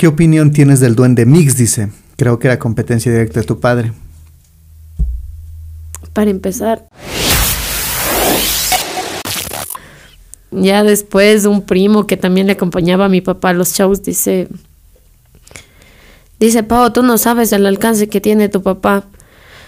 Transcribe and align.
¿Qué 0.00 0.06
opinión 0.06 0.50
tienes 0.50 0.80
del 0.80 0.96
duende 0.96 1.26
Mix? 1.26 1.58
Dice. 1.58 1.90
Creo 2.16 2.38
que 2.38 2.48
era 2.48 2.58
competencia 2.58 3.12
directa 3.12 3.40
de 3.40 3.44
tu 3.44 3.60
padre. 3.60 3.92
Para 6.14 6.30
empezar. 6.30 6.88
Ya 10.52 10.84
después 10.84 11.44
un 11.44 11.60
primo 11.60 12.06
que 12.06 12.16
también 12.16 12.46
le 12.46 12.54
acompañaba 12.54 13.04
a 13.04 13.08
mi 13.10 13.20
papá 13.20 13.50
a 13.50 13.52
los 13.52 13.74
shows 13.74 14.02
dice, 14.02 14.48
dice, 16.38 16.62
Pau, 16.62 16.90
tú 16.94 17.02
no 17.02 17.18
sabes 17.18 17.52
el 17.52 17.66
alcance 17.66 18.08
que 18.08 18.22
tiene 18.22 18.48
tu 18.48 18.62
papá. 18.62 19.04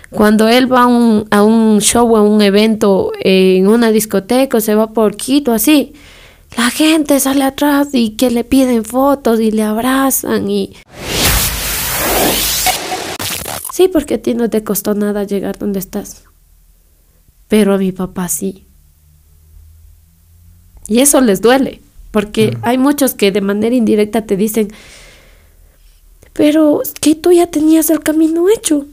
Cuando 0.09 0.49
él 0.49 0.73
va 0.73 0.85
a 0.85 0.87
un, 0.87 1.27
a 1.31 1.43
un 1.43 1.83
show, 1.83 2.17
a 2.17 2.23
un 2.23 2.41
evento 2.41 3.13
en 3.21 3.69
una 3.69 3.91
discoteca, 3.91 4.63
se 4.63 4.75
va 4.75 4.95
por 4.95 5.15
Quito, 5.15 5.53
así, 5.53 5.93
la 6.57 6.71
gente 6.71 7.19
sale 7.21 7.45
atrás 7.45 7.89
y 7.93 8.11
que 8.11 8.31
le 8.31 8.45
piden 8.45 8.85
fotos 8.85 9.41
y 9.41 9.51
le 9.51 9.63
abrazan 9.63 10.51
y... 10.51 10.75
Sí, 13.73 13.89
porque 13.89 14.15
a 14.15 14.23
ti 14.23 14.35
no 14.35 14.51
te 14.51 14.63
costó 14.63 14.95
nada 14.95 15.25
llegar 15.25 15.59
donde 15.59 15.79
estás. 15.79 16.25
Pero 17.49 17.75
a 17.75 17.79
mi 17.79 17.93
papá 17.93 18.29
sí. 18.29 18.67
Y 20.89 21.01
eso 21.01 21.21
les 21.21 21.41
duele, 21.41 21.81
porque 22.11 22.57
hay 22.63 22.77
muchos 22.77 23.15
que 23.15 23.33
de 23.33 23.41
manera 23.41 23.75
indirecta 23.75 24.27
te 24.27 24.37
dicen, 24.37 24.73
pero 26.33 26.83
que 27.01 27.15
tú 27.15 27.33
ya 27.33 27.47
tenías 27.47 27.89
el 27.91 28.01
camino 28.01 28.47
hecho. 28.49 28.87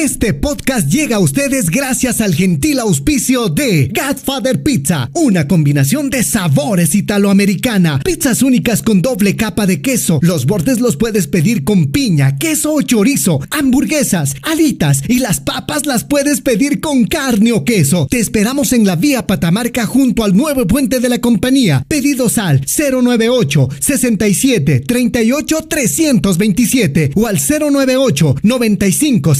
Este 0.00 0.32
podcast 0.32 0.88
llega 0.88 1.16
a 1.16 1.20
ustedes 1.20 1.68
gracias 1.68 2.22
al 2.22 2.34
gentil 2.34 2.78
auspicio 2.78 3.50
de 3.50 3.92
Godfather 3.94 4.62
Pizza, 4.62 5.10
una 5.12 5.46
combinación 5.46 6.08
de 6.08 6.24
sabores 6.24 6.94
italoamericana, 6.94 8.00
pizzas 8.02 8.40
únicas 8.40 8.80
con 8.80 9.02
doble 9.02 9.36
capa 9.36 9.66
de 9.66 9.82
queso, 9.82 10.18
los 10.22 10.46
bordes 10.46 10.80
los 10.80 10.96
puedes 10.96 11.26
pedir 11.26 11.64
con 11.64 11.92
piña, 11.92 12.38
queso 12.38 12.72
o 12.72 12.80
chorizo, 12.80 13.40
hamburguesas, 13.50 14.36
alitas 14.40 15.02
y 15.06 15.18
las 15.18 15.40
papas 15.40 15.84
las 15.84 16.04
puedes 16.04 16.40
pedir 16.40 16.80
con 16.80 17.04
carne 17.04 17.52
o 17.52 17.62
queso. 17.62 18.06
Te 18.08 18.20
esperamos 18.20 18.72
en 18.72 18.86
la 18.86 18.96
vía 18.96 19.26
Patamarca 19.26 19.84
junto 19.84 20.24
al 20.24 20.34
nuevo 20.34 20.66
puente 20.66 21.00
de 21.00 21.10
la 21.10 21.18
compañía. 21.18 21.84
Pedidos 21.86 22.38
al 22.38 22.62
098 22.62 23.68
67 23.78 24.80
38 24.80 25.66
327 25.68 27.10
o 27.16 27.26
al 27.26 27.36
098 27.36 28.36
95 28.42 29.34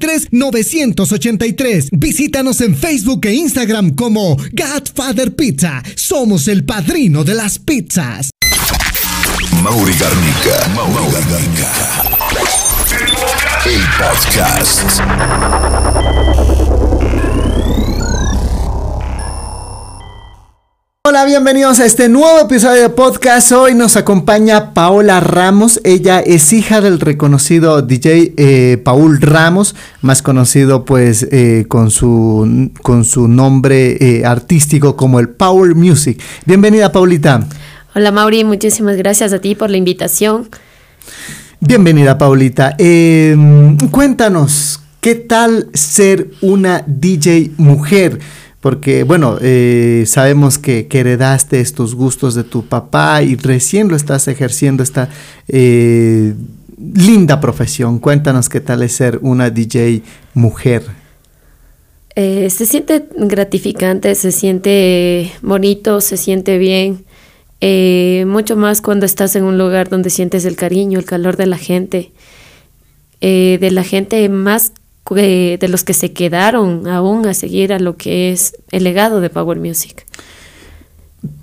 70 0.00 0.28
983. 0.30 1.90
Visítanos 1.92 2.60
en 2.60 2.76
Facebook 2.76 3.26
e 3.26 3.34
Instagram 3.34 3.94
como 3.94 4.36
Godfather 4.52 5.34
Pizza. 5.34 5.82
Somos 5.94 6.48
el 6.48 6.64
padrino 6.64 7.22
de 7.24 7.34
las 7.34 7.58
pizzas. 7.58 8.30
Mauri 9.62 9.92
Garnica. 9.92 10.68
Mauri 10.74 11.12
Garnica. 11.28 11.70
El 13.66 13.80
podcast. 13.98 15.00
Hola, 21.08 21.24
bienvenidos 21.24 21.80
a 21.80 21.86
este 21.86 22.10
nuevo 22.10 22.40
episodio 22.40 22.82
de 22.82 22.90
podcast. 22.90 23.52
Hoy 23.52 23.74
nos 23.74 23.96
acompaña 23.96 24.74
Paola 24.74 25.18
Ramos. 25.20 25.80
Ella 25.82 26.20
es 26.20 26.52
hija 26.52 26.82
del 26.82 27.00
reconocido 27.00 27.80
DJ 27.80 28.34
eh, 28.36 28.76
Paul 28.76 29.18
Ramos, 29.18 29.74
más 30.02 30.20
conocido 30.20 30.84
pues 30.84 31.26
eh, 31.32 31.64
con, 31.68 31.90
su, 31.90 32.70
con 32.82 33.06
su 33.06 33.28
nombre 33.28 33.96
eh, 33.98 34.26
artístico 34.26 34.94
como 34.94 35.20
el 35.20 35.30
Power 35.30 35.74
Music. 35.74 36.20
Bienvenida, 36.44 36.92
Paulita. 36.92 37.46
Hola, 37.94 38.12
Mauri. 38.12 38.44
Muchísimas 38.44 38.98
gracias 38.98 39.32
a 39.32 39.38
ti 39.38 39.54
por 39.54 39.70
la 39.70 39.78
invitación. 39.78 40.50
Bienvenida, 41.60 42.18
Paulita. 42.18 42.76
cuéntanos, 43.90 44.82
¿qué 45.00 45.14
tal 45.14 45.70
ser 45.72 46.30
una 46.42 46.84
DJ 46.86 47.52
mujer? 47.56 48.20
Porque 48.60 49.04
bueno, 49.04 49.38
eh, 49.40 50.04
sabemos 50.06 50.58
que, 50.58 50.86
heredaste 50.90 51.60
estos 51.60 51.94
gustos 51.94 52.34
de 52.34 52.44
tu 52.44 52.66
papá 52.66 53.22
y 53.22 53.34
recién 53.36 53.88
lo 53.88 53.96
estás 53.96 54.28
ejerciendo 54.28 54.82
esta 54.82 55.08
eh, 55.48 56.34
linda 56.78 57.40
profesión. 57.40 57.98
Cuéntanos 57.98 58.48
qué 58.48 58.60
tal 58.60 58.82
es 58.82 58.92
ser 58.92 59.18
una 59.22 59.48
DJ 59.48 60.02
mujer. 60.34 60.82
Eh, 62.16 62.50
se 62.50 62.66
siente 62.66 63.06
gratificante, 63.16 64.14
se 64.14 64.30
siente 64.30 65.32
bonito, 65.40 66.02
se 66.02 66.18
siente 66.18 66.58
bien. 66.58 67.04
mucho 68.28 68.56
más 68.56 68.82
cuando 68.82 69.06
estás 69.06 69.36
en 69.36 69.44
un 69.44 69.56
lugar 69.56 69.88
donde 69.88 70.10
sientes 70.10 70.44
el 70.44 70.56
cariño, 70.56 70.98
el 70.98 71.06
calor 71.06 71.38
de 71.38 71.46
la 71.46 71.56
gente, 71.56 72.12
de 73.20 73.70
la 73.70 73.84
gente 73.84 74.28
más 74.28 74.72
de 75.14 75.66
los 75.68 75.84
que 75.84 75.94
se 75.94 76.12
quedaron 76.12 76.86
aún 76.86 77.26
a 77.26 77.34
seguir 77.34 77.72
a 77.72 77.78
lo 77.78 77.96
que 77.96 78.32
es 78.32 78.56
el 78.70 78.84
legado 78.84 79.20
de 79.20 79.30
Power 79.30 79.58
Music. 79.58 80.06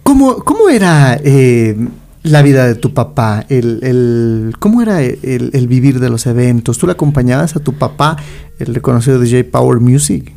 ¿Cómo, 0.03 0.37
cómo 0.37 0.69
era 0.69 1.19
eh, 1.23 1.75
la 2.23 2.41
vida 2.41 2.65
de 2.65 2.75
tu 2.75 2.93
papá? 2.93 3.45
El, 3.49 4.55
¿Cómo 4.59 4.81
era 4.81 5.01
el, 5.01 5.67
vivir 5.67 5.99
de 5.99 6.09
los 6.09 6.25
eventos? 6.25 6.77
¿Tú 6.77 6.87
le 6.87 6.93
acompañabas 6.93 7.55
a 7.55 7.59
tu 7.59 7.73
papá, 7.73 8.17
el 8.59 8.73
reconocido 8.73 9.19
DJ 9.19 9.43
Power 9.43 9.79
Music? 9.79 10.31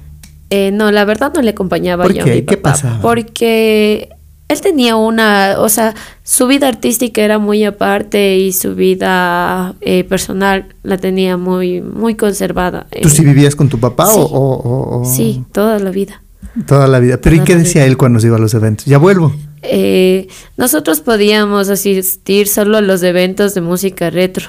Eh, 0.51 0.73
no, 0.73 0.91
la 0.91 1.05
verdad 1.05 1.33
no 1.35 1.41
le 1.41 1.51
acompañaba 1.51 2.09
yo. 2.09 2.25
A 2.25 2.27
mi 2.27 2.43
¿Qué 2.43 2.57
pasaba? 2.57 3.01
Porque 3.01 4.09
él 4.51 4.61
tenía 4.61 4.97
una, 4.97 5.57
o 5.59 5.69
sea, 5.69 5.95
su 6.25 6.49
vida 6.49 6.67
artística 6.67 7.23
era 7.23 7.39
muy 7.39 7.65
aparte 7.65 8.37
y 8.37 8.53
su 8.53 8.75
vida 8.75 9.77
eh, 9.81 10.03
personal 10.03 10.75
la 10.83 10.99
tenía 10.99 11.37
muy, 11.37 11.81
muy 11.81 12.17
conservada. 12.17 12.89
¿Tú 13.01 13.09
sí 13.09 13.25
vivías 13.25 13.55
con 13.55 13.69
tu 13.69 13.79
papá 13.79 14.09
o, 14.13 15.05
Sí, 15.07 15.45
toda 15.53 15.79
la 15.79 15.91
vida. 15.91 16.23
Toda 16.67 16.89
la 16.89 16.99
vida. 16.99 17.21
¿Pero 17.21 17.37
y 17.37 17.41
qué 17.41 17.55
decía 17.55 17.87
él 17.87 17.97
cuando 17.97 18.19
se 18.19 18.27
iba 18.27 18.37
a 18.37 18.41
los 18.41 18.53
eventos? 18.55 18.87
Ya 18.87 18.99
vuelvo. 18.99 19.33
Eh, 19.63 20.27
nosotros 20.57 21.01
podíamos 21.01 21.69
asistir 21.69 22.49
solo 22.49 22.79
a 22.79 22.81
los 22.81 23.05
eventos 23.05 23.55
de 23.55 23.61
música 23.61 24.11
retro 24.11 24.49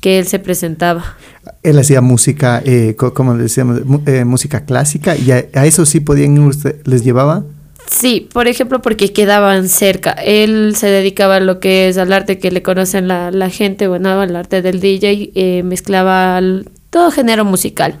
que 0.00 0.18
él 0.18 0.26
se 0.26 0.38
presentaba. 0.38 1.16
Él 1.62 1.78
hacía 1.78 2.02
música, 2.02 2.62
eh, 2.64 2.96
como 2.96 3.34
decíamos, 3.36 3.80
eh, 4.06 4.24
música 4.24 4.64
clásica 4.66 5.16
y 5.16 5.30
a, 5.30 5.38
eso 5.64 5.86
sí 5.86 6.00
podían, 6.00 6.38
usted, 6.40 6.76
les 6.84 7.02
llevaba. 7.02 7.44
Sí, 7.90 8.28
por 8.32 8.46
ejemplo, 8.46 8.80
porque 8.80 9.12
quedaban 9.12 9.68
cerca. 9.68 10.12
Él 10.12 10.74
se 10.76 10.86
dedicaba 10.86 11.36
a 11.36 11.40
lo 11.40 11.58
que 11.58 11.88
es 11.88 11.98
al 11.98 12.12
arte 12.12 12.38
que 12.38 12.52
le 12.52 12.62
conocen 12.62 13.08
la, 13.08 13.32
la 13.32 13.50
gente, 13.50 13.88
bueno, 13.88 14.20
al 14.20 14.36
arte 14.36 14.62
del 14.62 14.80
DJ, 14.80 15.32
eh, 15.34 15.62
mezclaba 15.64 16.40
todo 16.90 17.10
género 17.10 17.44
musical. 17.44 17.96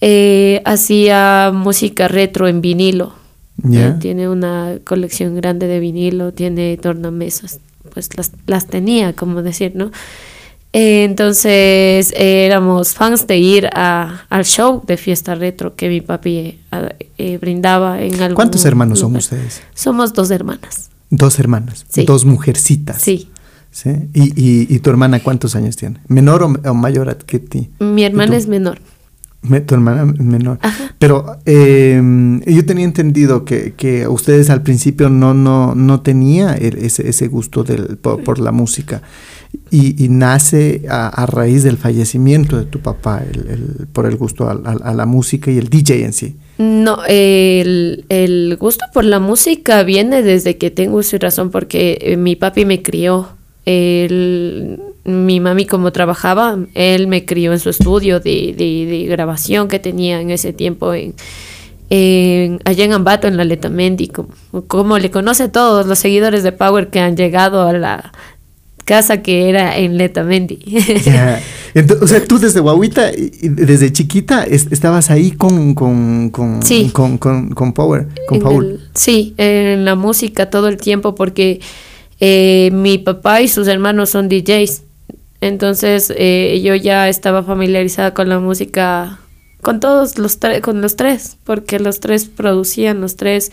Eh, 0.00 0.60
hacía 0.64 1.52
música 1.54 2.08
retro 2.08 2.48
en 2.48 2.60
vinilo. 2.60 3.14
Eh, 3.72 3.94
tiene 4.00 4.28
una 4.28 4.78
colección 4.82 5.36
grande 5.36 5.68
de 5.68 5.78
vinilo, 5.78 6.32
tiene 6.32 6.76
tornamesas, 6.76 7.60
pues 7.94 8.16
las, 8.16 8.32
las 8.46 8.66
tenía, 8.66 9.12
como 9.12 9.42
decir, 9.42 9.72
¿no? 9.76 9.92
Entonces 10.72 12.14
éramos 12.16 12.94
fans 12.94 13.26
de 13.26 13.36
ir 13.36 13.68
a, 13.74 14.24
al 14.30 14.44
show 14.44 14.82
de 14.86 14.96
fiesta 14.96 15.34
retro 15.34 15.74
que 15.76 15.88
mi 15.90 16.00
papi 16.00 16.58
eh, 17.18 17.38
brindaba 17.38 18.00
en 18.00 18.14
algún 18.22 18.36
¿Cuántos 18.36 18.64
hermanos 18.64 19.00
son 19.00 19.14
ustedes? 19.16 19.60
Somos 19.74 20.14
dos 20.14 20.30
hermanas. 20.30 20.90
Dos 21.10 21.38
hermanas, 21.38 21.84
dos 22.06 22.24
mujercitas. 22.24 23.02
Sí. 23.02 23.28
¿Sí? 23.70 23.90
¿Y, 24.12 24.74
y, 24.74 24.78
tu 24.80 24.90
hermana 24.90 25.20
cuántos 25.20 25.56
años 25.56 25.76
tiene? 25.76 25.98
¿Menor 26.06 26.42
o, 26.42 26.74
mayor 26.74 27.16
que 27.24 27.38
ti? 27.38 27.70
Mi 27.78 28.04
hermana 28.04 28.36
es 28.36 28.46
menor. 28.46 28.80
tu 29.66 29.74
hermana 29.74 30.04
menor. 30.04 30.58
Pero 30.98 31.38
em, 31.46 32.42
yo 32.42 32.66
tenía 32.66 32.84
entendido 32.84 33.46
que, 33.46 33.72
que, 33.74 34.06
ustedes 34.08 34.50
al 34.50 34.62
principio 34.62 35.08
no, 35.08 35.32
no, 35.32 35.74
no 35.74 36.02
tenía 36.02 36.54
ese, 36.54 37.08
ese 37.08 37.28
gusto 37.28 37.64
del, 37.64 37.96
por 37.96 38.38
la 38.38 38.52
música 38.52 39.02
y, 39.70 40.08
nace 40.10 40.82
a, 40.88 41.24
raíz 41.26 41.62
del 41.62 41.78
fallecimiento 41.78 42.58
de 42.58 42.66
tu 42.66 42.80
papá, 42.80 43.22
el, 43.22 43.86
por 43.92 44.04
el 44.06 44.16
gusto 44.16 44.48
a, 44.48 44.94
la 44.94 45.06
música 45.06 45.50
y 45.50 45.56
el 45.56 45.68
DJ 45.68 46.04
en 46.04 46.12
sí. 46.12 46.36
No, 46.58 46.98
el, 47.06 48.56
gusto 48.60 48.84
por 48.92 49.04
la 49.04 49.18
música 49.18 49.82
viene 49.82 50.22
desde 50.22 50.58
que 50.58 50.70
tengo 50.70 51.02
su 51.02 51.18
razón, 51.18 51.50
porque 51.50 51.98
eh, 52.02 52.16
mi 52.18 52.36
papi 52.36 52.66
me 52.66 52.82
crió. 52.82 53.30
mi 53.66 55.40
mami 55.40 55.66
como 55.66 55.90
trabajaba, 55.90 56.58
él 56.74 57.06
me 57.06 57.24
crió 57.24 57.52
en 57.52 57.58
su 57.58 57.70
estudio 57.70 58.20
de, 58.20 59.06
grabación 59.08 59.68
que 59.68 59.78
tenía 59.78 60.20
en 60.20 60.30
ese 60.30 60.52
tiempo 60.52 60.92
allá 61.90 62.84
en 62.84 62.92
Ambato, 62.92 63.26
en 63.26 63.36
la 63.36 63.44
Letamendi, 63.44 64.08
como, 64.08 64.30
como 64.66 64.98
le 64.98 65.10
conoce 65.10 65.48
todos 65.48 65.86
los 65.86 65.98
seguidores 65.98 66.42
de 66.42 66.52
Power 66.52 66.88
que 66.88 67.00
han 67.00 67.16
llegado 67.16 67.62
a 67.62 67.72
la 67.72 68.12
casa 68.84 69.22
que 69.22 69.48
era 69.48 69.76
en 69.78 69.96
Letamendi. 69.96 70.58
o 72.00 72.06
sea, 72.06 72.24
tú 72.24 72.38
desde 72.38 72.60
Guaguita, 72.60 73.10
desde 73.42 73.92
chiquita, 73.92 74.44
estabas 74.44 75.10
ahí 75.10 75.32
con, 75.32 75.74
con, 75.74 76.30
con, 76.30 76.60
con, 77.18 77.72
Power, 77.72 78.08
con 78.26 78.40
Paul. 78.40 78.80
sí, 78.94 79.34
en 79.36 79.84
la 79.84 79.94
música 79.94 80.50
todo 80.50 80.68
el 80.68 80.76
tiempo 80.76 81.14
porque 81.14 81.60
eh, 82.20 82.70
mi 82.72 82.98
papá 82.98 83.40
y 83.40 83.48
sus 83.48 83.66
hermanos 83.66 84.10
son 84.10 84.28
DJs. 84.28 84.82
Entonces 85.40 86.12
eh, 86.16 86.60
yo 86.62 86.76
ya 86.76 87.08
estaba 87.08 87.42
familiarizada 87.42 88.14
con 88.14 88.28
la 88.28 88.38
música, 88.38 89.18
con 89.60 89.80
todos 89.80 90.18
los 90.18 90.38
tres, 90.38 90.60
con 90.60 90.80
los 90.80 90.94
tres, 90.94 91.36
porque 91.42 91.80
los 91.80 91.98
tres 91.98 92.26
producían, 92.26 93.00
los 93.00 93.16
tres 93.16 93.50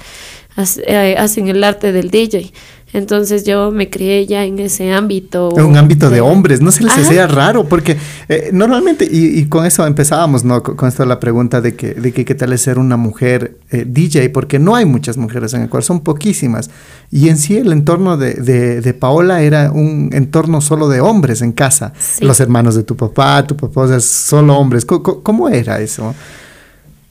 eh, 0.85 1.15
hacen 1.17 1.47
el 1.47 1.63
arte 1.63 1.91
del 1.91 2.11
DJ. 2.11 2.51
Entonces 2.91 3.43
yo 3.43 3.71
me 3.71 3.89
crié 3.89 4.25
ya 4.25 4.45
en 4.45 4.57
ese 4.57 4.91
ámbito. 4.91 5.53
En 5.55 5.65
un 5.65 5.77
ámbito 5.77 6.09
de, 6.09 6.21
hombres, 6.21 6.59
no 6.59 6.71
se 6.71 6.83
les 6.83 6.97
hacía 6.97 7.27
raro, 7.27 7.65
porque 7.65 7.97
eh, 8.27 8.49
normalmente, 8.51 9.07
y, 9.09 9.45
con 9.45 9.65
eso 9.65 9.85
empezábamos, 9.85 10.43
¿no? 10.43 10.63
Con, 10.63 10.87
esto 10.87 11.05
la 11.05 11.19
pregunta 11.19 11.61
de 11.61 11.75
que, 11.75 11.93
de 11.93 12.11
que 12.11 12.25
qué 12.25 12.33
tal 12.33 12.51
es 12.51 12.61
ser 12.61 12.79
una 12.79 12.97
mujer 12.97 13.57
eh, 13.69 13.85
DJ, 13.87 14.29
porque 14.29 14.57
no 14.57 14.75
hay 14.75 14.85
muchas 14.85 15.17
mujeres 15.17 15.53
en 15.53 15.63
Ecuador, 15.63 15.83
son 15.83 16.01
poquísimas. 16.01 16.71
Y 17.11 17.29
en 17.29 17.37
sí 17.37 17.57
el 17.57 17.71
entorno 17.71 18.17
de, 18.17 18.33
de, 18.33 18.93
Paola 18.93 19.41
era 19.43 19.71
un 19.71 20.09
entorno 20.11 20.59
solo 20.59 20.89
de 20.89 20.99
hombres 20.99 21.41
en 21.41 21.51
casa. 21.51 21.93
Los 22.21 22.39
hermanos 22.39 22.75
de 22.75 22.83
tu 22.83 22.95
papá, 22.95 23.45
tu 23.45 23.55
papá, 23.55 23.81
o 23.81 23.87
sea, 23.87 23.99
solo 23.99 24.57
hombres. 24.57 24.85
¿Cómo, 24.85 25.49
era 25.49 25.79
eso? 25.79 26.15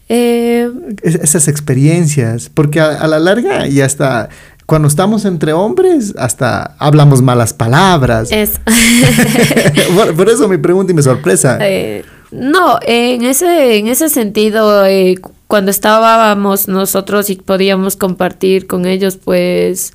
Eh, 0.09 0.69
esas 1.03 1.49
experiencias, 1.49 2.51
porque 2.53 2.81
a, 2.81 2.97
a, 2.97 3.07
la 3.07 3.19
larga 3.19 3.67
ya 3.67 3.85
está, 3.85 4.31
cuando 4.69 4.87
estamos 4.87 5.25
entre 5.25 5.55
hombres, 5.55 6.13
hasta 6.19 6.75
hablamos 6.79 7.23
malas 7.23 7.55
palabras. 7.55 8.31
Es. 8.31 8.61
por, 10.15 10.29
eso 10.29 10.47
mi 10.47 10.59
pregunta 10.59 10.93
y 10.93 10.95
mi 10.95 11.03
sorpresa. 11.03 11.57
Eh, 11.63 12.05
no, 12.31 12.79
en 12.83 13.23
ese, 13.25 13.79
en 13.79 13.87
ese 13.87 14.11
sentido, 14.11 14.85
eh, 14.85 15.15
cuando 15.47 15.71
estábamos 15.71 16.69
nosotros 16.69 17.31
y 17.31 17.37
podíamos 17.37 17.97
compartir 17.97 18.67
con 18.67 18.85
ellos, 18.85 19.17
pues 19.17 19.95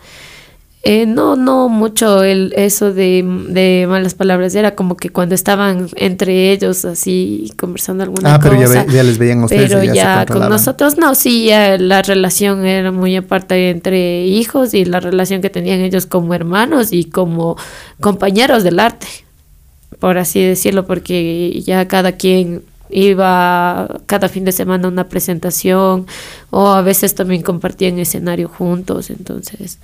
eh, 0.85 1.06
no, 1.06 1.38
no 1.38 1.69
mucho 1.69 2.25
el, 2.25 2.53
eso 2.57 2.94
de, 2.94 3.85
malas 3.88 4.15
palabras, 4.15 4.53
era 4.53 4.75
como 4.75 4.97
que 4.97 5.09
cuando 5.09 5.33
estaban 5.33 5.88
entre 5.95 6.51
ellos 6.51 6.83
así 6.83 7.53
conversando 7.57 8.03
alguna 8.03 8.38
cosa. 8.38 8.81
Ah, 8.81 8.85
pero 8.85 8.91
ya, 8.91 9.03
les 9.03 9.18
veían 9.18 9.45
ustedes. 9.45 9.71
Pero 9.71 9.81
ya, 9.85 10.25
con 10.25 10.50
nosotros 10.50 10.97
no, 10.97 11.15
sí, 11.15 11.45
ya 11.45 11.77
la 11.77 12.01
relación 12.01 12.65
era 12.65 12.91
muy 12.91 13.15
aparte 13.15 13.69
entre 13.69 14.25
hijos 14.25 14.74
y 14.74 14.83
la 14.83 15.00
relación 15.00 15.41
que 15.41 15.50
tenían 15.50 15.80
ellos 15.80 16.06
como 16.06 16.33
hermanos 16.33 16.91
y 16.91 17.06
como 17.06 17.56
compañeros 18.01 18.65
del 18.65 18.81
arte, 18.81 19.07
por 20.00 20.18
así 20.18 20.44
decirlo, 20.44 20.85
porque 20.85 21.62
ya 21.65 21.88
cada 21.88 22.12
quien 22.12 22.62
iba 22.89 24.01
cada 24.06 24.27
fin 24.27 24.44
de 24.44 24.51
semana 24.51 24.89
a 24.89 24.91
una 24.91 25.07
presentación 25.07 26.07
o 26.50 26.68
a 26.71 26.81
veces 26.81 27.15
también 27.15 27.41
compartían 27.41 28.00
escenario 28.00 28.50
juntos, 28.50 29.09
entonces... 29.09 29.80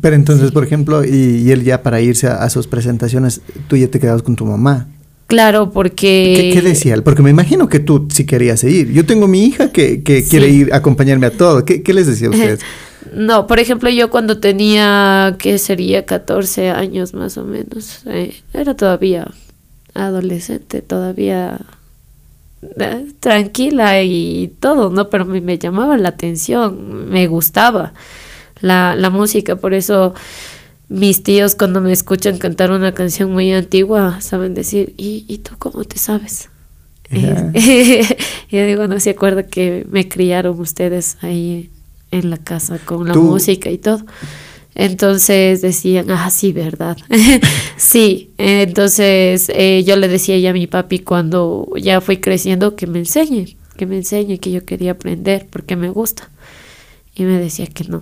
Pero 0.00 0.16
entonces, 0.16 0.50
por 0.50 0.64
ejemplo, 0.64 1.04
y, 1.04 1.50
él 1.50 1.62
ya 1.62 1.82
para 1.82 2.00
irse 2.00 2.26
a, 2.26 2.48
sus 2.48 2.66
presentaciones, 2.66 3.40
tú 3.68 3.76
ya 3.76 3.88
te 3.88 4.00
quedabas 4.00 4.22
con 4.22 4.36
tu 4.36 4.46
mamá. 4.46 4.88
Claro, 5.26 5.70
porque... 5.70 6.50
¿Qué, 6.52 6.62
decía 6.62 6.94
él? 6.94 7.02
Porque 7.02 7.22
me 7.22 7.30
imagino 7.30 7.68
que 7.68 7.80
tú 7.80 8.08
sí 8.10 8.24
querías 8.24 8.62
ir. 8.64 8.92
Yo 8.92 9.04
tengo 9.04 9.26
mi 9.26 9.44
hija 9.44 9.72
que, 9.72 10.02
quiere 10.02 10.48
ir 10.48 10.72
a 10.72 10.78
acompañarme 10.78 11.26
a 11.26 11.30
todo. 11.30 11.64
¿Qué, 11.64 11.82
les 11.92 12.06
decía 12.06 12.28
a 12.28 12.30
ustedes? 12.30 12.60
no, 13.14 13.46
por 13.46 13.58
ejemplo, 13.58 13.90
yo 13.90 14.10
cuando 14.10 14.38
tenía, 14.38 15.36
¿qué 15.38 15.58
sería? 15.58 16.06
14 16.06 16.70
años 16.70 17.14
más 17.14 17.36
o 17.36 17.44
menos. 17.44 18.00
Eh, 18.06 18.34
era 18.52 18.74
todavía 18.74 19.28
adolescente, 19.94 20.82
todavía 20.82 21.60
eh, 22.78 23.06
tranquila 23.20 24.02
y 24.02 24.52
todo, 24.60 24.90
¿no? 24.90 25.10
Pero 25.10 25.24
me, 25.24 25.40
me 25.40 25.58
llamaba 25.58 25.96
la 25.96 26.10
atención, 26.10 27.10
me 27.10 27.26
gustaba 27.26 27.92
la, 28.64 28.96
la 28.96 29.10
música, 29.10 29.56
por 29.56 29.74
eso 29.74 30.14
mis 30.88 31.22
tíos 31.22 31.54
cuando 31.54 31.80
me 31.80 31.92
escuchan 31.92 32.38
cantar 32.38 32.70
una 32.70 32.92
canción 32.92 33.32
muy 33.32 33.52
antigua 33.52 34.20
saben 34.20 34.54
decir, 34.54 34.94
¿y, 34.96 35.24
y 35.28 35.38
tú 35.38 35.52
cómo 35.58 35.84
te 35.84 35.98
sabes? 35.98 36.48
yo 38.50 38.66
digo, 38.66 38.88
no 38.88 38.98
se 38.98 39.10
acuerda 39.10 39.44
que 39.44 39.86
me 39.90 40.08
criaron 40.08 40.58
ustedes 40.58 41.18
ahí 41.20 41.70
en 42.10 42.30
la 42.30 42.38
casa 42.38 42.78
con 42.78 43.06
la 43.06 43.14
música 43.14 43.70
y 43.70 43.78
todo. 43.78 44.04
Entonces 44.74 45.60
decían, 45.60 46.10
ah, 46.10 46.30
sí, 46.30 46.52
verdad. 46.52 46.96
sí, 47.76 48.32
entonces 48.38 49.50
eh, 49.54 49.84
yo 49.86 49.96
le 49.96 50.08
decía 50.08 50.38
ya 50.38 50.50
a 50.50 50.54
mi 50.54 50.66
papi 50.66 51.00
cuando 51.00 51.68
ya 51.76 52.00
fui 52.00 52.16
creciendo 52.16 52.74
que 52.74 52.86
me 52.86 52.98
enseñe, 52.98 53.56
que 53.76 53.86
me 53.86 53.96
enseñe, 53.96 54.38
que 54.38 54.50
yo 54.50 54.64
quería 54.64 54.92
aprender 54.92 55.46
porque 55.50 55.76
me 55.76 55.90
gusta. 55.90 56.30
Y 57.14 57.22
me 57.22 57.38
decía 57.38 57.66
que 57.66 57.84
no, 57.84 58.00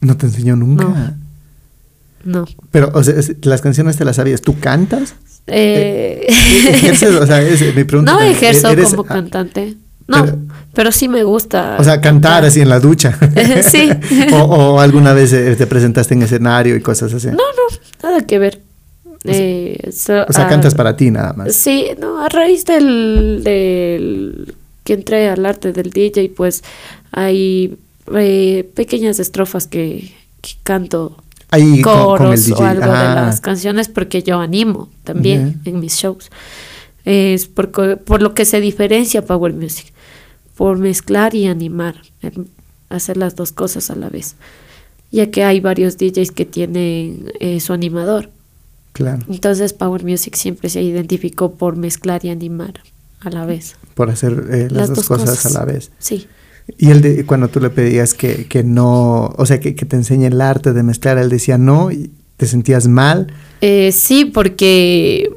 ¿No 0.00 0.16
te 0.16 0.26
enseñó 0.26 0.56
nunca? 0.56 1.16
No. 2.24 2.44
Pero, 2.70 2.90
o 2.94 3.02
sea, 3.02 3.14
las 3.42 3.60
canciones 3.60 3.96
te 3.96 4.04
las 4.04 4.16
sabías. 4.16 4.40
¿Tú 4.40 4.58
cantas? 4.58 5.14
Eh... 5.46 6.26
eh 6.28 6.92
o 6.92 7.26
sea, 7.26 7.40
mi 7.74 7.84
pregunta 7.84 8.12
no 8.12 8.20
ejerzo 8.20 8.68
como 8.90 9.04
cantante. 9.04 9.76
No, 10.06 10.24
pero, 10.72 10.90
sí 10.90 11.06
me 11.06 11.22
gusta. 11.22 11.76
O 11.78 11.84
sea, 11.84 12.00
cantar, 12.00 12.44
así 12.44 12.62
en 12.62 12.70
la 12.70 12.80
ducha. 12.80 13.18
sí. 13.62 13.90
o, 14.32 14.80
alguna 14.80 15.12
vez 15.12 15.32
eh, 15.34 15.54
te 15.54 15.66
presentaste 15.66 16.14
en 16.14 16.22
escenario 16.22 16.76
y 16.76 16.80
cosas 16.80 17.12
así. 17.12 17.26
No, 17.26 17.34
no, 17.34 17.78
nada 18.02 18.22
que 18.22 18.38
ver. 18.38 18.62
Eh, 19.24 19.78
o 19.86 19.92
sea, 19.92 20.48
cantas 20.48 20.74
para 20.74 20.96
ti 20.96 21.10
nada 21.10 21.34
más. 21.34 21.54
Sí, 21.54 21.88
no, 22.00 22.22
a 22.24 22.28
raíz 22.28 22.64
del, 22.64 23.42
del 23.44 24.54
que 24.84 24.94
entré 24.94 25.28
al 25.28 25.44
arte 25.44 25.72
del 25.72 25.90
DJ, 25.90 26.32
pues 26.34 26.64
hay 27.12 27.76
eh, 28.16 28.70
pequeñas 28.74 29.18
estrofas 29.18 29.66
que, 29.66 30.12
canto 30.62 31.16
coros 31.82 32.50
o 32.50 32.64
algo 32.64 32.86
de 32.86 33.14
las 33.14 33.40
canciones 33.40 33.88
porque 33.88 34.22
yo 34.22 34.38
animo 34.38 34.88
también 35.04 35.60
en 35.64 35.80
mis 35.80 35.94
shows. 35.94 36.30
Es 37.04 37.46
por, 37.46 37.70
por, 37.70 38.22
lo 38.22 38.34
que 38.34 38.44
se 38.44 38.60
diferencia 38.60 39.24
Power 39.24 39.54
Music, 39.54 39.92
por 40.56 40.78
mezclar 40.78 41.34
y 41.34 41.46
animar, 41.46 42.02
em, 42.22 42.46
hacer 42.90 43.16
las 43.16 43.34
dos 43.34 43.52
cosas 43.52 43.90
a 43.90 43.94
la 43.94 44.10
vez, 44.10 44.34
ya 45.10 45.30
que 45.30 45.42
hay 45.42 45.60
varios 45.60 45.96
DJs 45.96 46.32
que 46.32 46.44
tienen 46.44 47.32
eh, 47.40 47.60
su 47.60 47.72
animador. 47.72 48.30
Claro. 48.92 49.24
Entonces 49.28 49.72
Power 49.72 50.04
Music 50.04 50.34
siempre 50.34 50.68
se 50.68 50.82
identificó 50.82 51.52
por 51.52 51.76
mezclar 51.76 52.24
y 52.24 52.30
animar 52.30 52.80
a 53.20 53.30
la 53.30 53.46
vez. 53.46 53.76
Por 53.94 54.10
hacer 54.10 54.44
eh, 54.50 54.68
las, 54.70 54.92
dos, 54.92 55.06
cosas, 55.06 55.46
a 55.46 55.50
la 55.50 55.64
vez. 55.64 55.90
Sí. 55.98 56.26
Y 56.76 56.90
él, 56.90 57.00
de, 57.00 57.24
cuando 57.24 57.48
tú 57.48 57.60
le 57.60 57.70
pedías 57.70 58.12
que, 58.14 58.46
que 58.46 58.62
no, 58.62 59.32
o 59.36 59.46
sea, 59.46 59.60
que, 59.60 59.74
que, 59.74 59.86
te 59.86 59.96
enseñe 59.96 60.26
el 60.26 60.40
arte 60.40 60.72
de 60.72 60.82
mezclar, 60.82 61.16
él 61.18 61.30
decía 61.30 61.56
no, 61.56 61.90
y 61.90 62.10
¿te 62.36 62.46
sentías 62.46 62.86
mal? 62.86 63.32
Eh, 63.60 63.92
sí, 63.92 64.26
porque 64.26 65.30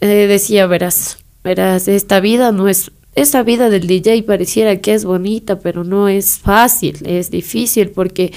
eh, 0.00 0.06
decía, 0.06 0.66
verás, 0.66 1.18
verás, 1.42 1.88
esta 1.88 2.20
vida 2.20 2.52
no 2.52 2.68
es, 2.68 2.92
esta 3.14 3.42
vida 3.42 3.70
del 3.70 3.86
DJ 3.86 4.22
pareciera 4.24 4.76
que 4.76 4.94
es 4.94 5.04
bonita, 5.04 5.58
pero 5.58 5.84
no 5.84 6.08
es 6.08 6.38
fácil, 6.38 6.98
es 7.04 7.30
difícil 7.30 7.90
porque 7.90 8.32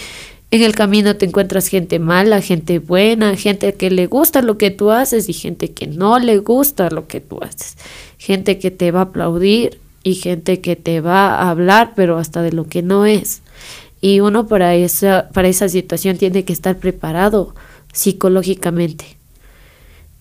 en 0.51 0.63
el 0.63 0.73
camino 0.73 1.15
te 1.15 1.25
encuentras 1.25 1.67
gente 1.67 1.99
mala, 1.99 2.41
gente 2.41 2.79
buena, 2.79 3.35
gente 3.35 3.73
que 3.73 3.91
le 3.91 4.07
gusta 4.07 4.41
lo 4.41 4.57
que 4.57 4.71
tú 4.71 4.89
haces 4.89 5.29
y 5.29 5.33
gente 5.33 5.71
que 5.71 5.85
no 5.85 6.17
le 6.17 6.39
gusta 6.39 6.89
lo 6.89 7.07
que 7.07 7.21
tú 7.21 7.39
haces, 7.43 7.77
gente 8.17 8.57
que 8.57 8.71
te 8.71 8.89
va 8.91 9.01
a 9.01 9.03
aplaudir 9.03 9.79
y 10.03 10.15
gente 10.15 10.61
que 10.61 10.75
te 10.75 11.01
va 11.01 11.35
a 11.35 11.49
hablar, 11.49 11.93
pero 11.95 12.17
hasta 12.17 12.41
de 12.41 12.51
lo 12.51 12.65
que 12.65 12.81
no 12.81 13.05
es. 13.05 13.41
Y 14.01 14.21
uno 14.21 14.47
para 14.47 14.75
esa, 14.75 15.29
para 15.33 15.49
esa 15.49 15.67
situación 15.69 16.17
tiene 16.17 16.45
que 16.45 16.53
estar 16.53 16.77
preparado 16.77 17.53
psicológicamente 17.91 19.17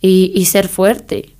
y, 0.00 0.32
y 0.34 0.46
ser 0.46 0.68
fuerte 0.68 1.30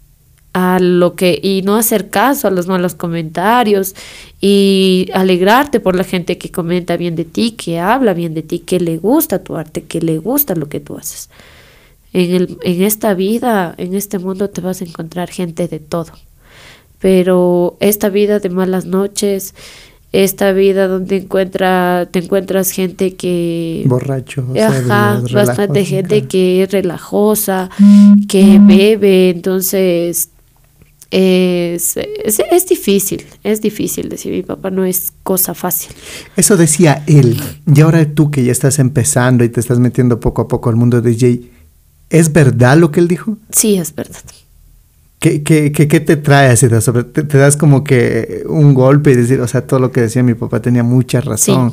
a 0.52 0.78
lo 0.80 1.14
que 1.14 1.38
y 1.42 1.62
no 1.62 1.76
hacer 1.76 2.11
caso 2.11 2.49
a 2.49 2.50
los 2.50 2.66
malos 2.66 2.95
comentarios 2.95 3.95
y 4.40 5.09
alegrarte 5.12 5.78
por 5.80 5.95
la 5.95 6.04
gente 6.04 6.38
que 6.38 6.50
comenta 6.50 6.97
bien 6.97 7.16
de 7.16 7.25
ti, 7.25 7.52
que 7.52 7.78
habla 7.78 8.14
bien 8.14 8.35
de 8.35 8.42
ti, 8.42 8.61
que 8.61 8.80
le 8.80 8.99
gusta 8.99 9.42
tu 9.42 9.57
arte, 9.57 9.85
que 9.85 10.00
le 10.00 10.18
gusta 10.18 10.54
lo 10.54 10.68
que 10.68 10.80
tú 10.80 10.97
haces. 10.97 11.28
En, 12.12 12.35
el, 12.35 12.59
en 12.62 12.83
esta 12.83 13.14
vida, 13.14 13.75
en 13.76 13.95
este 13.95 14.18
mundo 14.18 14.49
te 14.49 14.61
vas 14.61 14.80
a 14.80 14.85
encontrar 14.85 15.28
gente 15.28 15.68
de 15.68 15.80
todo 15.80 16.12
pero 17.00 17.76
esta 17.81 18.09
vida 18.09 18.38
de 18.38 18.50
malas 18.50 18.85
noches, 18.87 19.55
esta 20.12 20.52
vida 20.52 20.88
donde 20.88 21.19
encuentra, 21.19 22.09
te 22.11 22.21
encuentras 22.21 22.71
gente 22.71 23.14
que... 23.14 23.85
Borracho. 23.87 24.47
Ajá, 24.61 25.23
bastante 25.33 25.85
gente 25.85 26.26
que 26.26 26.62
es 26.62 26.73
relajosa, 26.73 27.69
que 28.28 28.59
bebe, 28.61 29.31
entonces 29.31 30.31
es, 31.11 31.97
es, 31.97 32.67
difícil, 32.69 33.25
es 33.43 33.62
difícil 33.62 34.09
decir 34.09 34.33
mi 34.33 34.43
papá 34.43 34.71
no 34.71 34.85
es 34.85 35.12
cosa 35.23 35.55
fácil. 35.55 35.93
Eso 36.37 36.57
decía 36.57 37.02
él, 37.07 37.40
y 37.67 37.81
ahora 37.81 38.05
tú 38.14 38.31
que 38.31 38.45
ya 38.45 38.52
estás 38.52 38.78
empezando 38.78 39.45
y 39.45 39.49
te 39.49 39.61
estás 39.61 39.78
metiendo 39.78 40.21
poco 40.21 40.43
a 40.43 40.49
poco 40.49 40.69
al 40.69 40.76
mundo 40.76 41.00
de 41.00 41.11
DJ, 41.11 41.43
¿es 42.11 42.33
verdad 42.33 42.76
lo 42.76 42.90
que 42.90 43.00
él 43.00 43.09
dijo? 43.09 43.38
Sí, 43.50 43.76
es 43.76 43.95
verdad. 43.95 44.21
¿Qué, 45.18 45.42
qué, 45.42 45.72
qué, 45.72 45.88
qué 45.88 46.00
te 46.00 46.16
trae 46.16 46.50
así? 46.50 46.68
Sobre, 46.80 47.04
te, 47.04 47.38
das 47.38 47.56
como 47.56 47.82
que 47.82 48.44
un 48.48 48.72
golpe 48.75 49.10
y 49.10 49.16
decir, 49.16 49.40
o 49.40 49.48
sea, 49.48 49.66
todo 49.66 49.80
lo 49.80 49.90
que 49.90 50.00
decía 50.00 50.22
mi 50.22 50.34
papá 50.34 50.60
tenía 50.60 50.84
mucha 50.84 51.20
razón. 51.20 51.72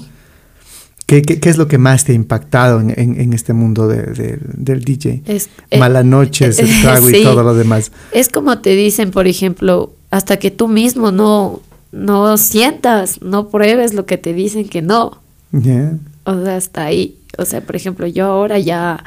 ¿Qué, 1.05 1.21
qué, 1.21 1.39
qué 1.39 1.49
es 1.49 1.57
lo 1.57 1.67
que 1.67 1.77
más 1.77 2.03
te 2.03 2.13
ha 2.13 2.15
impactado 2.15 2.79
en, 2.79 2.89
en, 2.97 3.21
en 3.21 3.33
este 3.33 3.53
mundo 3.53 3.87
de, 3.87 4.01
de, 4.01 4.39
del 4.41 4.83
DJ? 4.83 5.21
Es, 5.27 5.49
Malas 5.77 6.03
noches, 6.03 6.57
el 6.57 6.81
trago 6.81 7.07
sí. 7.09 7.17
y 7.17 7.23
todo 7.23 7.43
lo 7.43 7.53
demás. 7.53 7.91
Es 8.11 8.29
como 8.29 8.57
te 8.57 8.71
dicen, 8.71 9.11
por 9.11 9.27
ejemplo, 9.27 9.93
hasta 10.09 10.37
que 10.37 10.49
tú 10.49 10.67
mismo 10.67 11.11
no, 11.11 11.61
no 11.91 12.37
sientas, 12.37 13.21
no 13.21 13.49
pruebes 13.49 13.93
lo 13.93 14.07
que 14.07 14.17
te 14.17 14.33
dicen 14.33 14.67
que 14.67 14.81
no. 14.81 15.21
Yeah. 15.51 15.99
O 16.23 16.43
sea, 16.43 16.55
hasta 16.55 16.85
ahí. 16.85 17.17
O 17.37 17.45
sea, 17.45 17.61
por 17.61 17.75
ejemplo, 17.75 18.07
yo 18.07 18.25
ahora 18.25 18.57
ya, 18.57 19.03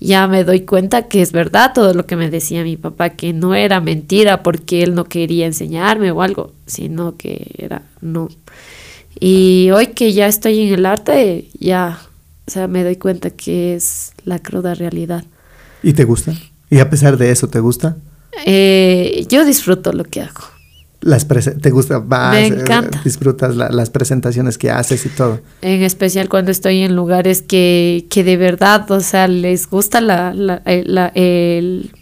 ya 0.00 0.26
me 0.26 0.44
doy 0.44 0.60
cuenta 0.60 1.08
que 1.08 1.22
es 1.22 1.32
verdad 1.32 1.72
todo 1.74 1.94
lo 1.94 2.06
que 2.06 2.16
me 2.16 2.30
decía 2.30 2.62
mi 2.62 2.76
papá, 2.76 3.10
que 3.10 3.32
no 3.32 3.54
era 3.54 3.80
mentira 3.80 4.42
porque 4.42 4.82
él 4.82 4.94
no 4.94 5.04
quería 5.04 5.46
enseñarme 5.46 6.10
o 6.10 6.22
algo, 6.22 6.52
sino 6.66 7.16
que 7.16 7.54
era 7.58 7.82
no. 8.00 8.28
Y 9.18 9.70
hoy 9.72 9.88
que 9.88 10.12
ya 10.12 10.26
estoy 10.26 10.60
en 10.60 10.74
el 10.74 10.86
arte, 10.86 11.48
ya, 11.58 11.98
o 12.46 12.50
sea, 12.50 12.68
me 12.68 12.84
doy 12.84 12.96
cuenta 12.96 13.30
que 13.30 13.74
es 13.74 14.12
la 14.24 14.38
cruda 14.38 14.74
realidad. 14.74 15.24
¿Y 15.82 15.94
te 15.94 16.04
gusta? 16.04 16.34
¿Y 16.68 16.80
a 16.80 16.90
pesar 16.90 17.16
de 17.16 17.30
eso 17.30 17.48
te 17.48 17.60
gusta? 17.60 17.96
Eh, 18.44 19.24
yo 19.28 19.44
disfruto 19.44 19.92
lo 19.92 20.04
que 20.04 20.20
hago. 20.20 20.55
Las 21.00 21.26
¿Te 21.28 21.70
gusta? 21.70 21.98
Vas, 21.98 22.32
Me 22.32 22.46
eh, 22.48 22.90
disfrutas 23.04 23.54
la- 23.54 23.68
las 23.68 23.90
presentaciones 23.90 24.58
que 24.58 24.70
haces 24.70 25.04
y 25.06 25.10
todo. 25.10 25.40
En 25.62 25.82
especial 25.82 26.28
cuando 26.28 26.50
estoy 26.50 26.82
en 26.82 26.96
lugares 26.96 27.42
que, 27.42 28.06
que 28.10 28.24
de 28.24 28.36
verdad, 28.36 28.90
o 28.90 29.00
sea, 29.00 29.28
les 29.28 29.68
gusta 29.68 30.00
la, 30.00 30.32
la, 30.34 30.62
eh, 30.64 30.82
la, 30.86 31.12
el- 31.14 31.92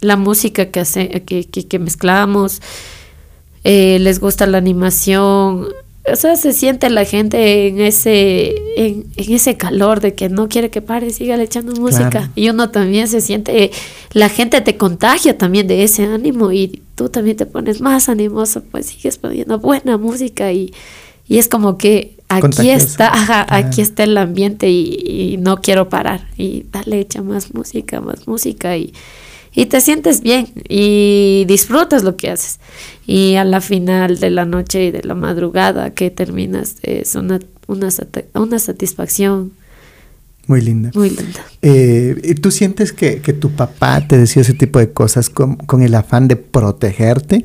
la 0.00 0.16
música 0.16 0.66
que, 0.66 0.80
hace, 0.80 1.22
que, 1.22 1.44
que, 1.46 1.66
que 1.66 1.78
mezclamos, 1.78 2.60
eh, 3.62 3.98
les 4.00 4.18
gusta 4.20 4.46
la 4.46 4.58
animación. 4.58 5.68
O 6.12 6.16
sea, 6.16 6.36
se 6.36 6.52
siente 6.52 6.90
la 6.90 7.06
gente 7.06 7.66
en 7.68 7.80
ese, 7.80 8.54
en, 8.76 9.06
en 9.16 9.32
ese 9.32 9.56
calor 9.56 10.00
de 10.00 10.14
que 10.14 10.28
no 10.28 10.48
quiere 10.48 10.68
que 10.68 10.82
pare, 10.82 11.08
siga 11.10 11.40
echando 11.42 11.72
música. 11.80 12.10
Claro. 12.10 12.28
Y 12.34 12.50
uno 12.50 12.70
también 12.70 13.08
se 13.08 13.22
siente, 13.22 13.70
la 14.12 14.28
gente 14.28 14.60
te 14.60 14.76
contagia 14.76 15.38
también 15.38 15.66
de 15.66 15.82
ese 15.82 16.04
ánimo 16.04 16.52
y 16.52 16.82
tú 16.94 17.08
también 17.08 17.38
te 17.38 17.46
pones 17.46 17.80
más 17.80 18.10
animoso, 18.10 18.62
pues 18.70 18.86
sigues 18.86 19.16
poniendo 19.16 19.58
buena 19.58 19.96
música 19.96 20.52
y, 20.52 20.74
y 21.26 21.38
es 21.38 21.48
como 21.48 21.78
que 21.78 22.16
aquí 22.28 22.42
Contagioso. 22.42 22.86
está, 22.86 23.08
ajá, 23.08 23.46
aquí 23.48 23.80
está 23.80 24.04
el 24.04 24.18
ambiente 24.18 24.68
y, 24.68 24.98
y 25.06 25.36
no 25.38 25.62
quiero 25.62 25.88
parar. 25.88 26.28
Y 26.36 26.66
dale, 26.70 27.00
echa 27.00 27.22
más 27.22 27.54
música, 27.54 28.02
más 28.02 28.28
música 28.28 28.76
y, 28.76 28.92
y 29.54 29.66
te 29.66 29.80
sientes 29.80 30.20
bien 30.20 30.48
y 30.68 31.44
disfrutas 31.46 32.02
lo 32.02 32.16
que 32.16 32.30
haces. 32.30 32.58
Y 33.06 33.36
a 33.36 33.44
la 33.44 33.60
final 33.60 34.18
de 34.18 34.30
la 34.30 34.44
noche 34.44 34.86
y 34.86 34.90
de 34.90 35.02
la 35.02 35.14
madrugada 35.14 35.90
que 35.90 36.10
terminas 36.10 36.76
es 36.82 37.14
una, 37.14 37.38
una, 37.66 37.88
una 38.34 38.58
satisfacción 38.58 39.52
Muy 40.46 40.60
linda. 40.60 40.90
muy 40.94 41.10
linda. 41.10 41.44
Eh, 41.62 42.20
¿y 42.24 42.34
¿Tú 42.34 42.50
sientes 42.50 42.92
que, 42.92 43.20
que 43.20 43.32
tu 43.32 43.50
papá 43.50 44.06
te 44.06 44.18
decía 44.18 44.42
ese 44.42 44.54
tipo 44.54 44.78
de 44.78 44.90
cosas 44.92 45.30
con, 45.30 45.56
con 45.56 45.82
el 45.82 45.94
afán 45.94 46.28
de 46.28 46.36
protegerte? 46.36 47.44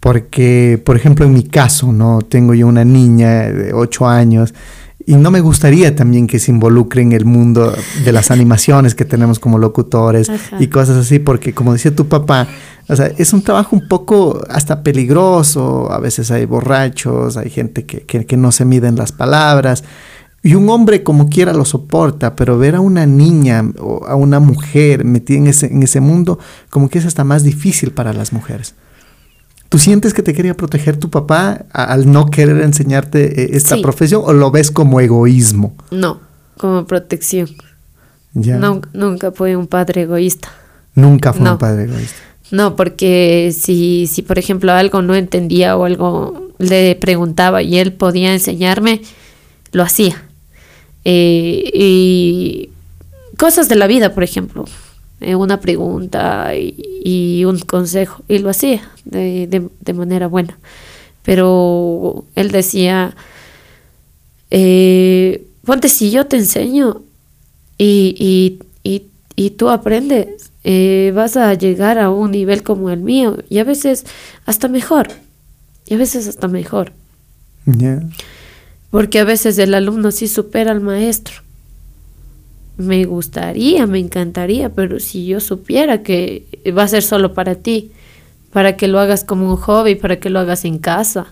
Porque, 0.00 0.78
por 0.84 0.96
ejemplo, 0.96 1.24
en 1.24 1.32
mi 1.32 1.44
caso, 1.44 1.90
¿no? 1.92 2.20
Tengo 2.20 2.52
yo 2.52 2.66
una 2.66 2.84
niña 2.84 3.50
de 3.50 3.72
8 3.72 4.06
años 4.06 4.52
y 5.06 5.16
no 5.16 5.30
me 5.30 5.40
gustaría 5.40 5.94
también 5.94 6.26
que 6.26 6.38
se 6.38 6.50
involucre 6.50 7.02
en 7.02 7.12
el 7.12 7.24
mundo 7.24 7.74
de 8.04 8.12
las 8.12 8.30
animaciones 8.30 8.94
que 8.94 9.04
tenemos 9.04 9.38
como 9.38 9.58
locutores 9.58 10.30
Ajá. 10.30 10.56
y 10.58 10.68
cosas 10.68 10.96
así, 10.96 11.18
porque 11.18 11.52
como 11.52 11.72
decía 11.72 11.94
tu 11.94 12.08
papá, 12.08 12.48
o 12.88 12.96
sea, 12.96 13.06
es 13.18 13.32
un 13.32 13.42
trabajo 13.42 13.76
un 13.76 13.86
poco 13.88 14.42
hasta 14.48 14.82
peligroso, 14.82 15.90
a 15.92 15.98
veces 15.98 16.30
hay 16.30 16.46
borrachos, 16.46 17.36
hay 17.36 17.50
gente 17.50 17.84
que, 17.84 18.02
que, 18.02 18.24
que 18.24 18.36
no 18.36 18.52
se 18.52 18.64
miden 18.64 18.96
las 18.96 19.12
palabras. 19.12 19.84
Y 20.42 20.54
un 20.56 20.68
hombre 20.68 21.02
como 21.02 21.30
quiera 21.30 21.54
lo 21.54 21.64
soporta, 21.64 22.36
pero 22.36 22.58
ver 22.58 22.74
a 22.74 22.80
una 22.80 23.06
niña 23.06 23.64
o 23.78 24.06
a 24.06 24.14
una 24.14 24.40
mujer 24.40 25.04
metida 25.04 25.38
en 25.38 25.46
ese, 25.46 25.66
en 25.66 25.82
ese 25.82 26.00
mundo, 26.00 26.38
como 26.68 26.90
que 26.90 26.98
es 26.98 27.06
hasta 27.06 27.24
más 27.24 27.44
difícil 27.44 27.92
para 27.92 28.12
las 28.12 28.32
mujeres. 28.32 28.74
¿Tú 29.74 29.80
sientes 29.80 30.14
que 30.14 30.22
te 30.22 30.34
quería 30.34 30.54
proteger 30.56 30.98
tu 30.98 31.10
papá 31.10 31.64
al 31.72 32.08
no 32.12 32.26
querer 32.30 32.60
enseñarte 32.60 33.42
eh, 33.42 33.56
esta 33.56 33.74
Sí. 33.74 33.82
profesión 33.82 34.22
o 34.24 34.32
lo 34.32 34.52
ves 34.52 34.70
como 34.70 35.00
egoísmo? 35.00 35.74
No, 35.90 36.20
como 36.56 36.86
protección. 36.86 37.48
Ya. 38.34 38.56
Nun- 38.56 38.86
nunca 38.92 39.32
fue 39.32 39.56
un 39.56 39.66
padre 39.66 40.02
egoísta. 40.02 40.48
Nunca 40.94 41.32
fue 41.32 41.50
un 41.50 41.58
padre 41.58 41.86
egoísta. 41.86 42.14
No, 42.52 42.76
porque 42.76 43.52
si, 43.52 44.06
si 44.06 44.22
por 44.22 44.38
ejemplo 44.38 44.70
algo 44.70 45.02
no 45.02 45.16
entendía 45.16 45.76
o 45.76 45.86
algo 45.86 46.52
le 46.58 46.94
preguntaba 46.94 47.60
y 47.60 47.78
él 47.78 47.92
podía 47.94 48.32
enseñarme, 48.32 49.02
lo 49.72 49.82
hacía. 49.82 50.22
Eh, 51.04 51.68
y 51.74 52.70
cosas 53.38 53.68
de 53.68 53.74
la 53.74 53.88
vida, 53.88 54.14
por 54.14 54.22
ejemplo, 54.22 54.66
eh, 55.24 55.34
una 55.34 55.60
pregunta 55.60 56.54
y, 56.54 56.74
y 57.04 57.44
un 57.44 57.58
consejo, 57.60 58.22
y 58.28 58.38
lo 58.38 58.50
hacía 58.50 58.82
de, 59.04 59.46
de- 59.46 59.68
de 59.80 59.92
manera 59.92 60.26
buena. 60.28 60.58
Pero 61.22 62.24
él 62.34 62.50
decía, 62.50 63.16
eh, 64.50 65.46
ponte 65.64 65.88
si 65.88 66.10
yo 66.10 66.26
te 66.26 66.36
enseño 66.36 67.02
y, 67.78 68.14
y, 68.18 68.88
y, 68.88 69.04
y 69.36 69.50
tú 69.50 69.68
aprendes, 69.70 70.50
eh, 70.64 71.12
vas 71.14 71.36
a 71.36 71.54
llegar 71.54 71.98
a 71.98 72.10
un 72.10 72.30
nivel 72.30 72.62
como 72.62 72.90
el 72.90 73.00
mío 73.00 73.38
y 73.48 73.58
a 73.58 73.64
veces 73.64 74.04
hasta 74.46 74.68
mejor, 74.68 75.08
y 75.86 75.94
a 75.94 75.98
veces 75.98 76.28
hasta 76.28 76.48
mejor, 76.48 76.92
porque 78.90 79.18
a 79.18 79.24
veces 79.24 79.58
el 79.58 79.74
alumno 79.74 80.10
sí 80.12 80.28
supera 80.28 80.70
al 80.72 80.80
maestro. 80.80 81.36
Me 82.76 83.04
gustaría, 83.04 83.86
me 83.86 83.98
encantaría, 84.00 84.68
pero 84.68 84.98
si 84.98 85.26
yo 85.26 85.40
supiera 85.40 86.02
que 86.02 86.44
va 86.76 86.82
a 86.82 86.88
ser 86.88 87.02
solo 87.02 87.32
para 87.32 87.54
ti, 87.54 87.92
para 88.52 88.76
que 88.76 88.88
lo 88.88 88.98
hagas 88.98 89.24
como 89.24 89.50
un 89.50 89.56
hobby, 89.56 89.94
para 89.94 90.18
que 90.18 90.30
lo 90.30 90.40
hagas 90.40 90.64
en 90.64 90.78
casa, 90.78 91.26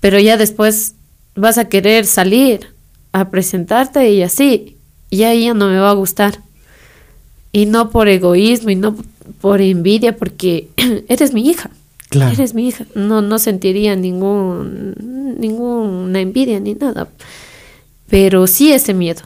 pero 0.00 0.18
ya 0.18 0.36
después 0.36 0.94
vas 1.34 1.58
a 1.58 1.68
querer 1.68 2.04
salir 2.06 2.68
a 3.12 3.30
presentarte 3.30 4.10
y 4.10 4.22
así, 4.22 4.76
y 5.10 5.22
ahí 5.22 5.44
ya 5.44 5.54
no 5.54 5.68
me 5.68 5.78
va 5.78 5.90
a 5.90 5.94
gustar. 5.94 6.40
Y 7.52 7.66
no 7.66 7.90
por 7.90 8.08
egoísmo 8.08 8.70
y 8.70 8.74
no 8.74 8.96
por 9.40 9.60
envidia, 9.60 10.16
porque 10.16 10.68
eres 11.08 11.32
mi 11.32 11.48
hija. 11.48 11.70
Claro. 12.08 12.32
Eres 12.32 12.54
mi 12.54 12.68
hija. 12.68 12.84
No, 12.94 13.22
no 13.22 13.38
sentiría 13.38 13.96
ningún, 13.96 15.36
ninguna 15.38 16.20
envidia 16.20 16.58
ni 16.60 16.74
nada. 16.74 17.08
Pero 18.08 18.46
sí 18.46 18.72
ese 18.72 18.92
miedo. 18.92 19.22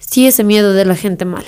Sí 0.00 0.26
ese 0.26 0.42
miedo 0.44 0.72
de 0.72 0.84
la 0.84 0.96
gente 0.96 1.24
mala. 1.24 1.46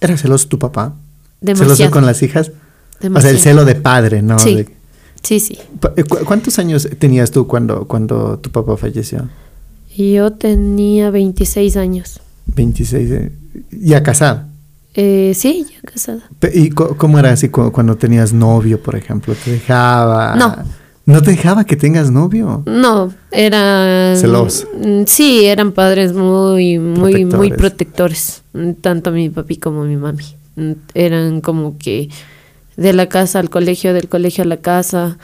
¿Era 0.00 0.16
celoso 0.18 0.48
tu 0.48 0.58
papá? 0.58 0.94
Demasiado. 1.40 1.74
¿Celoso 1.76 1.90
con 1.92 2.04
las 2.06 2.22
hijas? 2.22 2.48
O 2.48 2.52
sea, 2.52 2.60
Demasiado. 3.00 3.34
el 3.36 3.40
celo 3.40 3.64
de 3.64 3.74
padre, 3.76 4.22
¿no? 4.22 4.38
Sí. 4.38 4.54
De- 4.56 4.74
Sí, 5.22 5.58
cu- 6.06 6.18
¿Cuántos 6.26 6.58
años 6.58 6.86
tenías 6.98 7.30
tú 7.30 7.46
cuando, 7.46 7.86
cuando 7.88 8.38
tu 8.40 8.50
papá 8.50 8.76
falleció? 8.76 9.26
Yo 9.96 10.32
tenía 10.34 11.08
26 11.10 11.78
años. 11.78 12.20
26. 12.46 13.10
eh, 13.10 13.32
Ya 13.70 14.02
casada. 14.02 14.48
Eh, 14.92 15.32
sí, 15.34 15.66
ya 15.72 15.80
casada. 15.90 16.20
¿Y 16.52 16.68
cómo 16.70 17.18
era 17.18 17.30
así 17.32 17.48
cu- 17.48 17.72
cuando 17.72 17.96
tenías 17.96 18.34
novio, 18.34 18.82
por 18.82 18.96
ejemplo? 18.96 19.34
¿Te 19.42 19.52
dejaba? 19.52 20.34
No. 20.36 20.56
¿No 21.06 21.20
te 21.20 21.32
dejaba 21.32 21.64
que 21.64 21.76
tengas 21.76 22.10
novio? 22.10 22.62
No, 22.66 23.12
eran... 23.30 24.16
Celoso. 24.16 24.66
Mm, 24.74 25.02
Sí, 25.06 25.44
eran 25.44 25.72
padres 25.72 26.14
muy, 26.14 26.78
muy, 26.78 27.26
muy 27.26 27.50
Protectores. 27.50 28.42
Mm, 28.54 28.72
Tanto 28.80 29.10
mi 29.10 29.28
papi 29.28 29.56
como 29.58 29.84
mi 29.84 29.96
mami. 29.96 30.24
Mm, 30.56 30.72
Eran 30.94 31.40
como 31.42 31.76
que 31.78 32.08
de 32.76 32.92
la 32.92 33.08
casa 33.08 33.38
al 33.38 33.50
colegio, 33.50 33.92
del 33.92 34.08
colegio 34.08 34.44
a 34.44 34.46
la 34.46 34.56
casa. 34.56 35.18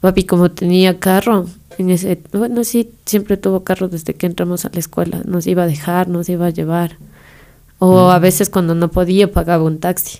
Papi 0.00 0.24
como 0.24 0.52
tenía 0.52 1.00
carro, 1.00 1.46
en 1.78 1.90
ese, 1.90 2.20
bueno, 2.32 2.62
sí, 2.64 2.90
siempre 3.04 3.36
tuvo 3.36 3.64
carro 3.64 3.88
desde 3.88 4.14
que 4.14 4.26
entramos 4.26 4.64
a 4.64 4.70
la 4.72 4.78
escuela. 4.78 5.22
Nos 5.24 5.46
iba 5.48 5.64
a 5.64 5.66
dejar, 5.66 6.08
nos 6.08 6.28
iba 6.28 6.46
a 6.46 6.50
llevar. 6.50 6.96
O 7.80 8.10
a 8.10 8.18
veces 8.18 8.50
cuando 8.50 8.74
no 8.74 8.90
podía 8.90 9.30
pagaba 9.32 9.64
un 9.64 9.78
taxi. 9.78 10.18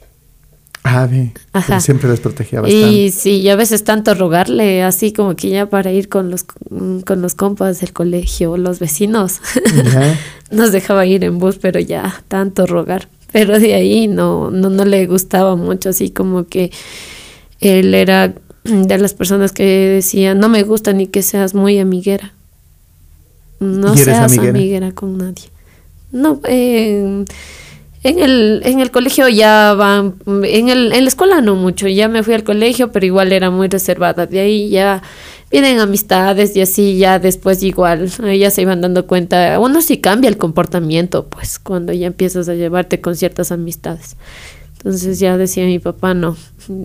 Ah, 0.85 1.07
bien. 1.07 1.33
Ajá. 1.53 1.81
Siempre 1.81 2.09
les 2.09 2.21
protegía 2.21 2.61
bastante. 2.61 2.89
Y 2.89 3.11
sí, 3.11 3.41
y 3.41 3.49
a 3.49 3.57
veces 3.57 3.85
tanto 3.85 4.15
rogarle, 4.15 4.83
así 4.83 5.13
como 5.13 5.37
que 5.37 5.51
ya 5.51 5.67
para 5.67 5.93
ir 5.93 6.09
con 6.09 6.31
los, 6.31 6.45
con 6.45 7.21
los 7.21 7.35
compas 7.35 7.81
del 7.81 7.93
colegio, 7.93 8.57
los 8.57 8.79
vecinos, 8.79 9.41
nos 10.51 10.73
dejaba 10.73 11.05
ir 11.05 11.25
en 11.25 11.39
bus, 11.39 11.59
pero 11.61 11.79
ya 11.81 12.23
tanto 12.29 12.67
rogar. 12.67 13.09
Pero 13.33 13.59
de 13.59 13.75
ahí 13.75 14.09
no, 14.09 14.51
no, 14.51 14.71
no 14.71 14.85
le 14.85 15.07
gustaba 15.07 15.57
mucho, 15.57 15.91
así 15.91 16.11
como 16.11 16.47
que 16.47 16.71
él 17.61 17.95
era 17.95 18.35
de 18.65 18.99
las 18.99 19.15
personas 19.15 19.53
que 19.53 19.65
decían, 19.65 20.39
no 20.39 20.49
me 20.49 20.63
gusta 20.63 20.93
ni 20.93 21.07
que 21.07 21.23
seas 21.23 21.55
muy 21.55 21.79
amiguera. 21.79 22.33
No 23.61 23.89
¿Y 23.89 24.01
eres 24.01 24.05
seas 24.05 24.33
amiguera? 24.33 24.51
amiguera? 24.51 24.93
con 24.93 25.19
nadie. 25.19 25.45
No, 26.13 26.41
eh, 26.45 27.25
En 28.05 28.21
el, 28.21 28.63
en 28.65 28.79
el 28.81 28.91
colegio 28.93 29.29
ya 29.29 29.75
van, 29.75 30.15
en, 30.45 30.69
el, 30.69 30.93
en 30.93 31.05
la 31.05 31.09
escuela 31.09 31.41
no 31.41 31.57
mucho, 31.57 31.89
ya 31.89 32.07
me 32.09 32.23
fui 32.23 32.35
al 32.35 32.45
colegio, 32.45 32.93
pero 32.93 33.05
igual 33.05 33.33
era 33.33 33.51
muy 33.51 33.67
reservada. 33.69 34.27
De 34.27 34.39
ahí 34.39 34.69
ya 34.71 35.03
vienen 35.51 35.81
amistades 35.81 36.55
y 36.55 36.61
así 36.61 36.97
ya 36.99 37.19
después 37.19 37.63
igual, 37.63 38.09
ya 38.39 38.51
se 38.51 38.63
iban 38.63 38.81
dando 38.83 39.07
cuenta, 39.07 39.59
uno 39.59 39.83
sí 39.83 39.99
cambia 39.99 40.29
el 40.29 40.37
comportamiento, 40.37 41.27
pues 41.27 41.59
cuando 41.59 41.93
ya 41.93 42.07
empiezas 42.07 42.49
a 42.49 42.55
llevarte 42.55 43.01
con 43.01 43.17
ciertas 43.17 43.51
amistades. 43.51 44.17
Entonces 44.77 45.19
ya 45.19 45.37
decía 45.37 45.65
mi 45.65 45.81
papá, 45.81 46.15
no, 46.15 46.37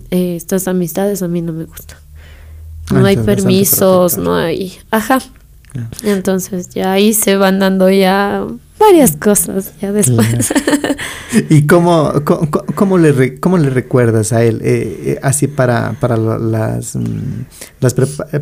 eh, 0.10 0.36
estas 0.36 0.68
amistades 0.68 1.22
a 1.22 1.28
mí 1.28 1.42
no 1.42 1.54
me 1.54 1.66
gustan. 1.66 1.98
No 2.92 3.06
Ah, 3.06 3.08
hay 3.08 3.14
entonces, 3.14 3.16
bastante 3.16 3.36
permisos, 3.44 4.18
no 4.18 4.36
hay... 4.36 4.74
Ajá. 4.90 5.20
Entonces 6.04 6.70
ya 6.70 6.92
ahí 6.92 7.14
se 7.14 7.36
van 7.36 7.60
dando 7.60 7.90
ya 7.90 8.46
varias 8.92 9.16
cosas 9.18 9.74
ya 9.82 9.92
después. 9.92 10.54
¿Y 11.50 11.66
cómo, 11.68 12.12
cómo, 12.24 12.50
cómo 12.76 12.98
le, 12.98 13.12
re- 13.12 13.40
cómo 13.40 13.58
le 13.58 13.70
recuerdas 13.70 14.34
a 14.34 14.44
él? 14.44 14.62
eh, 14.64 15.02
eh, 15.06 15.20
así 15.24 15.48
para, 15.48 15.94
para 16.00 16.18
las, 16.18 16.96
mm, 16.96 17.46
las 17.80 17.96
prepa- 17.96 18.28
eh, 18.34 18.42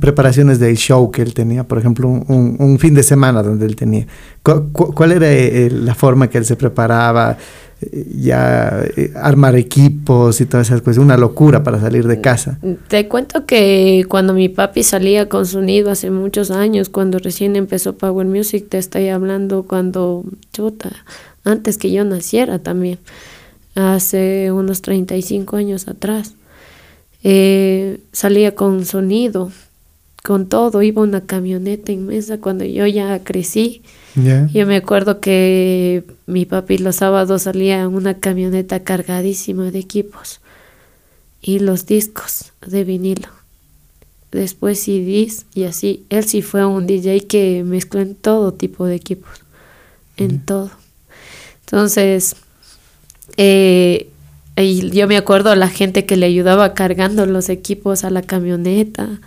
preparaciones 0.00 0.58
del 0.58 0.76
show 0.76 1.10
que 1.10 1.22
él 1.22 1.34
tenía, 1.34 1.64
por 1.64 1.78
ejemplo, 1.78 2.08
un, 2.08 2.24
un- 2.28 2.56
un 2.58 2.78
fin 2.78 2.94
de 2.94 3.02
semana 3.02 3.42
donde 3.42 3.66
él 3.66 3.76
tenía. 3.76 4.06
Cu- 4.42 4.70
cu- 4.72 4.92
¿Cuál 4.94 5.12
era 5.12 5.30
eh, 5.30 5.70
la 5.70 5.94
forma 5.94 6.28
que 6.28 6.38
él 6.38 6.44
se 6.44 6.56
preparaba? 6.56 7.36
Eh, 7.80 8.06
Ya 8.16 8.82
eh, 8.96 9.12
armar 9.14 9.54
equipos 9.56 10.40
y 10.40 10.46
todas 10.46 10.68
esas 10.68 10.82
cosas, 10.82 10.98
una 10.98 11.16
locura 11.16 11.62
para 11.62 11.80
salir 11.80 12.06
de 12.06 12.20
casa. 12.20 12.58
Te 12.88 13.06
cuento 13.06 13.46
que 13.46 14.04
cuando 14.08 14.34
mi 14.34 14.48
papi 14.48 14.82
salía 14.82 15.28
con 15.28 15.46
sonido 15.46 15.90
hace 15.90 16.10
muchos 16.10 16.50
años, 16.50 16.88
cuando 16.88 17.18
recién 17.18 17.54
empezó 17.54 17.96
Power 17.96 18.26
Music, 18.26 18.66
te 18.68 18.78
estoy 18.78 19.08
hablando 19.08 19.62
cuando, 19.62 20.24
chuta, 20.52 20.90
antes 21.44 21.78
que 21.78 21.92
yo 21.92 22.04
naciera 22.04 22.58
también, 22.58 22.98
hace 23.76 24.50
unos 24.50 24.82
35 24.82 25.56
años 25.56 25.86
atrás. 25.86 26.34
Eh, 27.22 28.00
salía 28.12 28.54
con 28.54 28.84
sonido, 28.84 29.52
con 30.22 30.48
todo, 30.48 30.82
iba 30.82 31.02
una 31.02 31.22
camioneta 31.22 31.92
inmensa 31.92 32.38
cuando 32.38 32.64
yo 32.64 32.86
ya 32.86 33.22
crecí. 33.24 33.82
Yo 34.52 34.66
me 34.66 34.76
acuerdo 34.76 35.20
que 35.20 36.02
mi 36.26 36.44
papi 36.44 36.78
los 36.78 36.96
sábados 36.96 37.42
salía 37.42 37.82
en 37.82 37.94
una 37.94 38.18
camioneta 38.18 38.82
cargadísima 38.82 39.70
de 39.70 39.78
equipos 39.78 40.40
y 41.40 41.60
los 41.60 41.86
discos 41.86 42.52
de 42.66 42.82
vinilo. 42.82 43.28
Después 44.32 44.80
CDs 44.80 45.46
y 45.54 45.64
así. 45.64 46.04
Él 46.10 46.24
sí 46.24 46.42
fue 46.42 46.66
un 46.66 46.86
DJ 46.86 47.26
que 47.28 47.62
mezcló 47.64 48.00
en 48.00 48.16
todo 48.16 48.52
tipo 48.52 48.86
de 48.86 48.96
equipos. 48.96 49.30
En 50.16 50.40
todo. 50.44 50.70
Entonces, 51.64 52.34
eh, 53.36 54.10
y 54.56 54.90
yo 54.90 55.06
me 55.06 55.16
acuerdo 55.16 55.50
a 55.50 55.56
la 55.56 55.68
gente 55.68 56.04
que 56.04 56.16
le 56.16 56.26
ayudaba 56.26 56.74
cargando 56.74 57.24
los 57.24 57.48
equipos 57.48 58.04
a 58.04 58.10
la 58.10 58.22
camioneta. 58.22 59.20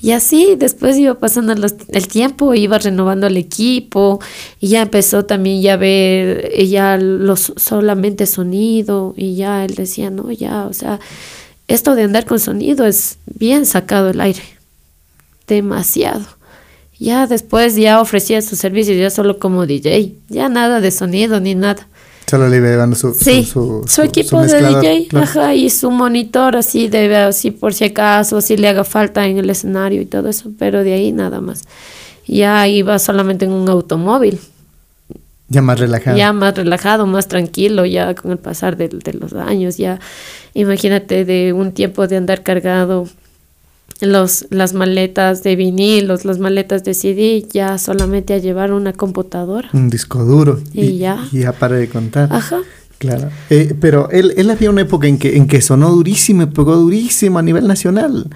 Y 0.00 0.12
así, 0.12 0.54
después 0.56 0.96
iba 0.96 1.14
pasando 1.14 1.52
el 1.52 2.08
tiempo, 2.08 2.54
iba 2.54 2.78
renovando 2.78 3.26
el 3.26 3.36
equipo 3.36 4.20
y 4.60 4.68
ya 4.68 4.82
empezó 4.82 5.24
también 5.24 5.60
ya 5.60 5.74
a 5.74 5.76
ver 5.76 6.50
eh, 6.54 6.68
ya 6.68 6.96
los 6.96 7.52
solamente 7.56 8.26
sonido 8.26 9.12
y 9.16 9.34
ya 9.34 9.64
él 9.64 9.74
decía, 9.74 10.10
no, 10.10 10.30
ya, 10.30 10.66
o 10.66 10.72
sea, 10.72 11.00
esto 11.66 11.96
de 11.96 12.04
andar 12.04 12.26
con 12.26 12.38
sonido 12.38 12.86
es 12.86 13.18
bien 13.26 13.66
sacado 13.66 14.10
el 14.10 14.20
aire, 14.20 14.42
demasiado. 15.48 16.26
Ya 17.00 17.26
después 17.26 17.74
ya 17.74 18.00
ofrecía 18.00 18.40
sus 18.40 18.58
servicios 18.58 18.96
ya 18.98 19.10
solo 19.10 19.38
como 19.40 19.66
DJ, 19.66 20.14
ya 20.28 20.48
nada 20.48 20.80
de 20.80 20.92
sonido 20.92 21.40
ni 21.40 21.56
nada. 21.56 21.88
Solo 22.28 22.48
le 22.48 22.58
iba 22.58 22.68
llevando 22.68 22.94
su, 22.94 23.14
su- 23.14 23.24
Sí, 23.24 23.44
su, 23.44 23.84
su, 23.88 24.02
equipo 24.02 24.42
de 24.42 24.58
DJ, 24.62 25.08
ajá, 25.14 25.54
y 25.54 25.70
su 25.70 25.90
monitor 25.90 26.56
así 26.56 26.88
de 26.88 27.16
así 27.16 27.50
por 27.50 27.72
si 27.74 27.84
acaso, 27.86 28.40
si 28.40 28.56
le 28.56 28.68
haga 28.68 28.84
falta 28.84 29.26
en 29.26 29.38
el 29.38 29.48
escenario 29.48 30.02
y 30.02 30.06
todo 30.06 30.28
eso, 30.28 30.50
pero 30.58 30.84
de 30.84 30.92
ahí 30.92 31.12
nada 31.12 31.40
más. 31.40 31.62
Ya 32.26 32.68
iba 32.68 32.98
solamente 32.98 33.46
en 33.46 33.52
un 33.52 33.68
automóvil, 33.70 34.38
Ya 35.48 35.62
más 35.62 35.80
relajado. 35.80 36.16
ya 36.18 36.32
más 36.34 36.54
relajado, 36.54 37.06
más 37.06 37.26
tranquilo, 37.28 37.86
ya 37.86 38.14
con 38.14 38.30
el 38.32 38.38
pasar 38.38 38.76
de, 38.76 38.88
de 38.88 39.12
los 39.14 39.32
años, 39.32 39.78
ya 39.78 39.98
imagínate 40.52 41.24
de 41.24 41.54
un 41.54 41.72
tiempo 41.72 42.06
de 42.06 42.18
andar 42.18 42.42
cargado 42.42 43.08
los, 44.00 44.46
las 44.50 44.74
maletas 44.74 45.42
de 45.42 45.56
vinilos, 45.56 46.24
las 46.24 46.38
maletas 46.38 46.84
de 46.84 46.94
CD, 46.94 47.46
ya 47.50 47.78
solamente 47.78 48.34
a 48.34 48.38
llevar 48.38 48.72
una 48.72 48.92
computadora. 48.92 49.68
Un 49.72 49.90
disco 49.90 50.24
duro. 50.24 50.60
Y 50.72 50.98
ya. 50.98 51.26
Y 51.32 51.40
ya 51.40 51.52
para 51.52 51.76
de 51.76 51.88
contar. 51.88 52.32
Ajá. 52.32 52.60
Claro. 52.98 53.30
Eh, 53.50 53.76
pero 53.80 54.10
él, 54.10 54.34
él 54.36 54.50
había 54.50 54.70
una 54.70 54.82
época 54.82 55.06
en 55.06 55.18
que, 55.18 55.36
en 55.36 55.46
que 55.46 55.60
sonó 55.60 55.90
durísimo 55.90 56.42
y 56.42 56.46
pegó 56.46 56.76
durísimo 56.76 57.38
a 57.38 57.42
nivel 57.42 57.66
nacional. 57.66 58.28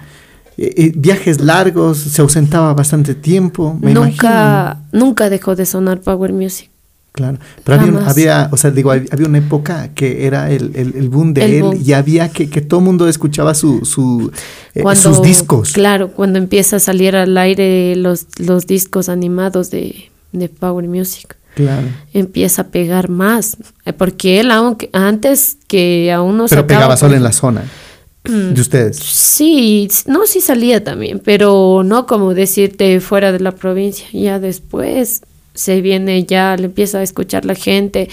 Eh, 0.57 0.73
eh, 0.77 0.93
viajes 0.95 1.41
largos, 1.41 1.97
se 1.97 2.21
ausentaba 2.21 2.73
bastante 2.73 3.15
tiempo, 3.15 3.77
me 3.81 3.93
nunca, 3.93 4.77
imagino. 4.77 5.05
nunca 5.05 5.29
dejó 5.29 5.55
de 5.55 5.65
sonar 5.65 5.99
Power 6.01 6.31
Music. 6.31 6.69
Claro. 7.13 7.37
Pero 7.63 7.79
había, 7.79 7.91
un- 7.93 7.99
había, 7.99 8.49
o 8.51 8.57
sea, 8.57 8.71
digo, 8.71 8.91
hab- 8.91 9.07
había 9.11 9.27
una 9.27 9.37
época 9.37 9.89
que 9.93 10.25
era 10.25 10.49
el, 10.51 10.71
el, 10.75 10.95
el 10.95 11.09
boom 11.09 11.33
de 11.35 11.45
El 11.45 11.53
él 11.53 11.61
boom. 11.61 11.79
y 11.85 11.93
había 11.93 12.29
que, 12.29 12.49
que 12.49 12.61
todo 12.61 12.79
el 12.79 12.85
mundo 12.87 13.07
escuchaba 13.07 13.53
su, 13.53 13.85
su, 13.85 14.31
eh, 14.73 14.81
Cuando, 14.81 14.99
sus 15.01 15.21
discos. 15.21 15.73
Claro, 15.73 16.09
cuando 16.11 16.39
empieza 16.39 16.77
a 16.77 16.79
salir 16.79 17.15
al 17.15 17.37
aire 17.37 17.95
los, 17.95 18.25
los 18.39 18.65
discos 18.65 19.09
animados 19.09 19.69
de, 19.69 20.09
de 20.31 20.49
Power 20.49 20.87
Music. 20.87 21.35
Claro. 21.53 21.85
Empieza 22.15 22.63
a 22.63 22.67
pegar 22.69 23.09
más. 23.09 23.57
eh, 23.85 23.93
Porque 23.93 24.39
él, 24.39 24.49
aunque 24.49 24.89
antes 24.91 25.57
que 25.67 26.11
aún 26.11 26.35
no 26.37 26.45
Pero 26.47 26.61
sacaba, 26.63 26.67
pegaba 26.79 26.97
solo 26.97 27.11
pues, 27.11 27.17
en 27.17 27.23
la 27.23 27.31
zona 27.31 27.63
de 28.23 28.59
ustedes. 28.59 28.97
Sí, 28.97 29.87
no, 30.07 30.25
sí 30.25 30.41
salía 30.41 30.83
también, 30.83 31.21
pero 31.23 31.83
no 31.85 32.07
como 32.07 32.33
decirte 32.33 32.99
fuera 33.01 33.31
de 33.31 33.39
la 33.39 33.51
provincia. 33.51 34.07
Ya 34.13 34.39
después 34.39 35.21
se 35.53 35.81
viene, 35.81 36.23
ya 36.25 36.55
le 36.57 36.65
empieza 36.65 36.99
a 36.99 37.03
escuchar 37.03 37.45
la 37.45 37.55
gente. 37.55 38.09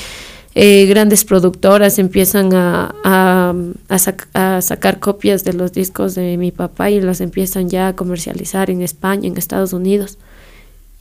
eh, 0.57 0.87
grandes 0.87 1.25
productoras 1.25 1.99
empiezan 2.01 2.53
a, 2.55 2.93
a, 3.05 3.55
a 3.89 3.97
sac- 3.99 4.27
a 4.35 4.61
sacar 4.61 4.99
copias 4.99 5.45
de 5.45 5.53
los 5.53 5.73
discos 5.73 6.17
de 6.17 6.37
mi 6.37 6.51
papá 6.51 6.91
y 6.91 7.01
las 7.01 7.21
empiezan 7.21 7.69
ya 7.71 7.87
a 7.89 7.95
comercializar 7.95 8.69
en 8.69 8.83
España, 8.83 9.29
en 9.29 9.37
Estados 9.37 9.73
Unidos. 9.73 10.19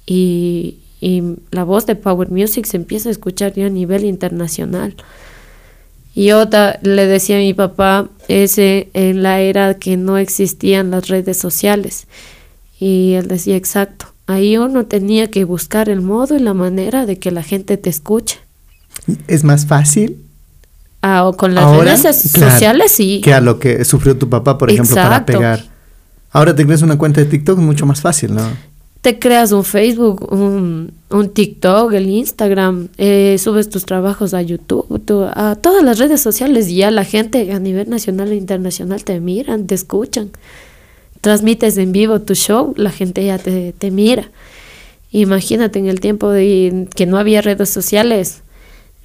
Y, 0.05 0.77
y 1.01 1.23
la 1.51 1.63
voz 1.63 1.85
de 1.85 1.95
Power 1.95 2.29
Music 2.29 2.65
se 2.65 2.77
empieza 2.77 3.09
a 3.09 3.11
escuchar 3.11 3.53
ya 3.53 3.65
a 3.65 3.69
nivel 3.69 4.05
internacional. 4.05 4.95
Y 6.15 6.25
yo 6.25 6.47
ta- 6.47 6.79
le 6.81 7.05
decía 7.07 7.37
a 7.37 7.39
mi 7.39 7.53
papá, 7.53 8.09
ese 8.27 8.89
en 8.93 9.23
la 9.23 9.41
era 9.41 9.75
que 9.75 9.97
no 9.97 10.17
existían 10.17 10.91
las 10.91 11.07
redes 11.07 11.37
sociales. 11.37 12.07
Y 12.79 13.13
él 13.13 13.27
decía, 13.27 13.55
exacto, 13.55 14.13
ahí 14.29 14.57
uno 14.57 14.85
tenía 14.85 15.29
que 15.29 15.43
buscar 15.43 15.89
el 15.89 16.01
modo 16.01 16.35
y 16.35 16.39
la 16.39 16.53
manera 16.53 17.05
de 17.05 17.17
que 17.17 17.31
la 17.31 17.43
gente 17.43 17.77
te 17.77 17.89
escuche. 17.89 18.37
Es 19.27 19.43
más 19.43 19.65
fácil 19.65 20.17
Ah, 21.01 21.25
o 21.27 21.37
con 21.37 21.55
las 21.55 21.63
ahora 21.63 21.95
redes 21.95 22.31
claro, 22.33 22.51
sociales 22.51 22.91
sí. 22.91 23.21
que 23.23 23.33
a 23.33 23.39
lo 23.39 23.57
que 23.57 23.85
sufrió 23.85 24.17
tu 24.17 24.27
papá, 24.27 24.57
por 24.57 24.69
ejemplo, 24.69 24.95
para 24.95 25.25
pegar. 25.25 25.63
Ahora 26.31 26.53
te 26.53 26.65
creas 26.65 26.81
una 26.81 26.97
cuenta 26.97 27.21
de 27.21 27.27
TikTok 27.27 27.57
mucho 27.59 27.85
más 27.85 28.01
fácil, 28.01 28.35
¿no? 28.35 28.41
Te 29.01 29.17
creas 29.17 29.53
un 29.53 29.63
Facebook, 29.63 30.27
un, 30.31 30.91
un 31.09 31.29
TikTok, 31.29 31.93
el 31.93 32.09
Instagram, 32.09 32.89
eh, 32.97 33.37
subes 33.39 33.69
tus 33.69 33.85
trabajos 33.85 34.33
a 34.33 34.41
YouTube, 34.41 35.01
tú- 35.05 35.23
a 35.23 35.55
todas 35.55 35.83
las 35.83 35.99
redes 35.99 36.19
sociales 36.21 36.67
y 36.67 36.75
ya 36.75 36.91
la 36.91 37.05
gente 37.05 37.49
a 37.53 37.59
nivel 37.59 37.89
nacional 37.89 38.33
e 38.33 38.35
internacional 38.35 39.05
te 39.05 39.21
miran, 39.21 39.67
te 39.67 39.75
escuchan. 39.75 40.31
Transmites 41.21 41.77
en 41.77 41.91
vivo 41.91 42.21
tu 42.21 42.35
show, 42.35 42.73
la 42.77 42.91
gente 42.91 43.25
ya 43.25 43.37
te, 43.37 43.73
te 43.73 43.91
mira. 43.91 44.29
Imagínate 45.11 45.79
en 45.79 45.87
el 45.87 45.99
tiempo 45.99 46.29
de 46.29 46.87
que 46.95 47.05
no 47.05 47.17
había 47.17 47.41
redes 47.41 47.69
sociales. 47.69 48.41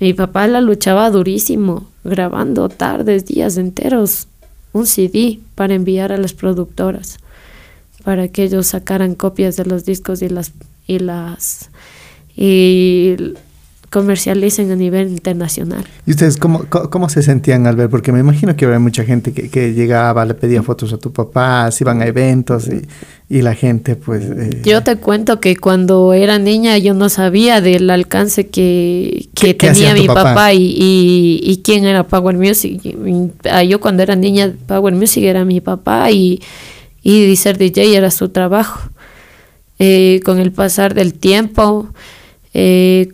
Mi 0.01 0.13
papá 0.13 0.47
la 0.47 0.61
luchaba 0.61 1.11
durísimo, 1.11 1.89
grabando 2.05 2.69
tardes, 2.69 3.25
días 3.27 3.57
enteros, 3.57 4.29
un 4.73 4.87
CD 4.87 5.39
para 5.55 5.75
enviar 5.75 6.13
a 6.13 6.19
las 6.19 6.35
productoras 6.35 7.19
para 8.05 8.29
que 8.29 8.45
ellos 8.45 8.69
sacaran 8.69 9.15
copias 9.15 9.57
de 9.57 9.65
los 9.65 9.85
discos 9.85 10.23
y 10.23 10.29
las 10.29 10.53
y 10.87 10.99
las 10.99 11.71
y 12.37 13.17
comercialicen 13.95 14.71
a 14.73 14.77
nivel 14.77 15.09
internacional. 15.09 15.85
¿Y 16.05 16.11
ustedes 16.11 16.37
cómo, 16.37 16.65
cómo, 16.69 16.91
cómo 16.91 17.09
se 17.09 17.23
sentían 17.23 17.67
al 17.69 17.77
ver? 17.77 17.89
Porque 17.89 18.11
me 18.13 18.19
imagino 18.19 18.57
que 18.57 18.65
había 18.67 18.81
mucha 18.81 19.05
gente 19.05 19.33
que, 19.33 19.49
que 19.49 19.73
llegaba, 19.73 20.25
le 20.25 20.35
pedía 20.35 20.63
fotos 20.65 20.93
a 20.93 20.99
tu 20.99 21.13
papá, 21.13 21.71
se 21.71 21.85
iban 21.85 22.03
a 22.03 22.07
eventos 22.07 22.69
y, 22.69 22.83
y 23.35 23.43
la 23.43 23.55
gente 23.55 23.95
pues... 23.97 24.25
eh, 24.25 24.61
Yo 24.65 24.83
te 24.83 24.97
cuento 24.97 25.39
que 25.41 25.57
cuando 25.57 26.13
era 26.13 26.39
niña 26.39 26.77
yo 26.79 26.93
no 26.93 27.09
sabía 27.09 27.61
del 27.61 27.89
alcance 27.89 28.49
que, 28.49 29.29
que 29.35 29.47
¿Qué- 29.47 29.57
qué 29.57 29.69
hacía 29.71 29.89
tenía 29.91 30.03
mi 30.03 30.09
papá? 30.09 30.25
papá, 30.25 30.53
y, 30.53 30.75
y, 30.77 31.41
y 31.43 31.63
quién 31.63 31.85
era 31.85 32.03
Power 32.07 32.37
Music. 32.37 32.83
Ah, 33.51 33.63
Yo 33.63 33.79
cuando 33.81 34.03
era 34.03 34.17
niña 34.17 34.53
Power 34.67 34.93
Music 34.95 35.23
era 35.23 35.45
mi 35.45 35.61
papá 35.61 36.11
y, 36.11 36.41
y 37.03 37.37
ser 37.37 37.57
DJ 37.59 37.97
era 37.97 38.11
su 38.11 38.29
trabajo. 38.31 38.91
Eh, 39.79 40.21
con 40.25 40.39
el 40.39 40.53
pasar 40.53 40.95
del 40.95 41.15
tiempo, 41.15 41.89
eh, 42.55 43.09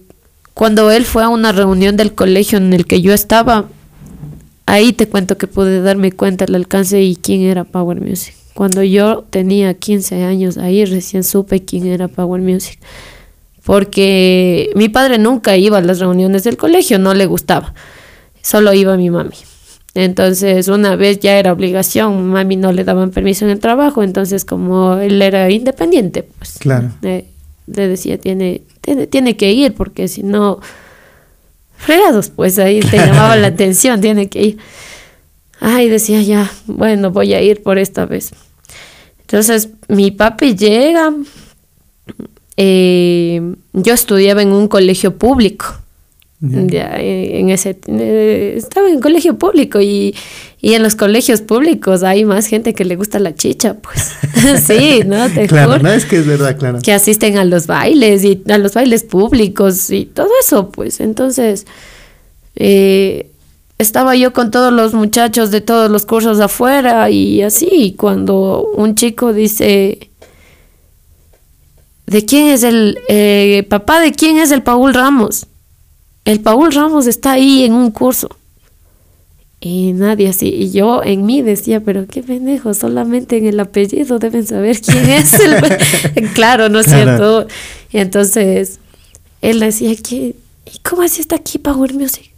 cuando 0.61 0.91
él 0.91 1.07
fue 1.07 1.23
a 1.23 1.31
una 1.31 1.53
reunión 1.53 1.97
del 1.97 2.13
colegio 2.15 2.59
en 2.59 2.75
el 2.75 2.85
que 2.85 3.01
yo 3.01 3.15
estaba, 3.15 3.65
ahí 4.67 4.93
te 4.93 5.09
cuento 5.09 5.39
que 5.39 5.47
pude 5.47 5.81
darme 5.81 6.13
cuenta 6.13 6.45
del 6.45 6.55
alcance 6.55 7.01
y 7.01 7.17
quién 7.17 7.41
era 7.41 7.65
Power 7.65 7.99
Music. 7.99 8.35
Cuando 8.53 8.83
yo 8.83 9.25
tenía 9.31 9.73
15 9.73 10.23
años, 10.23 10.59
ahí 10.59 10.85
recién 10.85 11.25
supe 11.25 11.65
quién 11.65 11.87
era 11.87 12.09
Power 12.09 12.43
Music. 12.43 12.79
Porque 13.65 14.69
mi 14.75 14.91
padre 14.91 15.17
nunca 15.17 15.57
iba 15.57 15.79
a 15.79 15.81
las 15.81 15.99
reuniones 15.99 16.45
del 16.45 16.59
colegio, 16.59 16.99
no 16.99 17.15
le 17.15 17.25
gustaba. 17.25 17.73
Solo 18.43 18.75
iba 18.75 18.99
mi 18.99 19.09
mami. 19.09 19.37
Entonces, 19.95 20.69
una 20.69 20.95
vez 20.95 21.21
ya 21.21 21.39
era 21.39 21.55
obligación, 21.55 22.27
mami 22.29 22.57
no 22.57 22.71
le 22.73 22.85
daban 22.85 23.13
permiso 23.13 23.47
en 23.47 23.53
el 23.53 23.61
trabajo, 23.61 24.03
entonces 24.03 24.45
como 24.45 24.97
él 24.97 25.23
era 25.23 25.51
independiente, 25.51 26.23
pues 26.23 26.59
Claro. 26.59 26.91
le, 27.01 27.25
le 27.67 27.89
decía, 27.89 28.19
tiene, 28.19 28.61
tiene, 28.81 29.07
tiene 29.07 29.37
que 29.37 29.53
ir, 29.53 29.75
porque 29.75 30.09
si 30.09 30.23
no, 30.23 30.61
fregados, 31.77 32.31
pues 32.31 32.59
ahí 32.59 32.81
te 32.81 32.97
llamaba 32.97 33.37
la 33.37 33.47
atención, 33.49 34.01
tiene 34.01 34.29
que 34.29 34.43
ir. 34.43 34.59
Ay, 35.61 35.89
decía 35.89 36.23
ya, 36.23 36.51
bueno, 36.67 37.11
voy 37.11 37.35
a 37.35 37.43
ir 37.43 37.63
por 37.63 37.79
esta 37.79 38.07
vez. 38.07 38.31
Entonces, 39.21 39.69
mi 39.89 40.11
papi 40.11 40.55
llega, 40.55 41.13
eh, 42.57 43.55
yo 43.73 43.95
estudiaba 43.95 44.43
en 44.43 44.53
un 44.53 44.69
colegio 44.69 45.17
público. 45.17 45.80
Ya. 46.43 46.63
Ya, 46.67 46.97
en 46.99 47.51
ese 47.51 47.79
eh, 47.87 48.55
estaba 48.57 48.89
en 48.89 49.01
colegio 49.01 49.37
público 49.37 49.79
y, 49.79 50.15
y 50.63 50.73
en 50.73 50.83
los 50.83 50.95
colegios 50.95 51.43
públicos 51.43 52.03
hay 52.03 52.25
más 52.25 52.47
gente 52.47 52.73
que 52.73 52.87
le 52.87 52.97
gusta 52.97 53.19
la 53.19 53.35
chicha, 53.35 53.75
pues. 53.75 54.15
sí, 54.67 55.03
¿no? 55.05 55.29
Te 55.29 55.47
Claro, 55.49 55.73
juro. 55.73 55.83
no 55.83 55.91
es 55.93 56.07
que 56.07 56.17
es 56.17 56.27
verdad, 56.27 56.57
claro. 56.59 56.79
Que 56.83 56.95
asisten 56.95 57.37
a 57.37 57.45
los 57.45 57.67
bailes 57.67 58.25
y 58.25 58.43
a 58.49 58.57
los 58.57 58.73
bailes 58.73 59.05
públicos 59.05 59.91
y 59.91 60.07
todo 60.07 60.31
eso, 60.43 60.71
pues. 60.71 61.01
Entonces, 61.01 61.67
eh, 62.57 63.27
estaba 63.77 64.17
yo 64.17 64.33
con 64.33 64.51
todos 64.51 64.73
los 64.73 64.95
muchachos 64.95 65.51
de 65.51 65.61
todos 65.61 65.91
los 65.91 66.07
cursos 66.07 66.41
afuera 66.41 67.11
y 67.11 67.43
así, 67.43 67.69
y 67.71 67.93
cuando 67.93 68.67
un 68.77 68.95
chico 68.95 69.35
dice, 69.35 70.11
¿de 72.07 72.25
quién 72.25 72.47
es 72.49 72.63
el, 72.63 72.99
eh, 73.09 73.67
papá, 73.69 74.01
de 74.01 74.13
quién 74.13 74.39
es 74.39 74.51
el 74.53 74.63
Paul 74.63 74.95
Ramos? 74.95 75.47
El 76.25 76.41
Paul 76.41 76.73
Ramos 76.73 77.07
está 77.07 77.33
ahí 77.33 77.65
en 77.65 77.73
un 77.73 77.91
curso. 77.91 78.29
Y 79.61 79.93
nadie 79.93 80.29
así. 80.29 80.49
Y 80.49 80.71
yo 80.71 81.03
en 81.03 81.27
mí 81.27 81.43
decía, 81.43 81.81
pero 81.81 82.07
qué 82.07 82.23
pendejo, 82.23 82.73
solamente 82.73 83.37
en 83.37 83.47
el 83.47 83.61
apellido 83.61 84.19
deben 84.19 84.47
saber 84.47 84.81
quién 84.81 85.09
es 85.11 85.35
el... 85.39 85.57
claro, 86.35 86.69
¿no 86.69 86.81
es 86.81 86.87
Claro. 86.87 87.17
cierto? 87.17 87.47
Y 87.93 87.99
entonces 87.99 88.79
él 89.43 89.61
decía, 89.61 89.95
¿qué? 89.97 90.35
¿y 90.73 90.79
cómo 90.79 91.03
así 91.03 91.21
está 91.21 91.37
aquí 91.37 91.59
Power 91.59 91.93
Music? 91.95 92.31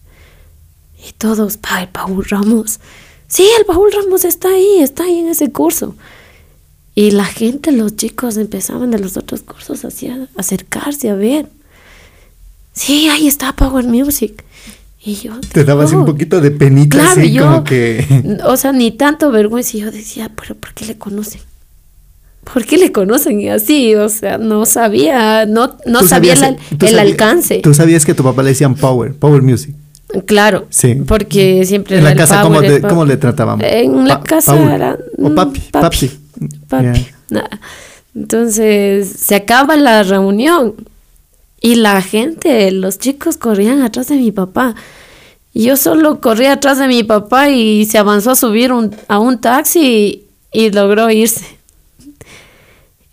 Y 1.06 1.12
todos, 1.12 1.56
pa, 1.58 1.82
el 1.82 1.88
Paul 1.88 2.24
Ramos. 2.28 2.80
Sí, 3.28 3.46
el 3.58 3.66
Paul 3.66 3.92
Ramos 3.92 4.24
está 4.24 4.48
ahí, 4.48 4.78
está 4.80 5.04
ahí 5.04 5.18
en 5.18 5.28
ese 5.28 5.50
curso. 5.50 5.94
Y 6.94 7.12
la 7.12 7.24
gente, 7.24 7.72
los 7.72 7.96
chicos 7.96 8.36
empezaban 8.36 8.90
de 8.90 8.98
los 8.98 9.16
otros 9.16 9.42
cursos 9.42 9.84
así 9.84 10.08
a 10.08 10.28
acercarse 10.36 11.08
a 11.08 11.14
ver. 11.14 11.48
Sí, 12.72 13.08
ahí 13.08 13.26
está 13.28 13.52
Power 13.54 13.84
Music. 13.84 14.42
Y 15.04 15.14
yo... 15.16 15.32
Te 15.52 15.64
daba 15.64 15.84
así 15.84 15.94
un 15.96 16.04
poquito 16.06 16.40
de 16.40 16.50
penita, 16.52 16.96
Claro, 16.98 17.20
así 17.20 17.32
yo, 17.32 17.44
como 17.44 17.64
que. 17.64 18.38
o 18.44 18.56
sea, 18.56 18.72
ni 18.72 18.92
tanto 18.92 19.30
vergüenza. 19.32 19.76
Y 19.76 19.80
yo 19.80 19.90
decía, 19.90 20.30
pero 20.34 20.54
¿por 20.54 20.72
qué 20.74 20.84
le 20.86 20.96
conocen? 20.96 21.40
¿Por 22.52 22.64
qué 22.64 22.76
le 22.78 22.92
conocen? 22.92 23.40
Y 23.40 23.48
así, 23.48 23.94
o 23.94 24.08
sea, 24.08 24.38
no 24.38 24.64
sabía, 24.66 25.44
no, 25.46 25.76
no 25.86 26.02
sabía 26.02 26.32
el, 26.34 26.42
el 26.44 26.58
sabías- 26.78 27.00
alcance. 27.00 27.60
Tú 27.62 27.74
sabías 27.74 28.04
que 28.04 28.12
a 28.12 28.16
tu 28.16 28.22
papá 28.24 28.42
le 28.42 28.50
decían 28.50 28.74
Power, 28.74 29.14
Power 29.14 29.42
Music. 29.42 29.74
Claro, 30.26 30.66
Sí. 30.70 30.94
porque 31.06 31.64
siempre 31.66 31.98
En 31.98 32.04
la 32.04 32.14
casa, 32.14 32.42
power, 32.42 32.58
¿cómo, 32.58 32.60
te- 32.60 32.82
cómo 32.82 33.04
le 33.04 33.16
trataban? 33.16 33.60
En 33.62 34.06
la 34.06 34.18
Pa- 34.18 34.24
casa 34.24 34.54
Paul. 34.54 34.70
era 34.70 34.98
O 35.18 35.30
mm, 35.30 35.34
papi, 35.34 35.60
papi. 35.70 36.10
papi. 36.68 37.06
Nah. 37.30 37.42
Entonces 38.14 39.08
se 39.18 39.34
acaba 39.34 39.76
la 39.76 40.02
reunión 40.02 40.74
y 41.62 41.76
la 41.76 42.02
gente, 42.02 42.72
los 42.72 42.98
chicos 42.98 43.36
corrían 43.36 43.82
atrás 43.82 44.08
de 44.08 44.16
mi 44.16 44.32
papá. 44.32 44.74
Yo 45.54 45.76
solo 45.76 46.20
corrí 46.20 46.46
atrás 46.46 46.78
de 46.78 46.88
mi 46.88 47.04
papá 47.04 47.50
y 47.50 47.86
se 47.86 47.98
avanzó 47.98 48.32
a 48.32 48.36
subir 48.36 48.72
a 49.08 49.18
un 49.20 49.40
taxi 49.40 50.26
y, 50.52 50.64
y 50.66 50.70
logró 50.70 51.08
irse. 51.08 51.46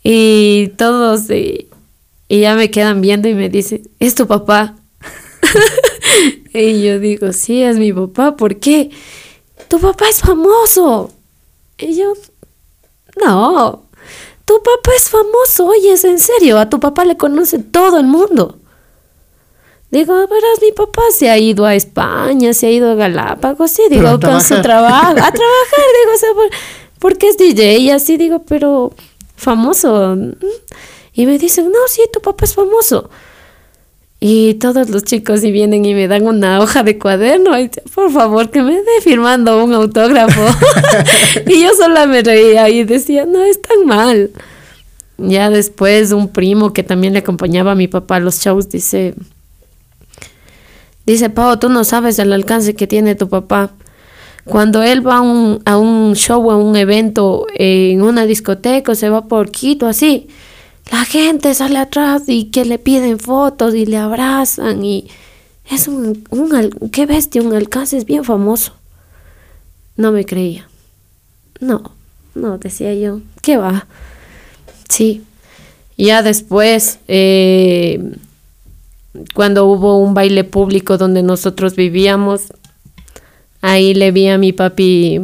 Y 0.03 0.69
todos, 0.77 1.29
y, 1.29 1.67
y 2.27 2.39
ya 2.39 2.55
me 2.55 2.71
quedan 2.71 3.01
viendo 3.01 3.27
y 3.27 3.35
me 3.35 3.49
dicen, 3.49 3.87
¿es 3.99 4.15
tu 4.15 4.25
papá? 4.25 4.75
y 6.53 6.81
yo 6.81 6.99
digo, 6.99 7.33
sí, 7.33 7.61
es 7.61 7.77
mi 7.77 7.93
papá, 7.93 8.35
¿por 8.35 8.59
qué? 8.59 8.89
Tu 9.67 9.79
papá 9.79 10.09
es 10.09 10.21
famoso. 10.21 11.11
Y 11.77 11.95
yo, 11.95 12.13
no, 13.23 13.83
tu 14.49 14.63
papá 14.63 14.91
es 14.95 15.09
famoso, 15.11 15.67
oye, 15.67 15.91
es 15.91 16.03
en 16.05 16.17
serio, 16.17 16.57
a 16.57 16.67
tu 16.69 16.79
papá 16.79 17.05
le 17.05 17.15
conoce 17.17 17.59
todo 17.59 17.99
el 17.99 18.07
mundo. 18.07 18.57
Digo, 19.91 20.13
verás, 20.15 20.59
mi 20.61 20.71
papá 20.71 21.03
se 21.15 21.29
ha 21.29 21.37
ido 21.37 21.65
a 21.67 21.75
España, 21.75 22.51
se 22.53 22.65
ha 22.65 22.71
ido 22.71 22.91
a 22.91 22.95
Galápagos, 22.95 23.69
sí, 23.69 23.83
digo, 23.91 24.07
a 24.07 24.19
con 24.19 24.41
su 24.41 24.59
trabajar. 24.61 24.61
trabajo, 24.63 25.09
a 25.11 25.13
trabajar, 25.41 25.85
digo, 26.01 26.15
o 26.15 26.17
sea, 26.17 26.33
por- 26.33 26.49
porque 26.97 27.29
es 27.29 27.37
DJ 27.37 27.77
y 27.77 27.91
así, 27.91 28.17
digo, 28.17 28.39
pero 28.47 28.91
famoso. 29.35 30.15
Y 31.13 31.25
me 31.27 31.37
dicen, 31.37 31.65
no, 31.71 31.79
sí, 31.87 32.01
tu 32.11 32.19
papá 32.21 32.45
es 32.45 32.55
famoso. 32.55 33.09
Y 34.21 34.55
todos 34.55 34.89
los 34.89 35.05
chicos 35.05 35.43
y 35.45 35.51
vienen 35.51 35.85
y 35.85 35.93
me 35.93 36.09
dan 36.09 36.27
una 36.27 36.59
hoja 36.59 36.83
de 36.83 36.97
cuaderno 36.97 37.57
y 37.57 37.69
por 37.95 38.11
favor 38.11 38.49
que 38.49 38.61
me 38.61 38.73
dé 38.75 39.01
firmando 39.01 39.63
un 39.63 39.73
autógrafo. 39.73 40.41
y 41.47 41.61
yo 41.63 41.69
sola 41.77 42.05
me 42.05 42.21
reía 42.21 42.67
y 42.67 42.83
decía, 42.83 43.25
no 43.25 43.41
es 43.43 43.61
tan 43.61 43.85
mal. 43.85 44.31
Ya 45.17 45.49
después 45.49 46.11
un 46.11 46.27
primo 46.27 46.73
que 46.73 46.83
también 46.83 47.13
le 47.13 47.19
acompañaba 47.19 47.71
a 47.71 47.75
mi 47.75 47.87
papá 47.87 48.17
a 48.17 48.19
los 48.19 48.39
shows 48.39 48.69
dice, 48.69 49.15
dice, 51.05 51.29
Pau, 51.29 51.57
tú 51.57 51.69
no 51.69 51.85
sabes 51.85 52.19
el 52.19 52.33
alcance 52.33 52.75
que 52.75 52.87
tiene 52.87 53.15
tu 53.15 53.29
papá. 53.29 53.71
Cuando 54.43 54.83
él 54.83 55.05
va 55.05 55.17
a 55.17 55.21
un, 55.21 55.61
a 55.65 55.77
un 55.77 56.15
show, 56.15 56.51
a 56.51 56.57
un 56.57 56.75
evento 56.75 57.45
en 57.53 58.01
una 58.01 58.25
discoteca 58.25 58.91
o 58.91 58.95
se 58.95 59.09
va 59.09 59.27
por 59.27 59.51
Quito, 59.51 59.87
así, 59.87 60.27
la 60.91 61.05
gente 61.05 61.53
sale 61.53 61.77
atrás 61.77 62.23
y 62.27 62.45
que 62.45 62.65
le 62.65 62.79
piden 62.79 63.19
fotos 63.19 63.75
y 63.75 63.85
le 63.85 63.97
abrazan 63.97 64.83
y 64.83 65.07
es 65.69 65.87
un, 65.87 66.23
un 66.31 66.89
qué 66.91 67.05
bestia, 67.05 67.41
un 67.41 67.53
alcance 67.53 67.97
es 67.97 68.05
bien 68.05 68.23
famoso. 68.23 68.73
No 69.95 70.11
me 70.11 70.25
creía. 70.25 70.67
No, 71.59 71.91
no, 72.33 72.57
decía 72.57 72.93
yo, 72.95 73.21
¿qué 73.41 73.57
va? 73.57 73.85
Sí. 74.87 75.23
Ya 75.97 76.23
después, 76.23 76.99
eh, 77.07 78.15
cuando 79.33 79.65
hubo 79.65 79.97
un 79.97 80.13
baile 80.13 80.43
público 80.43 80.97
donde 80.97 81.21
nosotros 81.21 81.75
vivíamos, 81.75 82.53
ahí 83.61 83.93
le 83.93 84.11
vi 84.11 84.29
a 84.29 84.37
mi 84.37 84.53
papi 84.53 85.19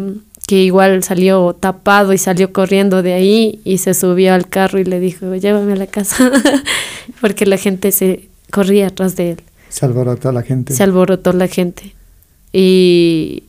que 0.48 0.64
igual 0.64 1.04
salió 1.04 1.56
tapado 1.60 2.14
y 2.14 2.18
salió 2.18 2.54
corriendo 2.54 3.02
de 3.02 3.14
ahí 3.14 3.60
y 3.64 3.80
se 3.80 3.94
subió 3.94 4.34
al 4.34 4.48
carro 4.48 4.80
y 4.80 4.84
le 4.84 5.00
dijo, 5.00 5.34
llévame 5.36 5.74
a 5.74 5.78
la 5.78 5.88
casa, 5.88 6.32
porque 7.22 7.46
la 7.46 7.58
gente 7.58 7.92
se 7.92 8.30
corría 8.52 8.88
atrás 8.88 9.16
de 9.16 9.32
él. 9.32 9.42
Se 9.70 9.86
alborotó 9.86 10.32
la 10.32 10.44
gente. 10.44 10.74
Se 10.74 10.84
alborotó 10.84 11.34
la 11.34 11.48
gente. 11.48 11.96
Y 12.54 13.44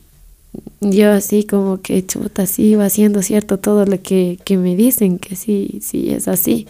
yo 0.81 1.11
así 1.11 1.43
como 1.43 1.81
que 1.81 2.05
chuta, 2.05 2.45
sí 2.45 2.63
iba 2.63 2.89
siendo 2.89 3.21
cierto 3.21 3.57
todo 3.57 3.85
lo 3.85 4.01
que, 4.01 4.39
que 4.43 4.57
me 4.57 4.75
dicen, 4.75 5.19
que 5.19 5.35
sí, 5.35 5.79
sí 5.81 6.09
es 6.09 6.27
así. 6.27 6.67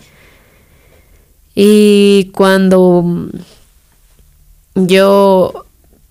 Y 1.55 2.31
cuando 2.35 3.01
mm, 3.01 3.29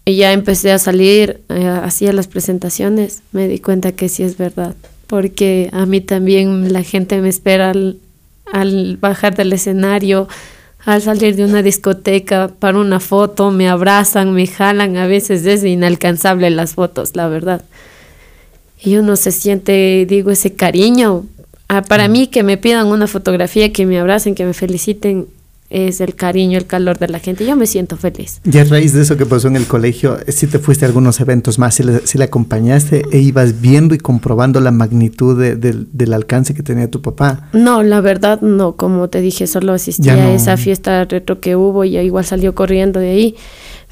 yo 0.06 0.12
ya 0.12 0.32
empecé 0.32 0.70
a 0.70 0.78
salir, 0.78 1.40
eh, 1.48 1.66
hacía 1.66 2.12
las 2.12 2.28
presentaciones, 2.28 3.22
me 3.32 3.48
di 3.48 3.58
cuenta 3.58 3.92
que 3.92 4.08
sí 4.08 4.22
es 4.22 4.38
verdad. 4.38 4.76
Porque 5.08 5.68
a 5.72 5.84
mí 5.84 6.00
también 6.00 6.72
la 6.72 6.82
gente 6.82 7.20
me 7.20 7.28
espera 7.28 7.70
al, 7.70 7.98
al 8.52 8.96
bajar 8.98 9.34
del 9.34 9.52
escenario, 9.52 10.28
al 10.84 11.02
salir 11.02 11.34
de 11.34 11.44
una 11.44 11.62
discoteca 11.62 12.52
para 12.60 12.78
una 12.78 13.00
foto, 13.00 13.50
me 13.50 13.68
abrazan, 13.68 14.32
me 14.32 14.46
jalan, 14.46 14.96
a 14.96 15.08
veces 15.08 15.44
es 15.44 15.64
inalcanzable 15.64 16.50
las 16.50 16.74
fotos, 16.74 17.16
la 17.16 17.26
verdad. 17.26 17.64
Y 18.80 18.96
uno 18.96 19.16
se 19.16 19.32
siente, 19.32 20.06
digo, 20.08 20.30
ese 20.30 20.54
cariño. 20.54 21.26
Ah, 21.66 21.82
para 21.82 22.06
mí 22.06 22.28
que 22.28 22.44
me 22.44 22.56
pidan 22.56 22.86
una 22.86 23.08
fotografía, 23.08 23.72
que 23.72 23.86
me 23.86 23.98
abracen, 23.98 24.36
que 24.36 24.44
me 24.44 24.54
feliciten, 24.54 25.26
es 25.68 26.00
el 26.00 26.14
cariño, 26.14 26.58
el 26.58 26.66
calor 26.66 26.98
de 26.98 27.08
la 27.08 27.18
gente. 27.18 27.44
Yo 27.44 27.56
me 27.56 27.66
siento 27.66 27.96
feliz. 27.96 28.40
Y 28.44 28.56
a 28.58 28.64
raíz 28.64 28.92
de 28.92 29.02
eso 29.02 29.16
que 29.16 29.26
pasó 29.26 29.48
en 29.48 29.56
el 29.56 29.66
colegio, 29.66 30.18
si 30.28 30.46
te 30.46 30.58
fuiste 30.60 30.84
a 30.84 30.88
algunos 30.88 31.18
eventos 31.20 31.58
más, 31.58 31.74
si 31.74 31.82
le, 31.82 32.06
si 32.06 32.18
le 32.18 32.24
acompañaste 32.24 33.02
e 33.10 33.18
ibas 33.18 33.60
viendo 33.60 33.94
y 33.94 33.98
comprobando 33.98 34.60
la 34.60 34.70
magnitud 34.70 35.38
de- 35.40 35.56
del- 35.56 35.88
del 35.92 36.12
alcance 36.14 36.54
que 36.54 36.62
tenía 36.62 36.88
tu 36.90 37.02
papá. 37.02 37.48
No, 37.52 37.82
la 37.82 38.00
verdad 38.00 38.40
no, 38.42 38.76
como 38.76 39.08
te 39.08 39.20
dije, 39.20 39.46
solo 39.46 39.72
asistí 39.72 40.08
a 40.08 40.32
esa 40.32 40.56
fiesta 40.56 41.04
retro 41.04 41.40
que 41.40 41.56
hubo 41.56 41.84
y 41.84 41.96
igual 41.98 42.24
salió 42.24 42.54
corriendo 42.54 43.00
de 43.00 43.10
ahí. 43.10 43.34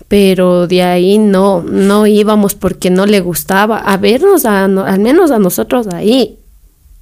Pero 0.08 0.66
de 0.66 0.82
ahí 0.82 1.18
no, 1.18 1.62
no 1.62 2.06
íbamos 2.06 2.54
porque 2.54 2.90
no 2.90 3.06
le 3.06 3.20
gustaba. 3.20 3.78
A 3.78 3.96
vernos, 3.96 4.44
a, 4.44 4.68
no- 4.68 4.84
al 4.84 5.00
menos 5.00 5.30
a 5.30 5.38
nosotros 5.38 5.86
ahí, 5.88 6.38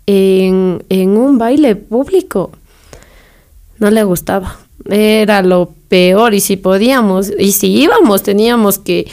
en, 0.06 0.82
en 0.88 1.10
un 1.10 1.36
baile 1.38 1.76
público, 1.76 2.52
no 3.78 3.90
le 3.90 4.04
gustaba. 4.04 4.58
Era 4.88 5.42
lo 5.42 5.74
peor 5.88 6.34
y 6.34 6.40
si 6.40 6.56
podíamos, 6.56 7.30
y 7.38 7.52
si 7.52 7.68
íbamos, 7.68 8.22
teníamos 8.22 8.78
que 8.78 9.06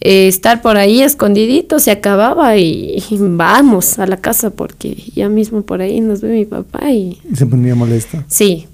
eh, 0.00 0.28
estar 0.28 0.62
por 0.62 0.76
ahí 0.76 1.02
escondidito, 1.02 1.78
se 1.78 1.90
acababa 1.90 2.56
y, 2.56 3.02
y 3.10 3.16
vamos 3.20 3.98
a 3.98 4.06
la 4.06 4.16
casa 4.16 4.50
porque 4.50 4.96
ya 5.14 5.28
mismo 5.28 5.62
por 5.62 5.80
ahí 5.80 6.00
nos 6.00 6.20
ve 6.20 6.32
mi 6.32 6.44
papá 6.44 6.90
y 6.90 7.20
se 7.34 7.46
ponía 7.46 7.74
molesto. 7.74 8.22
sí, 8.28 8.66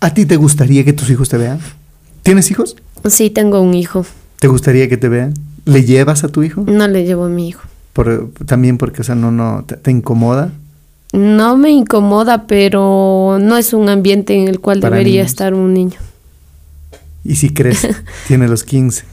¿A 0.00 0.12
ti 0.12 0.26
te 0.26 0.36
gustaría 0.36 0.84
que 0.84 0.92
tus 0.92 1.08
hijos 1.10 1.28
te 1.28 1.38
vean? 1.38 1.58
¿Tienes 2.22 2.50
hijos? 2.50 2.76
sí 3.08 3.30
tengo 3.30 3.60
un 3.60 3.74
hijo, 3.74 4.04
¿Te 4.38 4.48
gustaría 4.48 4.88
que 4.88 4.96
te 4.96 5.08
vean? 5.08 5.32
¿Le 5.64 5.84
llevas 5.84 6.22
a 6.24 6.28
tu 6.28 6.42
hijo? 6.42 6.64
no 6.66 6.86
le 6.86 7.04
llevo 7.04 7.24
a 7.24 7.28
mi 7.28 7.48
hijo. 7.48 7.62
Por, 7.92 8.30
también 8.44 8.76
porque, 8.76 9.00
o 9.00 9.04
sea, 9.04 9.14
no, 9.14 9.30
no, 9.30 9.64
te, 9.66 9.76
te 9.76 9.90
incomoda. 9.90 10.52
No 11.12 11.56
me 11.56 11.70
incomoda, 11.70 12.46
pero 12.46 13.38
no 13.40 13.56
es 13.56 13.72
un 13.72 13.88
ambiente 13.88 14.34
en 14.34 14.48
el 14.48 14.60
cual 14.60 14.80
Para 14.80 14.96
debería 14.96 15.20
niños. 15.20 15.30
estar 15.30 15.54
un 15.54 15.72
niño. 15.72 15.98
Y 17.24 17.36
si 17.36 17.50
crees, 17.50 17.86
tiene 18.28 18.48
los 18.48 18.64
15. 18.64 19.04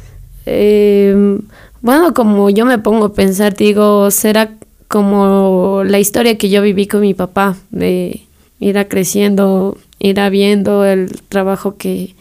Eh, 0.45 1.39
bueno, 1.81 2.13
como 2.13 2.49
yo 2.49 2.65
me 2.65 2.77
pongo 2.79 3.05
a 3.05 3.13
pensar, 3.13 3.55
digo, 3.55 4.11
será 4.11 4.51
como 4.87 5.83
la 5.85 5.99
historia 5.99 6.37
que 6.37 6.49
yo 6.49 6.61
viví 6.61 6.87
con 6.87 7.01
mi 7.01 7.13
papá, 7.13 7.55
de 7.71 8.21
ir 8.59 8.77
a 8.77 8.87
creciendo, 8.87 9.77
ir 9.99 10.19
viendo 10.29 10.85
el 10.85 11.19
trabajo 11.29 11.77
que, 11.77 12.15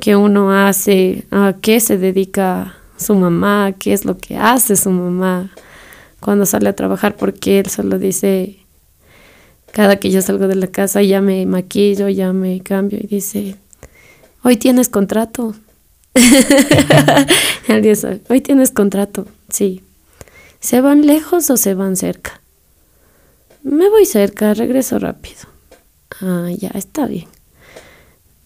que 0.00 0.16
uno 0.16 0.52
hace, 0.52 1.24
a 1.30 1.54
qué 1.60 1.80
se 1.80 1.98
dedica 1.98 2.74
su 2.96 3.14
mamá, 3.14 3.72
qué 3.78 3.92
es 3.92 4.04
lo 4.04 4.18
que 4.18 4.36
hace 4.36 4.76
su 4.76 4.90
mamá 4.90 5.50
cuando 6.20 6.44
sale 6.44 6.68
a 6.68 6.74
trabajar, 6.76 7.16
porque 7.16 7.60
él 7.60 7.66
solo 7.70 7.98
dice, 7.98 8.58
cada 9.72 9.96
que 9.96 10.10
yo 10.10 10.22
salgo 10.22 10.48
de 10.48 10.56
la 10.56 10.66
casa 10.66 11.02
ya 11.02 11.20
me 11.20 11.46
maquillo, 11.46 12.08
ya 12.08 12.32
me 12.32 12.60
cambio 12.60 12.98
y 13.00 13.06
dice, 13.06 13.56
hoy 14.42 14.56
tienes 14.56 14.88
contrato. 14.88 15.54
Día 17.82 17.94
sabe, 17.94 18.20
hoy 18.28 18.40
tienes 18.40 18.70
contrato, 18.70 19.26
sí. 19.48 19.82
¿Se 20.60 20.80
van 20.80 21.06
lejos 21.06 21.48
o 21.50 21.56
se 21.56 21.74
van 21.74 21.96
cerca? 21.96 22.40
Me 23.62 23.88
voy 23.88 24.06
cerca, 24.06 24.54
regreso 24.54 24.98
rápido. 24.98 25.40
Ah, 26.20 26.48
ya, 26.56 26.70
está 26.74 27.06
bien. 27.06 27.26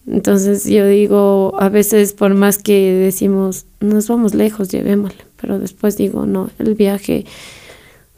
Entonces 0.07 0.65
yo 0.65 0.85
digo, 0.87 1.55
a 1.59 1.69
veces 1.69 2.13
por 2.13 2.33
más 2.35 2.59
que 2.59 2.93
decimos, 2.93 3.65
nos 3.79 4.07
vamos 4.07 4.35
lejos, 4.35 4.69
llevémosle, 4.69 5.23
pero 5.41 5.57
después 5.57 5.97
digo, 5.97 6.25
no, 6.25 6.51
el 6.59 6.75
viaje, 6.75 7.25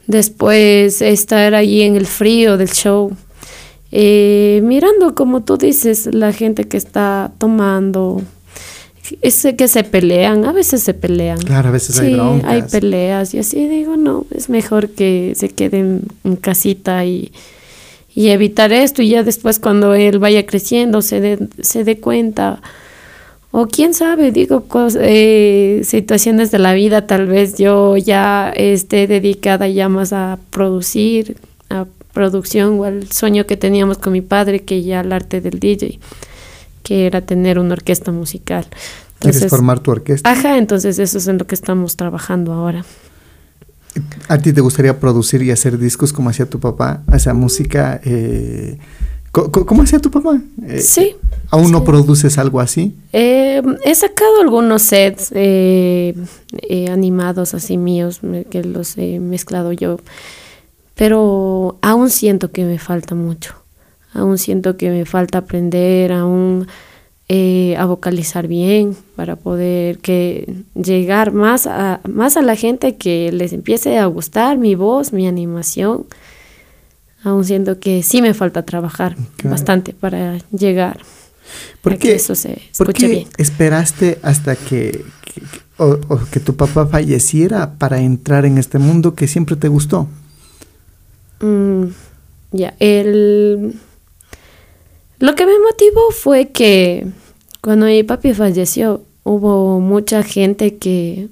después 0.08 1.02
estar 1.02 1.54
allí 1.56 1.82
en 1.84 1.96
el 1.96 2.06
frío 2.08 2.58
del 2.58 2.70
show, 2.72 3.12
eh, 3.92 4.62
mirando 4.64 5.16
como 5.16 5.44
tú 5.44 5.58
dices, 5.58 6.10
la 6.14 6.34
gente 6.34 6.66
que 6.66 6.78
está 6.78 7.32
tomando, 7.38 8.22
ese 9.22 9.56
que 9.56 9.68
se 9.68 9.84
pelean, 9.84 10.44
a 10.46 10.52
veces 10.52 10.84
se 10.84 10.94
pelean. 10.94 11.38
Claro, 11.40 11.70
a 11.70 11.72
veces 11.72 11.98
hay 12.00 12.10
Sí, 12.10 12.14
broncas. 12.16 12.52
hay 12.52 12.62
peleas 12.64 13.34
y 13.34 13.40
así 13.40 13.68
digo, 13.68 13.96
no, 13.98 14.26
es 14.36 14.50
mejor 14.50 14.90
que 14.90 15.34
se 15.36 15.50
queden 15.50 16.02
en 16.26 16.36
casita 16.36 17.06
y, 17.06 17.32
y 18.14 18.30
evitar 18.30 18.74
esto 18.74 19.02
y 19.02 19.10
ya 19.10 19.24
después 19.24 19.60
cuando 19.60 19.94
él 19.94 20.20
vaya 20.20 20.46
creciendo 20.46 21.02
se 21.02 21.22
dé 21.22 21.38
se 21.62 21.84
dé 21.84 22.00
cuenta 22.00 22.62
o 23.60 23.68
quién 23.68 23.96
sabe, 23.96 24.32
digo, 24.32 24.68
eh, 25.00 25.82
situaciones 25.84 26.52
de 26.52 26.60
la 26.60 26.76
vida, 26.76 27.08
tal 27.08 27.26
vez 27.26 27.58
yo 27.58 27.98
ya 27.98 28.54
esté 28.56 29.08
dedicada 29.08 29.68
ya 29.68 29.90
más 29.90 30.14
a 30.14 30.38
producir, 30.52 31.38
a 31.72 31.88
producción 32.14 32.80
o 32.80 32.84
al 32.84 33.12
sueño 33.12 33.48
que 33.48 33.58
teníamos 33.58 33.98
con 33.98 34.14
mi 34.14 34.22
padre, 34.22 34.60
que 34.60 34.84
ya 34.84 35.00
al 35.00 35.12
arte 35.12 35.42
del 35.42 35.60
DJ, 35.60 36.00
que 36.84 37.08
era 37.08 37.22
tener 37.22 37.58
una 37.58 37.74
orquesta 37.74 38.12
musical. 38.12 38.68
¿Quieres 39.18 39.38
Entonces, 39.38 39.50
formar 39.50 39.80
tu 39.80 39.90
orquesta? 39.90 40.30
Ajá, 40.30 40.60
entonces 40.60 41.00
eso 41.00 41.18
es 41.18 41.28
en 41.28 41.40
lo 41.40 41.48
que 41.48 41.56
estamos 41.56 41.96
trabajando 41.96 42.54
ahora. 42.54 42.86
¿A 44.28 44.38
ti 44.38 44.54
te 44.54 44.62
gustaría 44.62 45.00
producir 45.00 45.42
y 45.42 45.50
hacer 45.50 45.80
discos 45.80 46.14
como 46.14 46.30
hacía 46.30 46.48
tu 46.48 46.60
papá? 46.60 47.02
O 47.12 47.18
sea, 47.18 47.34
música... 47.34 48.00
Eh, 48.04 48.78
co- 49.32 49.52
¿Cómo 49.66 49.84
hacía 49.84 50.00
tu 50.00 50.10
papá? 50.12 50.40
Eh, 50.68 50.80
Sí. 50.82 51.16
¿Aún 51.50 51.72
no 51.72 51.84
produces 51.86 52.38
algo 52.38 52.60
así? 52.60 52.94
Eh, 53.14 53.62
he 53.86 53.96
sacado 53.96 54.42
algunos 54.42 54.82
sets 54.82 55.32
eh, 55.34 56.14
eh, 56.70 56.90
animados 56.90 57.54
así 57.54 57.78
míos 57.78 58.20
que 58.50 58.64
los 58.66 58.98
he 58.98 59.20
mezclado 59.22 59.72
yo, 59.72 59.98
pero 60.96 61.78
aún 61.82 62.10
siento 62.10 62.52
que 62.52 62.64
me 62.66 62.80
falta 62.80 63.16
mucho. 63.16 63.54
Aún 64.14 64.38
siento 64.38 64.78
que 64.78 64.90
me 64.90 65.06
falta 65.06 65.38
aprender, 65.40 66.12
aún 66.12 66.68
eh, 67.30 67.76
a 67.78 67.86
vocalizar 67.86 68.48
bien 68.48 68.96
para 69.16 69.36
poder 69.36 70.00
que 70.00 70.54
llegar 70.76 71.32
más 71.34 71.68
a, 71.68 72.00
más 72.10 72.36
a 72.38 72.42
la 72.42 72.56
gente 72.56 72.96
que 72.98 73.32
les 73.32 73.54
empiece 73.54 73.98
a 74.00 74.06
gustar 74.08 74.58
mi 74.58 74.76
voz, 74.76 75.14
mi 75.14 75.28
animación. 75.28 76.06
Aún 77.28 77.44
siento 77.44 77.78
que 77.80 78.04
sí 78.04 78.22
me 78.22 78.34
falta 78.34 78.64
trabajar 78.64 79.16
Claro. 79.36 79.50
bastante 79.52 79.92
para 79.94 80.38
llegar 80.52 80.98
¿Por 81.82 81.94
a 81.94 81.98
qué, 81.98 82.08
que 82.10 82.16
eso 82.16 82.36
se 82.36 82.62
por 82.78 82.94
qué 82.94 83.08
bien. 83.08 83.28
esperaste 83.38 84.18
hasta 84.24 84.56
que, 84.56 85.04
o, 85.78 85.98
o 86.08 86.20
que 86.32 86.40
tu 86.40 86.56
papá 86.56 86.88
falleciera 86.88 87.74
para 87.78 88.00
entrar 88.00 88.46
en 88.46 88.58
este 88.58 88.80
mundo 88.80 89.14
que 89.14 89.28
siempre 89.28 89.58
te 89.58 89.68
gustó? 89.68 90.08
Mm, 91.42 91.88
ya, 92.54 92.74
el... 92.80 93.76
Lo 95.20 95.36
que 95.36 95.46
me 95.46 95.60
motivó 95.60 96.12
fue 96.12 96.50
que 96.50 97.08
cuando 97.62 97.88
mi 97.88 98.04
papi 98.04 98.34
falleció 98.34 99.04
hubo 99.24 99.82
mucha 99.82 100.24
gente 100.24 100.78
que... 100.78 101.28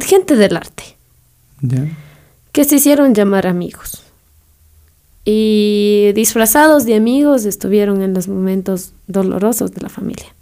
Gente 0.00 0.36
del 0.36 0.56
arte, 0.56 0.84
¿Ya? 1.60 1.84
Que 2.52 2.64
se 2.64 2.76
hicieron 2.76 3.14
llamar 3.14 3.46
amigos. 3.46 4.02
Y 5.24 6.10
disfrazados 6.14 6.84
de 6.84 6.94
amigos 6.94 7.44
estuvieron 7.44 8.02
en 8.02 8.12
los 8.12 8.28
momentos 8.28 8.92
dolorosos 9.06 9.72
de 9.72 9.80
la 9.80 9.88
familia. 9.88 10.34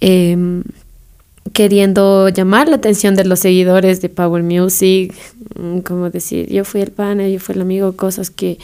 Em, 0.00 0.62
queriendo 1.52 2.28
llamar 2.28 2.68
la 2.68 2.76
atención 2.76 3.14
de 3.16 3.24
los 3.24 3.40
seguidores 3.40 4.00
de 4.00 4.08
Power 4.08 4.42
Music, 4.42 5.14
mm, 5.58 5.80
como 5.80 6.10
decir, 6.10 6.48
yo 6.48 6.64
fui 6.64 6.80
el 6.80 6.92
pana, 6.92 7.28
yo 7.28 7.40
fui 7.40 7.54
el 7.54 7.62
amigo, 7.62 7.96
cosas 7.96 8.30
que 8.30 8.58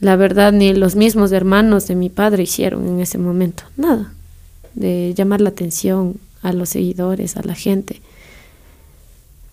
la 0.00 0.16
verdad 0.16 0.52
ni 0.52 0.72
los 0.72 0.96
mismos 0.96 1.32
hermanos 1.32 1.86
de 1.86 1.94
mi 1.94 2.08
padre 2.08 2.44
hicieron 2.44 2.86
en 2.86 3.00
ese 3.00 3.18
momento, 3.18 3.64
nada, 3.76 4.12
de 4.74 5.12
llamar 5.14 5.40
la 5.40 5.50
atención 5.50 6.16
a 6.42 6.52
los 6.52 6.70
seguidores, 6.70 7.36
a 7.36 7.42
la 7.42 7.54
gente. 7.54 8.00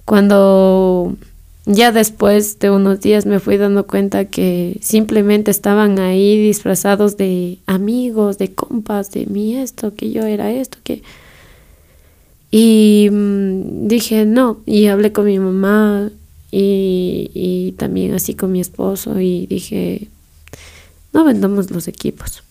Cuando 0.05 1.17
ya 1.67 1.91
después 1.91 2.60
de 2.60 2.71
unos 2.71 3.01
días 3.01 3.25
me 3.25 3.41
fui 3.41 3.58
dando 3.58 3.86
cuenta 3.88 4.23
que 4.25 4.80
simplemente 4.82 5.51
estaban 5.51 5.99
ahí 5.99 6.41
disfrazados 6.41 7.17
de 7.17 7.60
amigos, 7.65 8.38
de 8.38 8.53
compas, 8.53 9.12
de 9.12 9.25
mí 9.25 9.58
esto, 9.58 9.93
que 9.93 10.12
yo 10.12 10.23
era 10.23 10.51
esto, 10.51 10.77
que... 10.84 11.03
Y 12.51 13.10
mm, 13.12 13.88
dije 13.89 14.25
no, 14.25 14.62
y 14.65 14.86
hablé 14.86 15.12
con 15.12 15.25
mi 15.25 15.38
mamá 15.39 16.10
y, 16.49 17.30
y 17.34 17.73
también 17.73 18.13
así 18.13 18.34
con 18.34 18.53
mi 18.53 18.62
esposo 18.62 19.19
y 19.19 19.45
dije, 19.47 20.08
no 21.12 21.25
vendamos 21.25 21.69
los 21.69 21.89
equipos, 21.89 22.43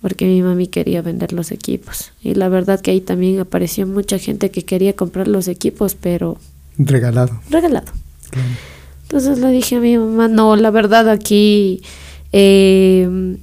porque 0.00 0.24
mi 0.24 0.40
mami 0.40 0.68
quería 0.68 1.02
vender 1.02 1.34
los 1.34 1.52
equipos. 1.52 2.12
Y 2.22 2.32
la 2.32 2.48
verdad 2.48 2.80
que 2.80 2.92
ahí 2.92 3.02
también 3.02 3.38
apareció 3.38 3.86
mucha 3.86 4.18
gente 4.18 4.50
que 4.50 4.64
quería 4.64 4.96
comprar 4.96 5.28
los 5.28 5.46
equipos, 5.46 5.94
pero 5.94 6.38
Regalado. 6.78 7.40
regalado. 7.50 7.92
claro. 8.30 8.48
Entonces 9.02 9.38
le 9.38 9.50
dije 9.50 9.76
a 9.76 9.80
mi 9.80 9.96
mamá, 9.96 10.28
no, 10.28 10.54
la 10.56 10.70
verdad 10.70 11.08
aquí 11.08 11.82
eh, 12.32 13.36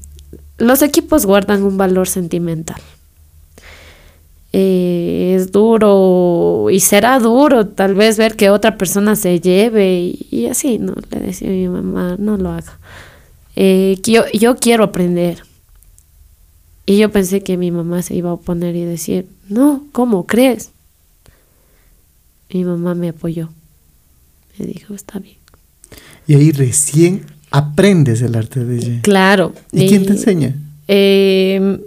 los 0.57 0.81
equipos 0.83 1.25
guardan 1.25 1.63
un 1.63 1.77
valor 1.77 2.07
sentimental. 2.07 2.79
Eh, 4.53 5.33
es 5.35 5.51
duro 5.51 6.67
y 6.71 6.79
será 6.79 7.19
duro 7.19 7.67
tal 7.67 7.93
vez 7.93 8.17
ver 8.17 8.35
que 8.37 8.49
otra 8.49 8.77
persona 8.77 9.15
se 9.17 9.41
lleve 9.41 9.99
y, 9.99 10.27
y 10.31 10.45
así, 10.45 10.77
¿no? 10.79 10.93
Le 11.11 11.19
decía 11.19 11.49
a 11.49 11.51
mi 11.51 11.67
mamá, 11.67 12.15
no 12.17 12.37
lo 12.37 12.51
haga. 12.51 12.79
eh, 13.57 13.97
yo, 14.03 14.23
yo 14.33 14.55
quiero 14.55 14.85
aprender. 14.85 15.43
Y 16.85 16.97
yo 16.99 17.11
pensé 17.11 17.41
que 17.41 17.57
mi 17.57 17.71
mamá 17.71 18.01
se 18.03 18.15
iba 18.15 18.29
a 18.29 18.33
oponer 18.33 18.75
y 18.75 18.85
decir, 18.85 19.27
no, 19.49 19.83
¿cómo 19.91 20.25
crees? 20.27 20.69
Mi 22.53 22.63
mamá 22.63 22.95
me 22.95 23.09
apoyó. 23.09 23.49
Me 24.57 24.65
dijo, 24.65 24.93
está 24.93 25.19
bien. 25.19 25.37
Y 26.27 26.35
ahí 26.35 26.51
recién 26.51 27.25
aprendes 27.51 28.21
el 28.21 28.35
arte 28.35 28.63
de 28.63 28.75
DJ. 28.75 29.01
Claro. 29.01 29.53
¿Y, 29.71 29.87
quién 29.87 30.05
te 30.05 30.13
enseña? 30.13 30.55
Eh, 30.87 31.79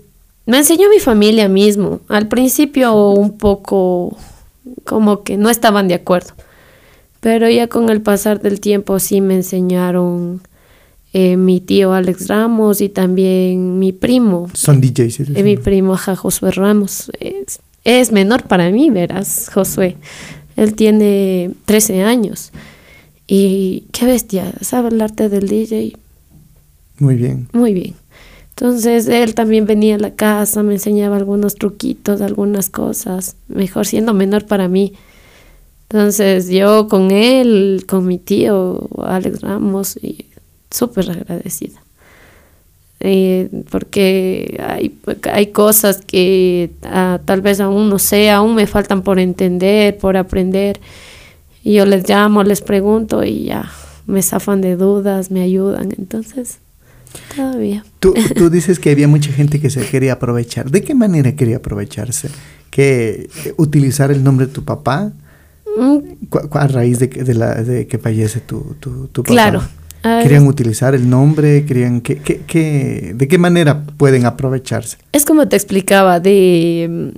me 0.47 0.59
enseñó 0.59 0.89
mi 0.89 0.99
familia 0.99 1.49
mismo. 1.49 2.01
Al 2.09 2.29
principio 2.29 3.13
un 3.13 3.37
poco 3.37 4.17
como 4.85 5.23
que 5.23 5.37
no 5.37 5.51
estaban 5.51 5.89
de 5.89 5.95
acuerdo. 5.95 6.33
Pero 7.21 7.49
ya 7.49 7.67
con 7.67 7.91
el 7.91 8.01
pasar 8.01 8.41
del 8.41 8.61
tiempo 8.61 8.99
sí 8.99 9.21
me 9.21 9.35
enseñaron 9.35 10.41
eh, 11.13 11.37
mi 11.37 11.61
tío 11.61 11.93
Alex 11.93 12.29
Ramos 12.29 12.81
y 12.81 12.89
también 12.89 13.79
mi 13.79 13.93
primo. 13.93 14.49
Son 14.55 14.81
DJs. 14.81 15.21
Eh, 15.35 15.43
mi 15.43 15.57
primo 15.57 15.97
ja, 15.97 16.15
Josué 16.15 16.51
Ramos. 16.53 17.11
Es, 17.19 17.61
es, 17.85 18.13
menor 18.13 18.45
para 18.45 18.71
mí, 18.71 18.91
verás, 18.91 19.51
Josué. 19.53 19.97
Él 20.59 20.75
tiene 20.75 21.53
13 21.67 22.03
años. 22.03 22.51
Y 23.29 23.85
qué 23.93 24.07
bestia, 24.07 24.53
sabe 24.61 24.89
el 24.89 25.01
arte 25.01 25.29
del 25.29 25.47
DJ. 25.47 25.97
Muy 26.99 27.15
bien. 27.15 27.49
Muy 27.53 27.75
bien. 27.75 27.95
Entonces 28.51 29.07
él 29.07 29.37
también 29.37 29.67
venía 29.67 29.95
a 29.95 29.99
la 29.99 30.17
casa, 30.17 30.65
me 30.65 30.75
enseñaba 30.75 31.17
algunos 31.17 31.55
truquitos, 31.55 32.21
algunas 32.21 32.71
cosas, 32.71 33.37
mejor 33.47 33.87
siendo 33.87 34.15
menor 34.15 34.47
para 34.47 34.67
mí. 34.67 34.95
Entonces 35.83 36.49
yo 36.49 36.89
con 36.89 37.13
él, 37.13 37.85
con 37.87 38.05
mi 38.05 38.19
tío 38.19 38.89
Alex 39.01 39.43
Ramos, 39.43 39.97
y 40.03 40.27
súper 40.73 41.09
agradecida. 41.13 41.81
Eh, 43.01 43.49
porque 43.71 44.61
hay, 44.67 44.99
hay 45.33 45.47
cosas 45.49 46.01
que 46.05 46.71
ah, 46.83 47.21
tal 47.25 47.43
vez 47.43 47.61
aún 47.61 47.89
no 47.89 48.01
sé, 48.01 48.31
aún 48.31 48.57
me 48.57 48.67
faltan 48.67 49.03
por 49.03 49.19
entender, 49.19 49.97
por 49.99 50.17
aprender. 50.17 50.81
Y 51.63 51.75
yo 51.75 51.87
les 51.87 52.09
llamo, 52.09 52.43
les 52.43 52.61
pregunto 52.61 53.25
y 53.25 53.45
ya 53.45 53.71
me 54.07 54.23
zafan 54.23 54.61
de 54.61 54.75
dudas, 54.77 55.31
me 55.31 55.43
ayudan. 55.43 55.93
Entonces, 55.97 56.59
todavía. 57.37 57.85
Tú, 58.01 58.15
tú 58.37 58.51
dices 58.51 58.81
que 58.81 58.91
había 58.91 59.07
mucha 59.07 59.33
gente 59.33 59.61
que 59.61 59.71
se 59.71 59.87
quería 59.87 60.15
aprovechar. 60.15 60.71
¿De 60.71 60.83
qué 60.83 60.95
manera 60.95 61.37
quería 61.37 61.59
aprovecharse? 61.59 62.31
¿Que 62.71 63.29
utilizar 63.57 64.11
el 64.11 64.25
nombre 64.25 64.47
de 64.47 64.53
tu 64.53 64.65
papá? 64.65 65.13
Mm. 65.77 65.99
A 66.51 66.67
raíz 66.67 66.99
de, 66.99 67.07
de, 67.07 67.35
la, 67.35 67.63
de 67.63 67.87
que 67.87 67.99
fallece 67.99 68.41
tu, 68.41 68.75
tu, 68.81 69.07
tu 69.09 69.23
papá. 69.23 69.33
Claro. 69.33 69.63
¿Querían 70.03 70.47
utilizar 70.47 70.95
el 70.95 71.09
nombre? 71.09 71.65
¿Querían 71.65 72.01
que, 72.01 72.19
que, 72.19 72.39
que, 72.41 73.13
¿De 73.15 73.29
qué 73.29 73.39
manera 73.39 73.85
pueden 73.97 74.27
aprovecharse? 74.27 74.99
Es 75.13 75.25
como 75.25 75.49
te 75.49 75.57
explicaba, 75.57 76.21
de, 76.21 77.13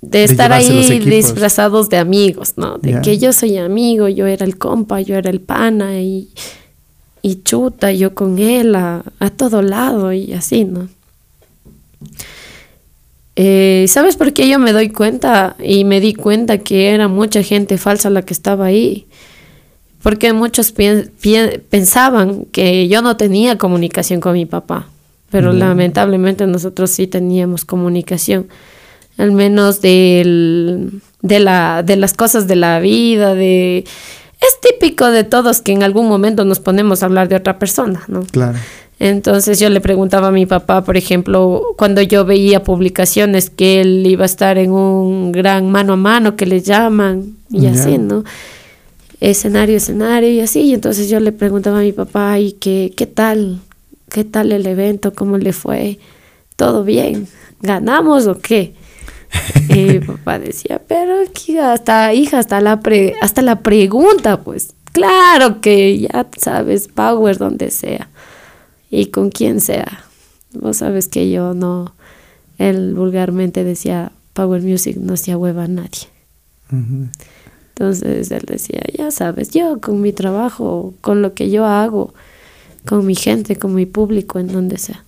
de 0.00 0.24
estar 0.24 0.52
ahí 0.52 0.98
disfrazados 1.00 1.88
de 1.88 1.98
amigos, 1.98 2.54
¿no? 2.56 2.78
De 2.78 3.00
que 3.02 3.18
yo 3.18 3.32
soy 3.32 3.58
amigo, 3.58 4.08
yo 4.08 4.26
era 4.26 4.46
el 4.46 4.56
compa, 4.56 5.00
yo 5.00 5.16
era 5.16 5.30
el 5.30 5.40
pana 5.40 6.00
y, 6.00 6.30
y 7.22 7.42
chuta, 7.42 7.92
yo 7.92 8.14
con 8.14 8.38
él 8.38 8.74
a, 8.74 9.02
a 9.18 9.30
todo 9.30 9.62
lado 9.62 10.12
y 10.12 10.32
así, 10.32 10.64
¿no? 10.64 10.88
Eh, 13.38 13.84
¿Sabes 13.88 14.16
por 14.16 14.32
qué 14.32 14.48
yo 14.48 14.58
me 14.58 14.72
doy 14.72 14.88
cuenta 14.88 15.56
y 15.62 15.84
me 15.84 16.00
di 16.00 16.14
cuenta 16.14 16.58
que 16.58 16.88
era 16.88 17.06
mucha 17.08 17.42
gente 17.42 17.76
falsa 17.76 18.08
la 18.08 18.22
que 18.22 18.32
estaba 18.32 18.64
ahí? 18.64 19.06
Porque 20.06 20.32
muchos 20.32 20.72
pensaban 21.68 22.44
que 22.52 22.86
yo 22.86 23.02
no 23.02 23.16
tenía 23.16 23.58
comunicación 23.58 24.20
con 24.20 24.34
mi 24.34 24.46
papá, 24.46 24.86
pero 25.30 25.52
lamentablemente 25.52 26.46
nosotros 26.46 26.92
sí 26.92 27.08
teníamos 27.08 27.64
comunicación, 27.64 28.46
al 29.18 29.32
menos 29.32 29.80
del, 29.80 31.02
de, 31.22 31.40
la, 31.40 31.82
de 31.82 31.96
las 31.96 32.14
cosas 32.14 32.46
de 32.46 32.54
la 32.54 32.78
vida, 32.78 33.34
de... 33.34 33.78
Es 34.40 34.60
típico 34.60 35.10
de 35.10 35.24
todos 35.24 35.60
que 35.60 35.72
en 35.72 35.82
algún 35.82 36.06
momento 36.06 36.44
nos 36.44 36.60
ponemos 36.60 37.02
a 37.02 37.06
hablar 37.06 37.28
de 37.28 37.34
otra 37.34 37.58
persona, 37.58 38.04
¿no? 38.06 38.22
Claro. 38.30 38.58
Entonces 39.00 39.58
yo 39.58 39.70
le 39.70 39.80
preguntaba 39.80 40.28
a 40.28 40.30
mi 40.30 40.46
papá, 40.46 40.84
por 40.84 40.96
ejemplo, 40.96 41.64
cuando 41.76 42.00
yo 42.00 42.24
veía 42.24 42.62
publicaciones 42.62 43.50
que 43.50 43.80
él 43.80 44.06
iba 44.06 44.22
a 44.22 44.26
estar 44.26 44.56
en 44.56 44.70
un 44.70 45.32
gran 45.32 45.68
mano 45.68 45.94
a 45.94 45.96
mano 45.96 46.36
que 46.36 46.46
le 46.46 46.60
llaman 46.60 47.34
y 47.50 47.66
así, 47.66 47.98
¿no? 47.98 48.22
Escenario, 49.20 49.76
escenario 49.76 50.30
y 50.30 50.40
así. 50.40 50.60
Y 50.62 50.74
entonces 50.74 51.08
yo 51.08 51.20
le 51.20 51.32
preguntaba 51.32 51.78
a 51.80 51.82
mi 51.82 51.92
papá, 51.92 52.38
¿y 52.38 52.52
qué, 52.52 52.92
qué 52.96 53.06
tal? 53.06 53.60
¿Qué 54.10 54.24
tal 54.24 54.52
el 54.52 54.66
evento? 54.66 55.14
¿Cómo 55.14 55.38
le 55.38 55.52
fue? 55.52 55.98
¿Todo 56.56 56.84
bien? 56.84 57.26
¿Ganamos 57.60 58.26
o 58.26 58.38
qué? 58.38 58.74
Y 59.68 59.74
mi 59.84 59.98
papá 59.98 60.38
decía, 60.38 60.80
pero 60.86 61.20
aquí 61.28 61.58
hasta, 61.58 62.14
hija, 62.14 62.38
hasta 62.38 62.60
la, 62.60 62.80
pre- 62.80 63.14
hasta 63.20 63.42
la 63.42 63.60
pregunta, 63.60 64.40
pues. 64.42 64.74
Claro 64.92 65.60
que 65.60 65.98
ya 65.98 66.26
sabes, 66.38 66.88
power 66.88 67.36
donde 67.36 67.70
sea 67.70 68.08
y 68.90 69.06
con 69.06 69.30
quien 69.30 69.60
sea. 69.60 70.04
Vos 70.52 70.78
sabes 70.78 71.08
que 71.08 71.30
yo 71.30 71.52
no, 71.52 71.94
él 72.56 72.94
vulgarmente 72.94 73.62
decía, 73.64 74.12
Power 74.32 74.62
Music 74.62 74.96
no 74.96 75.16
se 75.18 75.36
hueva 75.36 75.64
a 75.64 75.68
nadie. 75.68 76.08
Entonces 77.78 78.30
él 78.30 78.44
decía, 78.46 78.80
ya 78.96 79.10
sabes, 79.10 79.50
yo 79.50 79.82
con 79.82 80.00
mi 80.00 80.12
trabajo, 80.12 80.94
con 81.02 81.20
lo 81.20 81.34
que 81.34 81.50
yo 81.50 81.66
hago, 81.66 82.14
con 82.86 83.04
mi 83.04 83.14
gente, 83.14 83.56
con 83.56 83.74
mi 83.74 83.84
público, 83.84 84.38
en 84.38 84.48
donde 84.48 84.78
sea. 84.78 85.04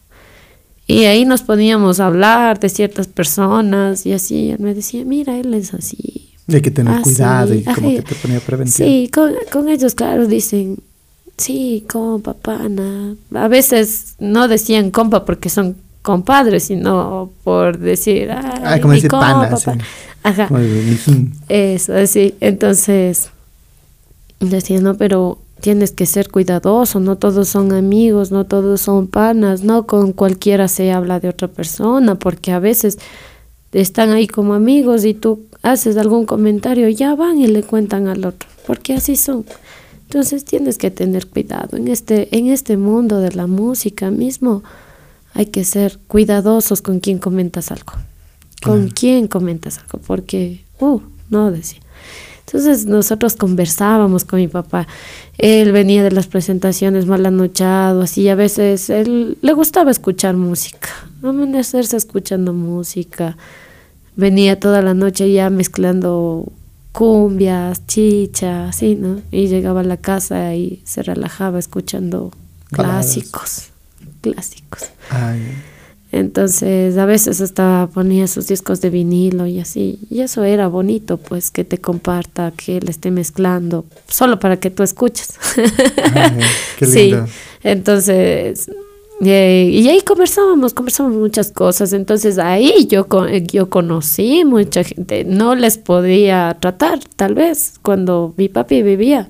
Y 0.87 1.05
ahí 1.05 1.25
nos 1.25 1.41
poníamos 1.41 1.99
a 1.99 2.07
hablar 2.09 2.61
de 2.61 2.69
ciertas 2.69 3.07
personas 3.07 4.05
y 4.05 4.13
así. 4.13 4.51
Él 4.51 4.59
me 4.59 4.75
decía, 4.75 5.03
mira, 5.07 5.39
él 5.39 5.55
es 5.55 5.73
así. 5.73 6.35
Y 6.47 6.55
hay 6.55 6.61
que 6.61 6.71
tener 6.71 6.95
Ah, 6.95 7.01
cuidado 7.03 7.55
y 7.55 7.63
como 7.63 7.89
que 7.89 8.03
te 8.03 8.15
ponía 8.17 8.41
prevención. 8.41 8.87
Sí, 8.87 9.11
con, 9.13 9.33
con 9.51 9.71
ellos, 9.71 9.95
claro, 9.95 10.27
dicen, 10.27 10.79
sí, 11.39 11.87
compa, 11.89 12.35
pana. 12.35 13.17
A 13.35 13.49
veces 13.49 14.15
no 14.19 14.47
decían 14.47 14.91
compa 14.91 15.25
porque 15.25 15.49
son 15.49 15.77
compadres, 16.09 16.63
sino 16.65 17.31
por 17.45 17.79
decir, 17.79 18.31
ay, 18.31 18.61
Ah, 18.65 18.79
como 18.81 18.93
mi 18.95 18.97
decir 18.97 19.11
pana, 19.11 19.55
sí. 19.59 19.65
pana". 19.67 19.85
Ajá. 20.23 20.49
Eso, 21.51 21.95
así. 21.95 22.35
Entonces, 22.41 23.29
decía, 24.41 24.81
no, 24.81 24.95
pero 24.97 25.37
tienes 25.61 25.93
que 25.93 26.07
ser 26.07 26.31
cuidadoso, 26.31 26.99
no 26.99 27.17
todos 27.17 27.47
son 27.49 27.73
amigos, 27.75 28.31
no 28.31 28.45
todos 28.47 28.81
son 28.81 29.07
panas, 29.07 29.63
no 29.63 29.87
con 29.87 30.13
cualquiera 30.13 30.67
se 30.69 30.93
habla 30.93 31.21
de 31.21 31.29
otra 31.29 31.49
persona, 31.49 32.15
porque 32.15 32.53
a 32.53 32.59
veces 32.59 32.99
están 33.73 34.09
ahí 34.11 34.27
como 34.27 34.55
amigos 34.55 35.05
y 35.05 35.13
tú 35.13 35.41
haces 35.63 35.99
algún 35.99 36.25
comentario, 36.25 36.89
ya 36.89 37.15
van 37.15 37.37
y 37.39 37.49
le 37.49 37.63
cuentan 37.63 38.09
al 38.09 38.25
otro, 38.25 38.49
porque 38.67 38.95
así 38.95 39.15
son. 39.17 39.45
Entonces 40.07 40.47
tienes 40.47 40.79
que 40.79 40.91
tener 40.91 41.27
cuidado 41.27 41.77
en 41.77 41.89
este 41.89 42.35
en 42.35 42.47
este 42.47 42.79
mundo 42.79 43.21
de 43.21 43.33
la 43.33 43.47
música 43.47 44.11
mismo. 44.11 44.63
Hay 45.35 45.47
que 45.47 45.65
ser 45.65 45.99
cuidadosos 46.07 46.83
con 46.83 47.01
quien 47.01 47.19
comentas 47.19 47.71
algo. 47.71 47.93
Con 48.63 48.79
Claro. 48.81 48.93
quién 48.95 49.29
comentas 49.29 49.79
algo, 49.79 49.99
porque 50.07 50.65
uh, 50.81 51.01
no 51.31 51.51
decía. 51.51 51.81
Entonces 52.47 52.87
nosotros 52.87 53.37
conversábamos 53.37 54.25
con 54.25 54.39
mi 54.41 54.49
papá. 54.49 54.89
Él 55.37 55.71
venía 55.71 56.03
de 56.03 56.11
las 56.11 56.27
presentaciones 56.27 57.05
mal 57.07 57.25
anochado, 57.27 58.03
así 58.03 58.23
y 58.23 58.29
a 58.31 58.35
veces 58.35 58.89
él 58.89 59.37
le 59.43 59.53
gustaba 59.53 59.91
escuchar 59.91 60.35
música, 60.35 60.89
amanecerse 61.23 61.97
escuchando 61.97 62.55
música. 62.55 63.37
Venía 64.17 64.59
toda 64.59 64.81
la 64.83 64.95
noche 64.95 65.31
ya 65.31 65.51
mezclando 65.51 66.51
cumbias, 66.93 67.87
chicha, 67.87 68.69
así, 68.71 68.97
¿no? 68.97 69.21
Y 69.31 69.47
llegaba 69.49 69.81
a 69.81 69.85
la 69.85 69.99
casa 69.99 70.55
y 70.55 70.81
se 70.85 71.03
relajaba 71.03 71.59
escuchando 71.59 72.33
Baladas. 72.71 73.05
clásicos, 73.15 73.68
clásicos. 74.21 74.85
Ay, 75.11 75.41
Entonces, 76.11 76.97
a 76.97 77.05
veces 77.05 77.41
hasta 77.43 77.89
ponía 77.93 78.27
sus 78.29 78.47
discos 78.49 78.81
de 78.81 78.89
vinilo 78.91 79.47
y 79.47 79.61
así. 79.61 79.99
Y 80.11 80.21
eso 80.21 80.43
era 80.45 80.67
bonito, 80.69 81.19
pues, 81.19 81.51
que 81.51 81.65
te 81.65 81.79
comparta, 81.79 82.53
que 82.57 82.79
él 82.79 82.89
esté 82.89 83.11
mezclando, 83.11 83.85
solo 84.09 84.39
para 84.39 84.59
que 84.59 84.71
tú 84.71 84.83
escuches. 84.83 85.35
ay, 86.15 86.39
qué 86.79 86.87
Sí, 86.95 87.11
lindo. 87.11 87.27
entonces, 87.63 88.71
eh, 89.21 89.69
y 89.73 89.87
ahí 89.89 90.01
conversábamos, 90.01 90.73
conversábamos 90.75 91.19
muchas 91.19 91.51
cosas. 91.53 91.93
Entonces, 91.93 92.39
ahí 92.39 92.87
yo, 92.89 93.07
con- 93.09 93.29
yo 93.47 93.69
conocí 93.69 94.45
mucha 94.47 94.85
gente. 94.85 95.25
No 95.25 95.55
les 95.57 95.77
podía 95.77 96.57
tratar, 96.61 97.01
tal 97.17 97.35
vez, 97.35 97.75
cuando 97.83 98.33
mi 98.39 98.49
papi 98.49 98.83
vivía. 98.83 99.29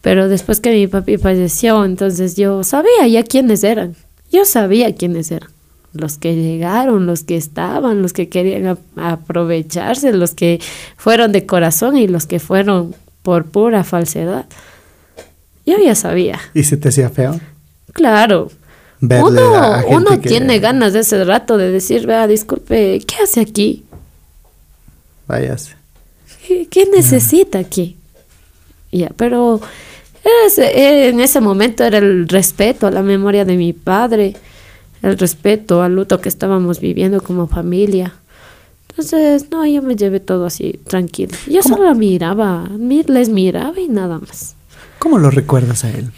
Pero 0.00 0.28
después 0.28 0.60
que 0.60 0.70
mi 0.70 0.86
papi 0.86 1.18
falleció, 1.18 1.84
entonces 1.84 2.36
yo 2.36 2.62
sabía 2.64 3.06
ya 3.08 3.24
quiénes 3.24 3.62
eran. 3.64 3.94
Yo 4.30 4.44
sabía 4.44 4.94
quiénes 4.94 5.30
eran. 5.30 5.50
Los 5.94 6.18
que 6.18 6.34
llegaron, 6.36 7.06
los 7.06 7.24
que 7.24 7.36
estaban, 7.36 8.02
los 8.02 8.12
que 8.12 8.28
querían 8.28 8.66
ap- 8.66 8.78
aprovecharse, 8.96 10.12
los 10.12 10.34
que 10.34 10.60
fueron 10.96 11.32
de 11.32 11.46
corazón 11.46 11.96
y 11.96 12.06
los 12.08 12.26
que 12.26 12.38
fueron 12.40 12.94
por 13.22 13.46
pura 13.46 13.84
falsedad. 13.84 14.46
Yo 15.64 15.76
ya 15.82 15.94
sabía. 15.94 16.38
¿Y 16.54 16.64
se 16.64 16.76
te 16.76 16.88
hacía 16.90 17.08
feo? 17.10 17.40
Claro, 17.92 18.50
Verle 19.00 19.40
a 19.40 19.44
uno, 19.44 19.74
gente 19.76 19.94
uno 19.96 20.10
que- 20.20 20.28
tiene 20.28 20.58
ganas 20.58 20.92
de 20.92 21.00
ese 21.00 21.24
rato 21.24 21.56
de 21.56 21.70
decir, 21.70 22.06
vea, 22.06 22.26
disculpe, 22.26 23.00
¿qué 23.06 23.14
hace 23.22 23.40
aquí? 23.40 23.84
Váyase. 25.26 25.74
¿Qué, 26.46 26.66
qué 26.68 26.86
necesita 26.86 27.58
aquí? 27.58 27.96
Ya, 28.90 29.10
pero 29.16 29.60
ese- 30.46 31.08
en 31.08 31.20
ese 31.20 31.40
momento 31.40 31.84
era 31.84 31.98
el 31.98 32.28
respeto 32.28 32.86
a 32.86 32.90
la 32.90 33.02
memoria 33.02 33.44
de 33.44 33.56
mi 33.56 33.72
padre, 33.72 34.34
el 35.02 35.16
respeto 35.18 35.82
al 35.82 35.94
luto 35.94 36.20
que 36.20 36.28
estábamos 36.28 36.80
viviendo 36.80 37.20
como 37.22 37.46
familia. 37.46 38.14
Entonces, 38.90 39.46
no, 39.50 39.64
yo 39.64 39.80
me 39.82 39.94
llevé 39.94 40.18
todo 40.20 40.46
así, 40.46 40.80
tranquilo. 40.88 41.36
Yo 41.48 41.60
¿Cómo? 41.62 41.76
solo 41.76 41.94
miraba, 41.94 42.64
mi- 42.78 43.04
les 43.04 43.28
miraba 43.28 43.78
y 43.78 43.88
nada 43.88 44.18
más. 44.18 44.54
¿Cómo 44.98 45.18
lo 45.18 45.30
recuerdas 45.30 45.84
a 45.84 45.90
él? 45.90 46.10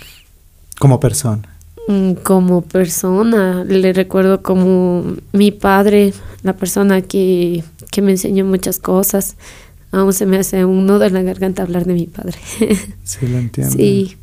Como 0.78 0.98
persona. 0.98 1.42
Mm, 1.88 2.12
Como 2.22 2.62
persona, 2.62 3.64
le 3.64 3.92
recuerdo 3.92 4.42
como 4.42 5.04
mi 5.32 5.50
padre, 5.50 6.14
la 6.42 6.54
persona 6.54 7.02
que, 7.02 7.62
que 7.90 8.00
me 8.00 8.12
enseñó 8.12 8.46
muchas 8.46 8.78
cosas. 8.78 9.36
Aún 9.92 10.12
se 10.12 10.24
me 10.26 10.38
hace 10.38 10.64
un 10.64 10.86
nudo 10.86 11.04
en 11.04 11.14
la 11.14 11.22
garganta 11.22 11.62
hablar 11.62 11.84
de 11.84 11.94
mi 11.94 12.06
padre. 12.06 12.38
Sí, 13.04 13.26
lo 13.26 13.38
entiendo. 13.38 13.74
Sí, 13.76 14.16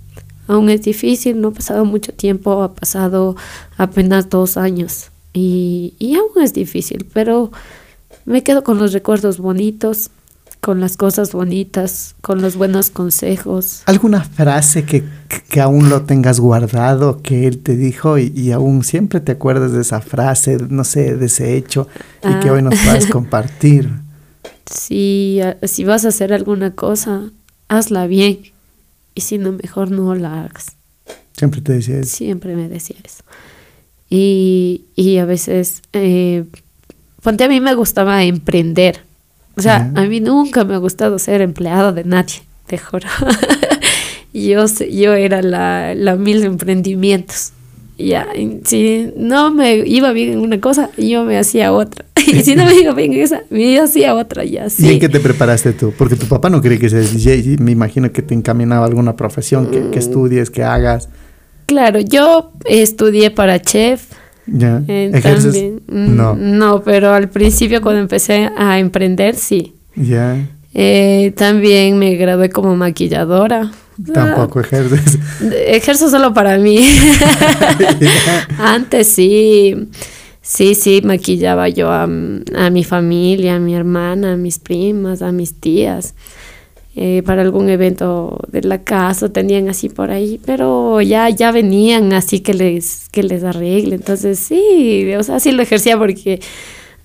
aún 0.48 0.70
es 0.70 0.82
difícil, 0.82 1.42
no 1.42 1.50
ha 1.50 1.54
pasado 1.54 1.84
mucho 1.84 2.14
tiempo, 2.14 2.64
ha 2.64 2.74
pasado 2.74 3.36
apenas 3.78 4.30
dos 4.30 4.56
años 4.58 5.08
y, 5.34 5.94
y 6.00 6.16
aún 6.16 6.42
es 6.42 6.54
difícil, 6.54 7.06
pero 7.14 7.52
me 8.26 8.44
quedo 8.44 8.64
con 8.64 8.78
los 8.78 8.94
recuerdos 8.94 9.40
bonitos, 9.40 10.10
con 10.62 10.80
las 10.80 10.96
cosas 10.98 11.34
bonitas, 11.34 12.16
con 12.22 12.42
los 12.42 12.56
buenos 12.56 12.90
consejos. 12.90 13.84
¿Alguna 13.86 14.24
frase 14.24 14.86
que, 14.86 15.04
que 15.50 15.60
aún 15.62 15.90
lo 15.90 16.04
tengas 16.04 16.40
guardado, 16.40 17.22
que 17.22 17.46
él 17.46 17.60
te 17.60 17.76
dijo 17.76 18.18
y, 18.18 18.32
y 18.36 18.52
aún 18.54 18.84
siempre 18.86 19.20
te 19.20 19.34
acuerdas 19.34 19.74
de 19.74 19.82
esa 19.82 20.00
frase, 20.02 20.58
no 20.70 20.84
sé, 20.86 21.16
de 21.18 21.26
ese 21.28 21.58
hecho 21.58 21.88
y 22.24 22.34
que 22.40 22.50
Ah. 22.50 22.54
hoy 22.54 22.62
nos 22.64 22.74
puedas 22.80 23.06
compartir? 23.12 23.90
Si, 24.70 25.40
si 25.64 25.84
vas 25.84 26.06
a 26.06 26.10
hacer 26.10 26.34
alguna 26.34 26.72
cosa, 26.72 27.32
hazla 27.68 28.08
bien 28.08 28.40
y 29.16 29.22
si 29.22 29.38
no, 29.38 29.54
mejor 29.54 29.92
no 29.92 30.14
la 30.16 30.44
hagas. 30.44 30.76
Siempre 31.36 31.62
te 31.62 31.74
decía 31.74 32.00
eso. 32.00 32.16
Siempre 32.16 32.56
me 32.56 32.70
decía 32.70 32.98
eso. 33.04 33.24
Y, 34.10 34.86
y 34.96 35.18
a 35.18 35.26
veces, 35.26 35.82
eh, 35.94 36.46
ponte 37.22 37.44
a 37.44 37.50
mí 37.50 37.60
me 37.60 37.74
gustaba 37.76 38.24
emprender. 38.24 39.02
O 39.56 39.62
sea, 39.62 39.92
a 39.96 40.04
mí 40.04 40.20
nunca 40.20 40.64
me 40.66 40.76
ha 40.76 40.78
gustado 40.78 41.18
ser 41.18 41.42
empleado 41.42 41.92
de 41.92 42.04
nadie, 42.04 42.44
te 42.68 42.78
juro. 42.78 43.08
yo, 44.34 44.66
yo 44.68 45.14
era 45.14 45.42
la, 45.42 45.96
la 45.96 46.16
mil 46.16 46.44
emprendimientos. 46.44 47.54
Ya, 47.98 48.28
si 48.64 49.12
no 49.18 49.52
me 49.52 49.78
iba 49.78 50.12
bien 50.12 50.34
en 50.34 50.40
una 50.40 50.62
cosa, 50.62 50.92
yo 50.98 51.24
me 51.24 51.38
hacía 51.38 51.72
otra. 51.74 52.06
y 52.28 52.42
si 52.44 52.56
no 52.56 52.66
me 52.66 52.76
iba 52.76 52.94
bien 52.94 53.14
en 53.14 53.22
esa, 53.22 53.42
me 53.50 53.80
hacía 53.80 54.14
otra, 54.14 54.44
ya. 54.44 54.68
¿Y 54.78 54.90
en 54.90 55.00
qué 55.00 55.10
te 55.10 55.20
preparaste 55.20 55.74
tú? 55.74 55.92
Porque 55.98 56.16
tu 56.16 56.28
papá 56.28 56.50
no 56.52 56.62
quería 56.62 56.78
que 56.78 56.90
seas 56.90 57.12
DJ 57.14 57.58
me 57.60 57.72
imagino 57.72 58.12
que 58.12 58.22
te 58.22 58.36
encaminaba 58.36 58.84
a 58.86 58.88
alguna 58.88 59.16
profesión 59.16 59.72
que, 59.72 59.80
Mm. 59.80 59.92
que 59.92 60.00
estudies, 60.00 60.50
que 60.52 60.64
hagas. 60.64 61.10
Claro, 61.66 62.00
yo 62.00 62.52
estudié 62.66 63.32
para 63.32 63.60
chef, 63.62 64.04
¿Ya? 64.46 64.82
Eh, 64.88 65.12
¿Ejerces? 65.14 65.44
también. 65.54 65.82
Mm, 65.88 66.16
No. 66.16 66.36
No, 66.36 66.82
pero 66.84 67.12
al 67.14 67.30
principio 67.30 67.82
cuando 67.82 68.00
empecé 68.02 68.50
a 68.56 68.78
emprender, 68.80 69.36
sí. 69.36 69.74
¿Ya? 69.96 70.38
Eh, 70.74 71.34
también 71.36 71.98
me 71.98 72.16
gradué 72.16 72.50
como 72.50 72.76
maquilladora. 72.76 73.72
Tampoco 74.14 74.60
ejerces. 74.60 75.18
Ejerzo 75.68 76.10
solo 76.10 76.34
para 76.34 76.58
mí. 76.58 76.80
Antes 78.60 79.08
sí. 79.08 79.76
Sí, 80.42 80.76
sí, 80.76 81.02
maquillaba 81.04 81.68
yo 81.68 81.92
a, 81.92 82.04
a 82.04 82.70
mi 82.70 82.84
familia, 82.86 83.56
a 83.56 83.60
mi 83.60 83.76
hermana, 83.76 84.34
a 84.34 84.38
mis 84.38 84.60
primas, 84.60 85.22
a 85.22 85.34
mis 85.34 85.60
tías. 85.60 86.16
Eh, 87.00 87.22
para 87.24 87.44
algún 87.44 87.70
evento 87.70 88.40
de 88.48 88.64
la 88.64 88.84
casa 88.84 89.30
tenían 89.30 89.70
así 89.70 89.88
por 89.88 90.10
ahí, 90.10 90.42
pero 90.44 91.00
ya, 91.00 91.30
ya 91.30 91.52
venían 91.52 92.12
así 92.14 92.40
que 92.40 92.56
les, 92.56 93.10
que 93.10 93.22
les 93.22 93.44
arregle. 93.44 93.94
Entonces 93.94 94.40
sí, 94.40 95.14
o 95.14 95.22
sea, 95.22 95.40
sí 95.40 95.52
lo 95.52 95.62
ejercía 95.62 95.96
porque 95.98 96.40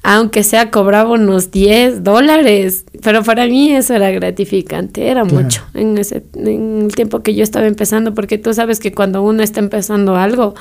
aunque 0.05 0.43
sea 0.43 0.71
cobraba 0.71 1.11
unos 1.13 1.51
10 1.51 2.03
dólares, 2.03 2.85
pero 3.03 3.23
para 3.23 3.47
mí 3.47 3.73
eso 3.73 3.95
era 3.95 4.11
gratificante, 4.11 5.09
era 5.09 5.23
Claro. 5.23 5.43
mucho 5.45 5.63
en, 5.75 5.97
ese, 5.99 6.25
en 6.35 6.83
el 6.87 6.95
tiempo 6.95 7.21
que 7.21 7.35
yo 7.35 7.43
estaba 7.45 7.67
empezando, 7.67 8.13
porque 8.15 8.37
tú 8.39 8.53
sabes 8.53 8.81
que 8.81 8.93
cuando 8.93 9.23
uno 9.23 9.43
está 9.43 9.61
empezando 9.61 10.17
algo, 10.17 10.55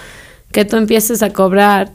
que 0.52 0.66
tú 0.66 0.78
empieces 0.78 1.24
a 1.24 1.32
cobrar 1.32 1.92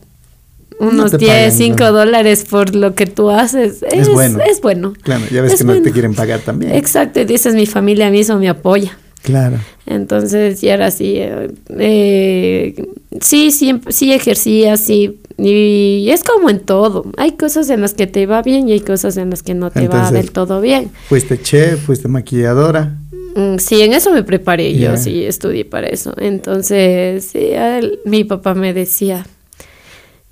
unos 0.80 1.12
te 1.12 1.18
10, 1.18 1.30
pagan, 1.32 1.52
5 1.52 1.76
¿no? 1.84 1.92
dólares 1.92 2.44
por 2.50 2.74
lo 2.74 2.94
que 2.94 3.06
tú 3.06 3.30
haces, 3.30 3.82
es, 3.82 4.08
Es 4.08 4.08
bueno. 4.10 4.38
Es 4.44 4.60
bueno. 4.60 4.92
Claro, 5.02 5.22
ya 5.30 5.40
ves 5.40 5.52
Es 5.52 5.58
que 5.60 5.64
no 5.64 5.80
te 5.80 5.92
quieren 5.92 6.14
pagar 6.14 6.40
también. 6.40 6.74
Exacto, 6.74 7.20
y 7.20 7.24
dices, 7.24 7.54
mi 7.54 7.66
familia 7.66 8.10
mismo 8.10 8.36
me 8.38 8.48
apoya. 8.48 8.98
Claro. 9.26 9.58
Entonces, 9.86 10.60
ya 10.60 10.74
era 10.74 10.86
así. 10.86 11.14
eh, 11.16 11.50
eh, 11.78 12.86
sí, 13.20 13.50
siempre, 13.50 13.92
sí 13.92 14.12
ejercía, 14.12 14.76
sí. 14.76 15.18
Y 15.36 16.08
es 16.10 16.22
como 16.22 16.48
en 16.48 16.60
todo. 16.60 17.04
Hay 17.18 17.32
cosas 17.32 17.68
en 17.70 17.80
las 17.80 17.94
que 17.94 18.06
te 18.06 18.26
va 18.26 18.40
bien 18.42 18.68
y 18.68 18.72
hay 18.72 18.80
cosas 18.80 19.16
en 19.16 19.30
las 19.30 19.42
que 19.42 19.54
no 19.54 19.70
te 19.70 19.88
va 19.88 20.10
del 20.12 20.30
todo 20.30 20.60
bien. 20.60 20.90
Fuiste 21.08 21.40
chef, 21.42 21.84
fuiste 21.84 22.06
maquilladora. 22.08 22.94
Mm, 23.34 23.58
Sí, 23.58 23.82
en 23.82 23.92
eso 23.94 24.12
me 24.12 24.22
preparé 24.22 24.74
yo, 24.78 24.96
sí, 24.96 25.24
estudié 25.24 25.64
para 25.64 25.88
eso. 25.88 26.14
Entonces, 26.18 27.24
sí, 27.32 27.50
él- 27.52 27.98
mi 28.04 28.22
papá 28.24 28.54
me 28.54 28.72
decía, 28.72 29.26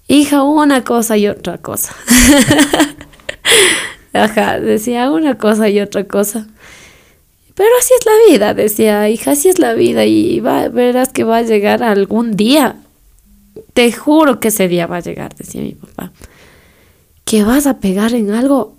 hija, 0.08 0.42
una 0.44 0.84
cosa 0.84 1.16
y 1.18 1.26
otra 1.26 1.58
cosa. 1.58 1.94
Ajá, 4.12 4.60
decía 4.60 5.10
una 5.10 5.36
cosa 5.36 5.68
y 5.68 5.80
otra 5.80 6.04
cosa. 6.04 6.46
Pero 7.54 7.70
así 7.78 7.92
es 7.98 8.06
la 8.06 8.12
vida, 8.30 8.54
decía, 8.54 9.08
hija, 9.08 9.32
así 9.32 9.48
es 9.48 9.58
la 9.58 9.74
vida 9.74 10.04
y 10.04 10.40
va, 10.40 10.68
verás 10.68 11.10
que 11.10 11.22
va 11.22 11.38
a 11.38 11.42
llegar 11.42 11.82
algún 11.82 12.36
día. 12.36 12.76
Te 13.72 13.92
juro 13.92 14.40
que 14.40 14.48
ese 14.48 14.66
día 14.66 14.86
va 14.86 14.96
a 14.96 15.00
llegar, 15.00 15.34
decía 15.36 15.62
mi 15.62 15.72
papá. 15.72 16.12
Que 17.24 17.44
vas 17.44 17.66
a 17.66 17.78
pegar 17.78 18.12
en 18.14 18.32
algo, 18.32 18.76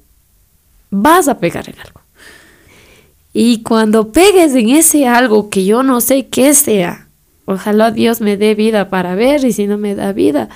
vas 0.89 1.29
a 1.29 1.39
pegar 1.39 1.69
en 1.69 1.79
algo. 1.79 2.01
Y 3.33 3.63
cuando 3.63 4.11
pegues 4.11 4.55
en 4.55 4.69
ese 4.69 5.07
algo 5.07 5.49
que 5.49 5.65
yo 5.65 5.83
no 5.83 6.01
sé 6.01 6.27
qué 6.27 6.53
sea, 6.53 7.07
ojalá 7.45 7.91
Dios 7.91 8.21
me 8.21 8.37
dé 8.37 8.55
vida 8.55 8.89
para 8.89 9.15
ver 9.15 9.43
y 9.45 9.53
si 9.53 9.67
no 9.67 9.77
me 9.77 9.95
da 9.95 10.11
vida, 10.11 10.49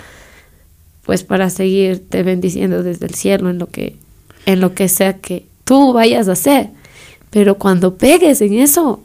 pues 1.03 1.23
para 1.23 1.49
seguirte 1.49 2.23
bendiciendo 2.23 2.83
desde 2.83 3.05
el 3.05 3.15
cielo 3.15 3.49
en 3.49 3.59
lo 3.59 3.67
que 3.67 3.97
en 4.45 4.61
lo 4.61 4.73
que 4.73 4.89
sea 4.89 5.17
que 5.17 5.45
tú 5.63 5.93
vayas 5.93 6.27
a 6.27 6.33
hacer. 6.33 6.69
Pero 7.29 7.55
cuando 7.57 7.95
pegues 7.95 8.41
en 8.41 8.53
eso, 8.53 9.03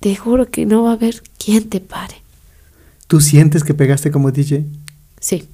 te 0.00 0.14
juro 0.16 0.50
que 0.50 0.66
no 0.66 0.82
va 0.84 0.90
a 0.90 0.94
haber 0.94 1.22
quien 1.38 1.68
te 1.68 1.80
pare. 1.80 2.16
¿Tú 3.06 3.20
sientes 3.20 3.64
que 3.64 3.74
pegaste 3.74 4.10
como 4.10 4.30
DJ? 4.30 4.64
Sí, 5.20 5.48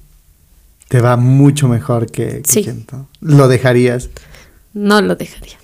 Te 0.87 1.01
va 1.01 1.17
mucho 1.17 1.67
mejor 1.67 2.09
que, 2.09 2.41
que 2.41 2.51
Sí. 2.51 2.63
quien 2.63 2.85
no. 2.91 3.07
¿Lo 3.21 3.47
dejarías? 3.47 4.09
no 4.73 5.01
lo 5.01 5.15
dejaría. 5.15 5.57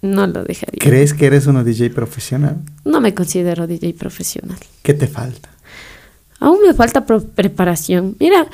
No 0.00 0.26
lo 0.26 0.44
dejaría. 0.44 0.78
¿Crees 0.80 1.12
que 1.12 1.26
eres 1.26 1.46
una 1.46 1.64
DJ 1.64 1.90
profesional? 1.90 2.56
No 2.84 3.00
me 3.00 3.12
considero 3.14 3.66
DJ 3.66 3.94
profesional. 3.94 4.58
¿Qué 4.82 4.94
te 4.94 5.08
falta? 5.08 5.50
Aún 6.40 6.60
me 6.66 6.72
falta 6.72 7.04
preparación. 7.04 8.14
Mira, 8.20 8.46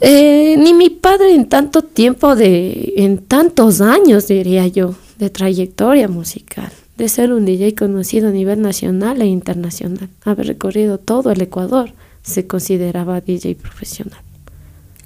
eh, 0.00 0.56
ni 0.58 0.74
mi 0.74 0.90
padre 0.90 1.34
en 1.34 1.48
tanto 1.48 1.82
tiempo 1.82 2.36
de, 2.36 2.94
en 2.96 3.18
tantos 3.18 3.80
años, 3.80 4.28
diría 4.28 4.66
yo, 4.66 4.94
de 5.18 5.30
trayectoria 5.30 6.08
musical, 6.08 6.70
de 6.98 7.08
ser 7.08 7.32
un 7.32 7.44
DJ 7.44 7.74
conocido 7.74 8.28
a 8.28 8.32
nivel 8.32 8.60
nacional 8.60 9.22
e 9.22 9.26
internacional, 9.26 10.08
haber 10.24 10.46
recorrido 10.46 10.98
todo 10.98 11.30
el 11.30 11.40
Ecuador, 11.40 11.92
se 12.22 12.46
consideraba 12.46 13.20
DJ 13.20 13.54
profesional. 13.54 14.20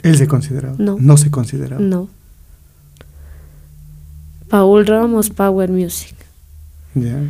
¿Él 0.03 0.17
se 0.17 0.27
consideraba? 0.27 0.75
No. 0.79 0.97
No 0.99 1.17
se 1.17 1.31
consideraba. 1.31 1.81
No. 1.81 2.09
Paul 4.49 4.87
Ramos, 4.87 5.31
Power 5.31 5.71
Music. 5.71 6.15
Ya. 6.95 7.21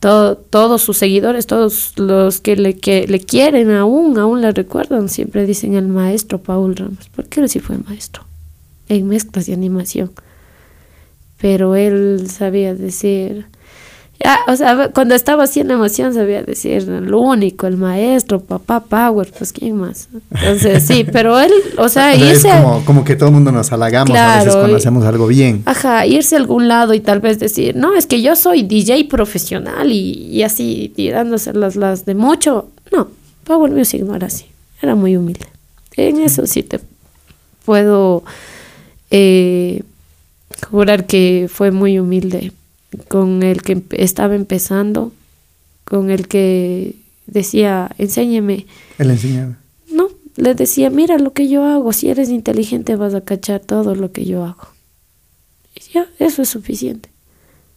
Todo- 0.00 0.36
todos 0.36 0.82
sus 0.82 0.96
seguidores, 0.96 1.46
todos 1.46 1.94
los 1.98 2.40
que 2.40 2.56
le, 2.56 2.76
que 2.78 3.08
le 3.08 3.20
quieren 3.20 3.70
aún, 3.72 4.16
aún 4.18 4.40
le 4.40 4.52
recuerdan, 4.52 5.08
siempre 5.08 5.44
dicen 5.44 5.74
el 5.74 5.88
maestro 5.88 6.38
Paul 6.40 6.76
Ramos, 6.76 7.08
porque 7.14 7.40
él 7.40 7.48
sí 7.48 7.58
fue 7.58 7.78
maestro 7.78 8.22
en 8.88 9.08
mezclas 9.08 9.48
y 9.48 9.52
animación. 9.52 10.12
Pero 11.40 11.74
él 11.76 12.28
sabía 12.30 12.74
decir, 12.74 13.46
ah, 14.24 14.38
o 14.48 14.56
sea, 14.56 14.88
cuando 14.94 15.14
estaba 15.14 15.44
así 15.44 15.60
en 15.60 15.70
emoción 15.70 16.12
sabía 16.14 16.42
decir 16.42 16.72
el 16.88 17.14
único, 17.14 17.66
el 17.66 17.76
maestro, 17.76 18.40
papá 18.40 18.80
Power, 18.80 19.30
pues 19.36 19.52
quién 19.52 19.76
más. 19.76 20.08
Entonces 20.30 20.82
sí, 20.84 21.04
pero 21.12 21.38
él, 21.40 21.52
o 21.78 21.88
sea, 21.88 22.12
O 22.14 22.16
sea, 22.18 22.30
es 22.32 22.44
irse, 22.44 22.50
como, 22.50 22.84
como 22.84 23.04
que 23.04 23.16
todo 23.16 23.28
el 23.28 23.34
mundo 23.34 23.52
nos 23.52 23.70
halagamos 23.72 24.16
a 24.16 24.26
veces 24.38 24.44
Claro, 24.44 24.58
cuando 24.60 24.76
y- 24.76 24.80
hacemos 24.80 25.04
algo 25.04 25.26
bien. 25.26 25.62
Ajá, 25.66 26.06
irse 26.06 26.36
a 26.36 26.38
algún 26.38 26.68
lado 26.68 26.94
y 26.94 27.00
tal 27.00 27.20
vez 27.20 27.38
decir, 27.38 27.76
no, 27.76 27.94
es 27.94 28.06
que 28.06 28.20
yo 28.22 28.34
soy 28.36 28.62
DJ 28.62 29.04
profesional 29.06 29.92
y, 29.92 30.12
y 30.30 30.42
así 30.42 30.92
tirándose 30.96 31.52
las, 31.52 31.76
las 31.76 32.04
de 32.04 32.14
mucho. 32.14 32.68
No, 32.92 33.08
Power 33.44 33.70
Music 33.70 34.02
no 34.02 34.14
era 34.14 34.26
así. 34.26 34.46
Era 34.82 34.94
muy 34.94 35.16
humilde. 35.16 35.46
En 35.96 36.20
eso 36.20 36.46
sí 36.46 36.62
te 36.62 36.80
puedo 37.64 38.22
eh, 39.10 39.82
jurar 40.70 41.06
que 41.06 41.48
fue 41.52 41.70
muy 41.70 41.98
humilde 41.98 42.52
con 43.08 43.42
el 43.42 43.62
que 43.62 43.82
estaba 43.90 44.34
empezando, 44.34 45.12
con 45.84 46.10
el 46.10 46.28
que 46.28 46.94
decía, 47.26 47.90
enséñeme. 47.98 48.66
Él 48.98 49.10
enseñaba. 49.10 49.58
No, 49.90 50.08
le 50.36 50.54
decía, 50.54 50.90
mira 50.90 51.18
lo 51.18 51.32
que 51.32 51.48
yo 51.48 51.64
hago, 51.64 51.92
si 51.92 52.08
eres 52.08 52.28
inteligente 52.28 52.96
vas 52.96 53.14
a 53.14 53.22
cachar 53.22 53.60
todo 53.60 53.94
lo 53.94 54.12
que 54.12 54.24
yo 54.24 54.44
hago. 54.44 54.68
Y 55.74 55.92
ya, 55.92 56.08
eso 56.18 56.42
es 56.42 56.48
suficiente. 56.48 57.10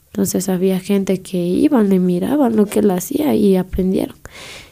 Entonces 0.07 0.49
había 0.49 0.79
gente 0.79 1.21
que 1.21 1.37
iban, 1.37 1.89
le 1.89 1.99
miraban 1.99 2.55
lo 2.55 2.65
que 2.65 2.79
él 2.79 2.91
hacía 2.91 3.33
y 3.33 3.55
aprendieron. 3.55 4.17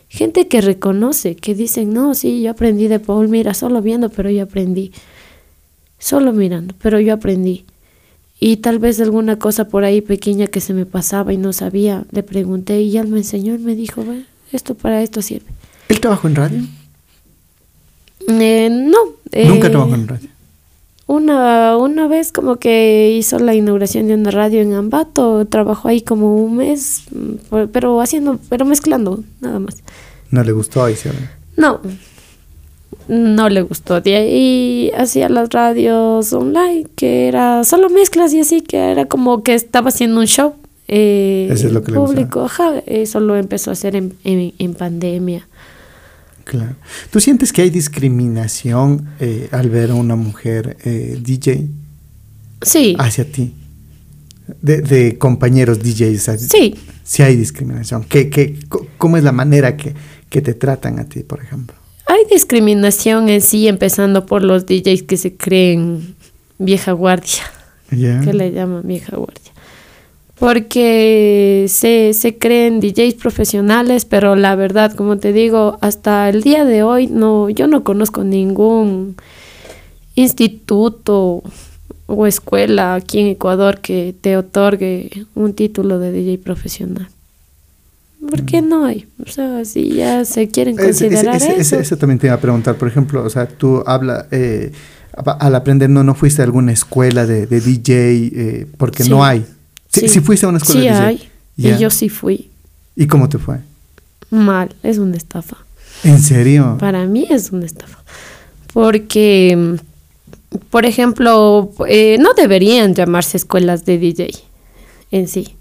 Gente 0.10 0.48
que 0.48 0.60
reconoce, 0.60 1.36
que 1.36 1.54
dicen, 1.54 1.94
no, 1.94 2.14
sí, 2.16 2.42
yo 2.42 2.52
aprendí 2.52 2.88
de 2.88 3.00
Paul, 3.00 3.30
mira, 3.30 3.54
solo 3.54 3.82
viendo, 3.82 4.10
pero 4.10 4.30
yo 4.30 4.44
aprendí. 4.44 4.92
Solo 5.98 6.34
mirando, 6.34 6.74
pero 6.82 7.00
yo 7.00 7.14
aprendí. 7.14 7.66
Y 8.40 8.58
tal 8.58 8.80
vez 8.80 9.02
alguna 9.02 9.38
cosa 9.38 9.68
por 9.68 9.84
ahí 9.84 10.02
pequeña 10.02 10.48
que 10.48 10.62
se 10.62 10.74
me 10.74 10.86
pasaba 10.86 11.34
y 11.34 11.38
no 11.38 11.52
sabía, 11.52 12.06
le 12.12 12.24
pregunté 12.24 12.82
y 12.82 12.98
él 12.98 13.08
me 13.08 13.18
enseñó, 13.18 13.56
y 13.56 13.60
me 13.60 13.76
dijo, 13.76 14.02
bueno, 14.02 14.24
esto 14.54 14.76
para 14.76 15.04
esto 15.04 15.22
sirve. 15.22 15.48
¿Él 15.90 16.00
trabajó 16.00 16.28
en 16.28 16.36
radio? 16.36 16.62
Eh, 18.28 18.70
no. 18.70 18.98
Nunca 19.48 19.68
eh, 19.68 19.70
trabajó 19.70 19.96
en 19.96 20.08
radio. 20.08 20.30
Una, 21.08 21.76
una 21.76 22.08
vez 22.08 22.32
como 22.32 22.58
que 22.58 23.16
hizo 23.18 23.40
la 23.40 23.56
inauguración 23.56 24.08
de 24.08 24.14
una 24.14 24.30
radio 24.30 24.62
en 24.62 24.74
Ambato, 24.74 25.46
trabajó 25.48 25.88
ahí 25.88 26.02
como 26.02 26.36
un 26.36 26.58
mes, 26.58 27.06
mm, 27.12 27.66
pero 27.74 28.00
haciendo, 28.00 28.40
pero 28.48 28.64
mezclando, 28.64 29.24
nada 29.42 29.60
más. 29.60 29.78
No 30.30 30.44
le 30.44 30.52
gustó 30.52 30.84
ahí, 30.84 30.96
¿sí? 30.96 31.10
No, 31.58 31.82
no 33.08 33.50
le 33.50 33.62
gustó. 33.62 34.02
De 34.02 34.16
ahí 34.16 34.92
hacía 34.98 35.30
las 35.30 35.50
radios 35.50 36.32
online, 36.34 36.86
que 36.96 37.28
era 37.28 37.64
solo 37.64 37.90
mezclas 37.90 38.34
y 38.34 38.40
así, 38.42 38.62
que 38.62 38.78
era 38.78 39.06
como 39.06 39.44
que 39.44 39.54
estaba 39.56 39.90
haciendo 39.90 40.20
un 40.20 40.28
show. 40.28 40.54
Eh, 40.88 41.50
Eso 41.52 41.68
es 41.68 41.74
lo 41.74 41.84
que 41.84 41.92
le 41.92 41.98
público, 42.00 42.42
ajá, 42.46 42.80
eso 42.88 43.20
lo 43.20 43.36
empezó 43.36 43.70
a 43.70 43.74
hacer 43.74 43.96
en, 43.96 44.14
en, 44.24 44.54
en 44.58 44.74
pandemia. 44.74 45.48
Claro. 46.46 46.76
¿Tú 47.12 47.20
sientes 47.20 47.54
que 47.54 47.62
hay 47.62 47.70
discriminación 47.70 49.08
eh, 49.20 49.50
al 49.52 49.70
ver 49.70 49.92
a 49.92 49.96
una 49.96 50.16
mujer 50.16 50.78
eh, 50.84 51.20
DJ 51.22 51.68
Sí, 52.64 52.96
hacia 52.98 53.32
ti? 53.32 53.54
De, 54.62 54.82
de 54.82 55.18
compañeros 55.20 55.78
DJs. 55.80 56.48
sí, 56.50 56.76
Sí 57.04 57.22
hay 57.22 57.36
discriminación. 57.36 58.04
¿Qué, 58.04 58.30
qué, 58.32 58.58
¿Cómo 58.98 59.18
es 59.18 59.24
la 59.24 59.32
manera 59.32 59.78
que, 59.78 59.94
que 60.30 60.42
te 60.42 60.56
tratan 60.56 60.98
a 61.00 61.06
ti, 61.06 61.22
por 61.22 61.40
ejemplo? 61.42 61.76
Hay 62.10 62.26
discriminación 62.26 63.30
en 63.30 63.40
sí, 63.40 63.68
empezando 63.68 64.26
por 64.26 64.44
los 64.44 64.66
DJs 64.66 65.04
que 65.04 65.16
se 65.16 65.38
creen 65.38 66.16
vieja 66.58 66.92
guardia. 66.92 67.44
¿Ya? 67.92 68.22
que 68.22 68.34
le 68.34 68.52
llaman 68.52 68.82
vieja 68.84 69.16
guardia. 69.16 69.52
Porque 70.40 71.66
se, 71.70 72.14
se 72.14 72.38
creen 72.38 72.80
DJs 72.80 73.14
profesionales, 73.14 74.06
pero 74.06 74.36
la 74.36 74.56
verdad, 74.56 74.94
como 74.94 75.18
te 75.18 75.34
digo, 75.34 75.78
hasta 75.82 76.30
el 76.30 76.42
día 76.42 76.66
de 76.66 76.82
hoy 76.82 77.08
no, 77.08 77.50
yo 77.50 77.68
no 77.68 77.84
conozco 77.84 78.24
ningún 78.24 79.16
instituto 80.16 81.44
o 82.08 82.26
escuela 82.26 82.96
aquí 82.96 83.20
en 83.20 83.28
Ecuador 83.28 83.82
que 83.82 84.16
te 84.20 84.36
otorgue 84.36 85.26
un 85.36 85.54
título 85.54 86.00
de 86.00 86.12
DJ 86.12 86.40
profesional. 86.40 87.08
¿Por 88.28 88.44
qué 88.46 88.62
no 88.62 88.86
hay? 88.86 89.08
O 89.26 89.30
sea, 89.30 89.64
si 89.66 89.94
ya 89.96 90.26
se 90.26 90.50
quieren 90.50 90.76
considerar 90.76 91.36
eso. 91.42 91.78
eso 91.80 91.98
también 91.98 92.20
te 92.20 92.28
iba 92.28 92.36
a 92.36 92.40
preguntar. 92.42 92.76
Por 92.76 92.88
ejemplo, 92.88 93.24
o 93.24 93.30
sea, 93.30 93.48
tú 93.48 93.82
habla, 93.86 94.28
eh, 94.32 94.72
al 95.40 95.56
aprender, 95.56 95.90
no, 95.90 96.04
no 96.04 96.16
fuiste 96.16 96.42
a 96.42 96.46
alguna 96.46 96.72
escuela 96.74 97.26
de, 97.26 97.48
de 97.48 97.62
DJ, 97.62 98.32
eh, 98.34 98.68
porque 98.78 99.04
Sí. 99.04 99.10
no 99.10 99.24
hay. 99.24 99.46
Sí, 99.88 100.08
sí 100.10 100.20
fuiste 100.20 100.46
a 100.46 100.50
una 100.50 100.58
escuela 100.60 100.82
Sí 100.82 100.88
de 100.88 100.94
DJ. 100.94 101.06
hay. 101.06 101.30
Ya. 101.58 101.76
Y 101.76 101.80
yo 101.80 101.90
sí 101.90 102.08
fui 102.10 102.50
¿Y 102.96 103.08
cómo 103.08 103.28
te 103.30 103.38
fue? 103.38 103.58
mal. 104.30 104.76
Es 104.84 104.98
una 104.98 105.16
estafa. 105.18 105.58
¿En 106.04 106.20
serio? 106.22 106.78
Para 106.80 107.06
mí 107.06 107.26
es 107.30 107.52
una 107.52 107.66
estafa. 107.66 108.00
Porque, 108.74 109.78
por 110.70 110.86
ejemplo, 110.86 111.72
eh, 111.88 112.18
no 112.20 112.34
deberían 112.34 112.94
llamarse 112.96 113.38
escuelas 113.38 113.86
de 113.86 113.98
DJ 113.98 114.30
en 115.12 115.28
sí. 115.28 115.56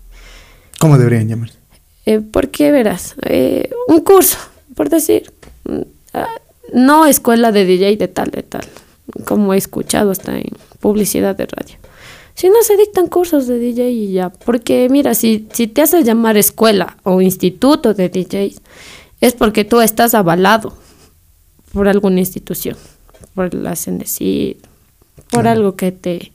¿Cómo 0.79 0.99
deberían 0.99 1.29
llamarse? 1.29 1.58
Eh, 2.09 2.23
porque 2.23 2.73
verás, 2.73 3.17
eh, 3.27 3.69
un 3.87 4.01
curso, 4.01 4.39
por 4.75 4.89
decir, 4.89 5.31
mm, 5.65 5.83
ah, 6.15 6.27
no 6.73 7.05
escuela 7.05 7.53
de 7.53 7.67
DJ 7.67 7.99
de 7.99 8.09
tal, 8.09 8.31
de 8.31 8.43
tal, 8.43 8.65
como 9.27 9.53
he 9.53 9.59
escuchado 9.59 10.11
hasta 10.11 10.39
en 10.39 10.49
publicidad 10.81 11.37
de 11.37 11.45
radio. 11.45 11.77
Si 12.33 12.49
no 12.49 12.63
se 12.63 12.79
dictan 12.79 13.09
cursos 13.09 13.47
de 13.47 13.59
DJ 13.59 13.91
y 13.91 14.13
ya, 14.13 14.31
porque 14.31 14.89
mira, 14.89 15.13
si, 15.13 15.49
si 15.53 15.67
te 15.67 15.83
haces 15.83 16.07
llamar 16.07 16.39
escuela 16.39 16.97
o 17.03 17.21
instituto 17.21 17.93
de 17.93 18.09
DJs, 18.09 18.63
es 19.21 19.35
porque 19.35 19.67
tú 19.67 19.83
estás 19.83 20.15
avalado 20.15 20.73
por 21.75 21.89
alguna 21.89 22.21
institución, 22.21 22.79
por 23.35 23.53
la 23.53 23.75
CNDC, 23.77 24.57
por 25.31 25.47
algo 25.47 25.77
que 25.77 25.93
te, 25.93 26.33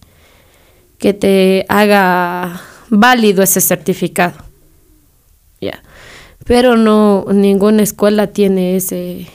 que 0.99 1.15
te 1.15 1.65
haga 1.67 2.61
válido 2.91 3.41
ese 3.41 3.59
certificado. 3.59 4.52
Pero 6.45 6.75
no, 6.75 7.25
ninguna 7.31 7.83
escuela 7.83 8.27
tiene 8.27 8.75
ese, 8.75 9.27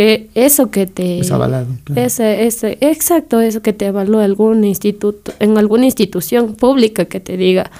eh, 0.00 0.28
eso 0.34 0.70
que 0.70 0.86
te... 0.86 1.18
Es 1.20 1.30
avalado, 1.30 1.66
claro. 1.84 2.02
Ese, 2.02 2.46
ese, 2.46 2.78
exacto, 2.80 3.40
eso 3.40 3.62
que 3.62 3.72
te 3.72 3.86
evalúa 3.86 4.24
algún 4.24 4.64
instituto, 4.64 5.32
en 5.40 5.58
alguna 5.58 5.86
institución 5.86 6.54
pública 6.54 7.06
que 7.06 7.20
te 7.20 7.36
diga, 7.36 7.70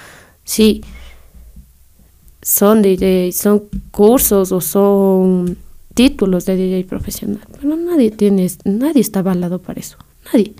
sí, 0.43 0.81
son 2.41 2.81
DJ, 2.81 3.31
son 3.31 3.63
cursos 3.91 4.51
o 4.51 4.61
son 4.61 5.57
títulos 5.93 6.45
de 6.45 6.55
DJ 6.55 6.85
profesional. 6.85 7.41
Pero 7.53 7.75
nadie 7.75 8.11
tiene, 8.11 8.49
nadie 8.63 9.01
está 9.01 9.19
avalado 9.19 9.59
para 9.59 9.79
eso, 9.79 9.97
nadie. 10.25 10.53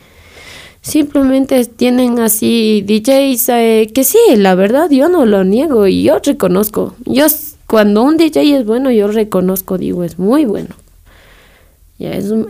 Simplemente 0.81 1.65
tienen 1.65 2.19
así 2.19 2.83
DJs 2.87 3.49
eh, 3.49 3.91
que 3.93 4.05
sí, 4.05 4.17
la 4.37 4.55
verdad 4.55 4.89
yo 4.89 5.09
no 5.09 5.25
lo 5.25 5.43
niego 5.43 5.87
y 5.87 6.03
yo 6.03 6.19
reconozco. 6.19 6.95
Yo 7.05 7.25
cuando 7.69 8.01
un 8.03 8.17
DJ 8.17 8.57
es 8.57 8.65
bueno, 8.65 8.89
yo 8.91 9.07
reconozco, 9.09 9.77
digo, 9.77 10.03
es 10.03 10.17
muy 10.17 10.45
bueno. 10.45 10.75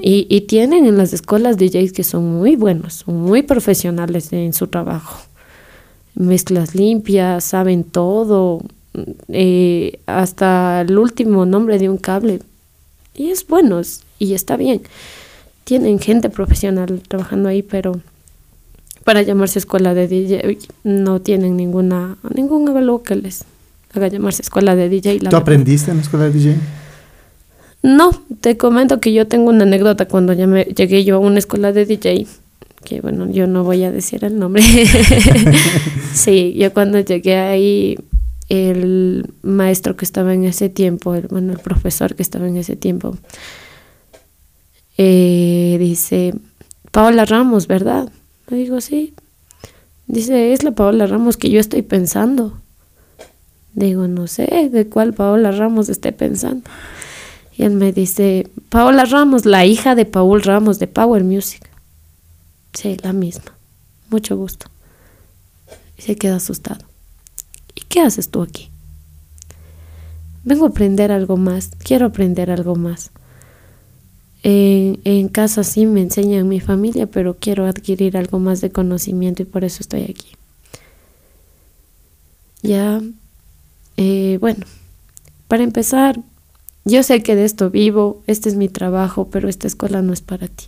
Y 0.02 0.42
tienen 0.42 0.86
en 0.86 0.98
las 0.98 1.12
escuelas 1.12 1.58
DJs 1.58 1.92
que 1.92 2.04
son 2.06 2.38
muy 2.38 2.56
buenos, 2.56 2.94
son 3.06 3.18
muy 3.22 3.42
profesionales 3.42 4.32
en 4.32 4.54
su 4.54 4.68
trabajo. 4.68 5.20
Mezclas 6.16 6.74
limpias, 6.74 7.44
saben 7.44 7.84
todo, 7.84 8.62
eh, 9.28 10.00
hasta 10.06 10.82
el 10.82 10.98
último 10.98 11.46
nombre 11.46 11.80
de 11.80 11.90
un 11.90 11.98
cable. 11.98 12.40
Y 13.14 13.32
es 13.32 13.46
bueno 13.46 13.80
es- 13.80 14.04
y 14.20 14.34
está 14.36 14.56
bien. 14.56 14.82
Tienen 15.66 16.00
gente 16.00 16.30
profesional 16.30 17.02
trabajando 17.08 17.50
ahí, 17.50 17.62
pero 17.62 18.00
para 19.04 19.22
llamarse 19.24 19.60
escuela 19.60 19.94
de 19.94 20.08
DJ 20.08 20.58
no 20.84 21.20
tienen 21.22 21.58
ninguna 21.58 22.18
ningún 22.36 22.70
avalúo 22.70 23.02
que 23.04 23.16
les 23.16 23.44
haga 23.94 24.08
llamarse 24.08 24.42
escuela 24.42 24.76
de 24.76 24.90
DJ. 24.90 25.20
la 25.22 25.30
¿Tú 25.30 25.36
aprendiste 25.36 25.92
en 25.92 25.98
la 25.98 26.04
escuela 26.04 26.26
de 26.26 26.32
DJ? 26.32 26.56
No, 27.82 28.12
te 28.42 28.58
comento 28.58 29.00
que 29.00 29.14
yo 29.14 29.28
tengo 29.28 29.50
una 29.50 29.64
anécdota 29.64 30.08
cuando 30.08 30.34
ya 30.34 30.48
me, 30.48 30.66
llegué 30.66 31.04
yo 31.06 31.16
a 31.16 31.20
una 31.20 31.40
escuela 31.40 31.72
de 31.72 31.86
DJ, 31.86 32.28
que 32.84 33.02
bueno, 33.02 33.30
yo 33.32 33.48
no 33.48 33.64
voy 33.64 33.84
a 33.84 33.92
decir 33.92 34.26
el 34.26 34.38
nombre. 34.38 34.64
sí, 36.14 36.54
yo 36.58 36.74
cuando 36.74 37.00
llegué 37.00 37.38
ahí, 37.38 37.98
el 38.50 39.32
maestro 39.44 39.96
que 39.96 40.04
estaba 40.04 40.34
en 40.34 40.44
ese 40.44 40.70
tiempo, 40.70 41.16
el, 41.16 41.28
bueno, 41.28 41.54
el 41.54 41.60
profesor 41.60 42.16
que 42.16 42.24
estaba 42.24 42.48
en 42.48 42.58
ese 42.58 42.76
tiempo, 42.76 43.16
eh, 44.98 45.78
dice, 45.80 46.34
Paola 46.92 47.24
Ramos, 47.24 47.68
¿verdad? 47.68 48.12
Le 48.50 48.58
digo, 48.58 48.82
sí. 48.82 49.14
Dice, 50.08 50.52
es 50.52 50.64
la 50.64 50.72
Paola 50.72 51.08
Ramos 51.08 51.38
que 51.38 51.50
yo 51.50 51.60
estoy 51.60 51.84
pensando. 51.84 52.60
Digo, 53.80 54.10
no 54.10 54.28
sé 54.28 54.70
de 54.70 54.90
cuál 54.90 55.14
Paola 55.14 55.54
Ramos 55.54 55.88
esté 55.88 56.12
pensando. 56.12 56.70
Y 57.58 57.64
él 57.64 57.72
me 57.72 57.94
dice, 57.94 58.50
Paola 58.68 59.06
Ramos, 59.06 59.46
la 59.46 59.66
hija 59.66 59.96
de 59.96 60.04
Paul 60.04 60.42
Ramos 60.44 60.80
de 60.80 60.88
Power 60.88 61.24
Music. 61.24 61.70
Sí, 62.74 62.98
la 63.02 63.14
misma. 63.14 63.54
Mucho 64.10 64.36
gusto. 64.36 64.66
Y 65.98 66.02
se 66.02 66.18
queda 66.18 66.36
asustado. 66.36 66.86
¿Y 67.74 67.80
qué 67.88 68.02
haces 68.02 68.28
tú 68.28 68.42
aquí? 68.42 68.70
Vengo 70.44 70.66
a 70.66 70.70
aprender 70.70 71.14
algo 71.14 71.38
más. 71.38 71.72
Quiero 71.82 72.08
aprender 72.08 72.52
algo 72.52 72.76
más. 72.76 73.12
En, 74.44 75.00
en 75.06 75.30
casa 75.30 75.64
sí 75.64 75.86
me 75.86 76.02
enseñan 76.02 76.50
mi 76.50 76.60
familia, 76.60 77.08
pero 77.08 77.38
quiero 77.40 77.66
adquirir 77.66 78.18
algo 78.18 78.40
más 78.40 78.60
de 78.60 78.72
conocimiento 78.72 79.42
y 79.42 79.46
por 79.46 79.64
eso 79.64 79.78
estoy 79.80 80.04
aquí. 80.04 80.36
Ya, 82.62 83.02
eh, 84.02 84.38
bueno, 84.40 84.66
para 85.50 85.62
empezar, 85.62 86.22
yo 86.86 87.04
sé 87.04 87.22
que 87.22 87.36
de 87.36 87.44
esto 87.44 87.70
vivo, 87.70 88.24
este 88.28 88.48
es 88.48 88.56
mi 88.56 88.70
trabajo, 88.70 89.30
pero 89.30 89.50
esta 89.50 89.68
escuela 89.68 90.02
no 90.02 90.14
es 90.14 90.22
para 90.22 90.48
ti. 90.48 90.68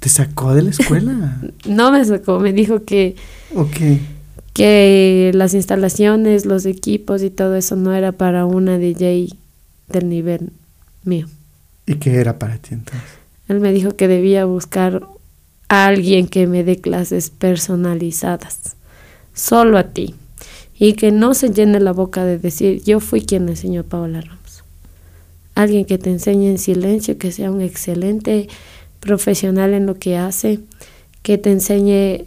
¿Te 0.00 0.08
sacó 0.08 0.52
de 0.52 0.62
la 0.62 0.70
escuela? 0.70 1.40
no 1.68 1.92
me 1.92 2.04
sacó, 2.04 2.40
me 2.40 2.52
dijo 2.52 2.82
que, 2.82 3.14
ok. 3.54 3.76
que 4.52 5.30
las 5.32 5.54
instalaciones, 5.54 6.44
los 6.44 6.66
equipos 6.66 7.22
y 7.22 7.30
todo 7.30 7.54
eso 7.54 7.76
no 7.76 7.94
era 7.94 8.10
para 8.10 8.46
una 8.46 8.76
DJ 8.76 9.28
del 9.86 10.08
nivel 10.08 10.50
mío. 11.04 11.28
¿Y 11.86 11.94
qué 11.94 12.16
era 12.16 12.36
para 12.36 12.58
ti 12.58 12.74
entonces? 12.74 13.08
Él 13.46 13.60
me 13.60 13.72
dijo 13.72 13.94
que 13.94 14.08
debía 14.08 14.44
buscar 14.44 15.06
a 15.68 15.86
alguien 15.86 16.26
que 16.26 16.48
me 16.48 16.64
dé 16.64 16.80
clases 16.80 17.30
personalizadas, 17.30 18.74
solo 19.34 19.78
a 19.78 19.84
ti, 19.84 20.16
y 20.78 20.94
que 20.94 21.12
no 21.12 21.34
se 21.34 21.50
llene 21.50 21.80
la 21.80 21.92
boca 21.92 22.24
de 22.24 22.38
decir, 22.38 22.82
yo 22.82 23.00
fui 23.00 23.22
quien 23.22 23.48
enseñó 23.48 23.82
a 23.82 23.84
Paola 23.84 24.20
Ramos. 24.20 24.64
Alguien 25.54 25.84
que 25.84 25.98
te 25.98 26.10
enseñe 26.10 26.48
en 26.48 26.58
silencio, 26.58 27.16
que 27.16 27.30
sea 27.30 27.50
un 27.50 27.60
excelente 27.60 28.48
profesional 28.98 29.72
en 29.72 29.86
lo 29.86 29.94
que 29.94 30.16
hace, 30.16 30.60
que 31.22 31.38
te 31.38 31.52
enseñe 31.52 32.26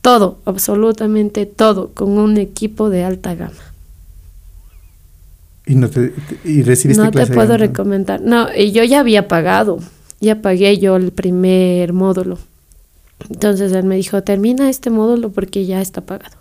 todo, 0.00 0.38
absolutamente 0.44 1.46
todo, 1.46 1.90
con 1.94 2.18
un 2.18 2.36
equipo 2.38 2.90
de 2.90 3.04
alta 3.04 3.34
gama. 3.34 3.54
¿Y, 5.66 5.74
no 5.74 5.88
te, 5.88 6.14
y 6.44 6.62
recibiste 6.62 7.02
No 7.02 7.10
te 7.10 7.18
clase 7.18 7.34
puedo 7.34 7.56
recomendar. 7.56 8.20
No, 8.22 8.48
y 8.56 8.72
yo 8.72 8.82
ya 8.84 9.00
había 9.00 9.28
pagado, 9.28 9.78
ya 10.18 10.40
pagué 10.40 10.78
yo 10.78 10.96
el 10.96 11.12
primer 11.12 11.92
módulo. 11.92 12.38
Entonces 13.28 13.72
él 13.72 13.84
me 13.84 13.96
dijo, 13.96 14.22
termina 14.22 14.70
este 14.70 14.90
módulo 14.90 15.30
porque 15.30 15.66
ya 15.66 15.80
está 15.80 16.00
pagado. 16.00 16.37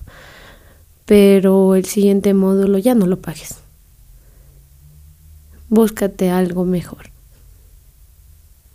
Pero 1.07 1.73
el 1.75 1.85
siguiente 1.85 2.33
módulo 2.35 2.77
ya 2.77 2.93
no 2.93 3.07
lo 3.07 3.17
pagues. 3.19 3.55
Búscate 5.69 6.29
algo 6.29 6.65
mejor. 6.65 7.09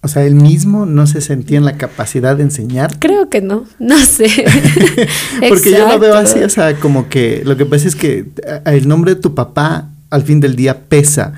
O 0.05 0.09
sea, 0.09 0.25
él 0.25 0.35
mismo 0.35 0.85
no 0.85 1.07
se 1.07 1.21
sentía 1.21 1.59
en 1.59 1.65
la 1.65 1.77
capacidad 1.77 2.37
de 2.37 2.43
enseñar. 2.43 2.99
Creo 2.99 3.29
que 3.31 3.41
no, 3.41 3.67
no 3.79 3.99
sé. 4.05 4.27
Porque 5.49 5.71
yo 5.71 5.87
lo 5.87 5.99
veo 6.01 6.15
así, 6.17 6.41
o 6.41 6.49
sea, 6.49 6.75
como 6.81 7.09
que 7.09 7.43
lo 7.45 7.57
que 7.57 7.67
pasa 7.67 7.87
es 7.87 7.95
que 7.95 8.27
a- 8.65 8.73
el 8.73 8.89
nombre 8.89 9.15
de 9.15 9.21
tu 9.21 9.35
papá 9.35 9.91
al 10.11 10.23
fin 10.25 10.41
del 10.41 10.57
día 10.57 10.81
pesa. 10.89 11.35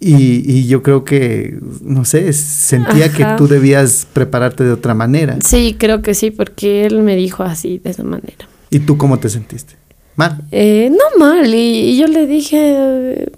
Y, 0.00 0.50
y 0.50 0.66
yo 0.66 0.82
creo 0.82 1.04
que, 1.04 1.58
no 1.82 2.04
sé, 2.04 2.32
sentía 2.32 3.12
que 3.12 3.24
tú 3.36 3.46
debías 3.46 4.06
prepararte 4.12 4.64
de 4.64 4.72
otra 4.72 4.94
manera. 4.94 5.38
Sí, 5.44 5.74
creo 5.78 6.02
que 6.02 6.14
sí, 6.14 6.30
porque 6.30 6.84
él 6.86 7.00
me 7.02 7.14
dijo 7.16 7.44
así, 7.44 7.78
de 7.78 7.90
esa 7.90 8.02
manera. 8.02 8.48
¿Y 8.70 8.80
tú 8.80 8.98
cómo 8.98 9.18
te 9.18 9.28
sentiste? 9.28 9.74
Mal. 10.16 10.42
Eh, 10.50 10.90
no 10.90 11.18
mal, 11.18 11.54
y, 11.54 11.90
y 11.90 11.98
yo 11.98 12.06
le 12.06 12.26
dije, 12.26 13.30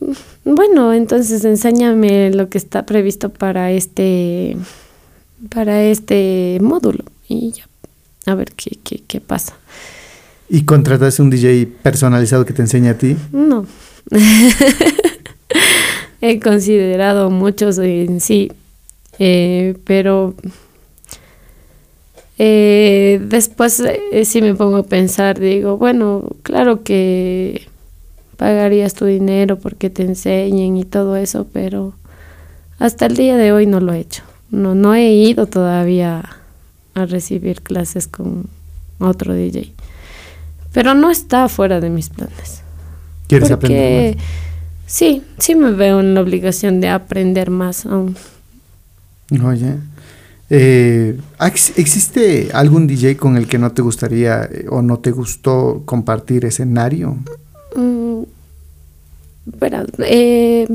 bueno, 0.45 0.95
entonces 0.95 1.45
enséñame 1.45 2.31
lo 2.31 2.49
que 2.49 2.59
está 2.59 2.87
previsto 2.87 3.31
para 3.31 3.73
este, 3.73 4.57
para 5.51 5.83
este 5.83 6.59
módulo 6.63 7.05
y 7.29 7.53
ya, 7.53 7.69
a 8.27 8.35
ver 8.35 8.53
qué, 8.53 8.79
qué, 8.83 9.03
qué 9.07 9.21
pasa. 9.21 9.55
¿Y 10.49 10.63
contrataste 10.63 11.21
un 11.21 11.31
DJ 11.31 11.67
personalizado 11.83 12.47
que 12.47 12.55
te 12.55 12.63
enseñe 12.63 12.89
a 12.89 12.97
ti? 12.97 13.17
No. 13.33 13.67
He 16.21 16.41
considerado 16.41 17.31
muchos 17.31 17.79
en 17.79 18.21
sí, 18.21 18.51
eh, 19.19 19.77
pero 19.85 20.35
eh, 22.39 23.21
después 23.21 23.81
eh, 23.81 24.25
sí 24.25 24.41
me 24.41 24.55
pongo 24.55 24.79
a 24.79 24.83
pensar, 24.85 25.39
digo, 25.41 25.77
bueno, 25.77 26.25
claro 26.43 26.83
que 26.83 27.67
pagarías 28.37 28.95
tu 28.95 29.05
dinero 29.07 29.59
porque 29.59 29.91
te 29.91 30.05
enseñen 30.05 30.77
y 30.77 30.85
todo 30.85 31.17
eso, 31.17 31.47
pero 31.53 31.95
hasta 32.79 33.07
el 33.07 33.17
día 33.17 33.37
de 33.37 33.53
hoy 33.53 33.67
no 33.67 33.81
lo 33.81 33.93
he 33.93 33.99
hecho. 33.99 34.23
No, 34.51 34.75
no 34.75 34.95
he 34.95 35.13
ido 35.13 35.47
todavía 35.47 36.25
a 36.95 37.07
recibir 37.07 37.61
clases 37.61 38.07
con 38.07 38.47
otro 38.99 39.35
DJ. 39.35 39.73
Pero 40.73 40.95
no 40.95 41.11
está 41.11 41.49
fuera 41.49 41.81
de 41.81 41.91
mis 41.91 42.09
planes. 42.09 42.63
¿Quieres 43.27 43.51
Porque 43.51 43.67
aprender 43.67 44.17
más? 44.17 44.25
sí, 44.87 45.23
sí 45.39 45.55
me 45.55 45.73
veo 45.73 46.01
en 46.01 46.15
la 46.15 46.21
obligación 46.21 46.81
de 46.81 46.89
aprender 46.89 47.51
más 47.51 47.85
aún. 47.85 48.17
Oye, 49.45 49.75
eh, 50.51 51.19
¿ex- 51.41 51.79
¿existe 51.79 52.51
algún 52.53 52.87
DJ 52.87 53.17
con 53.17 53.37
el 53.37 53.47
que 53.49 53.59
no 53.59 53.73
te 53.73 53.83
gustaría 53.83 54.45
eh, 54.45 54.67
o 54.71 54.83
no 54.83 54.99
te 54.99 55.11
gustó 55.11 55.83
compartir 55.85 56.45
escenario? 56.45 57.17
Mm, 57.77 58.23
verás, 59.45 59.87
eh, 59.99 60.67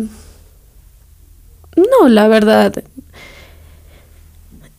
no, 1.75 2.07
la 2.07 2.27
verdad. 2.27 2.83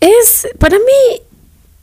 Es, 0.00 0.46
para 0.58 0.76
mí, 0.78 1.22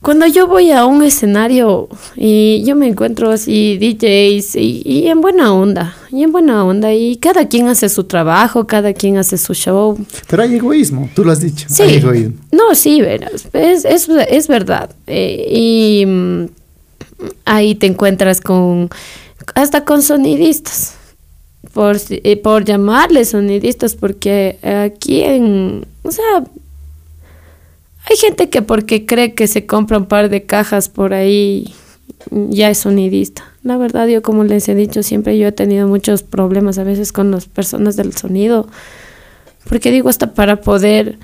cuando 0.01 0.25
yo 0.25 0.47
voy 0.47 0.71
a 0.71 0.85
un 0.85 1.03
escenario 1.03 1.87
y 2.15 2.63
yo 2.65 2.75
me 2.75 2.87
encuentro 2.87 3.29
así 3.29 3.77
DJs 3.77 4.55
y, 4.55 4.81
y 4.83 5.07
en 5.07 5.21
buena 5.21 5.53
onda, 5.53 5.95
y 6.11 6.23
en 6.23 6.31
buena 6.31 6.65
onda, 6.65 6.91
y 6.91 7.17
cada 7.17 7.47
quien 7.47 7.67
hace 7.67 7.87
su 7.87 8.05
trabajo, 8.05 8.65
cada 8.65 8.93
quien 8.93 9.17
hace 9.17 9.37
su 9.37 9.53
show. 9.53 9.97
Pero 10.27 10.41
hay 10.41 10.55
egoísmo, 10.55 11.07
tú 11.13 11.23
lo 11.23 11.31
has 11.31 11.39
dicho. 11.39 11.67
Sí. 11.69 11.83
Hay 11.83 11.95
egoísmo. 11.97 12.35
No, 12.51 12.73
sí, 12.73 12.99
verás, 12.99 13.47
es, 13.53 13.85
es, 13.85 14.09
es 14.09 14.47
verdad. 14.47 14.89
Eh, 15.05 15.45
y 15.51 16.05
mm, 16.07 16.45
ahí 17.45 17.75
te 17.75 17.85
encuentras 17.85 18.41
con, 18.41 18.89
hasta 19.53 19.85
con 19.85 20.01
sonidistas, 20.01 20.95
por, 21.73 21.97
eh, 22.09 22.37
por 22.37 22.65
llamarles 22.65 23.29
sonidistas, 23.29 23.95
porque 23.95 24.57
aquí 24.63 25.21
en, 25.21 25.85
o 26.01 26.11
sea, 26.11 26.43
hay 28.09 28.17
gente 28.17 28.49
que 28.49 28.61
porque 28.61 29.05
cree 29.05 29.33
que 29.33 29.47
se 29.47 29.65
compra 29.65 29.97
un 29.97 30.05
par 30.05 30.29
de 30.29 30.43
cajas 30.43 30.89
por 30.89 31.13
ahí 31.13 31.73
ya 32.29 32.69
es 32.69 32.79
sonidista. 32.79 33.43
La 33.63 33.77
verdad, 33.77 34.07
yo 34.07 34.21
como 34.21 34.43
les 34.43 34.67
he 34.69 34.75
dicho 34.75 35.03
siempre, 35.03 35.37
yo 35.37 35.47
he 35.47 35.51
tenido 35.51 35.87
muchos 35.87 36.23
problemas 36.23 36.77
a 36.77 36.83
veces 36.83 37.11
con 37.11 37.31
las 37.31 37.45
personas 37.45 37.95
del 37.95 38.13
sonido, 38.13 38.67
porque 39.69 39.91
digo, 39.91 40.09
hasta 40.09 40.33
para 40.33 40.61
poder 40.61 41.19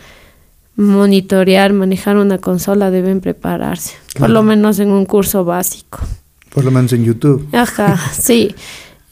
monitorear, 0.75 1.73
manejar 1.73 2.17
una 2.17 2.37
consola 2.37 2.91
deben 2.91 3.19
prepararse, 3.21 3.95
por 4.17 4.29
lo 4.29 4.43
menos 4.43 4.79
en 4.79 4.91
un 4.91 5.05
curso 5.05 5.43
básico. 5.43 5.99
Por 6.53 6.63
lo 6.63 6.71
menos 6.71 6.93
en 6.93 7.03
YouTube. 7.03 7.47
Ajá, 7.51 7.99
sí. 8.19 8.55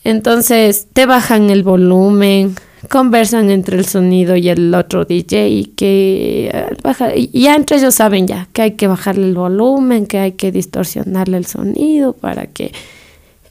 Entonces 0.03 0.88
te 0.93 1.07
bajan 1.07 1.49
el 1.49 1.63
volumen, 1.63 2.55
conversan 2.89 3.49
entre 3.49 3.77
el 3.77 3.86
sonido 3.86 4.36
y 4.36 4.49
el 4.49 4.73
otro 4.73 5.05
DJ 5.05 5.49
y 5.49 5.65
que 5.65 6.65
baja, 6.83 7.15
y 7.15 7.27
ya 7.29 7.55
entre 7.55 7.77
ellos 7.77 7.95
saben 7.95 8.27
ya 8.27 8.47
que 8.53 8.61
hay 8.61 8.71
que 8.71 8.88
bajarle 8.88 9.27
el 9.27 9.36
volumen, 9.36 10.05
que 10.05 10.19
hay 10.19 10.31
que 10.33 10.51
distorsionarle 10.51 11.38
el 11.38 11.45
sonido 11.45 12.13
para 12.13 12.47
que 12.47 12.71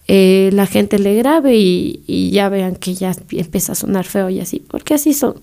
eh, 0.08 0.50
la 0.52 0.66
gente 0.66 0.98
le 0.98 1.14
grabe 1.14 1.56
y, 1.56 2.00
y 2.06 2.30
ya 2.30 2.48
vean 2.48 2.76
que 2.76 2.94
ya 2.94 3.14
empieza 3.30 3.72
a 3.72 3.74
sonar 3.74 4.04
feo 4.04 4.28
y 4.30 4.40
así, 4.40 4.62
porque 4.66 4.94
así 4.94 5.14
son, 5.14 5.34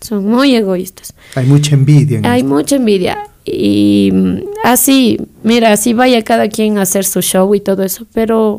son 0.00 0.24
muy 0.26 0.54
egoístas. 0.54 1.14
Hay 1.34 1.46
mucha 1.46 1.74
envidia. 1.74 2.18
En 2.18 2.26
Hay 2.26 2.40
esto. 2.40 2.54
mucha 2.54 2.76
envidia. 2.76 3.18
Y 3.44 4.10
mm, 4.12 4.36
así, 4.64 5.18
mira, 5.42 5.72
así 5.72 5.92
vaya 5.92 6.22
cada 6.22 6.48
quien 6.48 6.78
a 6.78 6.82
hacer 6.82 7.04
su 7.04 7.20
show 7.20 7.54
y 7.54 7.60
todo 7.60 7.82
eso, 7.82 8.06
pero 8.12 8.58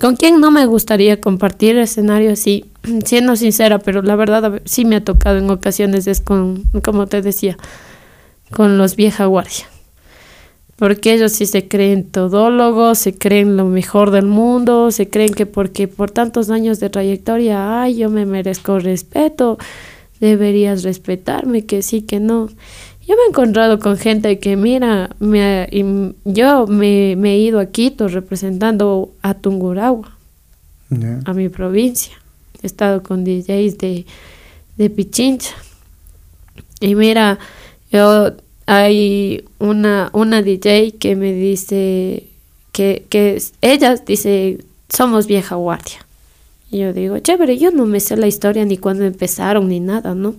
con 0.00 0.16
quién 0.16 0.40
no 0.40 0.50
me 0.50 0.66
gustaría 0.66 1.20
compartir 1.20 1.76
escenario 1.78 2.32
así, 2.32 2.64
siendo 3.04 3.36
sincera, 3.36 3.78
pero 3.78 4.02
la 4.02 4.16
verdad 4.16 4.60
sí 4.64 4.84
me 4.84 4.96
ha 4.96 5.04
tocado 5.04 5.38
en 5.38 5.50
ocasiones, 5.50 6.06
es 6.06 6.20
con, 6.20 6.64
como 6.82 7.06
te 7.06 7.22
decía, 7.22 7.56
con 8.50 8.78
los 8.78 8.96
vieja 8.96 9.26
guardia. 9.26 9.66
Porque 10.76 11.14
ellos 11.14 11.32
sí 11.32 11.46
se 11.46 11.68
creen 11.68 12.04
todólogos, 12.04 12.98
se 12.98 13.16
creen 13.16 13.56
lo 13.56 13.64
mejor 13.64 14.10
del 14.10 14.26
mundo, 14.26 14.90
se 14.90 15.08
creen 15.08 15.32
que 15.32 15.46
porque 15.46 15.88
por 15.88 16.10
tantos 16.10 16.50
años 16.50 16.80
de 16.80 16.90
trayectoria, 16.90 17.80
ay, 17.80 17.96
yo 17.96 18.10
me 18.10 18.26
merezco 18.26 18.78
respeto, 18.78 19.56
deberías 20.20 20.82
respetarme, 20.82 21.64
que 21.64 21.80
sí, 21.80 22.02
que 22.02 22.20
no. 22.20 22.48
Yo 23.08 23.14
me 23.14 23.22
he 23.22 23.28
encontrado 23.28 23.78
con 23.78 23.96
gente 23.96 24.38
que, 24.38 24.56
mira, 24.56 25.16
me, 25.18 25.66
y 25.70 25.82
yo 26.24 26.66
me, 26.66 27.14
me 27.16 27.34
he 27.34 27.38
ido 27.38 27.58
a 27.58 27.66
Quito 27.66 28.08
representando 28.08 29.12
a 29.22 29.32
Tungurahua, 29.32 30.18
a 31.24 31.32
mi 31.32 31.48
provincia. 31.48 32.18
He 32.62 32.66
estado 32.66 33.02
con 33.02 33.24
DJs 33.24 33.78
de, 33.78 34.06
de 34.76 34.90
Pichincha. 34.90 35.54
Y 36.80 36.94
mira, 36.94 37.38
yo 37.90 38.32
hay 38.66 39.44
una, 39.58 40.10
una 40.12 40.42
DJ 40.42 40.92
que 40.98 41.16
me 41.16 41.32
dice 41.32 42.24
que, 42.72 43.06
que 43.08 43.42
ella 43.62 43.94
dice, 43.96 44.58
somos 44.88 45.26
vieja 45.26 45.54
guardia. 45.54 46.06
Y 46.70 46.78
yo 46.78 46.92
digo, 46.92 47.18
chévere, 47.18 47.58
yo 47.58 47.70
no 47.70 47.86
me 47.86 48.00
sé 48.00 48.16
la 48.16 48.26
historia 48.26 48.64
ni 48.64 48.76
cuándo 48.76 49.04
empezaron 49.04 49.68
ni 49.68 49.80
nada, 49.80 50.14
¿no? 50.14 50.34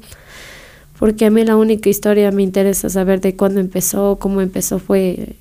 Porque 0.99 1.25
a 1.25 1.29
mí 1.29 1.43
la 1.43 1.55
única 1.55 1.89
historia 1.89 2.31
me 2.31 2.43
interesa 2.43 2.89
saber 2.89 3.21
de 3.21 3.35
cuándo 3.35 3.59
empezó, 3.59 4.17
cómo 4.19 4.41
empezó 4.41 4.79
fue 4.79 5.35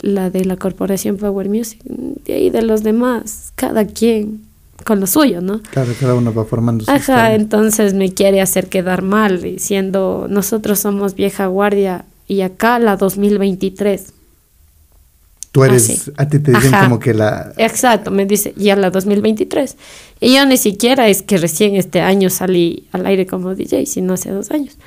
la 0.00 0.30
de 0.30 0.44
la 0.44 0.56
corporación 0.56 1.16
Power 1.16 1.48
Music. 1.48 1.80
Ahí 2.28 2.50
de 2.50 2.62
los 2.62 2.82
demás, 2.82 3.52
cada 3.54 3.86
quien, 3.86 4.42
con 4.84 5.00
lo 5.00 5.06
suyo, 5.06 5.40
¿no? 5.40 5.60
Claro, 5.70 5.92
cada 5.98 6.14
uno 6.14 6.32
va 6.32 6.44
formando 6.44 6.84
su 6.84 6.90
Ajá, 6.90 6.98
historia. 7.00 7.34
entonces 7.34 7.94
me 7.94 8.12
quiere 8.12 8.40
hacer 8.40 8.68
quedar 8.68 9.02
mal, 9.02 9.40
diciendo, 9.42 10.26
nosotros 10.28 10.78
somos 10.78 11.14
vieja 11.14 11.46
guardia 11.46 12.04
y 12.28 12.42
acá 12.42 12.78
la 12.78 12.96
2023. 12.96 14.12
Tú 15.52 15.64
eres, 15.64 15.90
así. 15.90 16.10
a 16.16 16.28
ti 16.28 16.38
te 16.38 16.50
dicen 16.50 16.74
Ajá. 16.74 16.84
como 16.84 16.98
que 16.98 17.12
la... 17.12 17.52
Exacto, 17.58 18.10
me 18.10 18.24
dice, 18.24 18.54
ya 18.56 18.74
la 18.74 18.90
2023. 18.90 19.76
Y 20.20 20.34
yo 20.34 20.46
ni 20.46 20.56
siquiera 20.56 21.08
es 21.08 21.20
que 21.22 21.36
recién 21.36 21.76
este 21.76 22.00
año 22.00 22.30
salí 22.30 22.88
al 22.92 23.04
aire 23.04 23.26
como 23.26 23.54
DJ, 23.54 23.84
sino 23.84 24.14
hace 24.14 24.30
dos 24.30 24.50
años. 24.50 24.78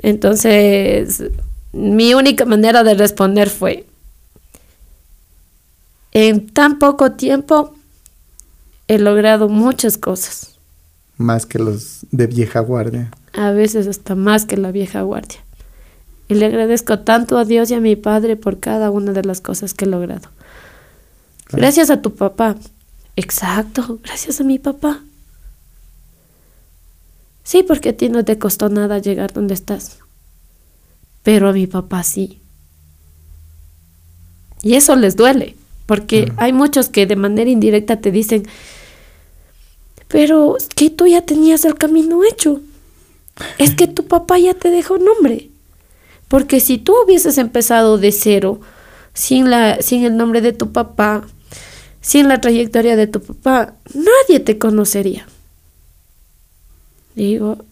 Entonces, 0.00 1.24
mi 1.72 2.14
única 2.14 2.46
manera 2.46 2.82
de 2.82 2.94
responder 2.94 3.50
fue, 3.50 3.84
en 6.12 6.46
tan 6.48 6.78
poco 6.78 7.12
tiempo 7.12 7.75
he 8.88 8.98
logrado 8.98 9.48
muchas 9.48 9.98
cosas, 9.98 10.54
Más 11.18 11.46
que 11.46 11.58
los 11.58 12.00
de 12.10 12.26
vieja 12.26 12.60
guardia. 12.60 13.10
a 13.32 13.50
veces 13.50 13.86
hasta 13.86 14.14
más 14.14 14.44
que 14.44 14.56
la 14.56 14.70
vieja 14.70 15.02
guardia. 15.02 15.38
Y 16.28 16.34
le 16.34 16.46
agradezco 16.46 16.98
tanto 17.00 17.38
a 17.38 17.44
Dios 17.44 17.70
y 17.70 17.74
a 17.74 17.80
mi 17.80 17.94
padre 17.96 18.36
por 18.36 18.58
cada 18.58 18.90
una 18.90 19.12
de 19.12 19.22
las 19.24 19.40
cosas 19.40 19.74
que 19.74 19.84
he 19.84 19.88
logrado. 19.88 20.28
Gracias 21.50 21.88
a 21.90 22.02
tu 22.02 22.14
papá. 22.14 22.56
Exacto, 23.14 24.00
gracias 24.02 24.40
a 24.40 24.44
mi 24.44 24.58
papá. 24.58 25.00
Sí, 27.44 27.62
porque 27.62 27.90
a 27.90 27.96
ti 27.96 28.08
no 28.08 28.24
te 28.24 28.38
costó 28.38 28.68
nada 28.68 28.98
llegar 28.98 29.32
donde 29.32 29.54
estás. 29.54 29.98
Pero 31.22 31.48
a 31.48 31.52
mi 31.52 31.66
papá 31.68 32.02
sí. 32.02 32.40
Y 34.62 34.74
eso 34.74 34.96
les 34.96 35.14
duele, 35.16 35.54
porque 35.86 36.32
hay 36.38 36.52
muchos 36.52 36.88
que 36.88 37.06
de 37.06 37.14
manera 37.16 37.48
indirecta 37.48 38.00
te 38.00 38.10
dicen, 38.10 38.48
pero 40.08 40.56
es 40.56 40.68
que 40.68 40.90
tú 40.90 41.06
ya 41.06 41.22
tenías 41.22 41.64
el 41.64 41.74
camino 41.74 42.22
hecho. 42.24 42.60
Es 43.58 43.74
que 43.74 43.86
tu 43.86 44.06
papá 44.06 44.38
ya 44.38 44.54
te 44.54 44.70
dejó 44.70 44.98
nombre. 44.98 45.50
Porque 46.28 46.60
si 46.60 46.78
tú 46.78 46.94
hubieses 47.04 47.38
empezado 47.38 47.98
de 47.98 48.12
cero, 48.12 48.60
sin, 49.14 49.50
la, 49.50 49.80
sin 49.82 50.04
el 50.04 50.16
nombre 50.16 50.40
de 50.40 50.52
tu 50.52 50.72
papá, 50.72 51.26
sin 52.00 52.28
la 52.28 52.40
trayectoria 52.40 52.96
de 52.96 53.06
tu 53.06 53.20
papá, 53.20 53.74
nadie 53.94 54.40
te 54.40 54.58
conocería. 54.58 55.26
Digo, 57.14 57.64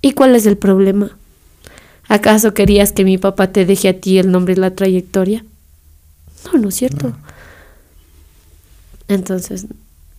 ¿y 0.00 0.12
cuál 0.12 0.36
es 0.36 0.46
el 0.46 0.56
problema? 0.56 1.16
¿Acaso 2.08 2.54
querías 2.54 2.92
que 2.92 3.04
mi 3.04 3.18
papá 3.18 3.52
te 3.52 3.64
deje 3.64 3.88
a 3.88 4.00
ti 4.00 4.18
el 4.18 4.30
nombre 4.30 4.54
y 4.54 4.56
la 4.56 4.74
trayectoria? 4.74 5.44
No, 6.44 6.58
no 6.58 6.68
es 6.68 6.74
cierto. 6.74 7.12
Entonces, 9.08 9.66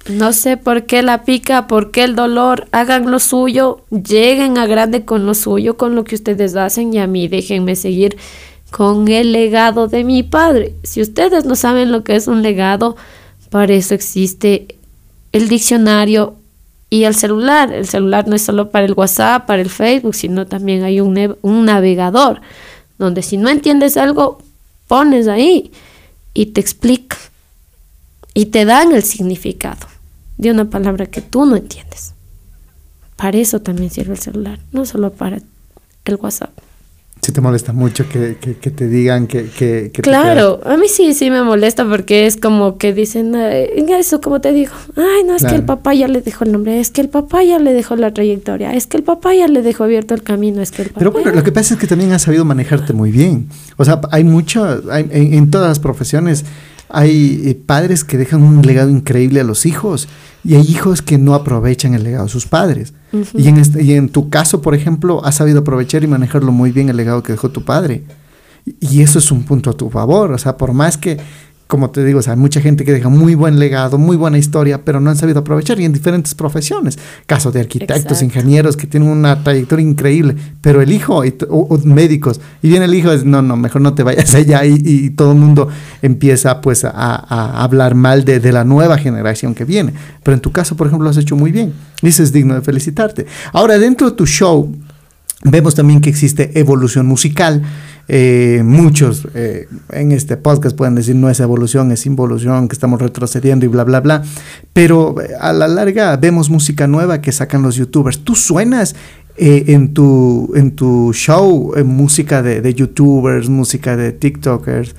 no 0.10 0.34
sé 0.34 0.58
por 0.58 0.86
qué 0.86 1.01
la 1.01 1.24
pica, 1.24 1.68
por 1.68 1.91
qué 1.91 2.04
el 2.04 2.16
dolor, 2.16 2.68
hagan 2.72 3.10
lo 3.10 3.20
suyo, 3.20 3.86
lleguen 3.89 4.58
a 4.58 4.66
grande 4.66 5.06
con 5.06 5.26
lo 5.26 5.34
suyo, 5.34 5.78
con 5.78 5.95
lo 5.95 6.04
que 6.04 6.16
ustedes 6.16 6.56
hacen 6.56 6.93
y 6.93 6.99
a 6.99 7.08
mí 7.08 7.30
déjenme 7.30 7.76
seguir 7.76 8.18
con 8.70 9.08
el 9.08 9.32
legado 9.32 9.88
de 9.88 10.04
mi 10.04 10.24
padre. 10.24 10.74
Si 10.84 11.01
ustedes 11.01 11.45
no 11.45 11.56
saben 11.56 11.91
lo 11.91 12.04
que 12.04 12.16
es 12.16 12.28
un 12.28 12.41
legado, 12.41 12.97
para 13.49 13.74
eso 13.74 13.93
existe 13.93 14.76
el 15.32 15.47
diccionario 15.47 16.36
y 16.89 17.06
el 17.06 17.16
celular. 17.16 17.72
El 17.72 17.88
celular 17.88 18.28
no 18.28 18.36
es 18.36 18.41
solo 18.41 18.72
para 18.72 18.86
el 18.86 18.93
WhatsApp, 18.93 19.45
para 19.45 19.62
el 19.62 19.70
Facebook, 19.70 20.16
sino 20.16 20.47
también 20.47 20.84
hay 20.84 20.99
un, 20.99 21.38
un 21.41 21.66
navegador 21.66 22.41
donde 22.97 23.22
si 23.22 23.38
no 23.38 23.49
entiendes 23.49 23.95
algo, 23.95 24.39
pones 24.88 25.28
ahí 25.28 25.72
y 26.34 26.47
te 26.47 26.60
explica 26.60 27.18
y 28.34 28.47
te 28.47 28.66
dan 28.66 28.91
el 28.91 29.04
significado 29.04 29.93
de 30.38 30.52
una 30.52 30.70
palabra 30.70 31.06
que 31.06 31.22
tú 31.22 31.46
no 31.46 31.56
entiendes. 31.56 32.14
Para 33.16 33.38
eso 33.38 33.62
también 33.62 33.90
sirve 33.90 34.14
el 34.14 34.20
celular, 34.20 34.60
no 34.72 34.86
solo 34.86 35.12
para 35.12 35.38
el 36.06 36.16
WhatsApp. 36.16 36.50
Si 37.22 37.32
te 37.32 37.40
molesta 37.40 37.72
mucho 37.72 38.10
que, 38.10 38.36
que- 38.36 38.58
que 38.58 38.70
te 38.70 38.90
digan 38.90 39.28
que... 39.28 39.44
que, 39.46 39.92
que 39.94 40.02
te 40.02 40.02
Claro, 40.02 40.60
a 40.66 40.76
mí 40.76 40.90
sí, 40.90 41.14
sí 41.14 41.30
me 41.32 41.42
molesta 41.42 41.88
porque 41.88 42.26
es 42.26 42.36
como 42.36 42.78
que 42.78 42.92
dicen, 42.94 43.34
"Ay, 43.34 43.70
eso 43.98 44.20
como 44.20 44.42
te 44.42 44.52
digo, 44.52 44.74
ay, 44.98 45.24
no, 45.26 45.34
es 45.34 45.46
que 45.46 45.56
el 45.56 45.64
papá 45.64 45.94
ya 45.94 46.10
le 46.10 46.20
dejó 46.22 46.44
el 46.44 46.52
nombre, 46.52 46.82
es 46.82 46.90
que 46.92 47.00
el 47.00 47.08
papá 47.08 47.42
ya 47.46 47.60
le 47.60 47.72
dejó 47.72 47.96
la 47.96 48.12
trayectoria, 48.14 48.74
es 48.74 48.88
que 48.88 48.98
el 48.98 49.04
papá 49.04 49.34
ya 49.34 49.48
le 49.48 49.62
dejó 49.62 49.86
abierto 49.86 50.14
el 50.14 50.22
camino, 50.24 50.62
es 50.62 50.72
que 50.72 50.82
el 50.82 50.90
papá... 50.90 51.00
Pero 51.00 51.12
bueno, 51.14 51.32
lo 51.32 51.44
que 51.44 51.54
pasa 51.54 51.76
es 51.76 51.80
que 51.80 51.88
también 51.88 52.12
has 52.12 52.24
sabido 52.24 52.44
manejarte 52.44 52.92
muy 52.92 53.12
bien. 53.12 53.48
O 53.78 53.86
sea, 53.86 54.02
hay 54.12 54.26
mucho, 54.26 54.82
hay- 54.92 55.08
en, 55.10 55.34
en 55.34 55.50
todas 55.50 55.70
las 55.70 55.80
profesiones 55.80 56.44
hay 56.90 57.42
eh, 57.46 57.56
padres 57.56 58.04
que 58.04 58.18
dejan 58.18 58.44
un 58.44 58.62
legado 58.62 58.90
increíble 58.90 59.40
a 59.42 59.44
los 59.44 59.66
hijos 59.66 60.08
y 60.44 60.56
hay 60.56 60.62
hijos 60.64 61.02
que 61.02 61.18
no 61.18 61.34
aprovechan 61.34 61.94
el 61.94 62.04
legado 62.04 62.26
de 62.26 62.30
sus 62.32 62.46
padres. 62.46 62.94
Y, 63.34 63.48
en 63.48 63.58
este- 63.58 63.84
y 63.84 63.94
en 63.94 64.10
tu 64.10 64.30
caso, 64.30 64.62
por 64.62 64.76
ejemplo, 64.76 65.24
has 65.26 65.36
sabido 65.36 65.60
aprovechar 65.60 66.04
y 66.04 66.08
manejarlo 66.08 66.52
muy 66.52 66.72
bien 66.72 66.90
el 66.90 66.98
legado 66.98 67.24
que 67.24 67.32
dejó 67.34 67.50
tu 67.50 67.64
padre. 67.64 68.04
Y, 68.66 68.76
y 68.98 69.02
eso 69.02 69.20
es 69.20 69.32
un 69.32 69.44
punto 69.44 69.70
a 69.70 69.74
tu 69.74 69.90
favor. 69.90 70.32
O 70.32 70.38
sea, 70.38 70.58
por 70.58 70.74
más 70.74 70.98
que, 70.98 71.18
como 71.74 71.89
te 71.89 72.05
digo, 72.05 72.19
o 72.19 72.21
sea, 72.21 72.34
hay 72.34 72.39
mucha 72.39 72.61
gente 72.61 72.86
que 72.86 72.91
deja 72.91 73.09
muy 73.09 73.34
buen 73.34 73.57
legado, 73.57 73.97
muy 73.97 74.15
buena 74.15 74.38
historia, 74.38 74.86
pero 74.86 74.99
no 74.99 75.09
han 75.09 75.15
sabido 75.15 75.39
aprovechar 75.39 75.80
y 75.80 75.86
en 75.86 75.91
diferentes 75.91 76.36
profesiones. 76.36 76.99
Caso 77.26 77.51
de 77.51 77.61
arquitectos, 77.61 77.97
Exacto. 77.97 78.26
ingenieros 78.26 78.78
que 78.78 78.86
tienen 78.86 79.09
una 79.09 79.43
trayectoria 79.43 79.84
increíble, 79.84 80.36
pero 80.61 80.84
el 80.84 80.91
hijo, 80.91 81.26
y 81.26 81.34
o, 81.49 81.61
o 81.61 81.78
médicos, 81.80 82.39
y 82.61 82.69
viene 82.69 82.86
el 82.86 82.93
hijo, 82.93 83.11
es, 83.11 83.26
no, 83.26 83.41
no, 83.41 83.57
mejor 83.57 83.82
no 83.82 83.95
te 83.95 84.03
vayas 84.03 84.36
allá 84.36 84.63
y, 84.65 84.84
y 84.86 85.09
todo 85.09 85.32
el 85.32 85.39
mundo 85.39 85.67
empieza 86.03 86.61
pues 86.61 86.86
a, 86.86 86.91
a 86.91 87.63
hablar 87.63 87.95
mal 87.95 88.24
de, 88.24 88.39
de 88.39 88.51
la 88.51 88.63
nueva 88.63 88.99
generación 88.99 89.55
que 89.55 89.65
viene. 89.65 89.95
Pero 90.21 90.36
en 90.36 90.41
tu 90.41 90.51
caso, 90.51 90.78
por 90.78 90.86
ejemplo, 90.86 91.05
lo 91.05 91.09
has 91.09 91.17
hecho 91.17 91.36
muy 91.36 91.51
bien 91.51 91.74
y 92.03 92.09
eso 92.09 92.21
es 92.21 92.32
digno 92.32 92.53
de 92.53 92.61
felicitarte. 92.61 93.26
Ahora, 93.51 93.80
dentro 93.80 94.11
de 94.11 94.15
tu 94.15 94.28
show, 94.28 94.71
vemos 95.43 95.74
también 95.74 96.01
que 96.01 96.11
existe 96.11 96.51
evolución 96.59 97.07
musical. 97.07 97.63
Eh, 98.10 98.62
muchos 98.66 99.28
eh, 99.34 99.70
en 99.91 100.12
este 100.12 100.36
podcast 100.36 100.76
pueden 100.76 100.95
decir 100.95 101.16
no 101.16 101.30
es 101.30 101.39
evolución, 101.39 101.91
es 101.91 102.06
involución, 102.06 102.68
que 102.68 102.74
estamos 102.74 103.01
retrocediendo 103.01 103.66
y 103.66 103.70
bla, 103.70 103.84
bla, 103.84 104.01
bla. 104.01 104.24
Pero 104.74 105.22
eh, 105.22 105.30
a 105.39 105.54
la 105.54 105.68
larga 105.68 106.16
vemos 106.18 106.49
música 106.49 106.88
nueva 106.88 107.22
que 107.22 107.32
sacan 107.32 107.62
los 107.62 107.76
youtubers. 107.76 108.20
¿Tú 108.20 108.36
suenas 108.36 108.95
eh, 109.38 109.66
en, 109.68 109.93
tu, 109.93 110.51
en 110.56 110.76
tu 110.76 111.14
show 111.14 111.74
música 111.86 112.43
de, 112.43 112.62
de 112.62 112.74
youtubers, 112.74 113.49
música 113.49 113.95
de 113.95 114.12
TikTokers? 114.12 114.95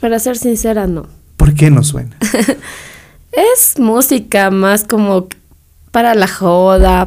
Para 0.00 0.18
ser 0.18 0.36
sincera, 0.36 0.86
no. 0.86 1.06
¿Por 1.36 1.54
qué 1.54 1.70
no 1.70 1.82
suena? 1.82 2.16
Es 3.32 3.78
música 3.78 4.50
más 4.50 4.82
como 4.82 5.28
para 5.92 6.14
la 6.16 6.26
joda, 6.26 7.06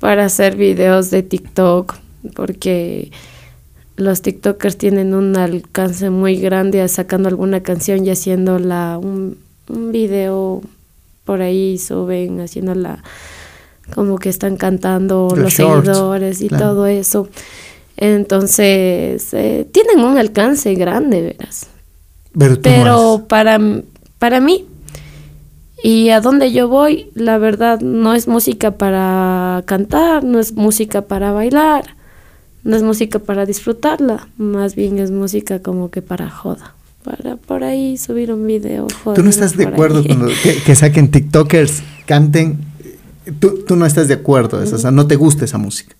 para 0.00 0.24
hacer 0.24 0.56
videos 0.56 1.10
de 1.10 1.22
TikTok, 1.22 1.94
porque 2.34 3.12
los 4.00 4.22
TikTokers 4.22 4.76
tienen 4.76 5.14
un 5.14 5.36
alcance 5.36 6.10
muy 6.10 6.36
grande 6.36 6.86
sacando 6.88 7.28
alguna 7.28 7.62
canción 7.62 8.04
y 8.04 8.10
haciéndola 8.10 8.98
un, 8.98 9.38
un 9.68 9.92
video 9.92 10.62
por 11.24 11.42
ahí, 11.42 11.78
suben 11.78 12.40
haciéndola 12.40 13.02
como 13.94 14.18
que 14.18 14.28
están 14.28 14.56
cantando 14.56 15.28
Los 15.30 15.38
los, 15.38 15.52
shorts, 15.52 15.86
seguidores 15.86 16.40
y 16.42 16.48
claro. 16.48 16.66
todo 16.66 16.86
eso. 16.86 17.28
Entonces, 17.96 19.34
eh, 19.34 19.66
tienen 19.70 20.00
un 20.04 20.16
alcance 20.16 20.74
grande, 20.74 21.20
verás 21.20 21.66
Pero, 22.36 22.60
pero 22.62 23.24
para, 23.28 23.60
para 24.18 24.40
mí 24.40 24.66
y 25.82 26.10
a 26.10 26.20
donde 26.20 26.52
yo 26.52 26.68
voy, 26.68 27.10
la 27.14 27.38
verdad 27.38 27.80
no 27.80 28.14
es 28.14 28.28
música 28.28 28.72
para 28.72 29.62
cantar, 29.66 30.24
no 30.24 30.38
es 30.38 30.52
música 30.52 31.02
para 31.02 31.32
bailar, 31.32 31.96
no 32.64 32.76
es 32.76 32.82
música 32.82 33.18
para 33.18 33.46
disfrutarla, 33.46 34.28
más 34.36 34.74
bien 34.74 34.98
es 34.98 35.10
música 35.10 35.60
como 35.60 35.90
que 35.90 36.02
para 36.02 36.28
joda, 36.30 36.74
para 37.04 37.36
por 37.36 37.64
ahí 37.64 37.96
subir 37.96 38.32
un 38.32 38.46
video. 38.46 38.86
¿Tú 38.86 38.94
joder, 39.04 39.24
no 39.24 39.30
estás 39.30 39.56
de 39.56 39.66
acuerdo 39.66 40.04
con 40.06 40.28
que, 40.42 40.56
que 40.64 40.74
saquen 40.74 41.10
TikTokers, 41.10 41.82
canten? 42.06 42.58
Tú, 43.38 43.64
tú 43.66 43.76
no 43.76 43.86
estás 43.86 44.08
de 44.08 44.14
acuerdo, 44.14 44.62
eso, 44.62 44.76
o 44.76 44.78
sea, 44.78 44.90
no 44.90 45.06
te 45.06 45.16
gusta 45.16 45.44
esa 45.44 45.58
música, 45.58 45.94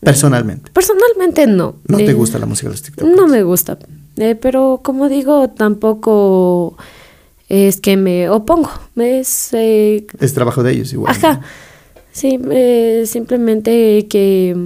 personalmente. 0.00 0.70
Personalmente 0.72 1.46
no. 1.46 1.76
No 1.86 1.96
te 1.98 2.10
Eh, 2.10 2.14
gusta 2.14 2.38
la 2.38 2.46
música 2.46 2.68
de 2.68 2.74
los 2.74 2.82
TikTokers. 2.82 3.16
No 3.16 3.26
me 3.28 3.42
gusta, 3.42 3.78
eh, 4.16 4.34
pero 4.34 4.80
como 4.82 5.08
digo, 5.08 5.50
tampoco 5.50 6.76
es 7.48 7.80
que 7.80 7.96
me 7.96 8.28
opongo, 8.30 8.70
es... 8.96 9.50
eh, 9.52 10.06
Es 10.18 10.32
trabajo 10.34 10.62
de 10.62 10.72
ellos 10.72 10.92
igual. 10.92 11.12
Ajá. 11.14 11.40
Sí, 12.12 12.38
eh, 12.50 13.04
simplemente 13.06 14.06
que 14.08 14.56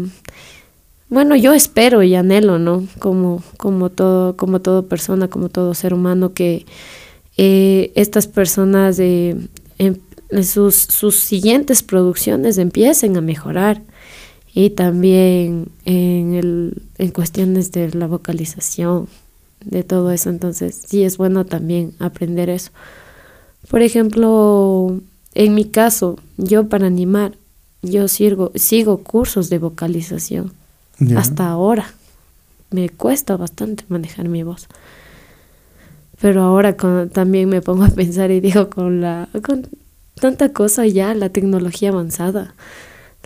bueno, 1.08 1.36
yo 1.36 1.52
espero 1.52 2.02
y 2.02 2.14
anhelo, 2.14 2.58
¿no? 2.58 2.86
Como 2.98 3.42
como 3.58 3.90
todo 3.90 4.36
como 4.36 4.60
todo 4.60 4.86
persona, 4.88 5.28
como 5.28 5.48
todo 5.48 5.74
ser 5.74 5.94
humano 5.94 6.32
que 6.34 6.66
eh, 7.36 7.92
estas 7.94 8.26
personas 8.26 8.96
de 8.96 9.36
em- 9.78 9.98
en 10.30 10.44
sus 10.44 10.74
sus 10.76 11.16
siguientes 11.16 11.82
producciones 11.82 12.58
empiecen 12.58 13.16
a 13.16 13.20
mejorar 13.20 13.82
y 14.54 14.70
también 14.70 15.68
en 15.84 16.34
el 16.34 16.82
en 16.98 17.10
cuestiones 17.12 17.72
de 17.72 17.90
la 17.94 18.06
vocalización 18.08 19.08
de 19.64 19.84
todo 19.84 20.12
eso, 20.12 20.30
entonces 20.30 20.82
sí 20.88 21.04
es 21.04 21.16
bueno 21.18 21.44
también 21.46 21.92
aprender 21.98 22.50
eso 22.50 22.70
Por 23.68 23.82
ejemplo, 23.82 25.00
en 25.34 25.54
mi 25.54 25.64
caso, 25.64 26.18
yo 26.36 26.68
para 26.68 26.86
animar, 26.86 27.32
yo 27.82 28.06
sigo 28.08 28.98
cursos 28.98 29.50
de 29.50 29.58
vocalización. 29.58 30.52
Hasta 31.16 31.48
ahora. 31.48 31.86
Me 32.70 32.88
cuesta 32.88 33.36
bastante 33.36 33.84
manejar 33.88 34.28
mi 34.28 34.42
voz. 34.42 34.66
Pero 36.20 36.42
ahora 36.42 36.76
con- 36.76 37.10
también 37.10 37.48
me 37.48 37.60
pongo 37.60 37.84
a 37.84 37.88
pensar 37.88 38.30
y 38.30 38.40
digo, 38.40 38.70
con 38.70 39.00
la 39.00 39.28
con 39.44 39.66
tanta 40.20 40.52
cosa 40.52 40.86
ya, 40.86 41.14
la 41.14 41.28
tecnología 41.28 41.90
avanzada, 41.90 42.54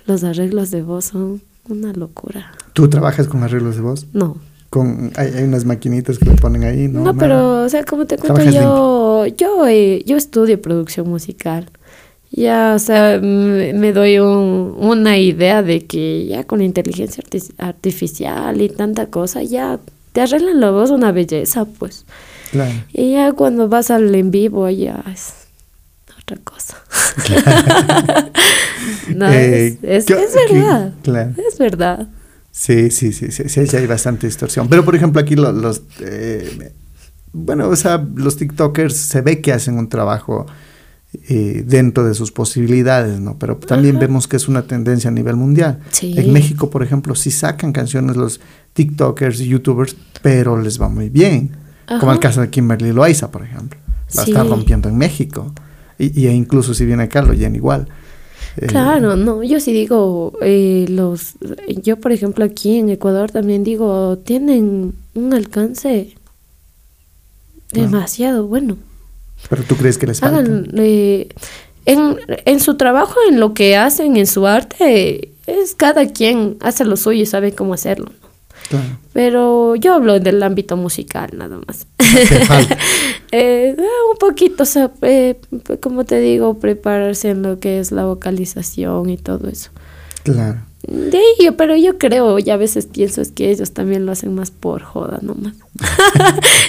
los 0.07 0.25
arreglos 0.25 0.71
de 0.71 0.83
voz 0.83 1.07
son 1.07 1.41
una 1.68 1.93
locura. 1.93 2.53
¿Tú 2.73 2.89
trabajas 2.89 3.29
con 3.29 3.43
arreglos 3.45 3.77
de 3.77 3.83
voz? 3.83 4.07
No, 4.12 4.39
Con, 4.71 5.12
hay, 5.16 5.29
hay 5.35 5.45
unas 5.45 5.64
maquinitas 5.64 6.18
que 6.18 6.25
le 6.31 6.37
ponen 6.37 6.64
ahí, 6.64 6.89
¿no? 6.89 7.14
pero, 7.16 7.62
o 7.64 7.68
sea, 7.68 7.85
como 7.85 8.07
te 8.07 8.16
cuento, 8.18 8.43
yo, 8.51 9.27
yo, 9.27 9.66
eh, 9.68 10.03
yo 10.05 10.16
estudio 10.16 10.61
producción 10.61 11.09
musical. 11.09 11.71
Ya, 12.33 12.74
o 12.76 12.78
sea, 12.78 13.18
me 13.20 13.93
doy 13.93 14.18
un- 14.20 14.74
una 14.78 15.18
idea 15.18 15.62
de 15.62 15.85
que 15.87 16.26
ya 16.26 16.45
con 16.45 16.61
la 16.61 16.64
inteligencia 16.64 17.24
arti- 17.24 17.53
artificial 17.59 18.61
y 18.61 18.68
tanta 18.68 19.07
cosa, 19.07 19.43
ya 19.43 19.81
te 20.12 20.20
arreglan 20.20 20.61
la 20.61 20.70
voz 20.70 20.91
una 20.91 21.11
belleza, 21.12 21.64
pues. 21.64 22.05
Claro. 22.53 22.72
Y 22.93 23.12
ya 23.12 23.33
cuando 23.33 23.68
vas 23.68 23.91
al 23.91 24.14
en 24.14 24.31
vivo, 24.31 24.68
ya 24.70 25.03
es 25.12 25.33
otra 26.22 26.37
cosa. 26.45 26.76
no, 29.14 29.28
Eh, 29.31 29.66
es, 29.66 29.78
es, 29.83 30.05
¿qué- 30.07 30.22
es 30.24 30.31
qué- 30.49 30.55
verdad. 30.55 30.93
claro. 31.03 31.33
Es 31.49 31.59
verdad. 31.59 32.09
Sí, 32.53 32.91
sí, 32.91 33.12
sí, 33.12 33.31
sí, 33.31 33.49
sí, 33.49 33.66
sí, 33.66 33.76
hay 33.76 33.87
bastante 33.87 34.26
distorsión. 34.26 34.68
Pero, 34.68 34.85
por 34.85 34.95
ejemplo, 34.95 35.20
aquí 35.20 35.35
lo- 35.37 35.53
los, 35.53 35.83
eh, 36.01 36.72
bueno, 37.33 37.68
o 37.68 37.76
sea, 37.76 38.05
los 38.14 38.37
TikTokers 38.37 38.97
se 38.97 39.20
ve 39.20 39.41
que 39.41 39.53
hacen 39.53 39.78
un 39.78 39.89
trabajo 39.89 40.47
eh, 41.28 41.64
dentro 41.66 42.04
de 42.04 42.14
sus 42.14 42.30
posibilidades, 42.32 43.18
¿no? 43.20 43.36
Pero 43.38 43.56
también 43.56 43.96
Ajá. 43.96 44.06
vemos 44.06 44.28
que 44.28 44.36
es 44.36 44.46
una 44.48 44.62
tendencia 44.62 45.08
a 45.11 45.12
nivel 45.12 45.36
mundial. 45.36 45.80
Sí. 45.90 46.14
En 46.16 46.32
México, 46.32 46.70
por 46.70 46.82
ejemplo, 46.82 47.14
sí 47.14 47.30
sacan 47.30 47.72
canciones 47.72 48.16
los 48.16 48.40
TikTokers 48.74 49.40
y 49.40 49.48
YouTubers, 49.48 49.96
pero 50.22 50.61
les 50.61 50.80
va 50.80 50.88
muy 50.88 51.08
bien. 51.08 51.50
Como 51.98 52.12
el 52.12 52.20
caso 52.20 52.40
de 52.40 52.50
Kimberly 52.50 52.92
Loaiza, 52.92 53.30
por 53.32 53.42
ejemplo. 53.42 53.78
La 54.14 54.22
está 54.22 54.42
Sí. 54.42 54.48
rompiendo 54.48 54.88
en 54.88 54.96
México. 54.96 55.52
Y, 55.98 56.20
y 56.20 56.28
incluso 56.28 56.72
si 56.74 56.84
viene 56.84 57.02
acá, 57.04 57.22
lo 57.22 57.32
llena 57.32 57.56
igual. 57.56 57.88
Eh, 58.56 58.66
Claro, 58.66 59.16
no, 59.16 59.42
yo 59.42 59.58
sí 59.61 59.72
digo, 59.72 60.32
eh, 60.42 60.86
los, 60.88 61.34
yo 61.82 61.98
por 61.98 62.12
ejemplo 62.12 62.44
aquí 62.44 62.78
en 62.78 62.88
Ecuador 62.90 63.30
también 63.30 63.64
digo, 63.64 64.18
tienen 64.18 64.94
un 65.14 65.34
alcance 65.34 66.14
demasiado 67.72 68.46
bueno. 68.46 68.76
Pero 69.49 69.62
tú 69.64 69.76
crees 69.76 69.99
que 69.99 70.07
les 70.07 70.20
falta. 70.20 70.38
Hagan, 70.38 70.70
eh, 70.76 71.28
en, 71.86 72.18
en 72.28 72.61
su 72.61 72.76
trabajo, 72.76 73.16
en 73.28 73.41
lo 73.41 73.55
que 73.55 73.76
hacen, 73.76 74.16
en 74.16 74.26
su 74.26 74.47
arte, 74.47 75.32
es 75.47 75.74
cada 75.74 76.07
quien 76.07 76.57
hace 76.61 76.84
lo 76.84 76.97
suyo 76.97 77.22
y 77.22 77.26
sabe 77.26 77.53
cómo 77.53 77.74
hacerlo. 77.74 78.07
¿no? 78.07 78.30
Claro. 78.68 78.99
Pero 79.12 79.74
yo 79.74 79.95
hablo 79.95 80.20
del 80.20 80.43
ámbito 80.43 80.76
musical 80.76 81.30
nada 81.36 81.59
más. 81.66 81.86
Eh, 83.32 83.76
un 83.78 84.18
poquito, 84.18 84.64
o 84.64 84.66
sea, 84.66 84.91
eh, 85.03 85.38
como 85.80 86.05
te 86.05 86.18
digo, 86.18 86.59
prepararse 86.59 87.30
en 87.30 87.43
lo 87.43 87.61
que 87.61 87.78
es 87.78 87.93
la 87.93 88.05
vocalización 88.05 89.09
y 89.09 89.18
todo 89.18 89.49
eso. 89.49 89.70
Claro. 90.24 90.62
De 90.87 91.18
ahí, 91.18 91.45
yo- 91.45 91.57
pero 91.57 91.76
yo 91.76 91.99
creo, 91.99 92.39
y 92.39 92.49
a 92.51 92.57
veces 92.57 92.87
pienso 92.87 93.20
es 93.20 93.31
que 93.33 93.51
ellos 93.51 93.72
también 93.72 94.07
lo 94.07 94.12
hacen 94.12 94.35
más 94.35 94.51
por 94.51 94.83
joda 94.83 95.18
nomás. 95.20 95.55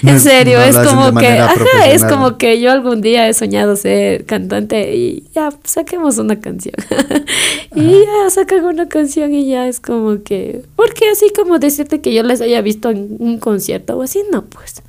No 0.03 0.09
en 0.11 0.15
es- 0.17 0.23
serio, 0.23 0.57
no 0.59 0.63
es 0.65 0.75
como 0.87 1.17
que, 1.17 1.27
ajá, 1.27 1.89
es 1.89 2.03
como 2.03 2.37
que 2.37 2.59
yo 2.59 2.71
algún 2.71 3.01
día 3.01 3.27
he 3.29 3.33
soñado 3.33 3.75
ser 3.77 4.25
cantante 4.25 4.95
y 4.95 5.23
ya 5.33 5.49
saquemos 5.63 6.17
una 6.17 6.39
canción. 6.41 6.75
y 7.75 7.91
ya 7.91 8.29
sacan 8.29 8.65
una 8.65 8.89
canción 8.89 9.33
y 9.33 9.47
ya 9.47 9.67
es 9.67 9.79
como 9.79 10.21
que, 10.23 10.61
porque 10.75 11.07
así 11.09 11.31
como 11.33 11.57
decirte 11.57 12.01
que 12.01 12.13
yo 12.13 12.21
les 12.23 12.41
haya 12.41 12.61
visto 12.61 12.89
en 12.89 13.15
un 13.19 13.39
concierto 13.39 13.97
o 13.97 14.01
así, 14.03 14.21
no, 14.31 14.43
pues. 14.45 14.81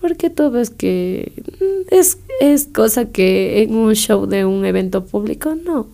Porque 0.00 0.28
tú 0.30 0.50
ves 0.50 0.70
que 0.70 1.32
mm, 1.60 1.94
es, 1.94 2.18
es 2.40 2.68
cosa 2.72 3.06
que 3.06 3.62
en 3.62 3.74
un 3.74 3.94
show 3.94 4.26
de 4.26 4.44
un 4.44 4.64
evento 4.66 5.04
público, 5.04 5.54
no. 5.56 5.88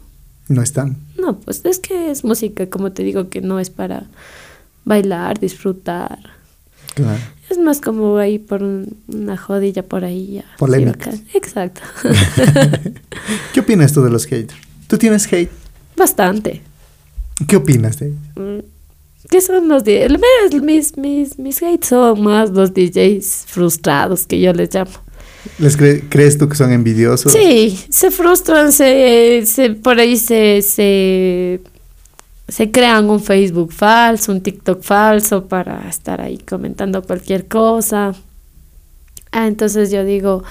No 0.48 0.62
están. 0.62 0.96
No, 1.18 1.38
pues 1.38 1.62
es 1.64 1.78
que 1.78 2.10
es 2.10 2.24
música, 2.24 2.68
como 2.68 2.92
te 2.92 3.02
digo, 3.04 3.28
que 3.28 3.40
no 3.40 3.58
es 3.60 3.70
para 3.70 4.06
bailar, 4.84 5.38
disfrutar. 5.38 6.18
Claro. 6.94 7.18
Es 7.48 7.58
más 7.58 7.80
como 7.80 8.16
ahí 8.18 8.38
por 8.38 8.62
un- 8.62 8.96
una 9.08 9.36
jodilla 9.36 9.82
por 9.82 10.04
ahí 10.04 10.34
ya. 10.34 10.44
Polémica. 10.58 11.10
Exacto. 11.34 11.80
¿Qué 13.52 13.60
opinas 13.60 13.92
tú 13.92 14.02
de 14.02 14.10
los 14.10 14.26
haters? 14.26 14.58
¿Tú 14.88 14.98
tienes 14.98 15.30
hate? 15.32 15.50
Bastante. 15.96 16.62
¿Qué 17.46 17.56
opinas 17.56 17.98
de 17.98 18.08
Mm, 18.36 18.60
¿Qué 19.30 19.40
son 19.40 19.68
los 19.68 19.84
DJs? 19.84 20.60
Mis, 20.62 20.96
mis, 20.98 21.38
mis 21.38 21.62
hates 21.62 21.88
son 21.88 22.22
más 22.22 22.50
los 22.50 22.74
DJs 22.74 23.44
frustrados 23.46 24.26
que 24.26 24.40
yo 24.40 24.52
les 24.52 24.74
llamo. 24.74 24.90
¿Les 25.58 25.78
cre- 25.78 26.04
crees 26.08 26.38
tú 26.38 26.48
que 26.48 26.56
son 26.56 26.72
envidiosos? 26.72 27.32
Sí, 27.32 27.78
se 27.90 28.10
frustran, 28.10 28.72
se, 28.72 29.42
se 29.46 29.70
por 29.70 29.98
ahí 29.98 30.16
se, 30.16 30.62
se, 30.62 31.60
se 32.48 32.70
crean 32.70 33.10
un 33.10 33.20
Facebook 33.20 33.72
falso, 33.72 34.30
un 34.32 34.40
TikTok 34.40 34.82
falso 34.82 35.46
para 35.48 35.88
estar 35.88 36.20
ahí 36.20 36.38
comentando 36.38 37.02
cualquier 37.02 37.46
cosa. 37.48 38.14
Ah, 39.32 39.46
entonces 39.46 39.90
yo 39.90 40.04
digo, 40.04 40.44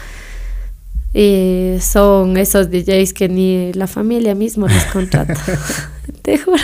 eh, 1.14 1.80
son 1.82 2.38
esos 2.38 2.70
DJs 2.72 3.14
que 3.14 3.30
ni 3.30 3.72
la 3.74 3.88
familia 3.88 4.34
mismo 4.36 4.68
les 4.68 4.86
contrata. 4.86 5.36
Te 6.22 6.38
juro. 6.38 6.58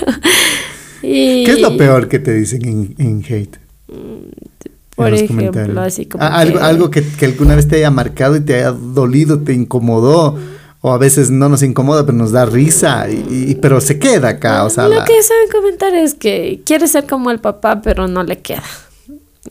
Y- 1.04 1.44
¿Qué 1.46 1.52
es 1.52 1.62
lo 1.62 1.78
peor 1.78 2.08
que 2.10 2.20
te 2.20 2.34
dicen 2.34 2.66
en, 2.66 2.96
en 2.98 3.24
hate? 3.24 3.58
Por 4.98 5.14
ejemplo, 5.14 5.82
así 5.82 6.06
como 6.08 6.24
Ah, 6.24 6.40
algo, 6.40 6.58
que- 6.60 6.64
algo 6.66 6.90
que, 6.92 7.04
que 7.08 7.26
alguna 7.26 7.56
vez 7.56 7.68
te 7.68 7.76
haya 7.78 7.92
marcado 7.92 8.36
y 8.36 8.42
te 8.42 8.56
haya 8.56 8.72
dolido, 8.72 9.40
te 9.40 9.54
incomodó, 9.54 10.36
o 10.82 10.92
a 10.92 10.98
veces 10.98 11.30
no 11.32 11.50
nos 11.50 11.62
incomoda, 11.64 12.06
pero 12.06 12.18
nos 12.18 12.32
da 12.32 12.46
risa, 12.46 13.08
y, 13.10 13.52
y- 13.52 13.56
pero 13.56 13.80
se 13.80 14.00
queda 14.00 14.30
acá, 14.30 14.64
o 14.66 14.70
sea, 14.70 14.88
Lo 14.88 14.96
la- 14.96 15.06
que 15.06 15.22
saben 15.24 15.50
comentar 15.52 15.94
es 15.94 16.14
que 16.16 16.62
quiere 16.66 16.88
ser 16.88 17.06
como 17.06 17.30
el 17.32 17.40
papá, 17.40 17.82
pero 17.82 18.08
no 18.08 18.24
le 18.24 18.40
queda. 18.40 18.64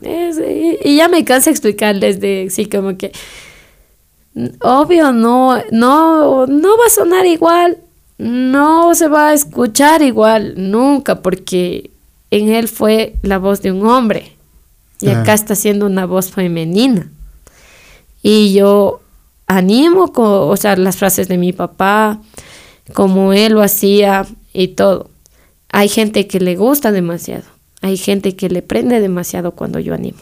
Es- 0.01 0.37
y, 0.37 0.77
y 0.83 0.97
ya 0.97 1.07
me 1.07 1.23
cansa 1.25 1.49
explicarles 1.49 2.19
de 2.19 2.49
sí, 2.51 2.65
como 2.67 2.97
que 2.97 3.11
obvio 4.61 5.11
no, 5.13 5.57
no, 5.71 6.45
no 6.45 6.77
va 6.77 6.85
a 6.85 6.89
sonar 6.89 7.25
igual, 7.25 7.77
no 8.17 8.93
se 8.95 9.07
va 9.07 9.29
a 9.29 9.33
escuchar 9.33 10.01
igual 10.01 10.53
nunca, 10.57 11.21
porque 11.21 11.89
en 12.31 12.49
él 12.49 12.67
fue 12.67 13.15
la 13.21 13.37
voz 13.39 13.61
de 13.61 13.71
un 13.71 13.85
hombre 13.87 14.33
y 14.99 15.07
acá 15.21 15.33
está 15.33 15.55
siendo 15.55 15.85
una 15.85 16.05
voz 16.05 16.31
femenina. 16.31 17.11
Y 18.23 18.53
yo 18.53 19.01
animo, 19.45 20.11
co- 20.11 20.47
o 20.47 20.57
sea, 20.57 20.75
las 20.75 20.97
frases 20.97 21.27
de 21.27 21.37
mi 21.37 21.53
papá, 21.53 22.19
como 22.93 23.33
él 23.33 23.53
lo 23.53 23.61
hacía 23.61 24.25
y 24.53 24.69
todo. 24.69 25.09
Hay 25.69 25.89
gente 25.89 26.27
que 26.27 26.39
le 26.39 26.55
gusta 26.55 26.91
demasiado, 26.91 27.43
hay 27.81 27.97
gente 27.97 28.35
que 28.35 28.49
le 28.49 28.61
prende 28.61 28.99
demasiado 28.99 29.51
cuando 29.51 29.79
yo 29.79 29.93
animo. 29.93 30.19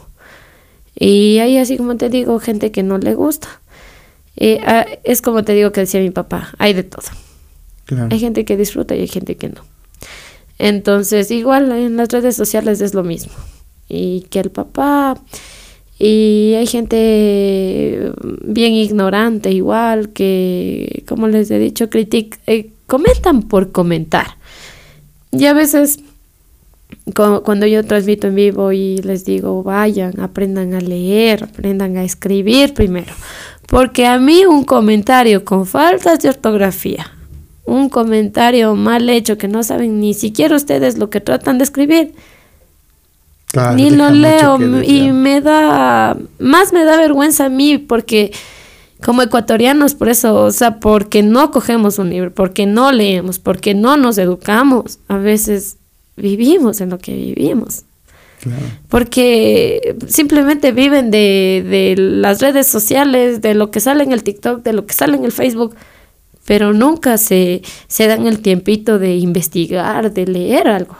Y 0.98 1.38
hay 1.38 1.58
así 1.58 1.76
como 1.76 1.96
te 1.96 2.08
digo, 2.08 2.38
gente 2.40 2.70
que 2.72 2.82
no 2.82 2.98
le 2.98 3.14
gusta. 3.14 3.48
Eh, 4.36 4.60
ah, 4.66 4.84
es 5.04 5.22
como 5.22 5.44
te 5.44 5.52
digo 5.54 5.72
que 5.72 5.80
decía 5.80 6.00
mi 6.00 6.10
papá, 6.10 6.50
hay 6.58 6.74
de 6.74 6.82
todo. 6.82 7.06
claro. 7.86 8.08
Hay 8.10 8.18
gente 8.18 8.44
que 8.44 8.56
disfruta 8.56 8.94
y 8.94 9.00
hay 9.00 9.08
gente 9.08 9.36
que 9.36 9.48
no. 9.48 9.62
Entonces, 10.58 11.30
igual 11.30 11.70
en 11.72 11.96
las 11.96 12.08
redes 12.08 12.34
sociales 12.36 12.80
es 12.80 12.94
lo 12.94 13.02
mismo. 13.04 13.32
Y 13.88 14.22
que 14.30 14.40
el 14.40 14.50
papá, 14.50 15.16
y 15.98 16.54
hay 16.56 16.66
gente 16.66 18.12
bien 18.44 18.74
ignorante 18.74 19.50
igual, 19.52 20.10
que, 20.10 21.04
como 21.08 21.28
les 21.28 21.50
he 21.50 21.58
dicho, 21.58 21.88
critic 21.88 22.38
eh, 22.46 22.70
comentan 22.86 23.42
por 23.42 23.72
comentar. 23.72 24.36
Y 25.32 25.44
a 25.46 25.52
veces, 25.52 26.00
cu- 27.14 27.42
cuando 27.44 27.66
yo 27.66 27.84
transmito 27.84 28.26
en 28.26 28.34
vivo 28.34 28.72
y 28.72 28.98
les 28.98 29.24
digo, 29.24 29.62
vayan, 29.62 30.18
aprendan 30.20 30.74
a 30.74 30.80
leer, 30.80 31.44
aprendan 31.44 31.96
a 31.96 32.04
escribir 32.04 32.74
primero. 32.74 33.12
Porque 33.68 34.06
a 34.06 34.18
mí 34.18 34.44
un 34.44 34.64
comentario 34.64 35.44
con 35.44 35.66
faltas 35.66 36.20
de 36.20 36.28
ortografía, 36.28 37.12
un 37.64 37.88
comentario 37.88 38.74
mal 38.74 39.08
hecho 39.10 39.38
que 39.38 39.48
no 39.48 39.62
saben 39.62 40.00
ni 40.00 40.14
siquiera 40.14 40.54
ustedes 40.56 40.98
lo 40.98 41.10
que 41.10 41.20
tratan 41.20 41.58
de 41.58 41.64
escribir, 41.64 42.14
Ni 43.74 43.90
lo 43.90 44.10
leo 44.10 44.58
y 44.82 45.12
me 45.12 45.40
da, 45.40 46.16
más 46.38 46.72
me 46.72 46.84
da 46.84 46.96
vergüenza 46.96 47.46
a 47.46 47.48
mí 47.48 47.78
porque 47.78 48.32
como 49.04 49.22
ecuatorianos, 49.22 49.94
por 49.94 50.08
eso, 50.08 50.34
o 50.36 50.50
sea, 50.50 50.80
porque 50.80 51.22
no 51.22 51.50
cogemos 51.50 51.98
un 51.98 52.10
libro, 52.10 52.32
porque 52.32 52.66
no 52.66 52.92
leemos, 52.92 53.38
porque 53.38 53.74
no 53.74 53.96
nos 53.96 54.18
educamos, 54.18 54.98
a 55.08 55.18
veces 55.18 55.76
vivimos 56.16 56.80
en 56.80 56.90
lo 56.90 56.98
que 56.98 57.14
vivimos. 57.14 57.84
Porque 58.88 59.96
simplemente 60.06 60.70
viven 60.70 61.10
de, 61.10 61.64
de 61.68 61.94
las 61.96 62.40
redes 62.40 62.68
sociales, 62.68 63.40
de 63.40 63.54
lo 63.54 63.70
que 63.72 63.80
sale 63.80 64.04
en 64.04 64.12
el 64.12 64.22
TikTok, 64.22 64.62
de 64.62 64.72
lo 64.72 64.86
que 64.86 64.94
sale 64.94 65.16
en 65.16 65.24
el 65.24 65.32
Facebook, 65.32 65.74
pero 66.44 66.72
nunca 66.72 67.18
se, 67.18 67.62
se 67.88 68.06
dan 68.06 68.26
el 68.26 68.40
tiempito 68.40 68.98
de 68.98 69.16
investigar, 69.16 70.12
de 70.12 70.26
leer 70.26 70.68
algo. 70.68 70.96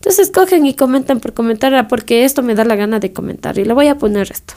Entonces 0.00 0.30
cogen 0.30 0.64
y 0.64 0.74
comentan 0.74 1.20
por 1.20 1.34
comentar, 1.34 1.74
ah, 1.74 1.86
porque 1.86 2.24
esto 2.24 2.42
me 2.42 2.54
da 2.54 2.64
la 2.64 2.74
gana 2.74 3.00
de 3.00 3.12
comentar 3.12 3.58
y 3.58 3.64
le 3.64 3.74
voy 3.74 3.88
a 3.88 3.98
poner 3.98 4.32
esto. 4.32 4.54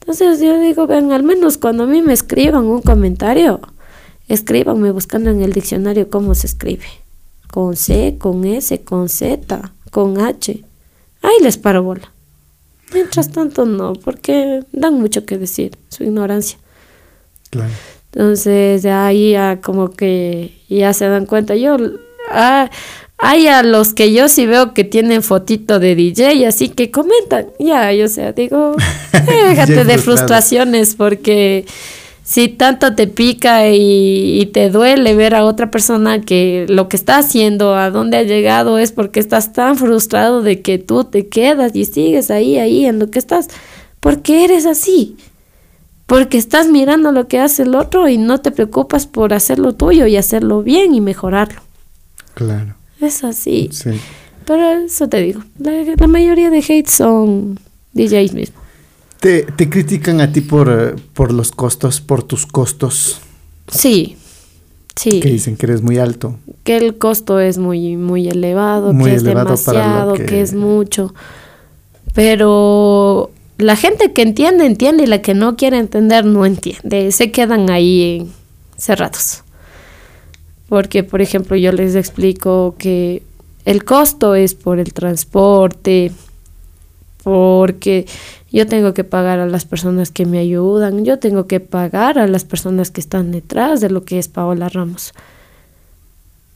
Entonces 0.00 0.40
yo 0.40 0.60
digo, 0.60 0.86
ven, 0.86 1.10
al 1.12 1.22
menos 1.22 1.56
cuando 1.56 1.84
a 1.84 1.86
mí 1.86 2.02
me 2.02 2.12
escriban 2.12 2.66
un 2.66 2.82
comentario, 2.82 3.60
escríbanme 4.28 4.90
buscando 4.90 5.30
en 5.30 5.42
el 5.42 5.54
diccionario 5.54 6.10
cómo 6.10 6.34
se 6.34 6.46
escribe. 6.46 6.84
Con 7.50 7.76
C, 7.76 8.16
con 8.18 8.44
S, 8.44 8.82
con 8.82 9.08
Z, 9.08 9.72
con 9.90 10.20
H. 10.20 10.62
Ahí 11.22 11.34
les 11.42 11.56
paro 11.56 11.82
bola. 11.82 12.12
Mientras 12.92 13.32
tanto 13.32 13.64
no, 13.64 13.94
porque 13.94 14.64
dan 14.72 15.00
mucho 15.00 15.24
que 15.24 15.38
decir, 15.38 15.78
su 15.88 16.04
ignorancia. 16.04 16.58
Claro. 17.48 17.72
Entonces 18.12 18.82
de 18.82 18.90
ahí 18.90 19.32
ya 19.32 19.60
como 19.62 19.90
que 19.90 20.60
ya 20.68 20.92
se 20.92 21.08
dan 21.08 21.24
cuenta. 21.24 21.56
Yo, 21.56 21.78
ah, 22.30 22.70
hay 23.18 23.48
a 23.48 23.64
los 23.64 23.94
que 23.94 24.12
yo 24.12 24.28
sí 24.28 24.46
veo 24.46 24.72
que 24.74 24.84
tienen 24.84 25.24
fotito 25.24 25.80
de 25.80 25.96
DJ, 25.96 26.46
así 26.46 26.68
que 26.68 26.92
comentan. 26.92 27.48
Ya, 27.58 27.92
yo 27.92 28.08
sea, 28.08 28.32
digo, 28.32 28.76
déjate 29.26 29.84
de 29.84 29.98
frustraciones 29.98 30.94
porque 30.94 31.66
si 32.22 32.48
tanto 32.48 32.94
te 32.94 33.08
pica 33.08 33.68
y, 33.68 34.48
te 34.52 34.70
duele 34.70 35.16
ver 35.16 35.34
a 35.34 35.44
otra 35.44 35.70
persona 35.70 36.20
que 36.20 36.66
lo 36.68 36.88
que 36.88 36.96
está 36.96 37.18
haciendo, 37.18 37.74
a 37.74 37.90
dónde 37.90 38.18
ha 38.18 38.22
llegado, 38.22 38.78
es 38.78 38.92
porque 38.92 39.18
estás 39.18 39.52
tan 39.52 39.76
frustrado 39.76 40.42
de 40.42 40.62
que 40.62 40.78
tú 40.78 41.02
te 41.02 41.26
quedas 41.26 41.74
y 41.74 41.86
sigues 41.86 42.30
ahí, 42.30 42.58
ahí 42.58 42.86
en 42.86 43.00
lo 43.00 43.10
que 43.10 43.18
estás, 43.18 43.48
porque 43.98 44.44
eres 44.44 44.64
así. 44.64 45.16
Porque 46.06 46.38
estás 46.38 46.68
mirando 46.68 47.12
lo 47.12 47.28
que 47.28 47.40
hace 47.40 47.64
el 47.64 47.74
otro 47.74 48.08
y 48.08 48.16
no 48.16 48.38
te 48.38 48.52
preocupas 48.52 49.06
por 49.06 49.34
hacer 49.34 49.58
lo 49.58 49.74
tuyo 49.74 50.06
y 50.06 50.16
hacerlo 50.16 50.62
bien 50.62 50.94
y 50.94 51.00
mejorarlo. 51.00 51.60
Claro. 52.34 52.77
Es 53.00 53.24
así. 53.24 53.68
Sí. 53.72 53.90
Pero 54.44 54.84
eso 54.84 55.08
te 55.08 55.20
digo, 55.20 55.42
la, 55.58 56.06
mayoría 56.06 56.50
de 56.50 56.58
hate 56.66 56.88
son 56.88 57.60
DJs 57.92 58.32
mismos. 58.32 58.62
¿Te, 59.20 59.42
¿Te, 59.42 59.68
critican 59.68 60.20
a 60.20 60.32
ti 60.32 60.40
por, 60.40 60.68
eh, 60.70 60.94
por 61.12 61.32
los 61.32 61.50
costos, 61.50 62.00
por 62.00 62.22
tus 62.22 62.46
costos? 62.46 63.20
Sí, 63.66 64.16
sí. 64.96 65.20
Que 65.20 65.30
dicen 65.30 65.56
que 65.56 65.66
eres 65.66 65.82
muy 65.82 65.98
alto. 65.98 66.36
Que 66.64 66.76
el 66.76 66.96
costo 66.96 67.40
es 67.40 67.58
muy, 67.58 67.96
muy 67.96 68.28
elevado, 68.28 68.96
que 68.96 69.14
es 69.14 69.22
demasiado, 69.24 70.14
que... 70.14 70.24
que 70.24 70.40
es 70.40 70.54
mucho. 70.54 71.14
Pero 72.14 73.30
la 73.58 73.76
gente 73.76 74.12
que 74.12 74.22
entiende, 74.22 74.64
entiende 74.64 75.02
y 75.02 75.06
la 75.06 75.20
que 75.20 75.34
no 75.34 75.56
quiere 75.56 75.78
entender, 75.78 76.24
no 76.24 76.46
entiende. 76.46 77.12
Se 77.12 77.32
quedan 77.32 77.70
ahí 77.70 78.30
cerrados. 78.76 79.42
Porque, 80.68 81.02
por 81.02 81.22
ejemplo, 81.22 81.56
yo 81.56 81.72
les 81.72 81.94
explico 81.94 82.74
que 82.78 83.22
el 83.64 83.84
costo 83.84 84.34
es 84.34 84.54
por 84.54 84.78
el 84.78 84.92
transporte, 84.92 86.12
porque 87.22 88.06
yo 88.50 88.66
tengo 88.66 88.94
que 88.94 89.04
pagar 89.04 89.38
a 89.38 89.46
las 89.46 89.66
personas 89.66 90.10
que 90.10 90.24
me 90.24 90.38
ayudan, 90.38 91.04
yo 91.04 91.18
tengo 91.18 91.46
que 91.46 91.60
pagar 91.60 92.18
a 92.18 92.26
las 92.26 92.44
personas 92.44 92.90
que 92.90 93.00
están 93.00 93.30
detrás 93.30 93.80
de 93.80 93.90
lo 93.90 94.04
que 94.04 94.18
es 94.18 94.28
Paola 94.28 94.68
Ramos, 94.68 95.12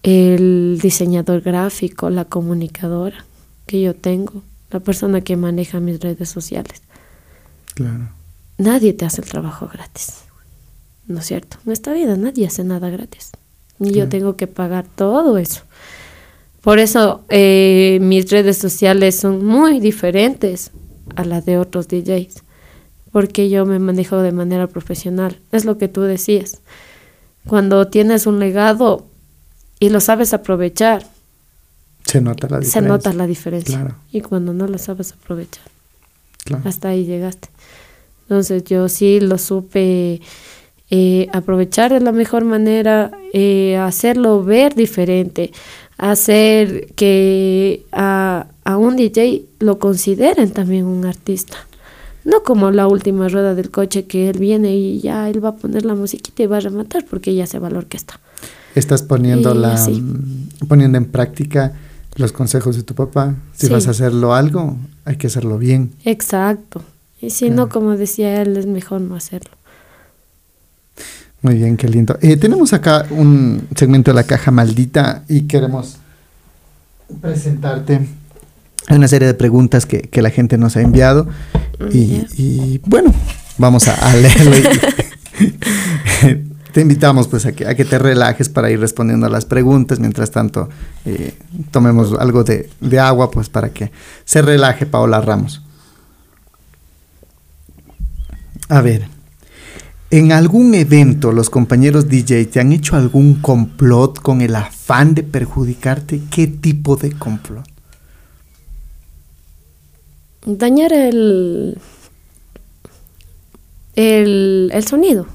el 0.02 0.78
diseñador 0.82 1.42
gráfico, 1.42 2.08
la 2.10 2.24
comunicadora 2.24 3.24
que 3.66 3.82
yo 3.82 3.94
tengo, 3.94 4.42
la 4.70 4.80
persona 4.80 5.20
que 5.20 5.36
maneja 5.36 5.80
mis 5.80 6.00
redes 6.00 6.28
sociales. 6.28 6.80
Claro. 7.74 8.08
Nadie 8.58 8.92
te 8.94 9.04
hace 9.04 9.20
el 9.20 9.28
trabajo 9.28 9.68
gratis, 9.70 10.22
¿no 11.06 11.20
es 11.20 11.26
cierto? 11.26 11.58
En 11.66 11.72
esta 11.72 11.92
vida 11.92 12.16
nadie 12.16 12.46
hace 12.46 12.64
nada 12.64 12.88
gratis. 12.90 13.32
Y 13.82 13.92
yo 13.92 14.08
tengo 14.08 14.36
que 14.36 14.46
pagar 14.46 14.86
todo 14.94 15.38
eso. 15.38 15.62
Por 16.60 16.78
eso 16.78 17.24
eh, 17.28 17.98
mis 18.00 18.30
redes 18.30 18.56
sociales 18.58 19.16
son 19.16 19.44
muy 19.44 19.80
diferentes 19.80 20.70
a 21.16 21.24
las 21.24 21.44
de 21.44 21.58
otros 21.58 21.88
DJs, 21.88 22.42
porque 23.10 23.50
yo 23.50 23.66
me 23.66 23.78
manejo 23.78 24.18
de 24.18 24.32
manera 24.32 24.68
profesional. 24.68 25.40
Es 25.50 25.64
lo 25.64 25.76
que 25.76 25.88
tú 25.88 26.02
decías. 26.02 26.60
Cuando 27.46 27.88
tienes 27.88 28.26
un 28.26 28.38
legado 28.38 29.06
y 29.80 29.88
lo 29.88 30.00
sabes 30.00 30.32
aprovechar, 30.32 31.04
se 32.04 32.20
nota 32.20 32.46
la 32.48 32.58
diferencia. 32.58 32.80
Se 32.80 32.86
nota 32.86 33.12
la 33.12 33.26
diferencia. 33.26 33.96
Y 34.12 34.20
cuando 34.20 34.52
no 34.52 34.66
lo 34.66 34.78
sabes 34.78 35.12
aprovechar, 35.12 35.64
hasta 36.64 36.88
ahí 36.90 37.04
llegaste. 37.04 37.48
Entonces 38.22 38.64
yo 38.64 38.88
sí 38.88 39.20
lo 39.20 39.38
supe 39.38 40.20
eh, 40.95 41.28
aprovechar 41.32 41.90
de 41.90 42.01
la 42.01 42.12
mejor 42.12 42.45
manera, 42.45 43.12
eh, 43.32 43.78
hacerlo 43.78 44.45
ver 44.45 44.74
diferente, 44.74 45.51
hacer 45.97 46.93
que 46.95 47.86
a, 47.93 48.47
un 48.78 48.97
DJ 48.97 49.47
lo 49.59 49.78
consideren 49.78 50.51
también 50.51 50.84
un 50.84 51.07
artista. 51.07 51.57
No 52.26 52.43
como 52.43 52.70
la 52.70 52.88
última 52.88 53.30
rueda 53.30 53.55
del 53.55 53.70
coche 53.70 54.05
que 54.05 54.28
él 54.28 54.38
viene 54.38 54.76
y 54.76 55.01
ya 55.01 55.30
él 55.30 55.43
va 55.43 55.49
a 55.49 55.57
poner 55.57 55.86
la 55.86 55.95
musiquita 55.95 56.43
y 56.43 56.47
va 56.47 56.59
a 56.59 56.61
rematar 56.61 57.07
porque 57.07 57.34
ya 57.34 57.47
sé 57.47 57.59
valor 57.59 57.86
que 57.86 57.97
está. 57.97 58.20
Estás 58.74 59.03
poniendo, 59.03 59.55
la, 59.55 59.76
mm, 59.76 60.66
poniendo 60.68 60.99
en 60.99 61.07
práctica 61.07 61.72
los 62.16 62.32
consejos 62.32 62.76
de 62.76 62.82
tu 62.82 62.95
papá. 62.95 63.34
Si 63.55 63.66
vas 63.70 63.88
a 63.88 63.93
hacerlo 63.93 64.34
algo, 64.34 64.76
hay 65.07 65.16
que 65.16 65.28
hacerlo 65.28 65.57
bien. 65.57 65.93
Exacto. 66.05 66.82
Y 67.18 67.30
si 67.30 67.49
no, 67.49 67.70
como 67.70 67.97
decía 67.97 68.43
él, 68.43 68.59
es 68.59 68.66
mejor 68.66 69.01
no 69.01 69.16
hacerlo. 69.16 69.53
Muy 71.43 71.57
bien, 71.57 71.76
qué 71.76 71.88
lindo. 71.88 72.16
Eh, 72.22 72.36
tenemos 72.36 72.72
acá 72.72 73.05
un 73.11 73.66
segmento 73.74 74.12
de 74.12 74.14
la 74.14 74.22
caja 74.22 74.53
maldita 74.53 75.24
y 75.28 75.43
queremos 75.43 75.97
presentarte 77.20 78.07
una 78.88 79.09
serie 79.09 79.26
de 79.26 79.34
preguntas 79.34 79.84
que, 79.84 80.22
la 80.22 80.30
gente 80.30 80.57
nos 80.57 80.76
ha 80.76 80.82
enviado. 80.82 81.26
Y, 81.90 82.78
bueno, 82.86 83.12
vamos 83.59 83.88
a, 83.88 84.16
leerlo. 84.16 84.53
te 86.72 86.80
invitamos 86.80 87.26
pues 87.26 87.45
a 87.45 87.53
que, 87.53 87.66
a 87.66 87.74
que 87.74 87.84
te 87.84 87.99
relajes 87.99 88.49
para 88.49 88.70
ir 88.70 88.78
respondiendo 88.78 89.26
a 89.26 89.28
las 89.28 89.45
preguntas. 89.45 89.99
Mientras 89.99 90.30
tanto, 90.30 90.68
eh, 91.05 91.34
tomemos 91.72 92.12
algo 92.20 92.45
de, 92.45 92.70
de 92.80 93.01
agua 93.01 93.32
pues 93.32 93.49
para 93.49 93.70
que 93.70 93.90
se 94.24 94.43
relaje 94.43 94.86
Paola 94.86 95.20
Ramos. 95.20 95.61
A 98.68 98.80
ver. 98.80 99.21
¿En 100.12 100.30
algún 100.30 100.74
evento 100.74 101.32
los 101.32 101.48
compañeros 101.48 102.06
DJ 102.06 102.44
te 102.44 102.60
han 102.60 102.70
hecho 102.70 102.96
algún 102.96 103.36
complot 103.36 104.20
con 104.20 104.42
el 104.42 104.54
afán 104.54 105.14
de 105.14 105.22
perjudicarte? 105.22 106.20
¿Qué 106.30 106.46
tipo 106.48 106.96
de 106.96 107.12
complot? 107.12 107.66
Dañar 110.44 110.92
el, 110.92 111.78
el, 113.96 114.84
sonido. 114.86 115.26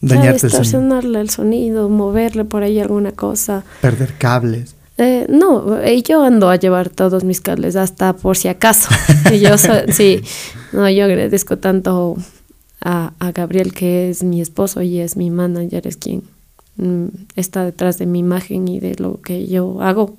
Dañar 0.00 0.36
el 0.42 0.50
sonido. 0.50 1.20
el 1.20 1.28
sonido, 1.28 1.90
moverle 1.90 2.46
por 2.46 2.62
ahí 2.62 2.80
alguna 2.80 3.12
cosa. 3.12 3.64
Perder 3.82 4.14
cables. 4.16 4.74
Eh, 4.96 5.26
no, 5.28 5.78
eh, 5.78 6.02
yo 6.02 6.22
ando 6.24 6.48
a 6.48 6.56
llevar 6.56 6.88
todos 6.88 7.22
mis 7.22 7.42
cables, 7.42 7.76
hasta 7.76 8.14
por 8.14 8.38
si 8.38 8.48
acaso. 8.48 8.88
yo 9.38 9.58
sí, 9.88 10.22
no, 10.72 10.88
yo 10.88 11.04
agradezco 11.04 11.58
tanto 11.58 12.16
a, 12.84 13.12
a, 13.18 13.32
Gabriel, 13.32 13.72
que 13.72 14.10
es 14.10 14.22
mi 14.22 14.40
esposo 14.40 14.82
y 14.82 14.98
es 14.98 15.16
mi 15.16 15.30
manager, 15.30 15.86
es 15.86 15.96
quien 15.96 16.22
mm, 16.76 17.06
está 17.36 17.64
detrás 17.64 17.98
de 17.98 18.06
mi 18.06 18.18
imagen 18.18 18.68
y 18.68 18.80
de 18.80 18.94
lo 18.96 19.20
que 19.20 19.46
yo 19.46 19.80
hago. 19.82 20.16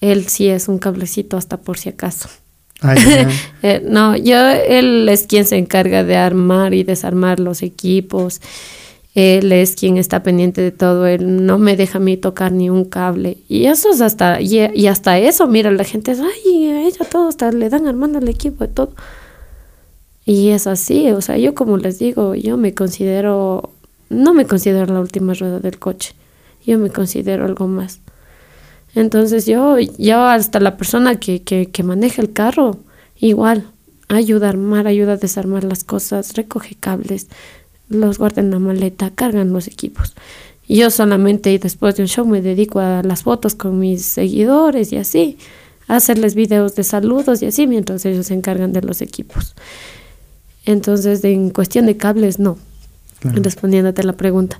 Él 0.00 0.28
sí 0.28 0.48
es 0.48 0.68
un 0.68 0.78
cablecito 0.78 1.36
hasta 1.36 1.56
por 1.58 1.78
si 1.78 1.88
acaso. 1.88 2.28
Eh, 3.62 3.82
no, 3.84 4.16
yo, 4.16 4.38
él 4.38 5.08
es 5.08 5.26
quien 5.26 5.44
se 5.44 5.56
encarga 5.56 6.04
de 6.04 6.16
armar 6.16 6.74
y 6.74 6.84
desarmar 6.84 7.40
los 7.40 7.62
equipos. 7.62 8.40
Él 9.16 9.50
es 9.50 9.74
quien 9.74 9.96
está 9.96 10.22
pendiente 10.22 10.60
de 10.60 10.70
todo. 10.70 11.08
Él 11.08 11.44
no 11.44 11.58
me 11.58 11.76
deja 11.76 11.98
a 11.98 12.00
mí 12.00 12.16
tocar 12.16 12.52
ni 12.52 12.70
un 12.70 12.84
cable. 12.84 13.38
Y 13.48 13.64
eso 13.64 13.90
es 13.90 14.00
hasta, 14.00 14.40
y, 14.40 14.60
y 14.74 14.86
hasta 14.86 15.18
eso, 15.18 15.48
mira, 15.48 15.72
la 15.72 15.82
gente 15.82 16.12
es, 16.12 16.20
ay, 16.20 16.66
a 16.68 16.86
ella 16.86 17.04
todo, 17.10 17.28
hasta 17.28 17.50
le 17.50 17.68
dan 17.68 17.88
armando 17.88 18.20
el 18.20 18.28
equipo 18.28 18.64
y 18.64 18.68
todo. 18.68 18.94
Y 20.28 20.50
es 20.50 20.66
así, 20.66 21.10
o 21.10 21.22
sea, 21.22 21.38
yo 21.38 21.54
como 21.54 21.78
les 21.78 21.98
digo, 21.98 22.34
yo 22.34 22.58
me 22.58 22.74
considero, 22.74 23.70
no 24.10 24.34
me 24.34 24.44
considero 24.44 24.92
la 24.92 25.00
última 25.00 25.32
rueda 25.32 25.58
del 25.58 25.78
coche, 25.78 26.12
yo 26.66 26.78
me 26.78 26.90
considero 26.90 27.46
algo 27.46 27.66
más. 27.66 28.00
Entonces 28.94 29.46
yo, 29.46 29.78
yo 29.78 30.22
hasta 30.24 30.60
la 30.60 30.76
persona 30.76 31.18
que, 31.18 31.42
que, 31.42 31.70
que 31.70 31.82
maneja 31.82 32.20
el 32.20 32.34
carro, 32.34 32.76
igual, 33.16 33.70
ayuda 34.08 34.48
a 34.48 34.50
armar, 34.50 34.86
ayuda 34.86 35.14
a 35.14 35.16
desarmar 35.16 35.64
las 35.64 35.82
cosas, 35.82 36.34
recoge 36.34 36.74
cables, 36.78 37.28
los 37.88 38.18
guarda 38.18 38.42
en 38.42 38.50
la 38.50 38.58
maleta, 38.58 39.10
cargan 39.14 39.54
los 39.54 39.66
equipos. 39.66 40.14
Yo 40.68 40.90
solamente 40.90 41.58
después 41.58 41.96
de 41.96 42.02
un 42.02 42.08
show 42.08 42.26
me 42.26 42.42
dedico 42.42 42.80
a 42.80 43.02
las 43.02 43.22
fotos 43.22 43.54
con 43.54 43.78
mis 43.78 44.04
seguidores 44.04 44.92
y 44.92 44.98
así. 44.98 45.38
hacerles 45.86 46.34
videos 46.34 46.74
de 46.74 46.84
saludos 46.84 47.40
y 47.40 47.46
así 47.46 47.66
mientras 47.66 48.04
ellos 48.04 48.26
se 48.26 48.34
encargan 48.34 48.74
de 48.74 48.82
los 48.82 49.00
equipos. 49.00 49.54
Entonces, 50.68 51.24
en 51.24 51.48
cuestión 51.48 51.86
de 51.86 51.96
cables, 51.96 52.38
no. 52.38 52.58
Respondiéndote 53.22 54.04
la 54.04 54.12
pregunta. 54.12 54.58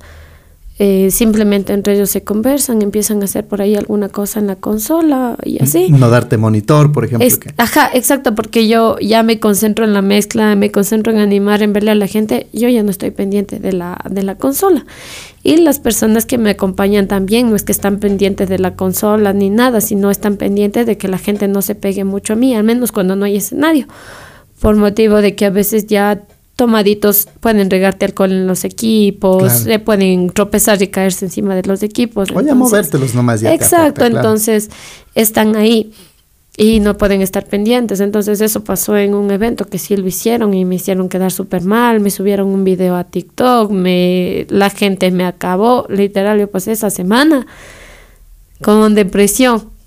Eh, 0.78 1.11
simplemente 1.11 1.74
entre 1.74 1.94
ellos 1.94 2.09
se 2.09 2.22
conversan, 2.22 2.80
empiezan 2.80 3.20
a 3.20 3.24
hacer 3.24 3.44
por 3.44 3.61
ahí 3.61 3.74
alguna 3.74 4.09
cosa 4.09 4.40
en 4.40 4.46
la 4.46 4.56
consola 4.56 5.36
y 5.44 5.62
así. 5.62 5.90
No 5.90 6.09
darte 6.09 6.38
monitor, 6.38 6.92
por 6.92 7.04
ejemplo. 7.04 7.28
Ajá, 7.59 7.90
exacto, 7.92 8.34
porque 8.34 8.68
yo 8.68 8.96
ya 9.00 9.22
me 9.22 9.38
concentro 9.38 9.84
en 9.84 9.92
la 9.92 10.00
mezcla, 10.00 10.54
me 10.54 10.70
concentro 10.70 11.12
en 11.12 11.18
animar, 11.18 11.62
en 11.62 11.74
verle 11.74 11.90
a 11.90 11.94
la 11.94 12.06
gente, 12.06 12.46
yo 12.54 12.70
ya 12.70 12.82
no 12.82 12.90
estoy 12.90 13.11
pendiente 13.11 13.59
de 13.59 13.72
la, 13.74 13.98
de 14.09 14.22
la 14.22 14.36
consola. 14.36 14.86
Y 15.42 15.59
las 15.59 15.78
personas 15.78 16.24
que 16.24 16.38
me 16.38 16.50
acompañan 16.50 17.06
también 17.06 17.50
no 17.50 17.56
es 17.56 17.64
que 17.64 17.72
están 17.72 17.98
pendientes 17.98 18.48
de 18.48 18.59
la 18.59 18.76
consola 18.76 19.34
ni 19.34 19.50
nada, 19.50 19.82
sino 19.82 20.11
están 20.11 20.38
pendientes 20.38 20.86
de 20.86 20.96
que 20.96 21.09
la 21.09 21.18
gente 21.18 21.48
no 21.48 21.61
se 21.61 21.74
pegue 21.74 22.04
mucho 22.04 22.32
a 22.32 22.36
mí, 22.36 22.54
al 22.54 22.64
menos 22.64 22.92
cuando 22.92 23.14
no 23.14 23.26
hay 23.26 23.36
escenario, 23.36 23.88
por 24.61 24.76
motivo 24.76 25.20
de 25.20 25.34
que 25.34 25.46
a 25.46 25.50
veces 25.50 25.86
ya 25.86 26.22
tomaditos 26.56 27.28
pueden 27.38 27.70
regarte 27.70 28.04
alcohol 28.04 28.32
en 28.32 28.46
los 28.48 28.64
equipos, 28.64 29.52
se 29.52 29.78
pueden 29.78 30.30
tropezar 30.30 30.82
y 30.82 30.88
caerse 30.88 31.26
encima 31.26 31.54
de 31.54 31.62
los 31.62 31.84
equipos. 31.84 32.30
O 32.34 32.40
ya 32.40 32.54
movértelos 32.54 33.14
nomás 33.14 33.40
ya. 33.40 33.54
Exacto, 33.54 34.04
entonces 34.04 34.68
están 35.14 35.54
ahí 35.54 35.92
y 36.56 36.80
no 36.80 36.98
pueden 36.98 37.22
estar 37.22 37.46
pendientes. 37.46 38.00
Entonces 38.00 38.40
eso 38.40 38.64
pasó 38.64 38.96
en 38.96 39.14
un 39.14 39.30
evento 39.30 39.66
que 39.66 39.78
sí 39.78 39.96
lo 39.96 40.09
hicieron 40.09 40.52
y 40.52 40.64
me 40.64 40.74
hicieron 40.74 41.09
quedar 41.09 41.30
súper 41.30 41.62
mal, 41.62 42.00
me 42.00 42.11
subieron 42.11 42.48
un 42.48 42.64
video 42.64 42.96
a 42.96 43.04
TikTok, 43.04 43.70
me, 43.70 44.44
la 44.50 44.68
gente 44.68 45.12
me 45.12 45.24
acabó, 45.24 45.86
literal, 45.88 46.40
yo 46.40 46.50
pasé 46.50 46.72
esa 46.72 46.90
semana 46.90 47.46
con 48.61 48.96
depresión 48.96 49.77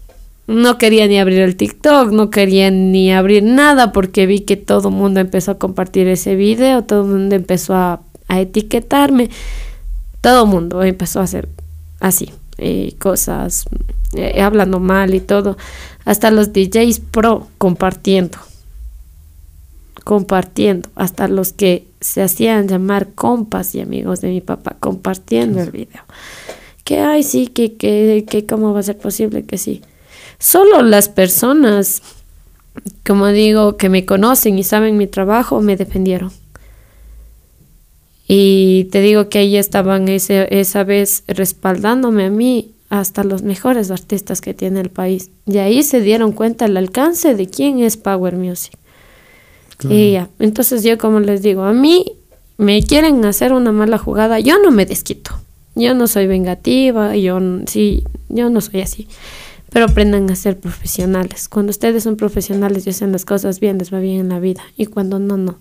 no 0.52 0.78
quería 0.78 1.08
ni 1.08 1.20
abrir 1.20 1.40
el 1.40 1.56
TikTok, 1.56 2.12
no 2.12 2.30
quería 2.30 2.70
ni 2.70 3.12
abrir 3.12 3.44
nada 3.44 3.92
porque 3.92 4.26
vi 4.26 4.42
que 4.42 4.58
todo 4.58 4.90
el 4.90 4.96
mundo 4.96 5.20
empezó 5.20 5.52
a 5.52 5.58
compartir 5.58 6.08
ese 6.08 6.36
video, 6.36 6.84
todo 6.84 7.04
el 7.04 7.08
mundo 7.08 7.36
empezó 7.36 7.76
a, 7.76 8.02
etiquetarme, 8.30 9.30
todo 10.22 10.46
el 10.46 10.50
mundo 10.50 10.84
empezó 10.84 11.20
a 11.20 11.24
hacer 11.24 11.50
así, 12.00 12.32
eh, 12.60 12.94
cosas, 12.98 13.66
eh, 14.14 14.42
hablando 14.42 14.80
mal 14.80 15.14
y 15.14 15.20
todo, 15.20 15.58
hasta 16.06 16.32
los 16.32 16.54
DJs 16.54 17.00
pro 17.00 17.48
compartiendo, 17.58 18.38
compartiendo, 20.06 20.90
hasta 20.96 21.28
los 21.28 21.52
que 21.52 21.88
se 22.00 22.22
hacían 22.22 22.70
llamar 22.70 23.10
compas 23.16 23.76
y 23.76 23.82
amigos 23.82 24.22
de 24.22 24.30
mi 24.30 24.40
papá 24.40 24.78
compartiendo 24.80 25.62
el 25.62 25.72
video. 25.72 26.04
Que, 26.86 27.00
ay, 27.00 27.24
sí, 27.24 27.48
que, 27.48 27.74
que, 27.76 28.26
que, 28.28 28.46
¿cómo 28.46 28.74
va 28.74 28.80
a 28.80 28.84
ser 28.84 28.98
posible 28.98 29.44
que 29.44 29.58
sí? 29.58 29.82
Solo 30.42 30.82
las 30.82 31.08
personas, 31.08 32.02
como 33.06 33.28
digo, 33.28 33.78
que 33.78 33.90
me 33.90 34.08
conocen 34.08 34.58
y 34.58 34.64
saben 34.64 34.98
mi 34.98 35.06
trabajo, 35.06 35.62
me 35.62 35.78
defendieron. 35.78 36.32
Y 38.28 38.86
te 38.86 39.02
digo 39.02 39.30
que 39.30 39.38
ahí 39.38 39.56
estaban 39.56 40.08
ese, 40.08 40.48
esa 40.60 40.84
vez 40.84 41.24
respaldándome 41.28 42.26
a 42.26 42.30
mí 42.32 42.72
hasta 42.90 43.24
los 43.24 43.44
mejores 43.44 43.92
artistas 43.92 44.42
que 44.42 44.56
tiene 44.56 44.82
el 44.82 44.90
país. 44.90 45.30
Y 45.46 45.60
ahí 45.60 45.84
se 45.84 46.02
dieron 46.02 46.32
cuenta 46.32 46.66
el 46.66 46.76
alcance 46.76 47.36
de 47.36 47.48
quién 47.48 47.80
es 47.80 47.96
Power 47.96 48.36
Music. 48.36 48.74
Y 49.88 50.14
ya, 50.14 50.30
entonces 50.40 50.84
yo 50.84 50.98
como 50.98 51.20
les 51.20 51.44
digo, 51.44 51.64
a 51.64 51.74
mí 51.74 52.04
me 52.58 52.82
quieren 52.82 53.24
hacer 53.26 53.54
una 53.54 53.72
mala 53.72 54.00
jugada, 54.00 54.40
yo 54.40 54.58
no 54.58 54.72
me 54.72 54.88
desquito. 54.88 55.40
Yo 55.76 55.94
no 55.94 56.08
soy 56.08 56.26
vengativa, 56.26 57.16
yo 57.16 57.40
sí, 57.68 58.04
yo 58.28 58.50
no 58.50 58.60
soy 58.60 58.82
así 58.82 59.08
pero 59.72 59.86
aprendan 59.86 60.30
a 60.30 60.36
ser 60.36 60.60
profesionales. 60.60 61.48
Cuando 61.48 61.70
ustedes 61.70 62.04
son 62.04 62.18
profesionales 62.18 62.86
y 62.86 62.90
hacen 62.90 63.14
las 63.14 63.24
cosas 63.24 63.62
bien, 63.62 63.78
les 63.78 63.92
va 63.94 64.00
bien 64.00 64.20
en 64.20 64.30
la 64.30 64.40
vida. 64.40 64.62
Y 64.76 64.88
cuando 64.88 65.18
no, 65.18 65.38
no. 65.38 65.60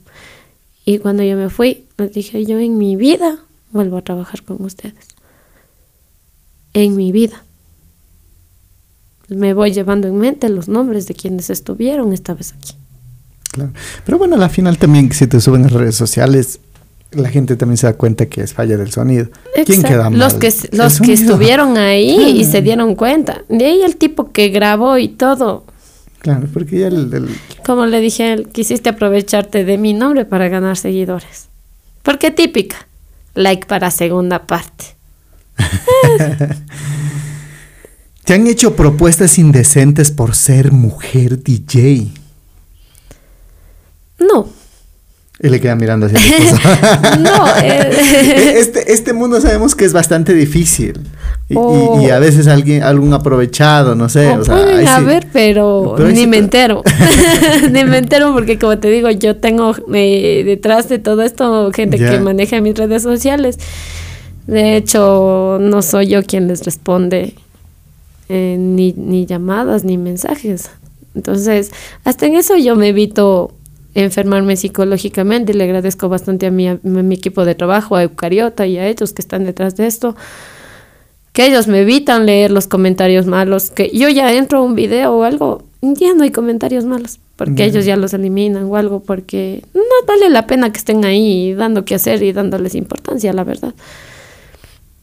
Y 0.84 0.98
cuando 0.98 1.22
yo 1.22 1.36
me 1.36 1.48
fui, 1.48 1.86
les 1.96 2.12
dije, 2.12 2.44
yo 2.44 2.58
en 2.58 2.76
mi 2.76 2.96
vida 2.96 3.38
vuelvo 3.70 3.96
a 3.98 4.02
trabajar 4.02 4.42
con 4.42 4.62
ustedes. 4.64 5.06
En 6.72 6.96
mi 6.96 7.12
vida. 7.12 7.44
Me 9.28 9.54
voy 9.54 9.72
llevando 9.72 10.08
en 10.08 10.16
mente 10.16 10.48
los 10.48 10.66
nombres 10.66 11.06
de 11.06 11.14
quienes 11.14 11.48
estuvieron 11.48 12.12
esta 12.12 12.34
vez 12.34 12.52
aquí. 12.52 12.74
Claro. 13.52 13.72
Pero 14.04 14.18
bueno, 14.18 14.34
a 14.34 14.38
la 14.38 14.48
final 14.48 14.76
también, 14.76 15.12
si 15.12 15.28
te 15.28 15.40
suben 15.40 15.66
a 15.66 15.68
redes 15.68 15.94
sociales, 15.94 16.58
la 17.12 17.28
gente 17.28 17.56
también 17.56 17.76
se 17.76 17.86
da 17.86 17.94
cuenta 17.94 18.26
que 18.26 18.42
es 18.42 18.54
falla 18.54 18.76
del 18.76 18.90
sonido. 18.92 19.28
¿Quién 19.66 19.82
queda 19.82 20.10
mal? 20.10 20.18
Los 20.18 20.34
que, 20.34 20.52
los 20.72 21.00
que 21.00 21.12
estuvieron 21.12 21.76
ahí 21.76 22.38
y 22.38 22.44
se 22.44 22.62
dieron 22.62 22.94
cuenta. 22.94 23.42
De 23.48 23.66
ahí 23.66 23.82
el 23.82 23.96
tipo 23.96 24.30
que 24.32 24.48
grabó 24.48 24.96
y 24.98 25.08
todo. 25.08 25.64
Claro, 26.20 26.46
porque 26.52 26.80
ya 26.80 26.88
el, 26.88 27.28
Como 27.64 27.86
le 27.86 28.00
dije, 28.00 28.44
quisiste 28.52 28.90
aprovecharte 28.90 29.64
de 29.64 29.78
mi 29.78 29.94
nombre 29.94 30.24
para 30.24 30.48
ganar 30.48 30.76
seguidores. 30.76 31.48
Porque 32.02 32.30
típica. 32.30 32.86
Like 33.34 33.66
para 33.66 33.90
segunda 33.90 34.46
parte. 34.46 34.84
¿Te 38.24 38.34
han 38.34 38.46
hecho 38.46 38.76
propuestas 38.76 39.38
indecentes 39.38 40.10
por 40.10 40.36
ser 40.36 40.72
mujer 40.72 41.42
DJ? 41.42 42.12
No. 44.18 44.59
Y 45.42 45.48
le 45.48 45.58
queda 45.58 45.74
mirando 45.74 46.06
hacia 46.06 46.18
no, 47.18 47.46
eh. 47.62 48.56
este, 48.58 48.92
este 48.92 49.14
mundo 49.14 49.40
sabemos 49.40 49.74
que 49.74 49.86
es 49.86 49.92
bastante 49.94 50.34
difícil. 50.34 51.00
Y, 51.48 52.10
a 52.10 52.18
veces 52.18 52.46
alguien, 52.46 52.82
algún 52.82 53.12
aprovechado, 53.14 53.94
no 53.94 54.08
sé. 54.08 54.28
O, 54.28 54.44
sea, 54.44 54.96
a 54.96 55.00
ver, 55.00 55.26
pero, 55.32 55.96
ni 56.12 56.26
me 56.26 56.36
entero. 56.36 56.84
ni 57.70 57.84
me 57.84 57.98
entero 57.98 58.32
porque, 58.32 58.58
como 58.58 58.78
te 58.78 58.88
digo, 58.88 59.10
yo 59.10 59.36
tengo 59.36 59.74
eh, 59.94 60.42
detrás 60.44 60.88
de 60.88 60.98
todo 60.98 61.22
esto 61.22 61.72
gente 61.72 61.98
que 61.98 62.20
maneja 62.20 62.60
mis 62.60 62.76
redes 62.76 63.02
sociales. 63.02 63.58
De 64.46 64.76
hecho, 64.76 65.58
no 65.60 65.82
soy 65.82 66.08
yo 66.08 66.22
quien 66.22 66.48
les 66.48 66.64
responde 66.64 67.34
eh, 68.28 68.56
ni, 68.58 68.92
ni 68.92 69.26
llamadas 69.26 69.84
ni 69.84 69.96
mensajes. 69.96 70.70
Entonces, 71.14 71.72
hasta 72.04 72.26
en 72.26 72.36
eso 72.36 72.56
yo 72.56 72.76
me 72.76 72.88
evito 72.88 73.52
enfermarme 73.94 74.56
psicológicamente 74.56 75.52
y 75.52 75.56
le 75.56 75.64
agradezco 75.64 76.08
bastante 76.08 76.46
a 76.46 76.50
mi, 76.50 76.68
a 76.68 76.78
mi 76.82 77.14
equipo 77.14 77.44
de 77.44 77.54
trabajo, 77.54 77.96
a 77.96 78.02
Eucariota 78.02 78.66
y 78.66 78.78
a 78.78 78.86
ellos 78.86 79.12
que 79.12 79.22
están 79.22 79.44
detrás 79.44 79.76
de 79.76 79.86
esto, 79.86 80.16
que 81.32 81.46
ellos 81.46 81.66
me 81.68 81.80
evitan 81.80 82.26
leer 82.26 82.50
los 82.50 82.66
comentarios 82.66 83.26
malos, 83.26 83.70
que 83.70 83.90
yo 83.90 84.08
ya 84.08 84.32
entro 84.32 84.58
a 84.58 84.62
un 84.62 84.74
video 84.74 85.14
o 85.14 85.24
algo, 85.24 85.64
ya 85.82 86.14
no 86.14 86.24
hay 86.24 86.30
comentarios 86.30 86.84
malos, 86.84 87.18
porque 87.36 87.64
ellos 87.64 87.84
ya 87.84 87.96
los 87.96 88.12
eliminan 88.12 88.64
o 88.64 88.76
algo, 88.76 89.00
porque 89.00 89.62
no 89.74 89.80
vale 90.06 90.28
la 90.28 90.46
pena 90.46 90.72
que 90.72 90.78
estén 90.78 91.04
ahí 91.04 91.54
dando 91.54 91.84
que 91.84 91.94
hacer 91.94 92.22
y 92.22 92.32
dándoles 92.32 92.74
importancia, 92.74 93.32
la 93.32 93.44
verdad. 93.44 93.74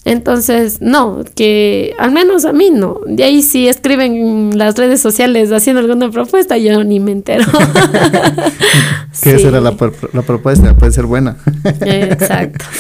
Entonces, 0.06 0.78
no, 0.80 1.24
que 1.36 1.94
al 2.00 2.12
menos 2.12 2.46
a 2.46 2.54
mí 2.54 2.70
no. 2.72 3.02
De 3.06 3.24
ahí 3.24 3.42
si 3.42 3.68
escriben 3.68 4.16
en 4.16 4.58
las 4.58 4.78
redes 4.78 5.02
sociales 5.02 5.52
haciendo 5.52 5.82
alguna 5.82 6.10
propuesta, 6.10 6.58
yo 6.58 6.84
ni 6.84 7.00
me 7.00 7.12
entero. 7.12 7.44
que 9.22 9.36
esa 9.36 9.48
era 9.50 9.60
la, 9.60 9.76
propuesta, 9.76 10.78
puede 10.78 10.92
ser 10.94 11.06
buena. 11.06 11.38
Exacto. 11.82 12.66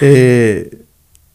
Eh, 0.00 0.78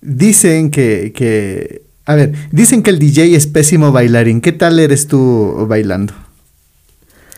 dicen 0.01 0.71
que, 0.71 1.13
que, 1.15 1.83
a 2.05 2.15
ver, 2.15 2.33
dicen 2.51 2.83
que 2.83 2.89
el 2.89 2.99
DJ 2.99 3.35
es 3.35 3.47
pésimo 3.47 3.91
bailarín. 3.91 4.41
¿Qué 4.41 4.51
tal 4.51 4.79
eres 4.79 5.07
tú 5.07 5.65
bailando? 5.69 6.13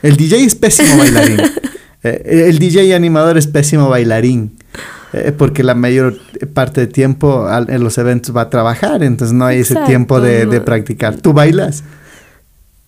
El 0.02 0.16
DJ 0.16 0.44
es 0.44 0.56
pésimo 0.56 0.98
bailarín. 0.98 1.42
Eh, 2.02 2.46
el 2.48 2.60
DJ 2.60 2.96
animador 2.96 3.38
es 3.38 3.46
pésimo 3.46 3.90
bailarín. 3.90 4.58
Eh, 5.14 5.34
porque 5.36 5.64
la 5.64 5.74
mayor 5.74 6.18
parte 6.54 6.82
del 6.82 6.92
tiempo 6.92 7.48
en 7.68 7.84
los 7.84 7.98
eventos 7.98 8.36
va 8.36 8.42
a 8.42 8.50
trabajar, 8.50 9.02
entonces 9.04 9.36
no 9.36 9.46
hay 9.46 9.60
ese 9.60 9.76
tiempo 9.88 10.22
de, 10.22 10.46
de, 10.46 10.62
practicar. 10.62 11.18
¿Tú 11.18 11.34
bailas? 11.34 11.84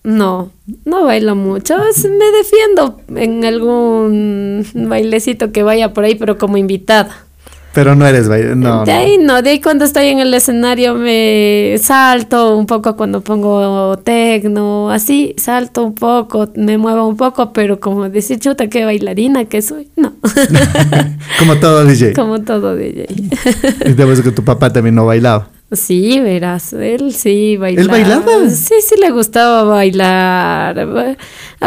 No, 0.04 0.50
no 0.84 1.04
bailo 1.04 1.36
mucho. 1.36 1.76
Me 1.78 2.30
defiendo 2.36 3.00
en 3.16 3.44
algún 3.44 4.66
bailecito 4.74 5.52
que 5.52 5.62
vaya 5.62 5.92
por 5.92 6.04
ahí, 6.04 6.14
pero 6.14 6.38
como 6.38 6.56
invitada. 6.56 7.24
Pero 7.74 7.94
no 7.94 8.06
eres 8.06 8.28
no. 8.56 8.84
De 8.84 8.92
ahí 8.92 9.18
no, 9.18 9.40
de 9.40 9.50
ahí 9.50 9.60
cuando 9.60 9.84
estoy 9.84 10.08
en 10.08 10.18
el 10.18 10.32
escenario 10.34 10.94
me 10.94 11.76
salto 11.80 12.56
un 12.56 12.66
poco 12.66 12.96
cuando 12.96 13.22
pongo 13.22 13.98
tecno, 13.98 14.90
así, 14.90 15.34
salto 15.38 15.84
un 15.84 15.94
poco, 15.94 16.50
me 16.54 16.76
muevo 16.76 17.06
un 17.06 17.16
poco, 17.16 17.52
pero 17.52 17.80
como 17.80 18.08
decir 18.08 18.38
chuta 18.38 18.68
qué 18.68 18.84
bailarina 18.84 19.46
que 19.46 19.62
soy, 19.62 19.88
no. 19.96 20.12
como 21.38 21.56
todo 21.56 21.84
DJ. 21.84 22.12
Como 22.12 22.42
todo 22.42 22.76
DJ. 22.76 23.06
y 23.08 24.22
que 24.22 24.32
tu 24.32 24.44
papá 24.44 24.72
también 24.72 24.94
no 24.94 25.06
bailaba. 25.06 25.48
Sí, 25.72 26.20
verás, 26.20 26.74
él 26.74 27.14
sí 27.14 27.56
bailaba. 27.56 27.82
¿Él 27.82 27.88
bailaba? 27.88 28.50
Sí, 28.50 28.74
sí 28.82 28.94
le 29.00 29.10
gustaba 29.10 29.64
bailar. 29.64 30.78
A 30.78 30.84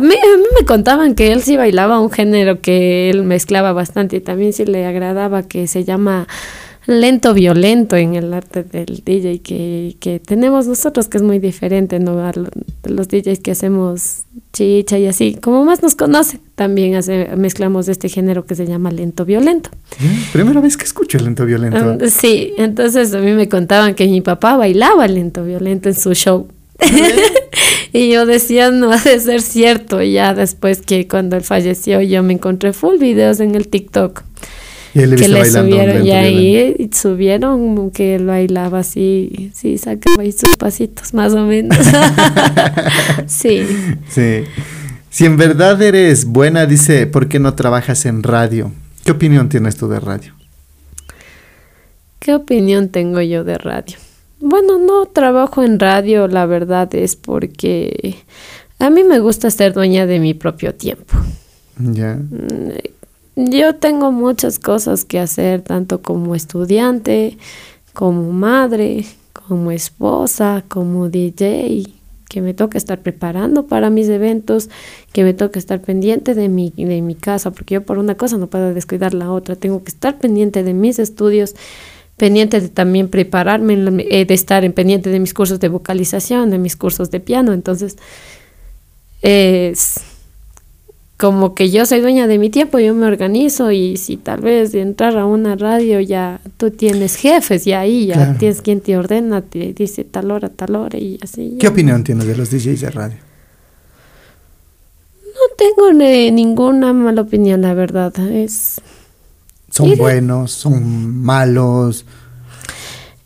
mí, 0.02 0.14
a 0.16 0.38
mí 0.38 0.44
me 0.60 0.66
contaban 0.66 1.16
que 1.16 1.32
él 1.32 1.42
sí 1.42 1.58
bailaba 1.58 2.00
un 2.00 2.12
género 2.12 2.62
que 2.62 3.10
él 3.10 3.24
mezclaba 3.24 3.74
bastante 3.74 4.18
y 4.18 4.22
también 4.22 4.54
sí 4.54 4.66
le 4.66 4.86
agradaba 4.86 5.44
que 5.44 5.66
se 5.68 5.84
llama 5.84 6.28
lento 6.88 7.34
violento 7.34 7.96
en 7.96 8.16
el 8.16 8.34
arte 8.34 8.64
del 8.64 9.02
DJ 9.04 9.42
que, 9.42 9.98
que 10.00 10.20
tenemos 10.20 10.68
nosotros, 10.68 11.08
que 11.08 11.18
es 11.18 11.24
muy 11.24 11.40
diferente 11.40 12.00
¿no? 12.00 12.20
a 12.20 12.32
los 12.84 13.08
DJs 13.08 13.40
que 13.40 13.52
hacemos 13.52 14.26
chicha 14.54 14.98
y 14.98 15.08
así. 15.08 15.38
Como 15.42 15.66
más 15.66 15.82
nos 15.82 15.96
conoce, 15.96 16.40
también 16.56 16.96
hace, 16.96 17.30
mezclamos 17.36 17.88
este 17.88 18.10
género 18.10 18.46
que 18.46 18.56
se 18.56 18.66
llama 18.66 18.92
lento 18.92 19.26
violento. 19.26 19.70
¿Eh? 20.00 20.26
Primera 20.32 20.62
vez 20.62 20.78
que 20.78 20.86
escucho 20.86 21.18
el 21.18 21.26
lento 21.26 21.46
violento. 21.46 21.78
Um, 21.78 22.10
sí, 22.10 22.54
entonces 22.58 23.14
a 23.14 23.20
mí 23.20 23.32
me 23.32 23.50
contaban 23.50 23.96
que 23.96 24.08
mi 24.08 24.22
papá 24.22 24.56
bailaba 24.56 25.08
lento 25.08 25.44
violento 25.44 25.90
en 25.90 25.96
su 25.96 26.14
show. 26.14 26.48
y 27.94 28.12
yo 28.12 28.26
decía, 28.26 28.70
no 28.70 28.92
ha 28.92 28.98
de 28.98 29.20
ser 29.20 29.42
cierto. 29.42 30.02
Y 30.02 30.14
ya 30.14 30.34
después 30.34 30.82
que 30.82 31.08
cuando 31.08 31.36
él 31.36 31.44
falleció, 31.44 32.02
yo 32.02 32.22
me 32.22 32.34
encontré 32.34 32.74
full 32.74 32.98
videos 32.98 33.40
en 33.40 33.56
el 33.56 33.68
TikTok 33.70 34.24
y 34.96 35.00
ahí 35.00 35.08
le 35.08 35.16
que 35.18 35.28
le 35.28 35.46
subieron 35.46 36.06
y 36.06 36.12
ahí 36.12 36.90
subieron 36.94 37.92
que 37.92 38.16
él 38.16 38.26
bailaba 38.26 38.80
así, 38.80 39.52
sí, 39.54 39.78
sacaba 39.78 40.22
ahí 40.22 40.32
sus 40.32 40.56
pasitos 40.56 41.14
más 41.14 41.34
o 41.34 41.46
menos. 41.46 41.78
sí. 43.28 43.68
Sí. 44.08 44.44
Si 45.10 45.26
en 45.26 45.36
verdad 45.36 45.82
eres 45.82 46.24
buena, 46.24 46.66
dice, 46.66 47.08
¿por 47.08 47.28
qué 47.28 47.40
no 47.40 47.56
trabajas 47.56 48.06
en 48.06 48.24
radio? 48.24 48.72
¿Qué 49.04 49.12
opinión 49.12 49.50
tienes 49.50 49.76
tú 49.76 49.90
de 49.90 50.00
radio? 50.00 50.34
¿Qué 52.20 52.34
opinión 52.34 52.88
tengo 52.88 53.20
yo 53.20 53.44
de 53.44 53.58
radio? 53.58 53.98
Bueno, 54.40 54.80
no 54.80 55.08
trabajo 55.08 55.62
en 55.62 55.78
radio, 55.78 56.30
la 56.30 56.46
verdad 56.46 56.94
es 56.96 57.18
porque 57.18 58.16
a 58.80 58.90
mí 58.90 59.04
me 59.04 59.20
gusta 59.20 59.52
ser 59.52 59.74
dueña 59.74 60.06
de 60.06 60.20
mi 60.20 60.34
propio 60.34 60.74
tiempo. 60.74 61.18
Ya. 61.78 62.18
Yo 63.36 63.76
tengo 63.76 64.12
muchas 64.12 64.60
cosas 64.60 65.04
que 65.04 65.20
hacer, 65.20 65.62
tanto 65.62 66.02
como 66.02 66.36
estudiante, 66.36 67.38
como 67.94 68.32
madre, 68.32 69.06
como 69.34 69.72
esposa, 69.72 70.64
como 70.70 71.10
DJ, 71.10 71.84
que 72.30 72.42
me 72.42 72.54
toca 72.54 72.78
estar 72.78 73.02
preparando 73.02 73.68
para 73.68 73.90
mis 73.90 74.08
eventos, 74.08 74.70
que 75.12 75.24
me 75.26 75.34
toca 75.34 75.60
estar 75.60 75.82
pendiente 75.82 76.34
de 76.34 76.48
mi, 76.48 76.72
de 76.78 77.02
mi 77.02 77.16
casa, 77.16 77.52
porque 77.52 77.76
yo 77.76 77.84
por 77.84 77.98
una 77.98 78.16
cosa 78.16 78.38
no 78.38 78.48
puedo 78.48 78.74
descuidar 78.74 79.14
la 79.14 79.30
otra, 79.32 79.58
tengo 79.58 79.84
que 79.84 79.90
estar 79.90 80.18
pendiente 80.18 80.64
de 80.64 80.74
mis 80.74 80.98
estudios, 80.98 81.56
pendiente 82.16 82.62
de 82.62 82.70
también 82.70 83.10
prepararme, 83.10 84.06
eh, 84.10 84.24
de 84.24 84.34
estar 84.34 84.64
en 84.64 84.72
pendiente 84.72 85.10
de 85.10 85.20
mis 85.20 85.34
cursos 85.34 85.60
de 85.60 85.68
vocalización, 85.68 86.52
de 86.52 86.58
mis 86.58 86.78
cursos 86.78 87.12
de 87.12 87.20
piano, 87.20 87.52
entonces 87.52 87.98
es 89.22 90.15
como 91.18 91.56
que 91.56 91.70
yo 91.72 91.86
soy 91.86 92.02
dueña 92.02 92.28
de 92.28 92.38
mi 92.38 92.50
tiempo, 92.50 92.78
yo 92.80 92.94
me 92.94 93.06
organizo 93.08 93.72
y 93.72 93.96
si 93.98 94.18
tal 94.18 94.42
vez 94.42 94.74
de 94.74 94.82
entrar 94.82 95.18
a 95.18 95.26
una 95.26 95.56
radio 95.56 96.02
ya 96.02 96.42
tú 96.58 96.72
tienes 96.72 97.16
jefes 97.16 97.66
y 97.68 97.72
ahí 97.74 98.08
ya 98.08 98.16
Claro. 98.16 98.36
tienes 98.38 98.62
quien 98.62 98.82
te 98.82 98.98
ordena, 98.98 99.42
te 99.42 99.74
dice 99.74 100.04
tal 100.04 100.30
hora, 100.32 100.50
tal 100.50 100.76
hora 100.76 100.98
y 101.00 101.18
así. 101.22 101.56
¿Qué 101.60 101.70
opinión 101.70 102.04
tienes 102.04 102.26
de 102.28 102.36
los 102.36 102.50
DJs 102.52 102.82
de 102.82 102.92
radio? 102.92 103.18
No 105.24 105.56
tengo 105.58 105.94
ni- 105.94 106.32
ninguna 106.32 106.92
mala 106.94 107.22
opinión, 107.22 107.62
la 107.62 107.74
verdad. 107.74 108.18
Es 108.20 108.82
¿Son 109.70 109.96
buenos? 109.98 110.52
¿Son 110.52 111.22
malos? 111.22 112.06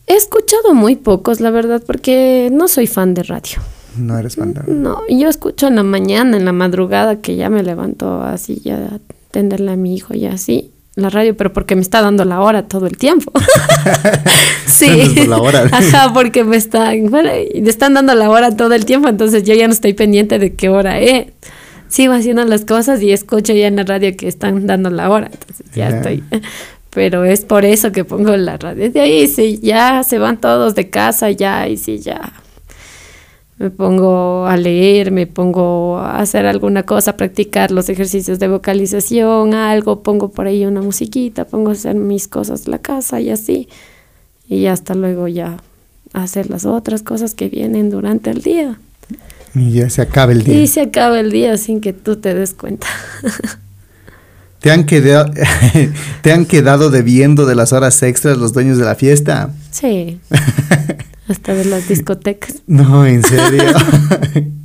he 0.07 0.15
escuchado 0.15 0.73
muy 0.73 0.95
pocos, 0.95 1.39
la 1.39 1.51
verdad, 1.51 1.83
porque 1.85 2.49
no 2.51 2.67
soy 2.67 2.87
fan 2.87 3.13
de 3.13 3.21
radio. 3.23 3.59
No 3.99 4.17
eres 4.17 4.35
fan 4.35 4.53
de 4.53 4.61
No, 4.71 4.97
yo 5.09 5.27
escucho 5.29 5.67
en 5.67 5.75
la 5.75 5.83
mañana, 5.83 6.37
en 6.37 6.45
la 6.45 6.51
madrugada, 6.53 7.17
que 7.17 7.35
ya 7.35 7.49
me 7.49 7.61
levanto 7.63 8.21
así, 8.23 8.61
ya 8.63 8.75
a 8.77 8.99
atenderle 9.29 9.71
a 9.71 9.75
mi 9.75 9.93
hijo 9.95 10.15
y 10.15 10.25
así, 10.25 10.71
la 10.95 11.09
radio, 11.09 11.35
pero 11.37 11.53
porque 11.53 11.75
me 11.75 11.81
está 11.81 12.01
dando 12.01 12.25
la 12.25 12.41
hora 12.41 12.63
todo 12.67 12.87
el 12.87 12.97
tiempo. 12.97 13.31
sí. 14.65 14.87
Por 15.15 15.27
la 15.27 15.37
hora. 15.37 15.63
Ajá, 15.71 16.11
porque 16.13 16.43
me 16.43 16.57
están, 16.57 17.05
bueno, 17.09 17.29
me 17.61 17.69
están 17.69 17.93
dando 17.93 18.15
la 18.15 18.29
hora 18.29 18.55
todo 18.55 18.73
el 18.73 18.85
tiempo, 18.85 19.07
entonces 19.07 19.43
yo 19.43 19.53
ya 19.53 19.67
no 19.67 19.73
estoy 19.73 19.93
pendiente 19.93 20.39
de 20.39 20.53
qué 20.55 20.69
hora 20.69 20.99
es. 20.99 21.27
Sigo 21.87 22.13
haciendo 22.13 22.45
las 22.45 22.65
cosas 22.65 23.01
y 23.01 23.11
escucho 23.11 23.53
ya 23.53 23.67
en 23.67 23.75
la 23.77 23.83
radio 23.83 24.15
que 24.15 24.27
están 24.27 24.67
dando 24.67 24.89
la 24.89 25.09
hora, 25.09 25.29
entonces 25.31 25.65
ya 25.73 25.89
Ya. 25.89 25.97
estoy. 25.97 26.23
Pero 26.91 27.23
es 27.23 27.41
por 27.41 27.65
eso 27.65 27.91
que 27.91 28.03
pongo 28.03 28.35
la 28.35 28.57
radio. 28.57 28.89
De 28.91 28.99
ahí, 28.99 29.27
sí, 29.27 29.59
ya 29.61 30.03
se 30.03 30.17
van 30.17 30.37
todos 30.41 30.73
de 30.73 30.89
casa, 30.89 31.29
ya, 31.29 31.67
y 31.67 31.77
sí, 31.77 31.99
ya 31.99 32.33
me 33.59 33.69
pongo 33.69 34.45
a 34.47 34.55
leer, 34.55 35.11
me 35.11 35.27
pongo 35.27 35.97
a 35.97 36.19
hacer 36.19 36.45
alguna 36.45 36.83
cosa, 36.83 37.11
a 37.11 37.17
practicar 37.17 37.71
los 37.71 37.89
ejercicios 37.89 38.39
de 38.39 38.47
vocalización, 38.47 39.53
algo, 39.53 40.01
pongo 40.01 40.31
por 40.31 40.47
ahí 40.47 40.65
una 40.65 40.81
musiquita, 40.81 41.45
pongo 41.45 41.69
a 41.69 41.73
hacer 41.73 41.95
mis 41.95 42.29
cosas 42.29 42.63
de 42.63 42.71
la 42.71 42.79
casa 42.79 43.19
y 43.19 43.29
así. 43.29 43.67
Y 44.47 44.67
hasta 44.67 44.95
luego 44.95 45.27
ya 45.27 45.57
hacer 46.13 46.49
las 46.49 46.65
otras 46.65 47.03
cosas 47.03 47.35
que 47.35 47.49
vienen 47.49 47.89
durante 47.89 48.29
el 48.29 48.41
día. 48.41 48.79
Y 49.53 49.71
ya 49.71 49.89
se 49.89 50.03
acaba 50.03 50.31
el 50.31 50.43
día. 50.43 50.61
Y 50.61 50.67
se 50.67 50.79
acaba 50.79 51.19
el 51.19 51.29
día 51.29 51.57
sin 51.57 51.81
que 51.81 51.91
tú 51.91 52.15
te 52.15 52.33
des 52.33 52.53
cuenta. 52.53 52.87
¿Te 54.61 54.71
han, 54.71 54.85
quedado, 54.85 55.31
¿Te 56.21 56.31
han 56.31 56.45
quedado 56.45 56.89
debiendo 56.89 57.45
de 57.45 57.55
las 57.55 57.73
horas 57.73 58.01
extras 58.03 58.37
los 58.37 58.53
dueños 58.53 58.77
de 58.77 58.85
la 58.85 58.95
fiesta? 58.95 59.51
sí, 59.71 60.19
hasta 61.29 61.53
de 61.53 61.65
las 61.65 61.87
discotecas. 61.87 62.55
No, 62.67 63.05
en 63.05 63.23
serio. 63.23 63.63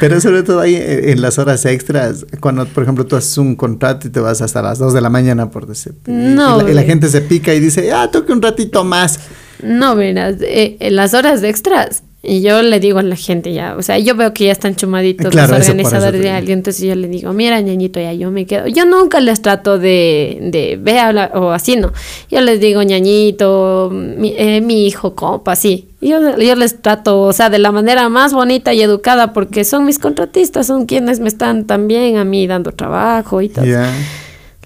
Pero 0.00 0.20
sobre 0.20 0.42
todo 0.42 0.60
ahí 0.60 0.74
eh, 0.74 1.12
en 1.12 1.20
las 1.20 1.38
horas 1.38 1.64
extras, 1.66 2.24
cuando 2.40 2.66
por 2.66 2.82
ejemplo 2.82 3.04
tú 3.06 3.16
haces 3.16 3.36
un 3.38 3.56
contrato 3.56 4.06
y 4.06 4.10
te 4.10 4.20
vas 4.20 4.40
hasta 4.40 4.62
las 4.62 4.78
2 4.78 4.94
de 4.94 5.00
la 5.02 5.10
mañana 5.10 5.50
por 5.50 5.66
decir. 5.66 5.94
No, 6.06 6.60
Y 6.60 6.64
la, 6.64 6.70
y 6.70 6.74
la 6.74 6.80
güey. 6.82 6.86
gente 6.86 7.08
se 7.08 7.20
pica 7.20 7.52
y 7.54 7.60
dice, 7.60 7.92
ah, 7.92 8.08
toque 8.10 8.32
un 8.32 8.40
ratito 8.40 8.84
más. 8.84 9.18
No, 9.62 9.96
verás, 9.96 10.36
eh, 10.40 10.76
en 10.80 10.96
las 10.96 11.12
horas 11.12 11.42
extras, 11.42 12.02
y 12.22 12.42
yo 12.42 12.60
le 12.60 12.80
digo 12.80 12.98
a 12.98 13.02
la 13.02 13.16
gente 13.16 13.54
ya, 13.54 13.76
o 13.78 13.82
sea, 13.82 13.98
yo 13.98 14.14
veo 14.14 14.34
que 14.34 14.44
ya 14.44 14.52
están 14.52 14.76
chumaditos 14.76 15.30
Claro, 15.30 15.56
los 15.56 15.66
organizadores 15.66 16.20
de 16.20 16.28
alguien, 16.28 16.58
entonces 16.58 16.82
yo 16.86 16.94
le 16.94 17.08
digo, 17.08 17.32
mira, 17.32 17.58
ñañito, 17.62 17.98
ya 17.98 18.12
yo 18.12 18.30
me 18.30 18.44
quedo. 18.44 18.66
Yo 18.66 18.84
nunca 18.84 19.20
les 19.20 19.40
trato 19.40 19.78
de, 19.78 20.38
de 20.42 20.78
ve, 20.78 20.98
habla, 20.98 21.30
o 21.32 21.50
así, 21.50 21.76
no. 21.76 21.92
Yo 22.30 22.42
les 22.42 22.60
digo, 22.60 22.82
ñañito, 22.82 23.88
mi, 23.90 24.34
eh, 24.36 24.60
mi 24.60 24.86
hijo, 24.86 25.14
compa, 25.14 25.52
así. 25.52 25.88
Yo, 26.02 26.36
yo 26.38 26.54
les 26.56 26.82
trato, 26.82 27.22
o 27.22 27.32
sea, 27.32 27.48
de 27.48 27.58
la 27.58 27.72
manera 27.72 28.06
más 28.10 28.34
bonita 28.34 28.74
y 28.74 28.82
educada, 28.82 29.32
porque 29.32 29.64
son 29.64 29.86
mis 29.86 29.98
contratistas, 29.98 30.66
son 30.66 30.84
quienes 30.84 31.20
me 31.20 31.28
están 31.28 31.66
también 31.66 32.18
a 32.18 32.24
mí 32.24 32.46
dando 32.46 32.72
trabajo 32.72 33.40
y 33.40 33.48
todo. 33.48 33.64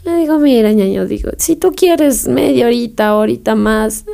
Le 0.05 0.17
digo, 0.17 0.41
mira, 0.41 0.73
ñaño, 0.73 1.07
digo, 1.07 1.31
si 1.39 1.55
tú 1.55 1.73
quieres 1.73 2.27
media 2.27 2.67
horita, 2.67 3.15
horita 3.15 3.55
más, 3.55 4.07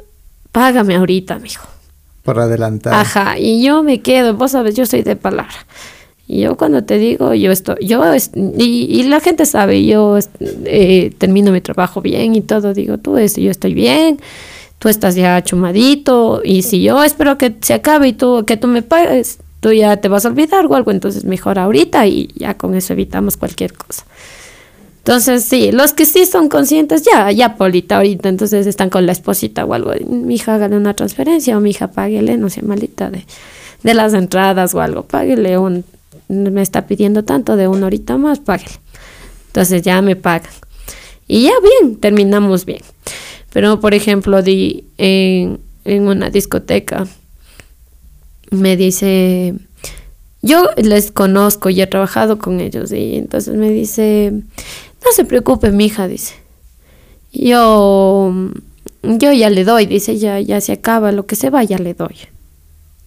págame 0.53 0.97
ahorita, 0.97 1.39
mijo. 1.39 1.80
Por 2.23 2.39
adelantar. 2.39 2.95
Ajá, 2.95 3.39
y 3.39 3.63
yo 3.63 3.83
me 3.83 4.01
quedo, 4.01 4.35
vos 4.35 4.51
sabes, 4.53 4.75
yo 4.75 4.85
soy 4.87 5.03
de 5.03 5.17
palabra. 5.17 5.55
Y 6.29 6.43
yo 6.43 6.57
cuando 6.57 6.85
te 6.85 6.99
digo, 6.99 7.35
yo 7.35 7.51
estoy, 7.51 7.77
yo, 7.85 8.05
es- 8.13 8.31
y, 8.37 8.87
y 8.89 9.03
la 9.05 9.19
gente 9.21 9.47
sabe, 9.47 9.85
yo 9.85 10.17
eh, 10.65 11.13
termino 11.19 11.51
mi 11.51 11.61
trabajo 11.61 12.01
bien 12.01 12.35
y 12.37 12.41
todo, 12.41 12.73
digo, 12.73 12.99
tú 12.99 13.17
es, 13.17 13.35
yo 13.37 13.51
estoy 13.51 13.75
bien, 13.75 14.21
tú 14.79 14.89
estás 14.89 15.17
ya 15.17 15.43
chumadito, 15.43 16.41
y 16.45 16.63
si 16.63 16.83
yo 16.83 17.03
espero 17.03 17.37
que 17.37 17.57
se 17.61 17.75
acabe 17.75 18.09
y 18.09 18.13
tú, 18.13 18.45
que 18.47 18.57
tú 18.57 18.69
me 18.69 18.83
pagues, 18.83 19.39
tú 19.59 19.73
ya 19.73 19.97
te 19.97 20.09
vas 20.09 20.25
a 20.25 20.29
olvidar 20.29 20.67
o 20.67 20.75
algo, 20.77 20.91
entonces 20.93 21.25
mejor 21.25 21.59
ahorita 21.59 22.07
y 22.07 22.29
ya 22.37 22.55
con 22.57 22.77
eso 22.77 22.93
evitamos 22.93 23.37
cualquier 23.37 23.73
cosa. 23.73 24.05
Entonces, 25.01 25.45
sí, 25.45 25.73
los 25.73 25.95
que 25.95 26.05
sí 26.05 26.27
son 26.27 26.49
conscientes, 26.51 27.03
ya, 27.11 27.33
ya, 27.33 27.57
Polita, 27.57 27.97
ahorita, 27.97 28.29
entonces 28.29 28.67
están 28.67 28.91
con 28.91 29.07
la 29.07 29.13
esposita 29.13 29.65
o 29.65 29.73
algo. 29.73 29.93
Mi 30.07 30.35
hija 30.35 30.55
hágale 30.55 30.77
una 30.77 30.95
transferencia 30.95 31.57
o 31.57 31.61
mi 31.61 31.71
hija 31.71 31.89
páguele, 31.89 32.37
no 32.37 32.51
sea 32.51 32.63
malita, 32.63 33.11
de, 33.11 33.25
de 33.83 33.95
las 33.95 34.13
entradas 34.13 34.75
o 34.75 34.81
algo, 34.83 35.05
páguele 35.05 35.57
un, 35.57 35.85
me 36.29 36.61
está 36.61 36.87
pidiendo 36.87 37.25
tanto 37.25 37.57
de 37.57 37.67
una 37.67 37.87
horita 37.87 38.19
más, 38.19 38.41
páguele. 38.41 38.75
Entonces 39.47 39.83
ya 39.83 40.03
me 40.03 40.17
pagan. 40.17 40.53
Y 41.27 41.45
ya 41.45 41.53
bien, 41.81 41.97
terminamos 41.97 42.67
bien. 42.67 42.83
Pero, 43.53 43.81
por 43.81 43.95
ejemplo, 43.95 44.43
di 44.43 44.85
en, 44.99 45.61
en 45.85 46.09
una 46.09 46.29
discoteca, 46.29 47.07
me 48.51 48.77
dice, 48.77 49.55
yo 50.43 50.69
les 50.77 51.11
conozco 51.11 51.71
y 51.71 51.81
he 51.81 51.87
trabajado 51.87 52.39
con 52.39 52.61
ellos 52.61 52.93
y 52.93 53.17
entonces 53.17 53.57
me 53.57 53.71
dice, 53.71 54.33
no 55.05 55.13
se 55.13 55.25
preocupe, 55.25 55.71
mi 55.71 55.87
hija, 55.87 56.09
dice. 56.09 56.35
Yo, 57.33 58.33
yo 59.03 59.33
ya 59.33 59.51
le 59.51 59.65
doy, 59.65 59.87
dice, 59.87 60.19
ya, 60.19 60.41
ya 60.41 60.61
se 60.61 60.73
acaba, 60.73 61.13
lo 61.13 61.27
que 61.27 61.37
se 61.37 61.51
va, 61.51 61.65
ya 61.65 61.79
le 61.79 61.95
doy. 61.95 62.17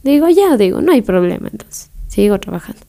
Digo, 0.03 0.27
ya, 0.29 0.57
digo, 0.57 0.81
no 0.81 0.91
hay 0.91 1.01
problema, 1.01 1.49
entonces, 1.51 1.89
sigo 2.07 2.39
trabajando. 2.39 2.81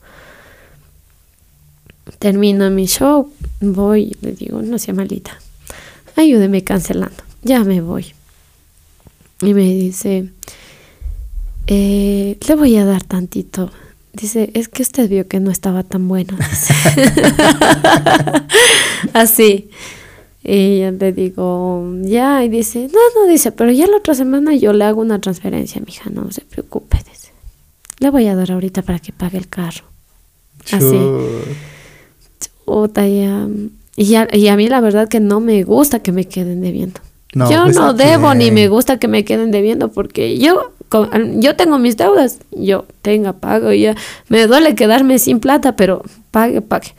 Termino 2.18 2.70
mi 2.70 2.86
show, 2.86 3.30
voy, 3.60 4.16
le 4.20 4.32
digo, 4.32 4.62
no 4.62 4.78
sea 4.78 4.94
malita, 4.94 5.38
ayúdeme 6.16 6.62
cancelando, 6.62 7.22
ya 7.42 7.64
me 7.64 7.80
voy. 7.80 8.14
Y 9.40 9.54
me 9.54 9.62
dice, 9.74 10.30
eh, 11.66 12.38
le 12.46 12.54
voy 12.54 12.76
a 12.76 12.84
dar 12.84 13.02
tantito. 13.02 13.70
Dice, 14.14 14.50
es 14.54 14.68
que 14.68 14.82
usted 14.82 15.08
vio 15.08 15.26
que 15.26 15.40
no 15.40 15.50
estaba 15.50 15.82
tan 15.82 16.06
bueno. 16.08 16.36
Así. 19.12 19.70
Y 20.42 20.80
yo 20.80 20.90
le 20.90 21.12
digo, 21.12 21.84
ya, 22.02 22.44
y 22.44 22.48
dice, 22.48 22.88
no, 22.92 22.98
no, 23.22 23.30
dice, 23.30 23.50
pero 23.50 23.72
ya 23.72 23.86
la 23.86 23.96
otra 23.96 24.14
semana 24.14 24.54
yo 24.54 24.72
le 24.74 24.84
hago 24.84 25.00
una 25.00 25.18
transferencia, 25.20 25.80
mija, 25.84 26.10
no 26.10 26.30
se 26.30 26.42
preocupe, 26.42 26.98
dice. 26.98 27.32
Le 27.98 28.10
voy 28.10 28.26
a 28.26 28.36
dar 28.36 28.52
ahorita 28.52 28.82
para 28.82 28.98
que 28.98 29.12
pague 29.12 29.38
el 29.38 29.48
carro. 29.48 29.84
Así. 30.70 30.98
Chuta, 32.66 33.08
ya. 33.08 33.48
Y, 33.96 34.04
ya- 34.04 34.28
y 34.32 34.48
a 34.48 34.56
mí 34.56 34.68
la 34.68 34.80
verdad 34.80 35.08
que 35.08 35.20
no 35.20 35.40
me 35.40 35.62
gusta 35.64 36.00
que 36.00 36.12
me 36.12 36.26
queden 36.26 36.60
debiendo. 36.60 37.00
No, 37.34 37.50
yo 37.50 37.64
pues, 37.64 37.74
no 37.74 37.86
¿a 37.86 37.92
debo 37.94 38.34
ni 38.34 38.50
me 38.50 38.68
gusta 38.68 38.98
que 38.98 39.08
me 39.08 39.24
queden 39.24 39.50
debiendo 39.50 39.90
porque 39.90 40.38
yo 40.38 40.72
yo 41.36 41.56
tengo 41.56 41.78
mis 41.78 41.96
deudas, 41.96 42.38
yo 42.50 42.86
tenga 43.02 43.32
pago 43.32 43.72
ya 43.72 43.94
me 44.28 44.46
duele 44.46 44.74
quedarme 44.74 45.18
sin 45.18 45.40
plata, 45.40 45.76
pero 45.76 46.02
pague, 46.30 46.60
pague. 46.60 46.94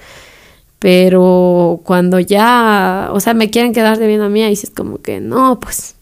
Pero 0.80 1.82
cuando 1.84 2.20
ya, 2.20 3.10
o 3.12 3.20
sea, 3.20 3.34
me 3.34 3.50
quieren 3.50 3.74
quedar 3.74 3.98
debiendo 3.98 4.26
a 4.26 4.30
mí, 4.30 4.44
ahí 4.44 4.54
es 4.54 4.70
como 4.70 5.02
que 5.02 5.20
no, 5.20 5.60
pues 5.60 5.96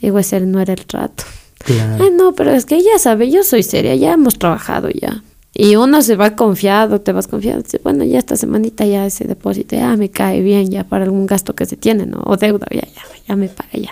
digo, 0.00 0.18
ese 0.18 0.40
no 0.40 0.60
era 0.60 0.72
el 0.72 0.86
trato. 0.86 1.24
Claro. 1.58 2.04
Ay, 2.04 2.10
no, 2.10 2.32
pero 2.32 2.52
es 2.52 2.64
que 2.64 2.82
ya 2.82 2.98
sabe, 2.98 3.30
yo 3.30 3.42
soy 3.42 3.62
seria, 3.62 3.94
ya 3.96 4.12
hemos 4.12 4.38
trabajado 4.38 4.88
ya. 4.88 5.22
Y 5.54 5.76
uno 5.76 6.02
se 6.02 6.14
va 6.14 6.36
confiado, 6.36 7.00
te 7.00 7.12
vas 7.12 7.26
confiado. 7.26 7.62
dice, 7.62 7.80
Bueno, 7.82 8.04
ya 8.04 8.18
esta 8.18 8.36
semanita 8.36 8.86
ya 8.86 9.06
ese 9.06 9.24
depósito, 9.24 9.74
ya 9.74 9.96
me 9.96 10.08
cae 10.10 10.40
bien, 10.40 10.70
ya 10.70 10.84
para 10.84 11.04
algún 11.04 11.26
gasto 11.26 11.54
que 11.54 11.66
se 11.66 11.76
tiene, 11.76 12.06
¿no? 12.06 12.22
O 12.24 12.36
deuda, 12.36 12.66
ya, 12.70 12.82
ya, 12.82 13.02
ya 13.26 13.36
me 13.36 13.48
paga 13.48 13.72
ya. 13.72 13.90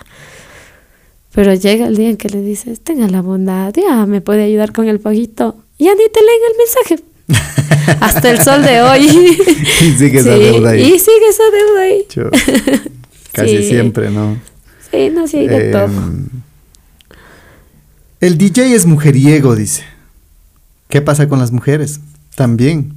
Pero 1.36 1.54
llega 1.54 1.86
el 1.86 1.96
día 1.96 2.08
en 2.10 2.16
que 2.16 2.28
le 2.30 2.40
dices, 2.40 2.80
tenga 2.80 3.06
la 3.08 3.20
bondad, 3.22 3.72
ya 3.76 4.04
me 4.06 4.20
puede 4.20 4.42
ayudar 4.42 4.72
con 4.72 4.88
el 4.88 4.98
paguito. 4.98 5.56
Ya 5.78 5.92
ni 5.94 6.04
te 6.12 6.20
leen 6.20 6.40
el 6.50 6.56
mensaje. 6.58 7.96
Hasta 8.00 8.30
el 8.30 8.40
sol 8.42 8.62
de 8.62 8.80
hoy. 8.82 9.04
Y 9.06 9.92
sigue 9.98 10.18
esa 10.20 10.32
Sí, 10.34 10.40
deuda 10.40 10.70
ahí. 10.70 10.80
Y 10.82 10.98
sigue 10.98 11.28
esa 11.28 11.42
deuda 11.52 11.80
ahí. 11.82 12.06
Casi 13.32 13.58
Sí. 13.58 13.68
siempre, 13.68 14.10
¿no? 14.10 14.38
Sí, 14.90 15.10
no 15.10 15.28
sigue 15.28 15.68
Eh, 15.68 15.72
todo. 15.72 15.88
El 18.20 18.38
DJ 18.38 18.74
es 18.74 18.86
mujeriego, 18.86 19.54
dice. 19.54 19.84
¿Qué 20.88 21.02
pasa 21.02 21.28
con 21.28 21.38
las 21.38 21.52
mujeres? 21.52 22.00
También. 22.34 22.94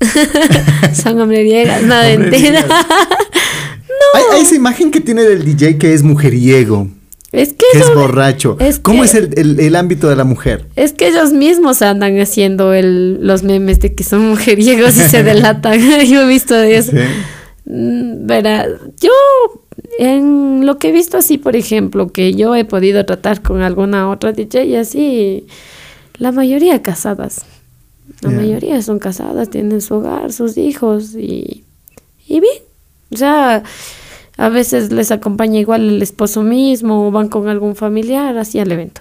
Son 1.02 1.18
hombrerías, 1.20 1.82
no 1.82 1.94
mentira. 2.02 2.64
Hay, 4.14 4.22
hay 4.34 4.42
esa 4.42 4.54
imagen 4.54 4.90
que 4.90 5.00
tiene 5.00 5.22
del 5.22 5.44
DJ 5.44 5.78
que 5.78 5.94
es 5.94 6.02
mujeriego, 6.02 6.88
Es 7.30 7.50
que, 7.50 7.66
que 7.72 7.78
es 7.80 7.94
borracho. 7.94 8.56
es 8.58 8.78
¿Cómo 8.78 9.00
que- 9.02 9.06
es 9.08 9.14
el, 9.14 9.30
el- 9.38 9.60
el 9.60 9.76
ámbito 9.76 10.08
de 10.08 10.16
la 10.16 10.24
mujer? 10.24 10.64
Es 10.76 10.92
que 10.94 11.08
ellos 11.08 11.32
mismos 11.32 11.82
andan 11.82 12.18
haciendo 12.20 12.72
el, 12.72 13.18
los 13.26 13.42
memes 13.42 13.80
de 13.80 13.94
que 13.94 14.02
son 14.04 14.28
mujeriegos 14.30 14.96
y 14.96 15.00
se 15.00 15.22
delatan. 15.22 15.78
Yo 16.06 16.22
he 16.22 16.26
visto 16.26 16.54
de 16.54 16.76
eso. 16.76 16.92
Sí. 16.92 16.98
Mm, 17.66 18.26
Verá, 18.26 18.66
yo 18.98 19.10
en 19.98 20.64
lo 20.64 20.78
que 20.78 20.88
he 20.88 20.92
visto 20.92 21.18
así, 21.18 21.36
por 21.38 21.54
ejemplo, 21.54 22.08
que 22.12 22.32
yo 22.34 22.54
he 22.54 22.64
podido 22.64 23.04
tratar 23.04 23.42
con 23.42 23.60
alguna 23.62 24.08
otra 24.10 24.32
DJ 24.32 24.64
y 24.64 24.76
así, 24.76 25.46
la 26.16 26.32
mayoría 26.32 26.80
casadas. 26.82 27.42
La 28.22 28.30
mayoría 28.30 28.80
son 28.82 28.98
casadas, 28.98 29.50
tienen 29.50 29.80
su 29.82 29.94
hogar, 29.96 30.32
sus 30.32 30.56
hijos 30.56 31.14
y, 31.14 31.64
y 32.26 32.40
bien. 32.40 32.62
O 33.12 33.16
sea, 33.16 33.62
a 34.38 34.48
veces 34.48 34.92
les 34.92 35.10
acompaña 35.10 35.58
igual 35.58 35.88
el 35.88 36.00
esposo 36.00 36.42
mismo 36.42 37.08
o 37.08 37.10
van 37.10 37.28
con 37.28 37.48
algún 37.48 37.74
familiar 37.74 38.38
así 38.38 38.60
al 38.60 38.70
evento. 38.70 39.00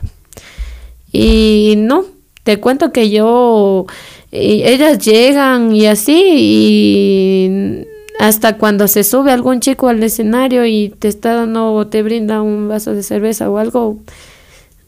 Y 1.11 1.75
no, 1.77 2.05
te 2.43 2.59
cuento 2.59 2.91
que 2.91 3.11
yo, 3.11 3.85
y 4.31 4.63
ellas 4.63 4.97
llegan 4.97 5.73
y 5.75 5.85
así, 5.85 6.21
y 6.35 7.85
hasta 8.19 8.57
cuando 8.57 8.87
se 8.87 9.03
sube 9.03 9.31
algún 9.31 9.59
chico 9.59 9.87
al 9.89 10.01
escenario 10.01 10.65
y 10.65 10.89
te 10.89 11.07
está 11.07 11.35
dando 11.35 11.71
o 11.71 11.85
te 11.85 12.01
brinda 12.01 12.41
un 12.41 12.67
vaso 12.67 12.95
de 12.95 13.03
cerveza 13.03 13.47
o 13.47 13.59
algo, 13.59 13.97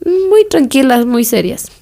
muy 0.03 0.47
tranquilas, 0.49 1.05
muy 1.05 1.25
serias. 1.25 1.78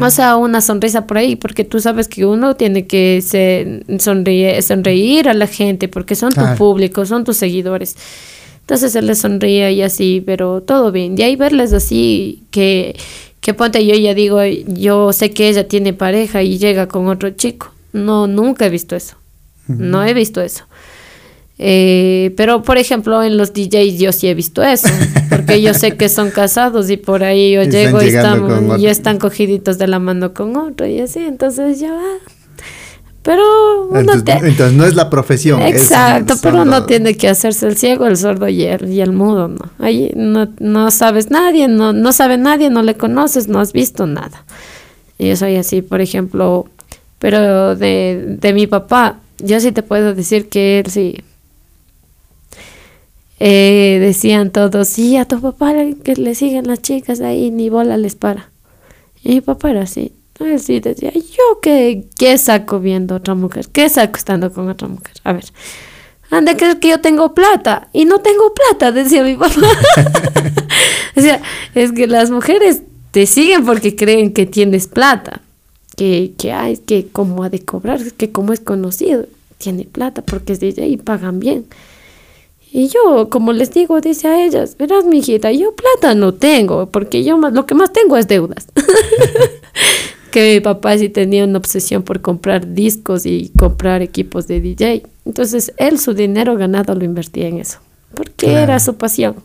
O 0.00 0.10
sea, 0.10 0.36
una 0.36 0.60
sonrisa 0.60 1.06
por 1.06 1.18
ahí, 1.18 1.36
porque 1.36 1.64
tú 1.64 1.80
sabes 1.80 2.08
que 2.08 2.24
uno 2.24 2.56
tiene 2.56 2.86
que 2.86 3.20
se, 3.24 3.82
sonreír, 3.98 4.62
sonreír 4.62 5.28
a 5.28 5.34
la 5.34 5.46
gente, 5.46 5.88
porque 5.88 6.14
son 6.14 6.30
Claro. 6.32 6.52
tu 6.52 6.58
público, 6.58 7.04
son 7.06 7.24
tus 7.24 7.36
seguidores. 7.36 7.96
Entonces 8.60 8.94
él 8.96 9.06
les 9.06 9.18
sonríe 9.18 9.72
y 9.72 9.82
así, 9.82 10.22
pero 10.24 10.60
todo 10.60 10.90
bien. 10.92 11.14
Y 11.18 11.22
ahí 11.22 11.36
verles 11.36 11.72
así, 11.72 12.42
que, 12.50 12.96
que 13.40 13.54
ponte 13.54 13.86
yo 13.86 13.94
ya 13.94 14.12
digo, 14.14 14.40
yo 14.44 15.12
sé 15.12 15.30
que 15.30 15.48
ella 15.48 15.68
tiene 15.68 15.92
pareja 15.92 16.42
y 16.42 16.58
llega 16.58 16.88
con 16.88 17.06
otro 17.08 17.30
chico. 17.30 17.72
No, 17.92 18.26
nunca 18.26 18.66
he 18.66 18.70
visto 18.70 18.96
eso. 18.96 19.16
No 19.68 20.04
he 20.04 20.14
visto 20.14 20.40
eso. 20.42 20.64
Eh, 21.58 22.34
pero, 22.36 22.62
por 22.62 22.76
ejemplo, 22.76 23.22
en 23.22 23.36
los 23.38 23.52
DJs 23.54 23.98
yo 23.98 24.12
sí 24.12 24.28
he 24.28 24.34
visto 24.34 24.62
eso, 24.62 24.88
porque 25.30 25.62
yo 25.62 25.72
sé 25.72 25.96
que 25.96 26.08
son 26.10 26.30
casados 26.30 26.90
y 26.90 26.96
por 26.98 27.24
ahí 27.24 27.52
yo 27.52 27.62
Están 27.62 27.80
llego 27.80 28.02
y, 28.02 28.12
con 28.68 28.80
y 28.80 28.86
están 28.86 29.18
cogiditos 29.18 29.78
de 29.78 29.86
la 29.86 29.98
mano 29.98 30.34
con 30.34 30.54
otro 30.56 30.86
y 30.86 31.00
así, 31.00 31.20
entonces 31.20 31.80
yo... 31.80 31.88
ah. 31.90 32.18
Pero 33.22 33.42
uno 33.88 33.98
Entonces, 34.00 34.24
te- 34.24 34.48
entonces 34.48 34.72
no 34.74 34.84
es 34.84 34.94
la 34.94 35.10
profesión. 35.10 35.60
es- 35.62 35.74
Exacto, 35.82 36.34
pero 36.42 36.62
uno 36.62 36.84
tiene 36.86 37.16
que 37.16 37.28
hacerse 37.28 37.66
el 37.66 37.76
ciego, 37.76 38.06
el 38.06 38.16
sordo 38.16 38.48
y 38.48 38.62
el, 38.62 38.92
y 38.92 39.00
el 39.00 39.10
mudo, 39.12 39.48
¿no? 39.48 39.68
Ahí 39.80 40.12
no, 40.14 40.48
no 40.60 40.90
sabes 40.92 41.28
nadie, 41.30 41.66
no, 41.66 41.92
no 41.92 42.12
sabe 42.12 42.38
nadie, 42.38 42.70
no 42.70 42.82
le 42.84 42.94
conoces, 42.94 43.48
no 43.48 43.58
has 43.58 43.72
visto 43.72 44.06
nada. 44.06 44.44
Y 45.18 45.26
yo 45.28 45.36
soy 45.36 45.56
así, 45.56 45.82
por 45.82 46.00
ejemplo, 46.00 46.66
pero 47.18 47.74
de, 47.74 48.36
de 48.40 48.52
mi 48.52 48.68
papá, 48.68 49.18
yo 49.38 49.58
sí 49.58 49.72
te 49.72 49.82
puedo 49.82 50.14
decir 50.14 50.48
que 50.48 50.78
él 50.80 50.86
sí. 50.90 51.16
Eh, 53.38 53.98
decían 54.00 54.50
todos, 54.50 54.88
sí, 54.88 55.16
a 55.16 55.26
tu 55.26 55.40
papá 55.40 55.74
que 56.02 56.16
le 56.16 56.34
siguen 56.34 56.66
las 56.66 56.80
chicas 56.80 57.20
ahí, 57.20 57.50
ni 57.50 57.68
bola 57.68 57.96
les 57.96 58.14
para. 58.14 58.50
Y 59.22 59.34
mi 59.34 59.40
papá 59.40 59.70
era 59.70 59.82
así. 59.82 60.12
Él 60.40 60.60
sí 60.60 60.80
decía, 60.80 61.12
yo 61.12 61.60
qué, 61.62 62.06
qué 62.18 62.36
saco 62.38 62.80
viendo 62.80 63.16
otra 63.16 63.34
mujer, 63.34 63.68
qué 63.72 63.88
saco 63.88 64.16
estando 64.16 64.52
con 64.52 64.68
otra 64.68 64.88
mujer. 64.88 65.14
A 65.24 65.32
ver, 65.32 65.44
han 66.30 66.44
de 66.44 66.56
creer 66.56 66.78
que 66.78 66.88
yo 66.88 67.00
tengo 67.00 67.34
plata 67.34 67.88
y 67.92 68.04
no 68.04 68.18
tengo 68.18 68.52
plata, 68.54 68.92
decía 68.92 69.22
mi 69.22 69.34
papá. 69.34 69.54
o 71.16 71.20
sea, 71.20 71.40
es 71.74 71.92
que 71.92 72.06
las 72.06 72.30
mujeres 72.30 72.82
te 73.12 73.26
siguen 73.26 73.64
porque 73.64 73.96
creen 73.96 74.32
que 74.32 74.44
tienes 74.44 74.88
plata, 74.88 75.40
que, 75.96 76.32
que 76.36 76.52
hay, 76.52 76.76
que 76.76 77.08
como 77.08 77.42
ha 77.42 77.48
de 77.48 77.60
cobrar, 77.60 78.00
que 78.12 78.30
como 78.30 78.52
es 78.52 78.60
conocido, 78.60 79.26
tiene 79.58 79.84
plata 79.84 80.22
porque 80.22 80.52
es 80.52 80.60
DJ 80.60 80.88
y 80.88 80.96
pagan 80.98 81.40
bien. 81.40 81.66
Y 82.72 82.88
yo, 82.88 83.28
como 83.30 83.52
les 83.52 83.72
digo, 83.72 84.00
dice 84.00 84.28
a 84.28 84.44
ellas, 84.44 84.76
verás, 84.76 85.04
mi 85.04 85.18
hijita, 85.18 85.50
yo 85.52 85.74
plata 85.74 86.14
no 86.14 86.34
tengo, 86.34 86.86
porque 86.90 87.24
yo 87.24 87.38
más, 87.38 87.52
lo 87.52 87.64
que 87.64 87.74
más 87.74 87.92
tengo 87.92 88.16
es 88.16 88.28
deudas. 88.28 88.66
que 90.30 90.54
mi 90.54 90.60
papá 90.60 90.98
sí 90.98 91.08
tenía 91.08 91.44
una 91.44 91.58
obsesión 91.58 92.02
por 92.02 92.20
comprar 92.20 92.74
discos 92.74 93.24
y 93.24 93.50
comprar 93.58 94.02
equipos 94.02 94.46
de 94.46 94.60
DJ. 94.60 95.02
Entonces, 95.24 95.72
él 95.78 95.98
su 95.98 96.12
dinero 96.14 96.56
ganado 96.56 96.94
lo 96.94 97.04
invertía 97.04 97.48
en 97.48 97.58
eso, 97.58 97.78
porque 98.14 98.46
Claro. 98.48 98.58
era 98.64 98.80
su 98.80 98.94
pasión. 98.96 99.36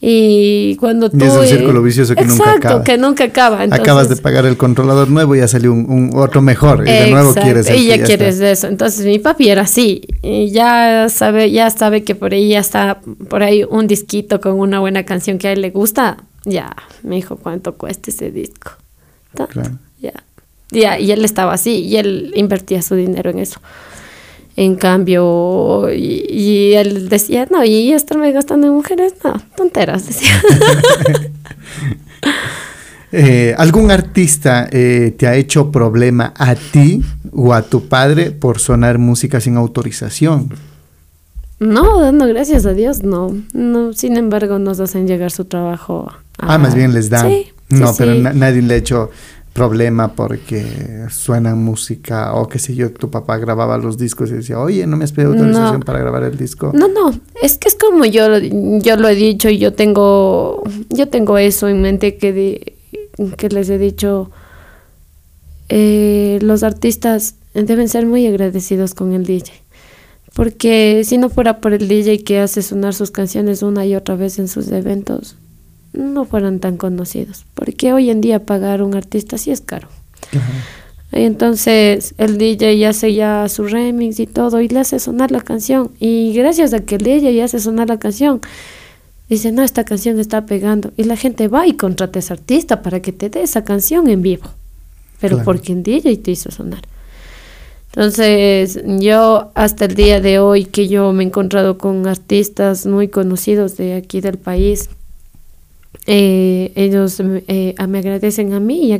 Y 0.00 0.76
cuando 0.76 1.10
tú... 1.10 1.16
Y 1.18 1.22
es 1.24 1.32
un 1.34 1.46
círculo 1.46 1.82
vicioso 1.82 2.14
que 2.14 2.24
nunca 2.24 2.44
exacto, 2.44 2.68
acaba. 2.68 2.84
que 2.84 2.98
nunca 2.98 3.24
acaba. 3.24 3.62
Acabas 3.62 4.08
de 4.08 4.16
pagar 4.16 4.44
el 4.44 4.56
controlador 4.56 5.08
nuevo 5.08 5.34
y 5.34 5.38
ya 5.38 5.48
salió 5.48 5.72
un, 5.72 5.90
un 5.90 6.10
otro 6.18 6.42
mejor. 6.42 6.86
Y 6.86 6.90
de 6.90 7.10
nuevo 7.10 7.34
quieres 7.34 7.68
el 7.68 7.80
y 7.80 7.86
ya 7.86 7.94
está. 7.94 8.06
quieres 8.06 8.40
eso. 8.40 8.66
Entonces 8.66 9.06
mi 9.06 9.18
papi 9.18 9.48
era 9.48 9.62
así. 9.62 10.02
Y 10.22 10.50
ya 10.50 11.08
sabe, 11.08 11.50
ya 11.50 11.70
sabe 11.70 12.04
que 12.04 12.14
por 12.14 12.34
ahí 12.34 12.50
ya 12.50 12.60
está 12.60 13.00
por 13.28 13.42
ahí 13.42 13.64
un 13.68 13.86
disquito 13.86 14.40
con 14.40 14.60
una 14.60 14.80
buena 14.80 15.04
canción 15.04 15.38
que 15.38 15.48
a 15.48 15.52
él 15.52 15.62
le 15.62 15.70
gusta. 15.70 16.18
Ya, 16.44 16.76
me 17.02 17.16
dijo 17.16 17.36
cuánto 17.36 17.74
cuesta 17.74 18.10
ese 18.10 18.30
disco. 18.30 18.72
Tanto, 19.34 19.52
Claro. 19.52 19.78
Ya. 20.00 20.12
Ya, 20.70 20.98
y 20.98 21.12
él 21.12 21.24
estaba 21.24 21.52
así, 21.52 21.80
y 21.84 21.96
él 21.96 22.32
invertía 22.34 22.82
su 22.82 22.96
dinero 22.96 23.30
en 23.30 23.38
eso. 23.38 23.60
En 24.58 24.74
cambio, 24.76 25.92
y, 25.92 26.24
y 26.30 26.72
él 26.74 27.08
decía, 27.10 27.46
no, 27.50 27.62
y 27.64 27.92
estarme 27.92 28.32
gastando 28.32 28.66
en 28.68 28.72
mujeres, 28.72 29.12
no, 29.22 29.34
tonteras, 29.56 30.06
decía. 30.06 30.30
Eh, 33.12 33.54
¿Algún 33.56 33.90
artista 33.92 34.68
eh, 34.70 35.14
te 35.16 35.26
ha 35.28 35.36
hecho 35.36 35.70
problema 35.70 36.34
a 36.36 36.54
ti 36.56 37.02
o 37.32 37.54
a 37.54 37.62
tu 37.62 37.88
padre 37.88 38.32
por 38.32 38.58
sonar 38.58 38.98
música 38.98 39.40
sin 39.40 39.56
autorización? 39.56 40.50
No, 41.60 42.00
dando 42.00 42.26
gracias 42.26 42.66
a 42.66 42.72
Dios, 42.74 43.02
no. 43.04 43.34
no. 43.54 43.92
Sin 43.92 44.16
embargo, 44.16 44.58
nos 44.58 44.80
hacen 44.80 45.06
llegar 45.06 45.30
su 45.30 45.44
trabajo. 45.44 46.10
a- 46.38 46.54
Ah, 46.54 46.58
más 46.58 46.74
bien 46.74 46.92
les 46.92 47.08
dan. 47.08 47.28
Sí, 47.30 47.46
no, 47.70 47.88
sí, 47.88 47.94
pero 47.98 48.14
na- 48.16 48.32
nadie 48.32 48.60
le 48.60 48.74
ha 48.74 48.76
hecho 48.76 49.10
problema 49.56 50.12
porque 50.12 51.06
suena 51.10 51.54
música 51.54 52.34
o 52.34 52.46
qué 52.48 52.58
sé 52.58 52.74
yo, 52.74 52.92
tu 52.92 53.10
papá 53.10 53.38
grababa 53.38 53.78
los 53.78 53.96
discos 53.96 54.30
y 54.30 54.34
decía, 54.34 54.60
oye, 54.60 54.86
no 54.86 54.96
me 54.96 55.04
has 55.04 55.12
pedido 55.12 55.32
autorización 55.32 55.80
No. 55.80 55.84
para 55.86 55.98
grabar 56.00 56.22
el 56.24 56.36
disco. 56.36 56.72
No, 56.74 56.88
no, 56.88 57.10
es 57.42 57.56
que 57.58 57.68
es 57.68 57.74
como 57.74 58.04
yo, 58.04 58.28
lo- 58.28 58.38
yo 58.38 58.96
lo 58.96 59.08
he 59.08 59.14
dicho 59.14 59.48
y 59.48 59.58
yo 59.58 59.72
tengo, 59.72 60.62
yo 60.90 61.08
tengo 61.08 61.38
eso 61.38 61.68
en 61.68 61.80
mente 61.82 62.16
que, 62.16 62.32
de- 62.32 62.74
que 63.38 63.48
les 63.48 63.70
he 63.70 63.78
dicho, 63.78 64.30
eh, 65.68 66.38
los 66.42 66.62
artistas 66.62 67.34
deben 67.54 67.88
ser 67.88 68.06
muy 68.06 68.26
agradecidos 68.26 68.94
con 68.94 69.12
el 69.14 69.24
DJ. 69.24 69.52
Porque 70.34 71.02
si 71.04 71.16
no 71.16 71.30
fuera 71.30 71.60
por 71.62 71.72
el 71.72 71.88
DJ 71.88 72.22
que 72.22 72.38
hace 72.40 72.60
sonar 72.60 72.92
sus 72.92 73.10
canciones 73.10 73.62
una 73.62 73.86
y 73.86 73.96
otra 73.96 74.16
vez 74.16 74.38
en 74.38 74.48
sus 74.48 74.68
eventos, 74.68 75.36
no 75.96 76.24
fueran 76.24 76.60
tan 76.60 76.76
conocidos. 76.76 77.44
Porque 77.54 77.92
hoy 77.92 78.10
en 78.10 78.20
día 78.20 78.44
pagar 78.44 78.82
un 78.82 78.94
artista 78.94 79.38
sí 79.38 79.50
es 79.50 79.60
caro. 79.60 79.88
Entonces 81.12 82.14
el 82.18 82.36
DJ 82.36 82.86
hace 82.86 83.14
ya 83.14 83.48
su 83.48 83.64
remix 83.64 84.20
y 84.20 84.26
todo 84.26 84.60
y 84.60 84.68
le 84.68 84.80
hace 84.80 84.98
sonar 84.98 85.30
la 85.30 85.40
canción. 85.40 85.90
Y 85.98 86.32
gracias 86.34 86.72
a 86.74 86.80
que 86.80 86.96
el 86.96 87.02
DJ 87.02 87.42
hace 87.42 87.58
sonar 87.58 87.88
la 87.88 87.98
canción, 87.98 88.40
dice, 89.28 89.52
no, 89.52 89.62
esta 89.62 89.84
canción 89.84 90.18
está 90.18 90.46
pegando. 90.46 90.92
Y 90.96 91.04
la 91.04 91.16
gente 91.16 91.48
va 91.48 91.66
y 91.66 91.72
contrata 91.72 92.18
a 92.18 92.20
ese 92.20 92.32
artista 92.32 92.82
para 92.82 93.00
que 93.00 93.12
te 93.12 93.30
dé 93.30 93.42
esa 93.42 93.64
canción 93.64 94.08
en 94.08 94.22
vivo. 94.22 94.46
Pero 95.20 95.42
porque 95.44 95.72
el 95.72 95.82
DJ 95.82 96.18
te 96.18 96.32
hizo 96.32 96.50
sonar. 96.50 96.82
Entonces, 97.96 98.78
yo 98.84 99.50
hasta 99.54 99.86
el 99.86 99.94
día 99.94 100.20
de 100.20 100.38
hoy 100.38 100.66
que 100.66 100.86
yo 100.86 101.14
me 101.14 101.24
he 101.24 101.26
encontrado 101.28 101.78
con 101.78 102.06
artistas 102.06 102.84
muy 102.84 103.08
conocidos 103.08 103.78
de 103.78 103.94
aquí 103.94 104.20
del 104.20 104.36
país, 104.36 104.90
eh, 106.06 106.72
ellos 106.74 107.20
eh, 107.20 107.74
me 107.88 107.98
agradecen 107.98 108.52
a 108.52 108.60
mí 108.60 108.92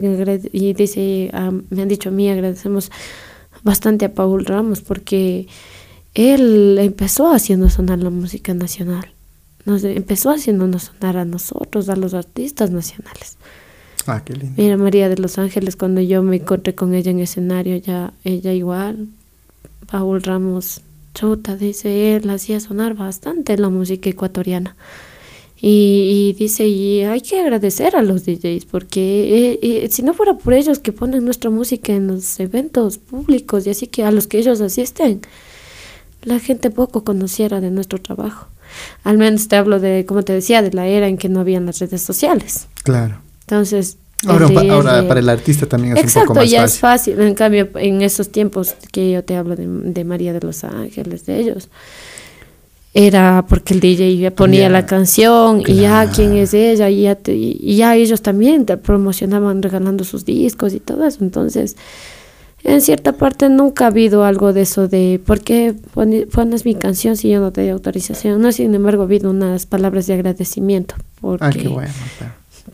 y, 0.52 0.72
dice, 0.72 1.30
me 1.70 1.82
han 1.82 1.88
dicho 1.88 2.08
a 2.08 2.12
mí, 2.12 2.28
agradecemos 2.28 2.90
bastante 3.62 4.04
a 4.06 4.14
Paul 4.14 4.44
Ramos 4.44 4.80
porque 4.80 5.46
él 6.14 6.78
empezó 6.80 7.30
haciendo 7.32 7.68
sonar 7.68 7.98
la 7.98 8.10
música 8.10 8.54
nacional, 8.54 9.12
nos 9.64 9.84
empezó 9.84 10.30
haciéndonos 10.30 10.84
sonar 10.84 11.16
a 11.16 11.24
nosotros, 11.24 11.88
a 11.88 11.96
los 11.96 12.14
artistas 12.14 12.70
nacionales. 12.70 13.36
Ah, 14.06 14.22
qué 14.24 14.34
lindo. 14.34 14.54
Mira, 14.56 14.76
María 14.76 15.08
de 15.08 15.18
los 15.18 15.38
Ángeles, 15.38 15.76
cuando 15.76 16.00
yo 16.00 16.22
me 16.22 16.36
encontré 16.36 16.74
con 16.74 16.94
ella 16.94 17.10
en 17.10 17.18
escenario, 17.18 17.76
ya 17.76 18.12
ella 18.24 18.52
igual, 18.52 19.08
Paul 19.90 20.22
Ramos, 20.22 20.80
chuta, 21.14 21.56
dice, 21.56 22.16
él 22.16 22.30
hacía 22.30 22.60
sonar 22.60 22.94
bastante 22.94 23.56
la 23.58 23.68
música 23.68 24.08
ecuatoriana. 24.08 24.76
Y, 25.58 26.36
dice, 26.38 26.66
y 26.66 27.02
hay 27.02 27.22
que 27.22 27.40
agradecer 27.40 27.96
a 27.96 28.02
los 28.02 28.26
DJs, 28.26 28.66
porque 28.66 29.54
eh, 29.54 29.58
eh, 29.62 29.88
si 29.90 30.02
no 30.02 30.12
fuera 30.12 30.34
por 30.36 30.52
ellos 30.52 30.78
que 30.78 30.92
ponen 30.92 31.24
nuestra 31.24 31.48
música 31.48 31.92
en 31.92 32.08
los 32.08 32.38
eventos 32.38 32.98
públicos 32.98 33.66
y 33.66 33.70
así 33.70 33.86
que 33.86 34.04
a 34.04 34.10
los 34.10 34.26
que 34.26 34.38
ellos 34.38 34.60
asisten, 34.60 35.22
la 36.22 36.40
gente 36.40 36.70
poco 36.70 37.04
conociera 37.04 37.60
de 37.60 37.70
nuestro 37.70 38.00
trabajo. 38.00 38.48
Al 39.04 39.16
menos 39.16 39.48
te 39.48 39.56
hablo 39.56 39.80
de, 39.80 40.04
como 40.06 40.22
te 40.22 40.32
decía, 40.32 40.60
de 40.60 40.72
la 40.72 40.86
era 40.86 41.08
en 41.08 41.16
que 41.16 41.28
no 41.28 41.40
habían 41.40 41.66
las 41.66 41.78
redes 41.78 42.02
sociales. 42.02 42.66
Claro. 42.82 43.20
Entonces... 43.42 43.98
Ahora, 44.26 44.46
ahora 44.72 45.06
para 45.06 45.20
el 45.20 45.28
artista 45.28 45.66
también 45.66 45.96
es 45.96 46.16
un 46.16 46.22
poco 46.22 46.34
más 46.36 46.50
ya 46.50 46.64
es 46.64 46.78
fácil. 46.78 47.20
En 47.20 47.34
cambio, 47.34 47.68
en 47.76 48.00
esos 48.00 48.30
tiempos 48.32 48.74
que 48.90 49.12
yo 49.12 49.22
te 49.22 49.36
hablo 49.36 49.56
de, 49.56 50.04
María 50.04 50.32
de 50.32 50.40
los 50.40 50.64
Ángeles, 50.64 51.26
de 51.26 51.38
ellos, 51.38 51.68
era 52.98 53.44
porque 53.46 53.74
el 53.74 53.80
DJ 53.80 54.30
ponía 54.30 54.70
la 54.70 54.86
canción 54.86 55.62
y 55.66 55.74
ya 55.74 56.10
quién 56.10 56.34
es 56.34 56.54
ella 56.54 56.88
y 56.88 57.02
ya, 57.02 57.18
y 57.26 57.76
ya 57.76 57.94
ellos 57.94 58.22
también 58.22 58.64
te 58.64 58.78
promocionaban 58.78 59.62
regalando 59.62 60.02
sus 60.02 60.24
discos 60.24 60.72
y 60.72 60.80
todo 60.80 61.06
eso. 61.06 61.22
Entonces, 61.22 61.76
en 62.64 62.80
cierta 62.80 63.12
parte 63.12 63.50
nunca 63.50 63.84
ha 63.84 63.88
habido 63.88 64.24
algo 64.24 64.54
de 64.54 64.62
eso 64.62 64.88
de 64.88 65.20
¿por 65.26 65.40
qué 65.42 65.74
pones 65.92 66.64
mi 66.64 66.74
canción 66.74 67.18
si 67.18 67.28
yo 67.28 67.38
no 67.38 67.52
te 67.52 67.60
doy 67.60 67.70
autorización? 67.70 68.40
No, 68.40 68.50
sin 68.50 68.74
embargo, 68.74 69.02
ha 69.02 69.04
habido 69.04 69.28
unas 69.28 69.66
palabras 69.66 70.06
de 70.06 70.14
agradecimiento. 70.14 70.94
Porque 71.20 71.44
ah, 71.44 71.50
qué 71.50 71.68
bueno 71.68 71.92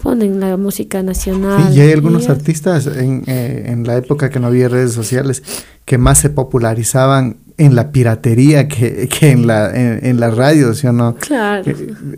ponen 0.01 0.41
la 0.41 0.57
música 0.57 1.03
nacional. 1.03 1.77
y 1.77 1.81
hay 1.81 1.93
algunos 1.93 2.31
artistas 2.31 2.87
en, 2.87 3.25
eh, 3.27 3.65
en, 3.67 3.87
la 3.87 3.99
época 3.99 4.31
que 4.31 4.41
no 4.41 4.47
había 4.47 4.69
redes 4.69 4.93
sociales 4.93 5.43
que 5.85 5.99
más 5.99 6.19
se 6.19 6.31
popularizaban 6.31 7.37
en 7.59 7.75
la 7.75 7.93
piratería 7.93 8.69
que, 8.69 9.09
que 9.09 9.31
en 9.31 9.47
la 9.47 9.71
en, 9.75 10.19
la 10.21 10.31
radio, 10.31 10.75
¿sí 10.75 10.87
o 10.87 10.93
no? 10.93 11.15
Claro. 11.17 11.65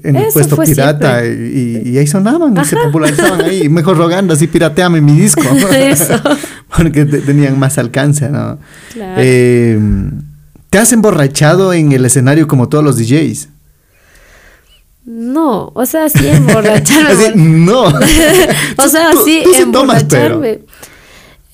En 0.03 0.17
el 0.17 0.33
puesto 0.33 0.57
pirata 0.57 1.25
y, 1.25 1.83
y, 1.85 1.99
ahí 1.99 2.07
sonaban 2.07 2.57
y 2.57 2.65
se 2.65 2.77
popularizaban 2.77 3.41
ahí, 3.43 3.69
mejor 3.69 3.97
rogando 3.97 4.35
así 4.35 4.47
pirateame 4.47 5.01
mi 5.01 5.13
disco. 5.13 5.43
Eso. 5.73 6.21
Porque 6.77 7.05
tenían 7.05 7.59
más 7.59 7.79
alcance, 7.79 8.29
¿no? 8.29 8.59
Claro. 8.93 9.15
Eh, 9.19 9.79
¿Te 10.71 10.79
has 10.79 10.93
emborrachado 10.93 11.73
en 11.73 11.93
el 11.93 12.05
escenario 12.05 12.49
como 12.49 12.69
todos 12.69 12.83
los 12.83 12.99
DJs? 12.99 13.49
No, 15.05 15.71
o 15.75 15.87
sea, 15.87 16.09
sí 16.09 16.27
emborracharme. 16.27 17.33
no. 17.37 17.85
o 17.85 18.89
sea, 18.89 19.11
sí 19.25 19.45
emborracharme. 19.57 20.63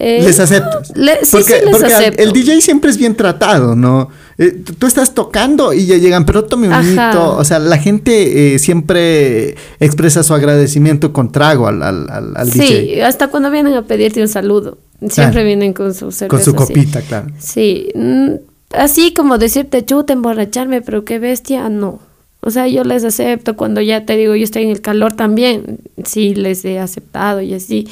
Eh, 0.02 0.22
les 0.22 0.40
acepto. 0.40 0.82
sí, 0.82 0.92
porque, 1.30 1.60
sí 1.60 1.66
les 1.66 1.82
acepto. 1.82 2.22
el 2.22 2.32
DJ 2.32 2.62
siempre 2.62 2.90
es 2.90 2.96
bien 2.96 3.14
tratado, 3.14 3.76
¿no? 3.76 4.08
Eh, 4.38 4.62
tú 4.78 4.86
estás 4.86 5.12
tocando 5.12 5.74
y 5.74 5.84
ya 5.84 5.98
llegan, 5.98 6.24
pero 6.24 6.44
tome 6.44 6.68
un 6.68 6.92
hito. 6.92 7.36
O 7.36 7.44
sea, 7.44 7.58
la 7.58 7.76
gente 7.76 8.54
eh, 8.54 8.58
siempre 8.58 9.56
expresa 9.78 10.22
su 10.22 10.32
agradecimiento 10.32 11.12
con 11.12 11.30
trago 11.30 11.68
al, 11.68 11.82
al, 11.82 12.08
al, 12.08 12.50
DJ. 12.50 12.66
Sí, 12.66 13.00
hasta 13.02 13.28
cuando 13.28 13.50
vienen 13.50 13.74
a 13.74 13.82
pedirte 13.82 14.22
un 14.22 14.28
saludo. 14.28 14.78
Siempre 15.06 15.44
vienen 15.44 15.74
con 15.74 15.92
su 15.92 16.10
cerveza. 16.10 16.28
Con 16.28 16.42
su 16.42 16.54
copita, 16.54 17.02
claro. 17.02 17.26
Sí. 17.38 17.90
Mm, 17.94 18.36
así 18.72 19.12
como 19.12 19.36
decirte, 19.36 19.84
chuta, 19.84 20.14
emborracharme, 20.14 20.80
pero 20.80 21.04
qué 21.04 21.18
bestia, 21.18 21.68
no. 21.68 22.00
O 22.40 22.50
sea, 22.50 22.66
yo 22.68 22.84
les 22.84 23.04
acepto 23.04 23.54
cuando 23.54 23.82
ya 23.82 24.06
te 24.06 24.16
digo, 24.16 24.34
yo 24.34 24.44
estoy 24.44 24.62
en 24.62 24.70
el 24.70 24.80
calor 24.80 25.12
también, 25.12 25.80
sí 26.06 26.34
les 26.34 26.64
he 26.64 26.78
aceptado 26.78 27.42
y 27.42 27.52
así. 27.52 27.86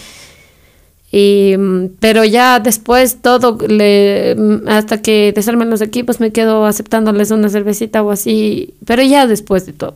Y, 1.11 1.55
mm, 1.57 1.97
pero 2.01 2.25
ya 2.25 2.61
después 2.61 3.19
todo, 3.23 3.59
le, 3.67 4.35
mm, 4.37 4.69
hasta 4.69 5.01
que 5.01 5.33
desarmen 5.35 5.71
los 5.71 5.81
equipos, 5.81 6.21
me 6.21 6.33
quedo 6.33 6.67
aceptándoles 6.67 7.31
una 7.31 7.49
cervecita 7.49 8.03
o 8.03 8.11
así, 8.11 8.75
pero 8.85 9.03
ya 9.03 9.27
después 9.27 9.65
de 9.65 9.73
todo, 9.73 9.95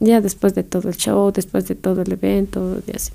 ya 0.00 0.20
después 0.20 0.54
de 0.54 0.64
todo 0.64 0.88
el 0.88 0.96
show, 0.96 1.32
después 1.32 1.68
de 1.68 1.74
todo 1.74 2.02
el 2.02 2.12
evento 2.12 2.78
y 2.86 2.96
así. 2.96 3.12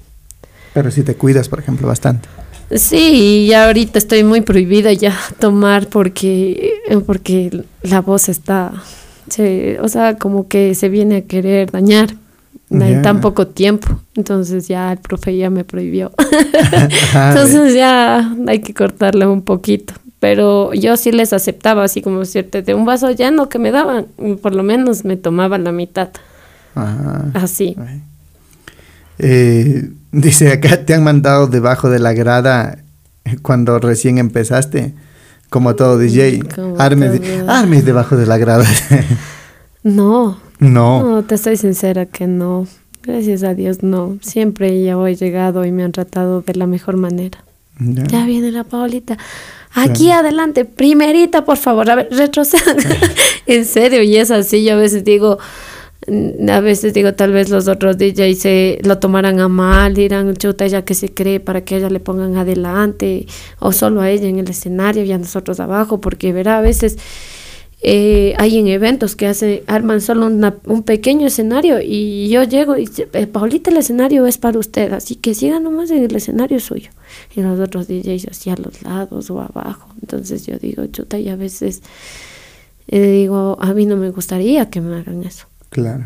Pero 0.73 0.89
si 0.89 1.03
te 1.03 1.15
cuidas, 1.15 1.49
por 1.49 1.59
ejemplo, 1.59 1.87
bastante. 1.87 2.29
Sí, 2.73 3.45
y 3.47 3.53
ahorita 3.53 3.99
estoy 3.99 4.23
muy 4.23 4.41
prohibida 4.41 4.93
ya 4.93 5.17
tomar 5.39 5.87
porque, 5.87 6.73
porque 7.05 7.65
la 7.83 8.01
voz 8.01 8.29
está 8.29 8.71
o 9.81 9.87
sea, 9.87 10.17
como 10.17 10.47
que 10.47 10.75
se 10.75 10.89
viene 10.89 11.17
a 11.17 11.21
querer 11.21 11.71
dañar 11.71 12.15
en 12.81 13.01
tan 13.01 13.21
poco 13.21 13.47
tiempo. 13.47 13.99
Entonces 14.15 14.67
ya 14.67 14.91
el 14.91 14.97
profe 14.99 15.37
ya 15.37 15.49
me 15.49 15.63
prohibió. 15.63 16.11
Entonces 17.13 17.73
ya 17.73 18.35
hay 18.47 18.59
que 18.59 18.73
cortarle 18.73 19.27
un 19.27 19.41
poquito. 19.41 19.93
Pero 20.19 20.73
yo 20.73 20.95
sí 20.95 21.11
les 21.11 21.33
aceptaba, 21.33 21.83
así 21.83 22.01
como 22.01 22.23
cierto, 22.23 22.61
de 22.61 22.73
un 22.73 22.85
vaso 22.85 23.11
lleno 23.11 23.49
que 23.49 23.59
me 23.59 23.71
daban, 23.71 24.07
por 24.41 24.55
lo 24.55 24.63
menos 24.63 25.03
me 25.03 25.17
tomaba 25.17 25.57
la 25.57 25.73
mitad. 25.73 26.09
Así. 27.33 27.75
Eh, 29.19 29.89
dice 30.11 30.53
acá, 30.53 30.85
te 30.85 30.93
han 30.93 31.03
mandado 31.03 31.47
debajo 31.47 31.89
de 31.89 31.99
la 31.99 32.13
grada 32.13 32.77
cuando 33.41 33.79
recién 33.79 34.17
empezaste 34.17 34.93
como 35.49 35.75
todo 35.75 35.97
DJ. 35.97 36.41
Armes, 36.79 37.21
armes 37.47 37.85
debajo 37.85 38.15
de 38.15 38.25
la 38.25 38.37
grada. 38.37 38.65
no. 39.83 40.42
No. 40.69 41.03
No, 41.03 41.23
te 41.23 41.35
estoy 41.35 41.57
sincera 41.57 42.05
que 42.05 42.27
no. 42.27 42.67
Gracias 43.01 43.43
a 43.43 43.53
Dios, 43.53 43.83
no. 43.83 44.17
Siempre 44.21 44.81
ya 44.81 44.93
he 44.93 45.15
llegado 45.15 45.65
y 45.65 45.71
me 45.71 45.83
han 45.83 45.91
tratado 45.91 46.41
de 46.41 46.55
la 46.55 46.67
mejor 46.67 46.97
manera. 46.97 47.43
Ya, 47.79 48.25
viene 48.25 48.51
la 48.51 48.63
Paulita. 48.63 49.17
Aquí 49.73 50.11
adelante, 50.11 50.63
primerita, 50.63 51.43
por 51.43 51.57
favor. 51.57 51.89
A 51.89 51.95
ver, 51.95 52.07
retrocedan. 52.11 52.77
en 53.47 53.65
serio, 53.65 54.03
y 54.03 54.15
es 54.15 54.31
así. 54.31 54.63
Yo 54.63 54.73
a 54.73 54.77
veces 54.77 55.03
digo, 55.03 55.39
a 56.49 56.59
veces 56.59 56.93
digo, 56.93 57.13
tal 57.13 57.31
vez 57.31 57.49
los 57.49 57.67
otros 57.67 57.97
DJs 57.97 58.39
se 58.39 58.79
lo 58.83 58.99
tomarán 58.99 59.39
a 59.39 59.47
mal, 59.47 59.93
dirán, 59.93 60.33
chuta, 60.35 60.65
ella 60.65 60.85
que 60.85 60.93
se 60.93 61.13
cree 61.13 61.39
para 61.39 61.61
que 61.61 61.77
ella 61.77 61.89
le 61.89 61.99
pongan 61.99 62.37
adelante, 62.37 63.25
o 63.59 63.71
solo 63.71 64.01
a 64.01 64.09
ella 64.09 64.27
en 64.27 64.39
el 64.39 64.49
escenario 64.49 65.03
y 65.03 65.11
a 65.11 65.17
nosotros 65.17 65.59
abajo, 65.59 65.99
porque 65.99 66.33
verá, 66.33 66.59
a 66.59 66.61
veces 66.61 66.97
eh, 67.85 68.33
hay 68.37 68.59
en 68.59 68.67
eventos 68.67 69.17
que 69.17 69.27
hace, 69.27 69.63
arman 69.67 69.99
solo 69.99 70.27
un 70.27 70.83
pequeño 70.83 71.27
escenario 71.27 71.81
y 71.81 72.29
yo 72.29 72.43
llego 72.43 72.77
y 72.77 72.89
eh, 73.11 73.27
Paulita, 73.27 73.71
el 73.71 73.77
escenario 73.77 74.25
es 74.25 74.37
para 74.37 74.57
usted, 74.57 74.93
así 74.93 75.17
que 75.17 75.35
siga 75.35 75.59
nomás 75.59 75.91
en 75.91 76.01
el 76.03 76.15
escenario 76.15 76.61
suyo. 76.61 76.91
Y 77.35 77.41
los 77.41 77.59
otros 77.59 77.89
DJs 77.89 78.27
así 78.31 78.49
a 78.49 78.55
los 78.55 78.81
lados 78.83 79.29
o 79.29 79.41
abajo. 79.41 79.89
Entonces 80.01 80.45
yo 80.45 80.57
digo, 80.57 80.85
chuta, 80.87 81.19
y 81.19 81.27
a 81.27 81.35
veces 81.35 81.81
eh, 82.87 83.05
digo, 83.05 83.57
a 83.59 83.73
mí 83.73 83.85
no 83.85 83.97
me 83.97 84.11
gustaría 84.11 84.69
que 84.69 84.79
me 84.79 84.95
hagan 84.95 85.23
eso. 85.23 85.47
Claro. 85.69 86.05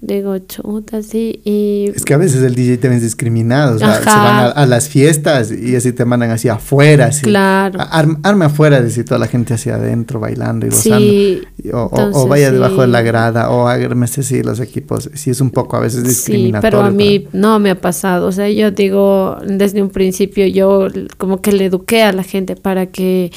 Digo, 0.00 0.36
chuta, 0.38 1.02
sí. 1.02 1.40
Y... 1.44 1.92
Es 1.94 2.04
que 2.04 2.14
a 2.14 2.16
veces 2.16 2.42
el 2.42 2.54
DJ 2.54 2.78
te 2.78 2.88
ven 2.88 2.98
discriminado. 2.98 3.76
O 3.76 3.78
sea, 3.78 4.00
se 4.00 4.06
van 4.06 4.52
a, 4.56 4.66
las 4.66 4.88
fiestas 4.88 5.52
y 5.52 5.76
así 5.76 5.92
te 5.92 6.04
mandan 6.04 6.30
hacia 6.30 6.54
afuera. 6.54 7.06
Así, 7.06 7.22
claro. 7.22 7.78
arme 7.80 8.44
afuera, 8.46 8.80
decir 8.80 9.04
toda 9.04 9.18
la 9.18 9.28
gente 9.28 9.54
hacia 9.54 9.76
adentro 9.76 10.18
bailando 10.18 10.66
y 10.66 10.70
gozando. 10.70 10.98
Sí, 10.98 11.42
o, 11.72 12.26
vaya 12.26 12.50
debajo 12.50 12.80
de 12.80 12.88
la 12.88 13.02
grada 13.02 13.50
o 13.50 13.68
ármese 13.68 14.22
así 14.22 14.42
los 14.42 14.58
equipos. 14.60 15.08
Sí, 15.14 15.30
es 15.30 15.40
un 15.40 15.50
poco 15.50 15.76
a 15.76 15.80
veces 15.80 16.02
discriminatorio. 16.02 16.70
Sí, 16.70 16.82
pero 16.82 16.82
a 16.82 16.90
mí 16.90 17.28
no 17.32 17.58
me 17.60 17.70
ha 17.70 17.80
pasado. 17.80 18.26
O 18.26 18.32
sea, 18.32 18.50
yo 18.50 18.72
digo, 18.72 19.36
desde 19.46 19.82
un 19.82 19.90
principio 19.90 20.46
yo 20.46 20.88
como 21.16 21.40
que 21.40 21.52
le 21.52 21.66
eduqué 21.66 22.02
a 22.02 22.12
la 22.12 22.24
gente 22.24 22.56
para 22.56 22.86
que 22.86 23.30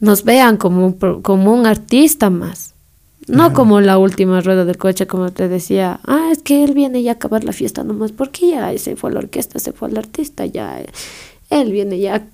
nos 0.00 0.22
vean 0.22 0.58
como 0.58 0.86
un, 0.86 1.22
como 1.22 1.52
un 1.52 1.66
artista 1.66 2.30
más. 2.30 2.74
No 3.28 3.52
como 3.52 3.80
la 3.80 3.98
última 3.98 4.40
rueda 4.40 4.64
del 4.64 4.78
coche, 4.78 5.06
como 5.06 5.30
te 5.30 5.48
decía, 5.48 6.00
ah, 6.04 6.30
es 6.32 6.42
que 6.42 6.64
él 6.64 6.74
viene 6.74 7.02
ya 7.02 7.12
a 7.12 7.14
acabar 7.14 7.44
la 7.44 7.52
fiesta 7.52 7.84
nomás, 7.84 8.12
porque 8.12 8.50
ya 8.50 8.76
se 8.78 8.96
fue 8.96 9.10
a 9.10 9.14
la 9.14 9.20
orquesta, 9.20 9.58
se 9.58 9.72
fue 9.72 9.88
al 9.88 9.98
artista, 9.98 10.46
ya 10.46 10.80
eh, 10.80 10.86
él 11.50 11.72
viene 11.72 11.98
ya 11.98 12.26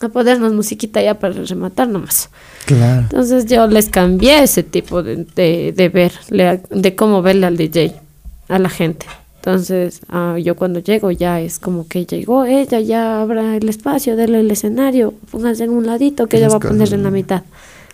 a 0.00 0.08
ponernos 0.08 0.52
musiquita 0.52 1.02
ya 1.02 1.18
para 1.18 1.34
rematar 1.34 1.88
nomás. 1.88 2.30
Claro. 2.66 3.02
Entonces 3.02 3.46
yo 3.46 3.66
les 3.66 3.88
cambié 3.88 4.42
ese 4.42 4.62
tipo 4.62 5.02
de, 5.02 5.24
de, 5.34 5.72
de 5.72 5.88
ver, 5.88 6.12
de 6.28 6.94
cómo 6.94 7.22
verle 7.22 7.46
al 7.46 7.56
DJ, 7.56 7.94
a 8.48 8.58
la 8.58 8.68
gente. 8.68 9.06
Entonces 9.36 10.00
ah, 10.08 10.36
yo 10.38 10.56
cuando 10.56 10.80
llego 10.80 11.10
ya 11.10 11.40
es 11.40 11.58
como 11.58 11.88
que 11.88 12.04
llegó 12.04 12.44
ella, 12.44 12.80
ya 12.80 13.20
abra 13.20 13.56
el 13.56 13.68
espacio, 13.68 14.16
denle 14.16 14.40
el 14.40 14.50
escenario, 14.50 15.14
pónganse 15.30 15.64
en 15.64 15.70
un 15.70 15.86
ladito 15.86 16.26
que 16.26 16.38
ella 16.38 16.48
va 16.48 16.56
a 16.56 16.60
poner 16.60 16.92
en 16.92 17.02
la 17.02 17.10
mitad. 17.10 17.42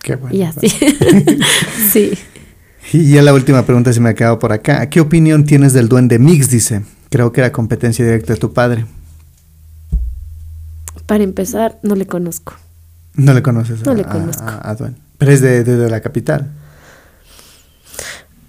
Qué 0.05 0.17
bueno. 0.17 0.37
Y 0.37 0.43
así. 0.43 0.69
sí. 1.93 2.13
Y 2.93 3.11
ya 3.13 3.23
la 3.23 3.33
última 3.35 3.65
pregunta 3.65 3.91
se 3.93 3.99
me 4.01 4.11
ha 4.11 4.15
quedado 4.15 4.39
por 4.39 4.53
acá. 4.53 4.89
¿Qué 4.91 5.01
opinión 5.01 5.45
tienes 5.45 5.73
del 5.73 5.89
duende 5.89 6.19
mix? 6.19 6.51
Dice. 6.51 6.83
Creo 7.11 7.33
que 7.33 7.41
era 7.41 7.51
competencia 7.53 8.05
directa 8.05 8.35
de 8.35 8.39
tu 8.39 8.53
padre. 8.53 8.85
Para 11.07 11.25
empezar, 11.25 11.79
no 11.83 11.95
le 11.95 12.07
conozco. 12.07 12.55
No 13.15 13.33
le 13.33 13.43
conoces 13.43 13.85
No 13.85 13.93
a, 13.93 13.95
le 13.95 14.05
conozco. 14.05 14.43
a- 14.45 14.69
a 14.71 14.75
Duende. 14.75 14.99
Pero 15.19 15.33
es 15.33 15.41
de, 15.41 15.65
de- 15.65 15.77
de 15.77 15.89
la 15.91 16.01
capital. 16.03 16.53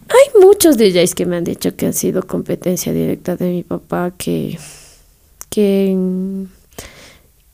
Hay 0.10 0.42
muchos 0.42 0.78
DJs 0.78 1.16
que 1.16 1.26
me 1.26 1.38
han 1.38 1.44
dicho 1.46 1.76
que 1.76 1.86
han 1.88 1.94
sido 1.94 2.24
competencia 2.24 2.92
directa 2.94 3.36
de 3.36 3.50
mi 3.50 3.64
papá, 3.64 4.12
que, 4.18 4.58
que, 5.50 5.96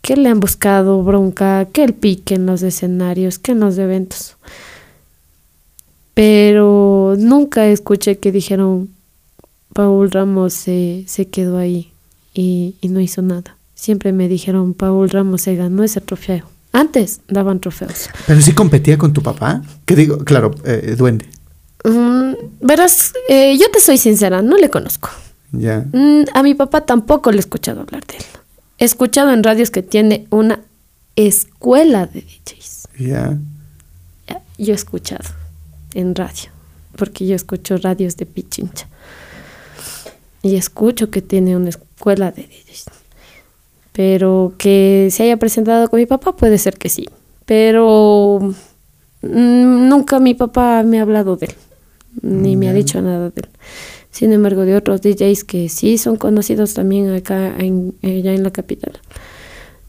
que 0.01 0.15
le 0.15 0.29
han 0.29 0.39
buscado 0.39 1.03
bronca, 1.03 1.67
que 1.71 1.83
el 1.83 1.93
pique 1.93 2.35
en 2.35 2.45
los 2.45 2.63
escenarios, 2.63 3.39
que 3.39 3.51
en 3.51 3.59
los 3.59 3.77
eventos. 3.77 4.35
Pero 6.13 7.15
nunca 7.17 7.67
escuché 7.67 8.17
que 8.17 8.31
dijeron, 8.31 8.89
Paul 9.73 10.11
Ramos 10.11 10.53
se, 10.53 11.05
se 11.07 11.27
quedó 11.27 11.57
ahí 11.57 11.91
y, 12.33 12.75
y 12.81 12.89
no 12.89 12.99
hizo 12.99 13.21
nada. 13.21 13.55
Siempre 13.75 14.11
me 14.11 14.27
dijeron, 14.27 14.73
Paul 14.73 15.09
Ramos 15.09 15.41
se 15.41 15.55
ganó 15.55 15.83
ese 15.83 16.01
trofeo. 16.01 16.45
Antes 16.73 17.21
daban 17.27 17.59
trofeos. 17.59 18.09
Pero 18.27 18.41
sí 18.41 18.53
competía 18.53 18.97
con 18.97 19.13
tu 19.13 19.21
papá. 19.21 19.61
¿Qué 19.85 19.95
digo? 19.95 20.19
Claro, 20.19 20.51
eh, 20.63 20.95
duende. 20.97 21.25
Mm, 21.83 22.33
verás, 22.61 23.13
eh, 23.27 23.57
yo 23.57 23.69
te 23.71 23.79
soy 23.79 23.97
sincera, 23.97 24.41
no 24.41 24.57
le 24.57 24.69
conozco. 24.69 25.09
Ya. 25.51 25.85
Mm, 25.91 26.25
a 26.33 26.43
mi 26.43 26.55
papá 26.55 26.85
tampoco 26.85 27.31
le 27.31 27.37
he 27.37 27.39
escuchado 27.39 27.81
hablar 27.81 28.05
de 28.05 28.17
él. 28.17 28.23
He 28.81 28.85
escuchado 28.85 29.31
en 29.31 29.43
radios 29.43 29.69
que 29.69 29.83
tiene 29.83 30.25
una 30.31 30.59
escuela 31.15 32.07
de 32.07 32.21
DJs. 32.21 32.87
Ya. 32.97 33.37
Yo 34.57 34.73
he 34.73 34.75
escuchado 34.75 35.29
en 35.93 36.15
radio, 36.15 36.49
porque 36.95 37.27
yo 37.27 37.35
escucho 37.35 37.77
radios 37.77 38.17
de 38.17 38.25
Pichincha. 38.25 38.87
Y 40.41 40.55
escucho 40.55 41.11
que 41.11 41.21
tiene 41.21 41.55
una 41.55 41.69
escuela 41.69 42.31
de 42.31 42.41
DJs. 42.41 42.85
Pero 43.91 44.55
que 44.57 45.09
se 45.11 45.23
haya 45.25 45.37
presentado 45.37 45.87
con 45.87 45.99
mi 45.99 46.07
papá, 46.07 46.35
puede 46.35 46.57
ser 46.57 46.79
que 46.79 46.89
sí. 46.89 47.07
Pero 47.45 48.39
mm, 49.21 49.89
nunca 49.89 50.19
mi 50.19 50.33
papá 50.33 50.81
me 50.81 50.97
ha 50.97 51.03
hablado 51.03 51.35
de 51.35 51.45
él, 51.45 51.55
ni 52.23 52.55
me 52.55 52.67
ha 52.67 52.73
dicho 52.73 52.99
nada 52.99 53.29
de 53.29 53.41
él. 53.41 53.49
Sin 54.11 54.33
embargo, 54.33 54.65
de 54.65 54.75
otros 54.75 55.01
DJs 55.01 55.43
que 55.45 55.69
sí 55.69 55.97
son 55.97 56.17
conocidos 56.17 56.73
también 56.73 57.11
acá 57.11 57.55
en, 57.57 57.93
allá 58.03 58.33
en 58.33 58.43
la 58.43 58.51
capital. 58.51 58.99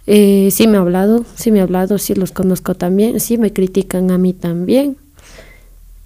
Eh, 0.06 0.48
sí 0.50 0.66
me 0.66 0.78
ha 0.78 0.80
hablado, 0.80 1.24
sí 1.34 1.50
me 1.50 1.60
ha 1.60 1.64
hablado, 1.64 1.98
sí 1.98 2.14
los 2.14 2.32
conozco 2.32 2.74
también, 2.74 3.20
sí 3.20 3.38
me 3.38 3.52
critican 3.52 4.10
a 4.10 4.18
mí 4.18 4.32
también. 4.32 4.96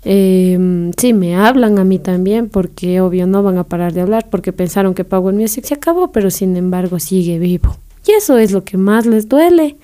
Eh, 0.09 0.93
sí 0.97 1.13
me 1.13 1.35
hablan 1.35 1.79
a 1.79 1.85
mí 1.85 1.99
también 1.99 2.49
porque 2.49 3.01
obvio 3.01 3.27
no 3.27 3.43
van 3.43 3.59
a 3.59 3.65
parar 3.65 3.93
de 3.93 4.03
hablar 4.03 4.29
porque 4.31 4.53
pensaron 4.53 4.95
que 4.95 5.03
Power 5.03 5.35
Music 5.35 5.65
se 5.65 5.75
acabó, 5.75 6.13
pero 6.13 6.31
sin 6.31 6.57
embargo 6.57 7.01
sigue 7.01 7.39
vivo. 7.39 7.77
Y 8.07 8.13
eso 8.13 8.39
es 8.39 8.53
lo 8.53 8.63
que 8.63 8.77
más 8.77 9.05
les 9.05 9.29
duele, 9.29 9.77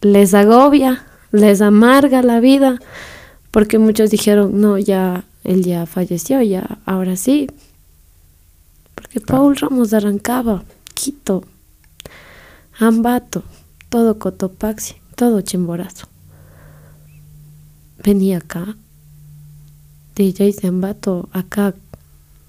les 0.00 0.34
agobia, 0.34 1.04
les 1.30 1.60
amarga 1.60 2.22
la 2.22 2.40
vida, 2.40 2.80
porque 3.52 3.78
muchos 3.78 4.10
dijeron, 4.10 4.60
no, 4.60 4.76
ya, 4.76 5.24
él 5.46 5.62
ya 5.64 5.86
falleció, 5.86 6.42
ya, 6.42 6.78
ahora 6.84 7.14
sí. 7.16 7.48
Porque 8.96 9.20
Paul 9.20 9.56
Ramos 9.56 9.92
arrancaba, 9.94 10.64
Quito, 10.92 11.44
Ambato, 12.80 13.44
todo 13.88 14.18
Cotopaxi, 14.18 14.96
todo 15.14 15.42
Chimborazo. 15.42 16.08
Venía 18.02 18.38
acá, 18.38 18.76
DJs 20.16 20.56
de 20.56 20.68
Ambato, 20.68 21.28
acá, 21.32 21.74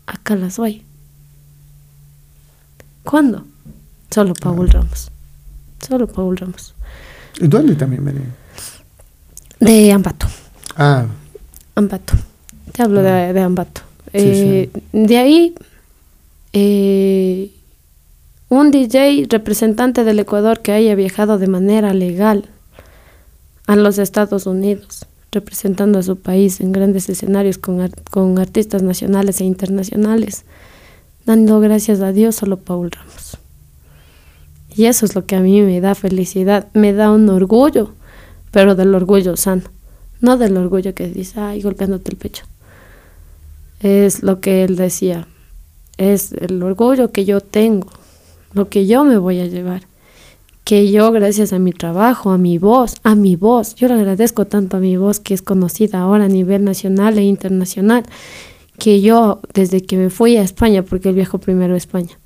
acá 0.07 0.35
las 0.35 0.57
voy. 0.57 0.83
¿Cuándo? 3.03 3.45
Solo 4.09 4.33
Paul 4.33 4.69
Ramos. 4.69 5.11
Solo 5.87 6.07
Paul 6.07 6.35
Ramos. 6.35 6.73
Y 7.39 7.47
duende 7.47 7.75
también 7.75 8.03
venía. 8.03 8.35
De 9.59 9.91
Ambato. 9.91 10.25
Ah, 10.75 11.05
Ambato. 11.75 12.15
Te 12.73 12.83
hablo 12.83 13.01
de, 13.01 13.33
de 13.33 13.39
Ambato. 13.41 13.81
Sí, 14.11 14.19
Eh, 14.19 14.69
De 14.93 15.17
ahí, 15.17 15.55
eh, 16.53 17.51
un 18.49 18.71
DJ 18.71 19.27
representante 19.29 20.03
del 20.03 20.19
Ecuador 20.19 20.61
que 20.61 20.71
haya 20.71 20.95
viajado 20.95 21.37
de 21.37 21.47
manera 21.47 21.93
legal 21.93 22.45
a 23.67 23.75
los 23.75 23.97
Estados 23.97 24.45
Unidos, 24.45 25.05
representando 25.31 25.99
a 25.99 26.03
su 26.03 26.17
país 26.17 26.61
en 26.61 26.71
grandes 26.71 27.09
escenarios 27.09 27.57
con, 27.57 27.89
con 28.09 28.39
artistas 28.39 28.83
nacionales 28.83 29.41
e 29.41 29.45
internacionales, 29.45 30.45
dando 31.25 31.59
gracias 31.59 31.99
a 32.01 32.13
Dios 32.13 32.35
solo 32.35 32.57
Paul 32.57 32.91
Ramos. 32.91 33.37
Y 34.73 34.85
eso 34.85 35.05
es 35.05 35.15
lo 35.15 35.25
que 35.25 35.35
a 35.35 35.41
mí 35.41 35.61
me 35.61 35.81
da 35.81 35.95
felicidad, 35.95 36.67
me 36.73 36.93
da 36.93 37.11
un 37.11 37.27
orgullo, 37.29 37.93
pero 38.51 38.75
del 38.75 38.95
orgullo 38.95 39.35
sano, 39.35 39.63
no 40.21 40.37
del 40.37 40.55
orgullo 40.55 40.93
que 40.93 41.07
dice, 41.09 41.39
ay, 41.39 41.61
golpeándote 41.61 42.11
el 42.11 42.17
pecho. 42.17 42.45
Es 43.79 44.23
lo 44.23 44.39
que 44.39 44.63
él 44.63 44.75
decía, 44.75 45.27
es 45.97 46.31
el 46.33 46.61
orgullo 46.63 47.11
que 47.11 47.25
yo 47.25 47.41
tengo, 47.41 47.89
lo 48.53 48.69
que 48.69 48.87
yo 48.87 49.03
me 49.03 49.17
voy 49.17 49.39
a 49.39 49.45
llevar, 49.45 49.83
que 50.63 50.91
yo 50.91 51.11
gracias 51.11 51.53
a 51.53 51.59
mi 51.59 51.71
trabajo, 51.71 52.31
a 52.31 52.37
mi 52.37 52.57
voz, 52.57 52.95
a 53.03 53.15
mi 53.15 53.35
voz, 53.35 53.75
yo 53.75 53.87
le 53.87 53.93
agradezco 53.93 54.45
tanto 54.45 54.77
a 54.77 54.79
mi 54.79 54.97
voz 54.97 55.19
que 55.19 55.33
es 55.33 55.41
conocida 55.41 55.99
ahora 55.99 56.25
a 56.25 56.29
nivel 56.29 56.63
nacional 56.63 57.17
e 57.17 57.23
internacional, 57.23 58.03
que 58.79 59.01
yo 59.01 59.41
desde 59.53 59.81
que 59.81 59.97
me 59.97 60.09
fui 60.09 60.37
a 60.37 60.41
España, 60.41 60.83
porque 60.83 61.09
él 61.09 61.15
viajó 61.15 61.37
primero 61.37 61.73
a 61.73 61.77
España, 61.77 62.19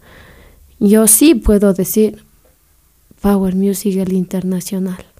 yo 0.80 1.08
sí 1.08 1.36
puedo 1.36 1.74
decir 1.74 2.24
Power 3.22 3.56
Music 3.56 3.98
el 3.98 4.14
internacional. 4.14 5.11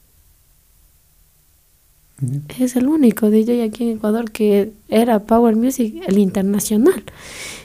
Es 2.60 2.76
el 2.76 2.88
único 2.88 3.30
DJ 3.30 3.64
aquí 3.64 3.84
en 3.84 3.98
Ecuador 3.98 4.32
que 4.32 4.72
era 4.90 5.20
Power 5.20 5.56
Music 5.56 6.04
el 6.08 6.20
internacional. 6.20 7.04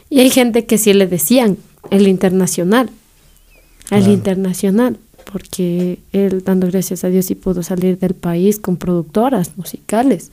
Y 0.08 0.20
hay 0.20 0.30
gente 0.30 0.66
que 0.66 0.78
sí 0.78 0.92
le 0.92 1.06
decían 1.06 1.58
el 1.90 2.08
internacional, 2.08 2.90
el 3.90 4.08
internacional, 4.08 4.98
porque 5.30 5.98
él, 6.12 6.42
dando 6.44 6.66
gracias 6.68 7.04
a 7.04 7.08
Dios, 7.08 7.26
sí 7.26 7.34
pudo 7.34 7.62
salir 7.62 7.98
del 7.98 8.14
país 8.14 8.58
con 8.58 8.76
productoras 8.76 9.56
musicales 9.56 10.30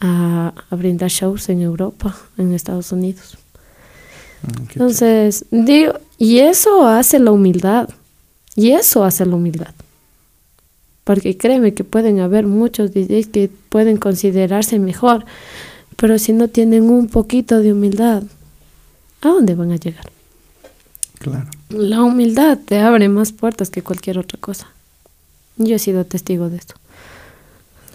a, 0.00 0.54
a 0.70 0.76
brindar 0.76 1.10
shows 1.10 1.48
en 1.50 1.60
Europa, 1.60 2.16
en 2.38 2.52
Estados 2.52 2.90
Unidos. 2.92 3.38
qué 4.68 4.74
Entonces, 4.74 5.44
digo, 5.50 5.94
y 6.18 6.38
eso 6.38 6.86
hace 6.86 7.18
la 7.18 7.32
humildad. 7.32 7.88
Y 8.56 8.72
eso 8.72 9.04
hace 9.04 9.24
la 9.24 9.36
humildad. 9.36 9.74
Porque 11.04 11.36
créeme 11.36 11.74
que 11.74 11.84
pueden 11.84 12.20
haber 12.20 12.46
muchos 12.46 12.92
DJs 12.92 13.26
que 13.28 13.50
pueden 13.68 13.96
considerarse 13.96 14.78
mejor, 14.78 15.24
pero 15.96 16.18
si 16.18 16.32
no 16.32 16.48
tienen 16.48 16.90
un 16.90 17.08
poquito 17.08 17.60
de 17.60 17.72
humildad, 17.72 18.22
¿a 19.22 19.28
dónde 19.28 19.54
van 19.54 19.72
a 19.72 19.76
llegar? 19.76 20.10
Claro. 21.18 21.46
La 21.68 22.02
humildad 22.02 22.58
te 22.64 22.78
abre 22.78 23.08
más 23.08 23.32
puertas 23.32 23.70
que 23.70 23.82
cualquier 23.82 24.18
otra 24.18 24.38
cosa. 24.40 24.68
Yo 25.56 25.76
he 25.76 25.78
sido 25.78 26.04
testigo 26.04 26.48
de 26.48 26.56
esto. 26.56 26.74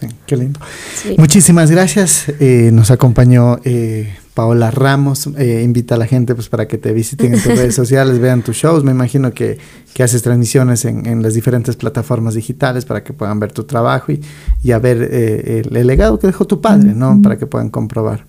Sí, 0.00 0.06
qué 0.26 0.36
lindo. 0.36 0.60
Sí. 0.94 1.14
Muchísimas 1.18 1.70
gracias. 1.70 2.28
Eh, 2.40 2.70
nos 2.72 2.90
acompañó 2.90 3.58
eh, 3.64 4.14
Paola 4.36 4.70
Ramos. 4.70 5.30
Eh, 5.38 5.62
invita 5.64 5.94
a 5.94 5.98
la 5.98 6.06
gente 6.06 6.34
pues, 6.34 6.50
para 6.50 6.68
que 6.68 6.76
te 6.76 6.92
visiten 6.92 7.32
en 7.32 7.42
tus 7.42 7.56
redes 7.56 7.74
sociales, 7.82 8.18
vean 8.18 8.42
tus 8.42 8.54
shows. 8.54 8.84
Me 8.84 8.90
imagino 8.90 9.32
que, 9.32 9.56
que 9.94 10.02
haces 10.02 10.22
transmisiones 10.22 10.84
en, 10.84 11.06
en 11.06 11.22
las 11.22 11.32
diferentes 11.32 11.74
plataformas 11.74 12.34
digitales 12.34 12.84
para 12.84 13.02
que 13.02 13.14
puedan 13.14 13.40
ver 13.40 13.52
tu 13.52 13.64
trabajo 13.64 14.12
y, 14.12 14.20
y 14.62 14.72
a 14.72 14.78
ver 14.78 15.08
eh, 15.10 15.62
el, 15.64 15.74
el 15.74 15.86
legado 15.86 16.18
que 16.18 16.26
dejó 16.26 16.44
tu 16.44 16.60
padre, 16.60 16.92
¿no? 16.92 17.18
Para 17.22 17.38
que 17.38 17.46
puedan 17.46 17.70
comprobar. 17.70 18.26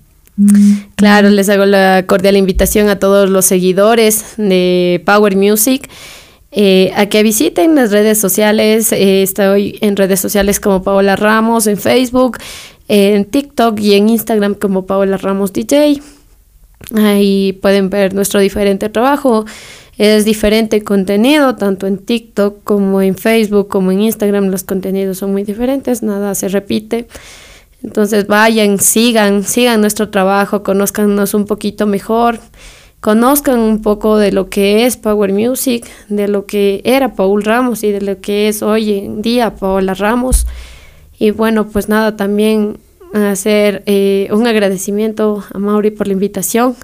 Claro, 0.95 1.29
les 1.29 1.49
hago 1.49 1.65
la 1.65 2.05
cordial 2.07 2.37
invitación 2.37 2.87
a 2.87 2.99
todos 2.99 3.29
los 3.29 3.43
seguidores 3.43 4.35
de 4.37 5.03
Power 5.05 5.35
Music 5.35 5.89
eh, 6.51 6.91
a 6.95 7.07
que 7.07 7.23
visiten 7.23 7.75
las 7.75 7.91
redes 7.91 8.17
sociales. 8.17 8.93
Eh, 8.93 9.23
estoy 9.23 9.77
en 9.81 9.97
redes 9.97 10.21
sociales 10.21 10.61
como 10.61 10.81
Paola 10.81 11.17
Ramos, 11.17 11.67
en 11.67 11.77
Facebook, 11.77 12.37
en 12.87 13.25
TikTok 13.25 13.79
y 13.79 13.95
en 13.95 14.09
Instagram 14.09 14.55
como 14.55 14.85
Paola 14.85 15.17
Ramos 15.17 15.53
DJ. 15.53 16.01
Ahí 16.95 17.53
pueden 17.61 17.89
ver 17.89 18.13
nuestro 18.13 18.39
diferente 18.39 18.89
trabajo. 18.89 19.45
Es 19.97 20.25
diferente 20.25 20.83
contenido, 20.83 21.55
tanto 21.55 21.87
en 21.87 21.97
TikTok 21.97 22.63
como 22.63 23.01
en 23.01 23.17
Facebook, 23.17 23.67
como 23.67 23.91
en 23.91 24.01
Instagram. 24.01 24.49
Los 24.49 24.63
contenidos 24.63 25.17
son 25.17 25.31
muy 25.31 25.43
diferentes, 25.43 26.03
nada 26.03 26.35
se 26.35 26.49
repite. 26.49 27.07
Entonces 27.83 28.27
vayan, 28.27 28.79
sigan, 28.79 29.43
sigan 29.43 29.81
nuestro 29.81 30.09
trabajo, 30.09 30.63
conozcanos 30.63 31.33
un 31.33 31.45
poquito 31.45 31.85
mejor, 31.85 32.39
conozcan 33.01 33.59
un 33.59 33.81
poco 33.81 34.17
de 34.17 34.31
lo 34.31 34.49
que 34.49 34.85
es 34.85 34.97
Power 34.97 35.31
Music, 35.31 35.85
de 36.09 36.27
lo 36.27 36.45
que 36.45 36.81
era 36.83 37.13
Paul 37.13 37.43
Ramos 37.43 37.83
y 37.83 37.91
de 37.91 38.01
lo 38.01 38.19
que 38.19 38.47
es 38.47 38.61
hoy 38.63 38.93
en 38.93 39.21
día 39.21 39.55
Paola 39.55 39.93
Ramos. 39.93 40.47
Y 41.19 41.31
bueno, 41.31 41.67
pues 41.67 41.89
nada, 41.89 42.15
también 42.15 42.77
hacer 43.13 43.83
eh, 43.85 44.27
un 44.31 44.47
agradecimiento 44.47 45.43
a 45.53 45.57
Mauri 45.57 45.91
por 45.91 46.07
la 46.07 46.13
invitación 46.13 46.75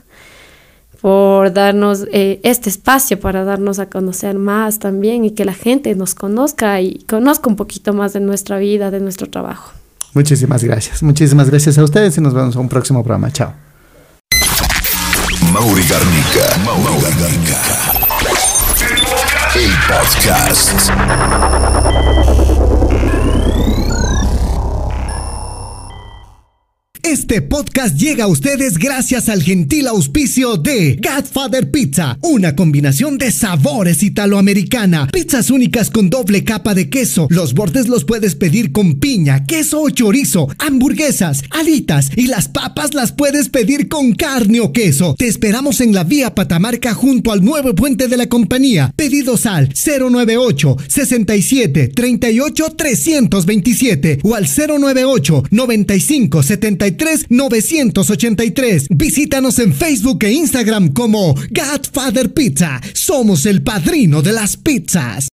por 1.03 1.51
darnos 1.51 2.05
eh, 2.13 2.39
este 2.43 2.69
espacio 2.69 3.19
para 3.19 3.43
darnos 3.43 3.77
a 3.79 3.89
conocer 3.89 4.39
más 4.39 4.79
también 4.79 5.25
y 5.25 5.31
que 5.31 5.43
la 5.43 5.53
gente 5.53 5.93
nos 5.95 6.15
conozca 6.15 6.79
y 6.79 7.03
conozca 7.09 7.49
un 7.49 7.57
poquito 7.57 7.91
más 7.91 8.13
de 8.13 8.21
nuestra 8.21 8.57
vida, 8.57 8.89
de 8.89 9.01
nuestro 9.01 9.29
trabajo. 9.29 9.73
Muchísimas 10.13 10.63
gracias. 10.63 11.03
Muchísimas 11.03 11.49
gracias 11.49 11.77
a 11.77 11.83
ustedes 11.83 12.17
y 12.17 12.21
nos 12.21 12.33
vemos 12.33 12.55
en 12.55 12.61
un 12.61 12.69
próximo 12.69 13.03
programa. 13.03 13.29
Chao. 13.33 13.53
Mauri 15.51 15.83
Garnica. 15.89 16.57
Mauri 16.63 17.01
Garnica. 17.19 17.59
El 19.55 19.71
podcast. 19.89 20.89
Este 27.03 27.41
podcast 27.41 27.97
llega 27.97 28.23
a 28.23 28.27
ustedes 28.27 28.77
gracias 28.77 29.27
al 29.27 29.43
gentil 29.43 29.87
auspicio 29.87 30.55
de 30.55 30.97
Godfather 31.03 31.69
Pizza, 31.69 32.17
una 32.21 32.55
combinación 32.55 33.17
de 33.17 33.33
sabores 33.33 34.03
italoamericana, 34.03 35.09
pizzas 35.11 35.49
únicas 35.49 35.89
con 35.89 36.09
doble 36.09 36.45
capa 36.45 36.73
de 36.73 36.89
queso. 36.89 37.27
Los 37.29 37.55
bordes 37.55 37.89
los 37.89 38.05
puedes 38.05 38.35
pedir 38.35 38.71
con 38.71 39.01
piña, 39.01 39.43
queso 39.43 39.81
o 39.81 39.89
chorizo, 39.89 40.47
hamburguesas, 40.59 41.43
alitas 41.49 42.09
y 42.15 42.27
las 42.27 42.47
papas 42.47 42.93
las 42.93 43.11
puedes 43.11 43.49
pedir 43.49 43.89
con 43.89 44.13
carne 44.13 44.61
o 44.61 44.71
queso. 44.71 45.15
Te 45.17 45.27
esperamos 45.27 45.81
en 45.81 45.93
la 45.93 46.05
vía 46.05 46.33
Patamarca 46.33 46.93
junto 46.93 47.33
al 47.33 47.43
nuevo 47.43 47.75
puente 47.75 48.07
de 48.07 48.15
la 48.15 48.27
compañía. 48.27 48.93
Pedidos 48.95 49.45
al 49.45 49.73
098 49.73 50.77
67 50.87 51.89
38 51.89 52.75
327 52.77 54.19
o 54.23 54.35
al 54.35 54.47
098 54.47 55.43
95 55.51 56.43
73 56.43 56.92
983. 57.29 58.87
Visítanos 58.89 59.59
en 59.59 59.73
Facebook 59.73 60.23
e 60.23 60.31
Instagram 60.31 60.93
como 60.93 61.35
Godfather 61.49 62.33
Pizza. 62.33 62.81
Somos 62.93 63.45
el 63.45 63.63
padrino 63.63 64.21
de 64.21 64.33
las 64.33 64.57
pizzas. 64.57 65.29